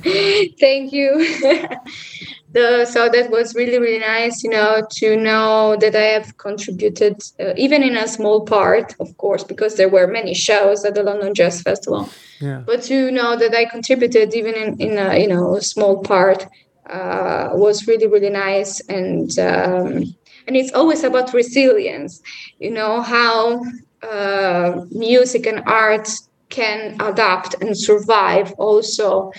Thank 0.60 0.91
you. 0.91 1.18
the, 2.51 2.85
so 2.85 3.10
that 3.10 3.30
was 3.30 3.55
really, 3.55 3.80
really 3.80 3.99
nice, 3.99 4.43
you 4.43 4.49
know, 4.49 4.85
to 4.97 5.15
know 5.15 5.76
that 5.80 5.95
I 5.95 6.07
have 6.18 6.38
contributed, 6.38 7.22
uh, 7.39 7.53
even 7.57 7.84
in 7.84 7.95
a 7.95 8.07
small 8.07 8.41
part, 8.45 8.95
of 8.99 9.15
course, 9.18 9.43
because 9.43 9.76
there 9.76 9.89
were 9.89 10.07
many 10.07 10.34
shows 10.34 10.84
at 10.84 10.95
the 10.95 11.03
London 11.03 11.34
Jazz 11.34 11.61
Festival. 11.61 12.10
Yeah. 12.39 12.64
But 12.65 12.84
to 12.84 13.11
know 13.11 13.38
that 13.38 13.55
I 13.55 13.65
contributed, 13.65 14.34
even 14.34 14.55
in, 14.55 14.81
in 14.81 14.97
a 14.97 15.18
you 15.18 15.27
know 15.27 15.55
a 15.55 15.61
small 15.61 16.01
part, 16.01 16.47
uh, 16.89 17.49
was 17.53 17.88
really, 17.88 18.07
really 18.07 18.30
nice. 18.30 18.81
And 18.81 19.38
um, 19.39 20.15
and 20.48 20.56
it's 20.56 20.74
always 20.74 21.03
about 21.03 21.34
resilience, 21.34 22.22
you 22.60 22.72
know, 22.72 23.02
how 23.02 23.64
uh, 24.03 24.86
music 24.91 25.45
and 25.45 25.61
art 25.65 26.10
can 26.49 26.95
adapt 27.02 27.56
and 27.61 27.78
survive 27.78 28.52
also 28.53 29.32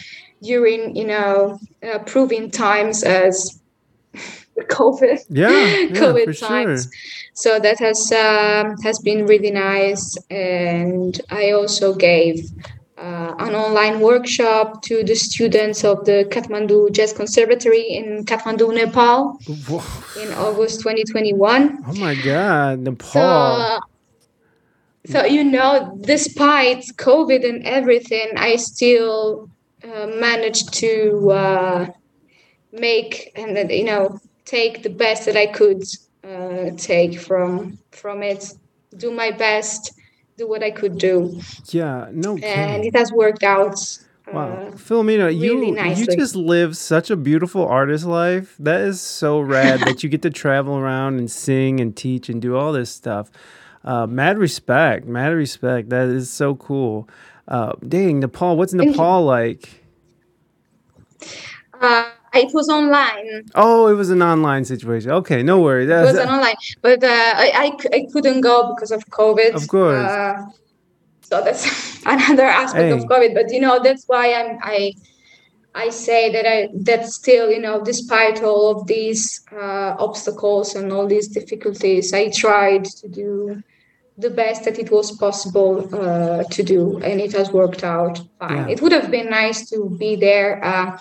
during 0.43 0.95
you 0.97 1.07
know 1.07 1.59
uh, 1.83 1.99
proving 2.01 2.51
times 2.51 3.03
as 3.03 3.61
COVID 4.59 5.19
Yeah. 5.29 5.51
yeah 5.51 5.89
COVID 6.01 6.25
for 6.25 6.33
sure. 6.33 6.49
times. 6.49 6.89
So 7.35 7.59
that 7.59 7.79
has 7.81 8.13
um, 8.13 8.77
has 8.83 8.99
been 9.01 9.27
really 9.27 9.51
nice, 9.51 10.17
and 10.31 11.21
I 11.31 11.51
also 11.51 11.95
gave 11.95 12.37
uh, 12.97 13.35
an 13.39 13.55
online 13.55 14.01
workshop 14.01 14.83
to 14.83 15.03
the 15.03 15.15
students 15.15 15.85
of 15.85 16.05
the 16.05 16.27
Kathmandu 16.31 16.93
Jazz 16.93 17.13
Conservatory 17.13 17.83
in 17.83 18.25
Kathmandu, 18.25 18.73
Nepal, 18.73 19.39
Whoa. 19.69 19.83
in 20.23 20.33
August 20.35 20.81
2021. 20.81 21.85
Oh 21.87 21.95
my 21.95 22.15
God, 22.15 22.81
Nepal. 22.81 23.81
So, 25.07 25.13
so 25.13 25.25
you 25.25 25.45
know, 25.45 25.99
despite 26.03 26.85
COVID 26.97 27.49
and 27.49 27.67
everything, 27.67 28.33
I 28.37 28.57
still 28.57 29.51
uh, 29.83 30.07
managed 30.07 30.73
to 30.75 31.31
uh, 31.31 31.87
make 32.73 33.33
and 33.37 33.71
you 33.71 33.85
know 33.85 34.19
take 34.45 34.83
the 34.83 34.91
best 34.91 35.27
that 35.27 35.37
I 35.37 35.47
could 35.47 35.83
uh, 36.23 36.71
take 36.77 37.21
from 37.21 37.79
from 37.91 38.23
it. 38.23 38.53
Do 38.97 39.11
my 39.11 39.31
best, 39.33 39.93
do 40.37 40.49
what 40.49 40.63
I 40.63 40.71
could 40.71 40.99
do, 40.99 41.41
yeah. 41.71 42.09
No. 42.13 42.33
and 42.43 42.43
kidding. 42.43 42.85
it 42.85 42.97
has 42.97 43.13
worked 43.13 43.43
out. 43.45 43.79
Wow, 44.33 44.53
Uh, 44.53 44.71
Philomena, 44.73 45.31
you 45.37 45.55
really 45.61 45.67
you 45.69 45.73
nicely. 45.75 46.17
just 46.17 46.35
live 46.35 46.77
such 46.77 47.11
a 47.11 47.17
beautiful 47.17 47.67
artist 47.67 48.07
life. 48.07 48.57
That 48.59 48.81
is 48.81 49.01
so 49.01 49.41
rad 49.57 49.81
that 49.81 50.03
you 50.03 50.09
get 50.09 50.23
to 50.23 50.31
travel 50.31 50.77
around 50.79 51.19
and 51.19 51.31
sing 51.31 51.79
and 51.81 51.95
teach 51.97 52.29
and 52.29 52.41
do 52.41 52.57
all 52.57 52.73
this 52.73 52.91
stuff. 52.91 53.31
Uh, 53.85 54.07
mad 54.07 54.39
respect, 54.39 55.07
mad 55.07 55.35
respect. 55.35 55.91
That 55.91 56.09
is 56.09 56.31
so 56.31 56.55
cool. 56.57 57.09
Uh, 57.47 57.75
dang, 57.87 58.21
Nepal. 58.21 58.57
What's. 58.57 58.73
Nepal 58.73 59.25
like? 59.25 59.85
uh, 61.81 62.11
it 62.35 62.55
was 62.55 62.69
online. 62.69 63.47
Oh, 63.55 63.89
it 63.89 63.95
was 63.95 64.11
an 64.11 64.23
online 64.23 64.65
situation. 64.65 65.11
Okay, 65.11 65.43
no 65.43 65.61
worries. 65.61 65.89
It 65.89 66.03
was 66.03 66.17
an 66.17 66.29
online, 66.29 66.57
but 66.83 67.03
uh, 67.03 67.09
I, 67.09 67.49
I 67.65 67.97
I 67.97 68.07
couldn't 68.13 68.41
go 68.41 68.75
because 68.75 68.91
of 68.91 69.07
COVID. 69.07 69.55
Of 69.55 69.69
course. 69.69 70.11
Uh, 70.11 70.47
so 71.23 71.43
that's 71.43 72.03
another 72.07 72.47
aspect 72.47 72.93
of 72.93 73.09
COVID. 73.09 73.35
But 73.35 73.53
you 73.53 73.61
know, 73.61 73.83
that's 73.83 74.05
why 74.07 74.33
I'm 74.35 74.59
I 74.63 74.95
I 75.75 75.91
say 75.91 76.33
that 76.33 76.47
I 76.47 76.69
that 76.75 77.07
still 77.07 77.51
you 77.51 77.61
know, 77.61 77.83
despite 77.83 78.43
all 78.43 78.71
of 78.71 78.87
these 78.87 79.45
uh, 79.53 79.97
obstacles 79.99 80.75
and 80.75 80.93
all 80.93 81.07
these 81.07 81.29
difficulties, 81.29 82.13
I 82.13 82.31
tried 82.31 82.85
to 83.01 83.09
do 83.09 83.63
the 84.17 84.31
best 84.31 84.65
that 84.65 84.79
it 84.79 84.93
was 84.93 85.11
possible 85.13 85.89
uh, 85.93 86.45
to 86.45 86.63
do, 86.63 86.99
and 86.99 87.21
it 87.21 87.33
has 87.33 87.51
worked 87.51 87.83
out 87.83 88.21
fine. 88.39 88.57
Yeah. 88.57 88.69
It 88.69 88.83
would 88.83 88.93
have 88.93 89.11
been 89.11 89.29
nice 89.29 89.69
to 89.71 89.91
be 89.99 90.15
there 90.15 90.65
uh, 90.65 90.99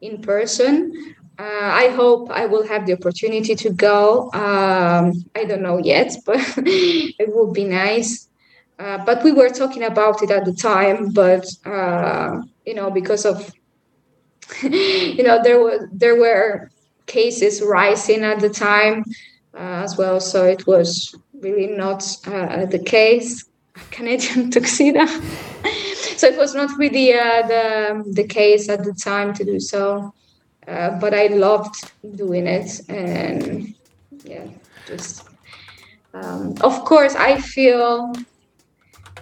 in 0.00 0.20
person. 0.22 1.14
Uh, 1.38 1.70
I 1.84 1.88
hope 1.88 2.30
I 2.30 2.46
will 2.46 2.66
have 2.66 2.86
the 2.86 2.94
opportunity 2.94 3.54
to 3.54 3.70
go. 3.70 4.24
Um, 4.32 5.12
I 5.36 5.44
don't 5.44 5.62
know 5.62 5.78
yet, 5.78 6.16
but 6.26 6.40
it 6.56 7.28
would 7.34 7.52
be 7.52 7.64
nice. 7.64 8.28
Uh, 8.78 9.04
but 9.04 9.24
we 9.24 9.32
were 9.32 9.48
talking 9.48 9.84
about 9.84 10.22
it 10.22 10.30
at 10.30 10.44
the 10.44 10.52
time, 10.52 11.10
but 11.10 11.44
uh, 11.64 12.40
you 12.64 12.74
know, 12.74 12.90
because 12.90 13.24
of 13.24 13.52
you 14.62 15.22
know, 15.22 15.42
there 15.42 15.60
was 15.60 15.80
there 15.92 16.16
were 16.16 16.70
cases 17.06 17.60
rising 17.62 18.22
at 18.22 18.40
the 18.40 18.48
time 18.48 19.04
uh, 19.54 19.82
as 19.84 19.96
well, 19.96 20.20
so 20.20 20.44
it 20.44 20.66
was 20.66 21.14
really 21.40 21.66
not 21.66 22.04
uh, 22.26 22.66
the 22.66 22.78
case. 22.78 23.44
Canadian 23.90 24.50
tuxedo. 24.50 25.06
So 26.18 26.26
it 26.26 26.36
was 26.36 26.54
not 26.54 26.76
really 26.78 27.12
uh, 27.12 27.46
the 27.46 28.04
the 28.14 28.24
case 28.24 28.68
at 28.68 28.84
the 28.84 28.92
time 28.92 29.32
to 29.34 29.44
do 29.44 29.60
so, 29.60 30.12
uh, 30.66 30.98
but 30.98 31.14
I 31.14 31.28
loved 31.28 31.74
doing 32.16 32.46
it, 32.46 32.80
and 32.88 33.74
yeah, 34.24 34.46
just 34.86 35.28
um, 36.14 36.54
of 36.60 36.84
course 36.84 37.14
I 37.14 37.40
feel 37.40 38.12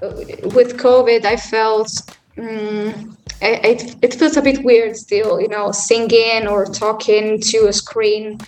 uh, 0.02 0.08
with 0.56 0.76
COVID 0.78 1.24
I 1.24 1.36
felt. 1.36 1.90
mm 2.36 3.16
it, 3.42 3.96
it 4.02 4.14
feels 4.14 4.36
a 4.38 4.42
bit 4.42 4.64
weird 4.64 4.96
still, 4.96 5.40
you 5.40 5.48
know, 5.48 5.70
singing 5.70 6.46
or 6.48 6.64
talking 6.64 7.38
to 7.40 7.66
a 7.68 7.72
screen. 7.72 8.38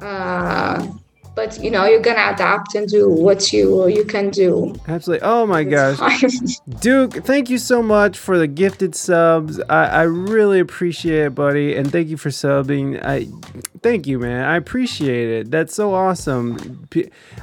Uh, 0.00 0.88
but 1.38 1.62
you 1.62 1.70
know 1.70 1.84
you're 1.84 2.00
gonna 2.00 2.32
adapt 2.34 2.74
and 2.74 2.88
do 2.88 3.08
what 3.08 3.52
you 3.52 3.86
you 3.86 4.04
can 4.04 4.28
do. 4.28 4.74
Absolutely. 4.88 5.24
Oh 5.24 5.46
my 5.46 5.62
gosh. 5.62 6.00
Duke, 6.80 7.24
thank 7.24 7.48
you 7.48 7.58
so 7.58 7.80
much 7.80 8.18
for 8.18 8.38
the 8.38 8.48
gifted 8.48 8.96
subs. 8.96 9.60
I, 9.68 9.84
I 9.86 10.02
really 10.02 10.58
appreciate 10.58 11.26
it, 11.26 11.34
buddy, 11.36 11.76
and 11.76 11.92
thank 11.92 12.08
you 12.08 12.16
for 12.16 12.30
subbing. 12.30 13.00
I 13.04 13.28
thank 13.82 14.08
you, 14.08 14.18
man. 14.18 14.46
I 14.46 14.56
appreciate 14.56 15.28
it. 15.28 15.50
That's 15.52 15.72
so 15.72 15.94
awesome. 15.94 16.88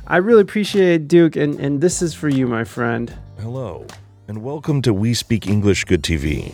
i 0.08 0.18
really 0.18 0.42
appreciate 0.42 0.96
it, 0.96 1.08
Duke, 1.08 1.38
and, 1.38 1.58
and 1.62 1.80
this 1.80 2.02
is 2.02 2.14
for 2.14 2.28
you, 2.28 2.48
my 2.48 2.66
friend. 2.66 3.18
Hello, 3.40 3.88
and 4.28 4.44
welcome 4.44 4.82
to 4.82 4.94
We 4.94 5.14
Speak 5.14 5.48
English 5.48 5.86
Good 5.86 6.04
TV. 6.04 6.54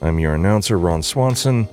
I'm 0.00 0.20
your 0.20 0.36
announcer, 0.36 0.78
Ron 0.78 1.02
Swanson, 1.02 1.68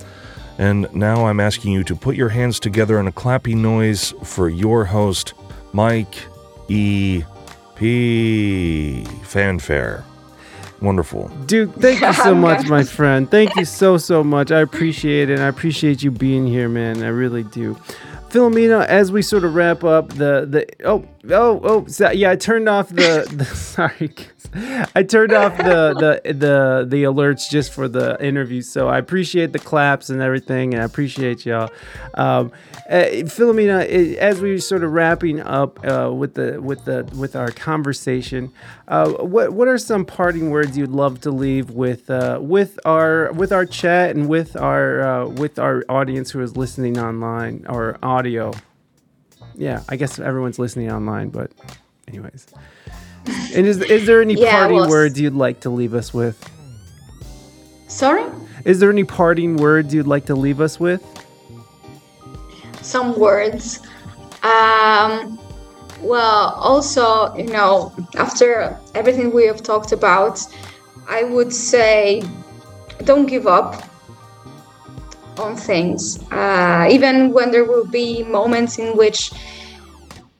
and 0.60 0.94
now 0.94 1.24
I'm 1.24 1.40
asking 1.40 1.72
you 1.72 1.82
to 1.84 1.96
put 1.96 2.16
your 2.16 2.28
hands 2.28 2.60
together 2.60 3.00
in 3.00 3.06
a 3.06 3.12
clappy 3.12 3.54
noise 3.54 4.12
for 4.22 4.50
your 4.50 4.84
host, 4.84 5.32
Mike 5.72 6.14
E. 6.68 7.24
P. 7.76 9.04
Fanfare. 9.22 10.04
Wonderful. 10.82 11.28
Duke, 11.46 11.74
thank 11.76 12.02
you 12.02 12.12
so 12.24 12.34
much, 12.34 12.66
my 12.68 12.84
friend. 12.84 13.30
Thank 13.30 13.56
you 13.56 13.64
so 13.64 13.96
so 13.96 14.22
much. 14.22 14.50
I 14.52 14.60
appreciate 14.60 15.30
it. 15.30 15.34
and 15.34 15.42
I 15.42 15.48
appreciate 15.48 16.02
you 16.02 16.10
being 16.10 16.46
here, 16.46 16.68
man. 16.68 17.02
I 17.02 17.08
really 17.08 17.42
do. 17.42 17.74
Philomena, 18.28 18.84
as 18.86 19.10
we 19.10 19.22
sort 19.22 19.44
of 19.44 19.54
wrap 19.54 19.82
up 19.82 20.10
the 20.10 20.46
the 20.46 20.66
oh 20.84 21.06
oh 21.28 21.60
oh 21.62 21.86
so- 21.86 22.10
yeah, 22.10 22.30
I 22.30 22.36
turned 22.36 22.68
off 22.68 22.88
the, 22.88 23.26
the 23.32 23.44
sorry, 23.44 24.10
I 24.94 25.02
turned 25.02 25.32
off 25.32 25.56
the 25.56 26.20
the 26.24 26.32
the 26.32 26.86
the 26.88 27.02
alerts 27.04 27.48
just 27.50 27.72
for 27.72 27.88
the 27.88 28.16
interview. 28.24 28.62
So 28.62 28.88
I 28.88 28.98
appreciate 28.98 29.52
the 29.52 29.58
claps 29.58 30.10
and 30.10 30.20
everything, 30.22 30.74
and 30.74 30.82
I 30.82 30.86
appreciate 30.86 31.44
y'all. 31.46 31.70
Um, 32.14 32.52
uh, 32.88 33.04
Philomena, 33.30 33.80
i- 33.82 34.16
as 34.18 34.40
we 34.40 34.58
sort 34.58 34.82
of 34.82 34.92
wrapping 34.92 35.40
up 35.40 35.78
uh, 35.86 36.10
with 36.12 36.34
the 36.34 36.60
with 36.60 36.84
the 36.84 37.08
with 37.16 37.36
our 37.36 37.50
conversation, 37.50 38.52
uh, 38.88 39.10
what 39.10 39.52
what 39.52 39.68
are 39.68 39.78
some 39.78 40.04
parting 40.04 40.50
words 40.50 40.76
you'd 40.76 40.90
love 40.90 41.20
to 41.20 41.30
leave 41.30 41.70
with 41.70 42.10
uh, 42.10 42.38
with 42.40 42.78
our 42.84 43.30
with 43.32 43.52
our 43.52 43.66
chat 43.66 44.16
and 44.16 44.28
with 44.28 44.56
our 44.56 45.00
uh, 45.02 45.26
with 45.28 45.58
our 45.58 45.84
audience 45.88 46.30
who 46.32 46.40
is 46.40 46.56
listening 46.56 46.98
online 46.98 47.64
or 47.68 47.98
audio? 48.02 48.52
Yeah, 49.60 49.82
I 49.90 49.96
guess 49.96 50.18
everyone's 50.18 50.58
listening 50.58 50.90
online, 50.90 51.28
but 51.28 51.52
anyways. 52.08 52.46
And 53.54 53.66
is 53.66 53.78
is 53.82 54.06
there 54.06 54.22
any 54.22 54.32
Yeah, 54.34 54.56
parting 54.58 54.78
well, 54.78 54.88
words 54.88 55.20
you'd 55.20 55.34
like 55.34 55.60
to 55.60 55.70
leave 55.70 55.92
us 55.92 56.14
with? 56.14 56.38
Sorry, 57.86 58.24
Is 58.64 58.80
there 58.80 58.88
any 58.90 59.04
parting 59.04 59.56
words 59.58 59.92
you'd 59.92 60.06
like 60.06 60.24
to 60.26 60.34
leave 60.34 60.60
us 60.62 60.80
with? 60.80 61.04
some 62.80 63.18
words. 63.20 63.80
Um, 64.42 65.38
well, 66.00 66.54
also, 66.56 67.34
you 67.36 67.44
know, 67.52 67.92
after 68.16 68.78
everything 68.94 69.30
we 69.34 69.44
have 69.46 69.62
talked 69.62 69.92
about, 69.92 70.40
I 71.06 71.24
would 71.24 71.52
say 71.52 72.22
don't 73.04 73.26
give 73.26 73.46
up 73.46 73.84
on 75.38 75.56
things. 75.56 76.18
Uh, 76.30 76.88
even 76.90 77.32
when 77.32 77.50
there 77.50 77.64
will 77.64 77.86
be 77.86 78.22
moments 78.22 78.78
in 78.78 78.96
which, 78.96 79.32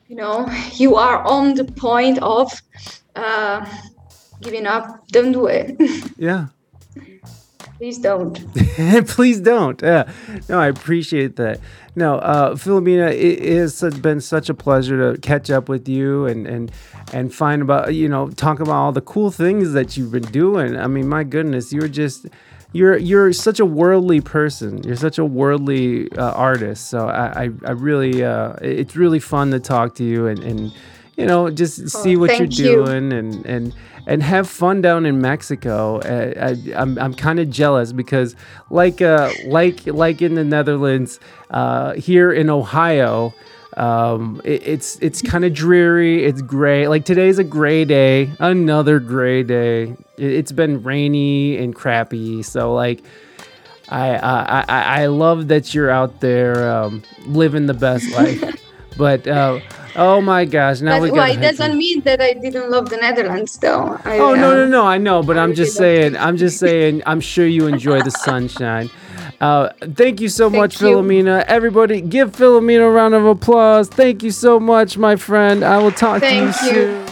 you 0.09 0.17
know, 0.17 0.47
you 0.75 0.97
are 0.97 1.23
on 1.27 1.55
the 1.55 1.65
point 1.65 2.19
of 2.23 2.51
uh, 3.17 3.65
giving 4.41 4.67
up, 4.67 5.07
don't 5.09 5.33
do 5.33 5.47
it. 5.47 5.77
Yeah. 6.17 6.49
Please 7.79 7.97
don't. 7.97 8.35
Please 9.07 9.41
don't. 9.41 9.81
Yeah. 9.81 10.13
No, 10.51 10.59
I 10.59 10.67
appreciate 10.67 11.37
that. 11.37 11.61
No, 11.97 12.17
uh, 12.17 12.55
Philomena, 12.55 13.11
it, 13.11 13.43
it 13.43 13.57
has 13.57 13.81
been 14.01 14.21
such 14.21 14.51
a 14.51 14.55
pleasure 14.55 15.15
to 15.15 15.19
catch 15.21 15.51
up 15.51 15.71
with 15.71 15.89
you 15.89 16.27
and 16.27 16.47
and 16.47 16.71
and 17.15 17.35
find 17.35 17.63
about 17.63 17.95
you 17.95 18.07
know 18.07 18.29
talk 18.29 18.61
about 18.61 18.75
all 18.75 18.93
the 18.93 19.01
cool 19.01 19.31
things 19.31 19.73
that 19.73 19.97
you've 19.97 20.13
been 20.13 20.31
doing. 20.31 20.77
I 20.77 20.89
mean, 20.89 21.09
my 21.09 21.25
goodness, 21.25 21.73
you're 21.73 21.89
just 21.89 22.27
you're 22.73 22.97
you're 22.97 23.33
such 23.33 23.61
a 23.61 23.67
worldly 23.67 24.21
person. 24.21 24.83
You're 24.85 24.97
such 24.97 25.19
a 25.19 25.25
worldly 25.25 26.11
uh, 26.13 26.33
artist. 26.33 26.89
So 26.89 27.09
I 27.09 27.45
I, 27.45 27.51
I 27.65 27.71
really 27.73 28.23
uh, 28.25 28.55
it's 28.61 28.97
really 28.97 29.19
fun 29.19 29.51
to 29.51 29.61
talk 29.61 29.95
to 29.97 30.05
you 30.05 30.27
and 30.27 30.39
and 30.41 30.73
you 31.17 31.27
know 31.27 31.51
just 31.51 31.89
see 31.89 32.17
what 32.17 32.39
you're 32.39 32.47
you. 32.47 32.85
doing 32.85 33.13
and 33.13 33.45
and 33.45 33.75
and 34.07 34.23
have 34.23 34.49
fun 34.49 34.81
down 34.81 35.05
in 35.05 35.21
Mexico. 35.21 35.99
Uh, 35.99 36.55
I, 36.55 36.81
I'm 36.81 36.99
I'm 36.99 37.15
kind 37.15 37.41
of 37.41 37.51
jealous 37.51 37.93
because 37.93 38.37
like 38.71 39.03
uh 39.03 39.31
like 39.47 39.87
like 39.87 40.23
in 40.23 40.35
the 40.35 40.45
Netherlands, 40.45 41.19
uh, 41.51 41.95
here 41.95 42.33
in 42.33 42.49
Ohio. 42.51 43.35
Um, 43.81 44.43
it, 44.45 44.63
it's 44.67 44.99
it's 45.01 45.23
kind 45.23 45.43
of 45.45 45.55
dreary. 45.55 46.25
It's 46.25 46.43
gray. 46.43 46.87
Like 46.87 47.07
today's 47.07 47.39
a 47.39 47.45
gray 47.45 47.87
day. 47.87 48.31
Another 48.39 49.01
gray 49.01 49.43
day. 49.43 49.97
It, 50.19 50.33
it's 50.33 50.53
been 50.53 50.83
rainy 50.83 51.57
and 51.57 51.75
crappy. 51.75 52.43
So 52.43 52.75
like, 52.75 53.01
I 53.89 54.17
I 54.17 54.65
I, 54.69 54.83
I 55.03 55.07
love 55.07 55.49
that 55.49 55.73
you're 55.73 55.89
out 55.91 56.21
there 56.21 56.71
um, 56.71 57.03
living 57.25 57.67
the 57.67 57.75
best 57.75 58.11
life. 58.21 58.43
but 58.99 59.27
uh, 59.27 59.61
oh 59.97 60.21
my 60.21 60.45
gosh, 60.45 60.83
now 60.83 61.01
we 61.01 61.09
But, 61.09 61.17
got. 61.17 61.29
well, 61.31 61.39
it 61.39 61.41
doesn't 61.41 61.79
mean 61.79 62.03
that 62.03 62.21
I 62.21 62.35
didn't 62.35 62.71
love 62.71 62.91
the 62.91 62.99
Netherlands, 62.99 63.57
though. 63.57 63.99
I, 64.05 64.19
Oh 64.19 64.35
no 64.35 64.55
no 64.57 64.67
no! 64.69 64.85
I 64.85 64.99
know, 64.99 65.23
but 65.23 65.39
I'm 65.39 65.51
really 65.51 65.57
just 65.65 65.77
saying. 65.77 66.19
I'm 66.19 66.37
just 66.37 66.59
saying. 66.67 67.03
I'm 67.07 67.21
sure 67.21 67.47
you 67.47 67.67
enjoy 67.67 68.03
the 68.03 68.11
sunshine. 68.11 68.91
Uh, 69.41 69.71
thank 69.95 70.21
you 70.21 70.29
so 70.29 70.51
much, 70.51 70.81
you. 70.81 70.87
Philomena. 70.89 71.45
Everybody, 71.47 72.01
give 72.03 72.33
Philomena 72.33 72.83
a 72.87 72.91
round 72.91 73.15
of 73.15 73.25
applause. 73.25 73.89
Thank 73.89 74.23
you 74.23 74.31
so 74.31 74.61
much, 74.61 74.99
my 74.99 75.17
friend. 75.17 75.65
I 75.65 75.79
will 75.79 75.93
talk 75.93 76.21
Thank 76.21 76.55
to 76.59 76.65
you, 76.67 76.71
you. 76.73 76.77
soon. 77.07 77.10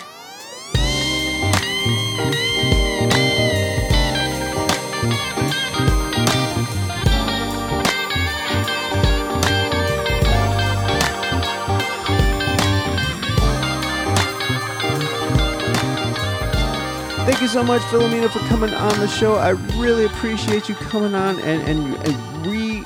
You 17.48 17.52
so 17.54 17.62
much, 17.62 17.80
Philomena, 17.82 18.28
for 18.28 18.40
coming 18.40 18.74
on 18.74 19.00
the 19.00 19.08
show. 19.08 19.36
I 19.36 19.50
really 19.80 20.04
appreciate 20.04 20.68
you 20.68 20.74
coming 20.74 21.14
on 21.14 21.40
and, 21.40 21.62
and, 21.62 21.94
and 22.06 22.46
re 22.46 22.84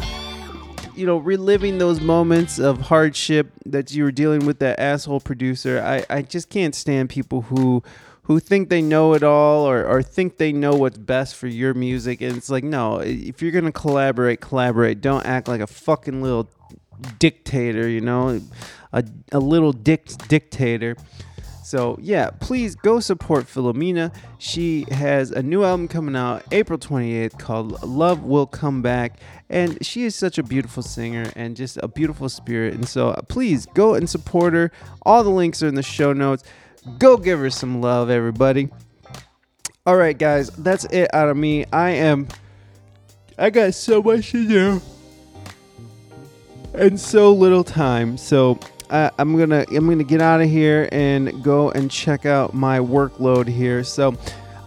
you 0.95 1.05
know, 1.05 1.17
reliving 1.17 1.79
those 1.79 2.01
moments 2.01 2.61
of 2.61 2.81
hardship 2.83 3.51
that 3.67 3.93
you 3.93 4.05
were 4.05 4.13
dealing 4.13 4.47
with 4.47 4.61
that 4.61 4.79
asshole 4.79 5.21
producer. 5.21 5.83
I, 5.83 6.05
I 6.15 6.23
just 6.23 6.49
can't 6.49 6.77
stand 6.77 7.11
people 7.11 7.43
who 7.43 7.83
who 8.25 8.39
think 8.39 8.69
they 8.69 8.81
know 8.81 9.15
it 9.15 9.25
all 9.25 9.69
or, 9.69 9.85
or 9.85 10.01
think 10.01 10.37
they 10.37 10.53
know 10.53 10.77
what's 10.77 10.99
best 10.99 11.35
for 11.35 11.49
your 11.49 11.75
music. 11.75 12.21
And 12.21 12.37
it's 12.37 12.49
like, 12.49 12.63
no, 12.63 12.99
if 12.99 13.43
you're 13.43 13.51
gonna 13.51 13.73
collaborate, 13.73 14.41
collaborate. 14.41 15.01
Don't 15.01 15.27
act 15.27 15.49
like 15.49 15.61
a 15.61 15.67
fucking 15.67 16.23
little 16.23 16.49
dictator, 17.19 17.89
you 17.89 18.01
know, 18.01 18.41
a, 18.93 19.03
a 19.33 19.41
little 19.41 19.73
dick 19.73 20.07
dictator. 20.29 20.97
So 21.73 21.97
yeah, 22.03 22.29
please 22.29 22.75
go 22.75 23.01
support 23.01 23.47
Philomena. 23.47 24.15
She 24.37 24.85
has 24.91 25.31
a 25.31 25.43
new 25.43 25.65
album 25.65 25.89
coming 25.89 26.15
out 26.15 26.45
April 26.53 26.79
28th 26.79 27.39
called 27.39 27.83
Love 27.83 28.25
Will 28.25 28.45
Come 28.45 28.83
Back. 28.83 29.19
And 29.49 29.83
she 29.83 30.05
is 30.05 30.15
such 30.15 30.37
a 30.37 30.43
beautiful 30.43 30.83
singer 30.83 31.33
and 31.35 31.57
just 31.57 31.79
a 31.83 31.89
beautiful 31.89 32.29
spirit. 32.29 32.75
And 32.75 32.87
so 32.87 33.19
please 33.31 33.65
go 33.73 33.95
and 33.95 34.07
support 34.07 34.53
her. 34.53 34.71
All 35.07 35.25
the 35.25 35.31
links 35.31 35.63
are 35.63 35.67
in 35.67 35.75
the 35.75 35.83
show 35.83 36.13
notes. 36.13 36.45
Go 36.99 37.17
give 37.17 37.39
her 37.39 37.49
some 37.49 37.81
love, 37.81 38.11
everybody. 38.11 38.69
All 39.87 39.97
right, 39.97 40.19
guys, 40.19 40.51
that's 40.51 40.85
it 40.85 41.09
out 41.15 41.31
of 41.31 41.39
me. 41.39 41.65
I 41.73 41.89
am. 41.93 42.29
I 43.39 43.49
got 43.49 43.73
so 43.73 44.03
much 44.03 44.31
to 44.33 44.47
do 44.47 44.83
and 46.75 47.01
so 47.01 47.33
little 47.33 47.65
time. 47.65 48.19
So 48.19 48.59
uh, 48.93 49.11
I'm 49.19 49.37
gonna 49.39 49.65
I'm 49.71 49.89
gonna 49.89 50.05
get 50.05 50.21
out 50.21 50.43
of 50.43 50.49
here 50.49 50.89
and 50.93 51.43
go 51.43 51.71
and 51.71 51.91
check 51.91 52.27
out 52.27 52.53
my 52.53 52.79
workload 52.79 53.49
here. 53.49 53.83
So 53.83 54.15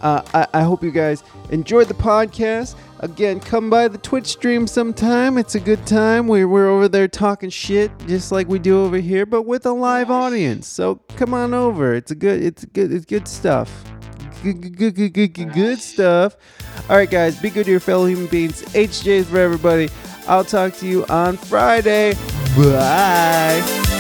uh, 0.02 0.24
I, 0.34 0.48
I 0.60 0.64
hope 0.64 0.84
you 0.84 0.92
guys 0.92 1.24
enjoyed 1.52 1.88
the 1.88 1.94
podcast. 1.94 2.76
Again, 3.00 3.40
come 3.40 3.70
by 3.70 3.88
the 3.88 4.00
Twitch 4.00 4.26
stream 4.26 4.66
sometime. 4.66 5.38
It's 5.38 5.54
a 5.54 5.60
good 5.60 5.86
time. 5.86 6.28
We, 6.28 6.44
we're 6.44 6.68
over 6.68 6.88
there 6.88 7.08
talking 7.08 7.52
shit 7.52 7.92
just 8.08 8.32
like 8.32 8.48
we 8.48 8.58
do 8.58 8.84
over 8.84 8.98
here, 8.98 9.28
but 9.28 9.44
with 9.44 9.66
a 9.68 9.72
live 9.72 10.10
audience. 10.10 10.68
So 10.68 10.96
come 11.16 11.34
on 11.36 11.54
over. 11.54 11.94
It's 11.94 12.10
a 12.10 12.16
good. 12.16 12.42
It's 12.42 12.66
good. 12.66 12.92
It's 12.92 13.06
good 13.06 13.28
stuff. 13.28 13.84
Good, 14.42 14.76
good, 14.78 14.96
good, 14.96 15.14
good, 15.14 15.34
good, 15.34 15.54
good 15.54 15.80
stuff. 15.80 16.36
All 16.90 16.98
right, 16.98 17.10
guys, 17.10 17.40
be 17.40 17.52
good 17.52 17.66
to 17.66 17.72
your 17.72 17.80
fellow 17.80 18.06
human 18.06 18.28
beings. 18.28 18.64
HJs 18.64 19.26
for 19.26 19.38
everybody. 19.38 19.90
I'll 20.28 20.44
talk 20.44 20.74
to 20.78 20.88
you 20.88 21.06
on 21.06 21.38
Friday. 21.38 22.16
Bye. 22.56 23.95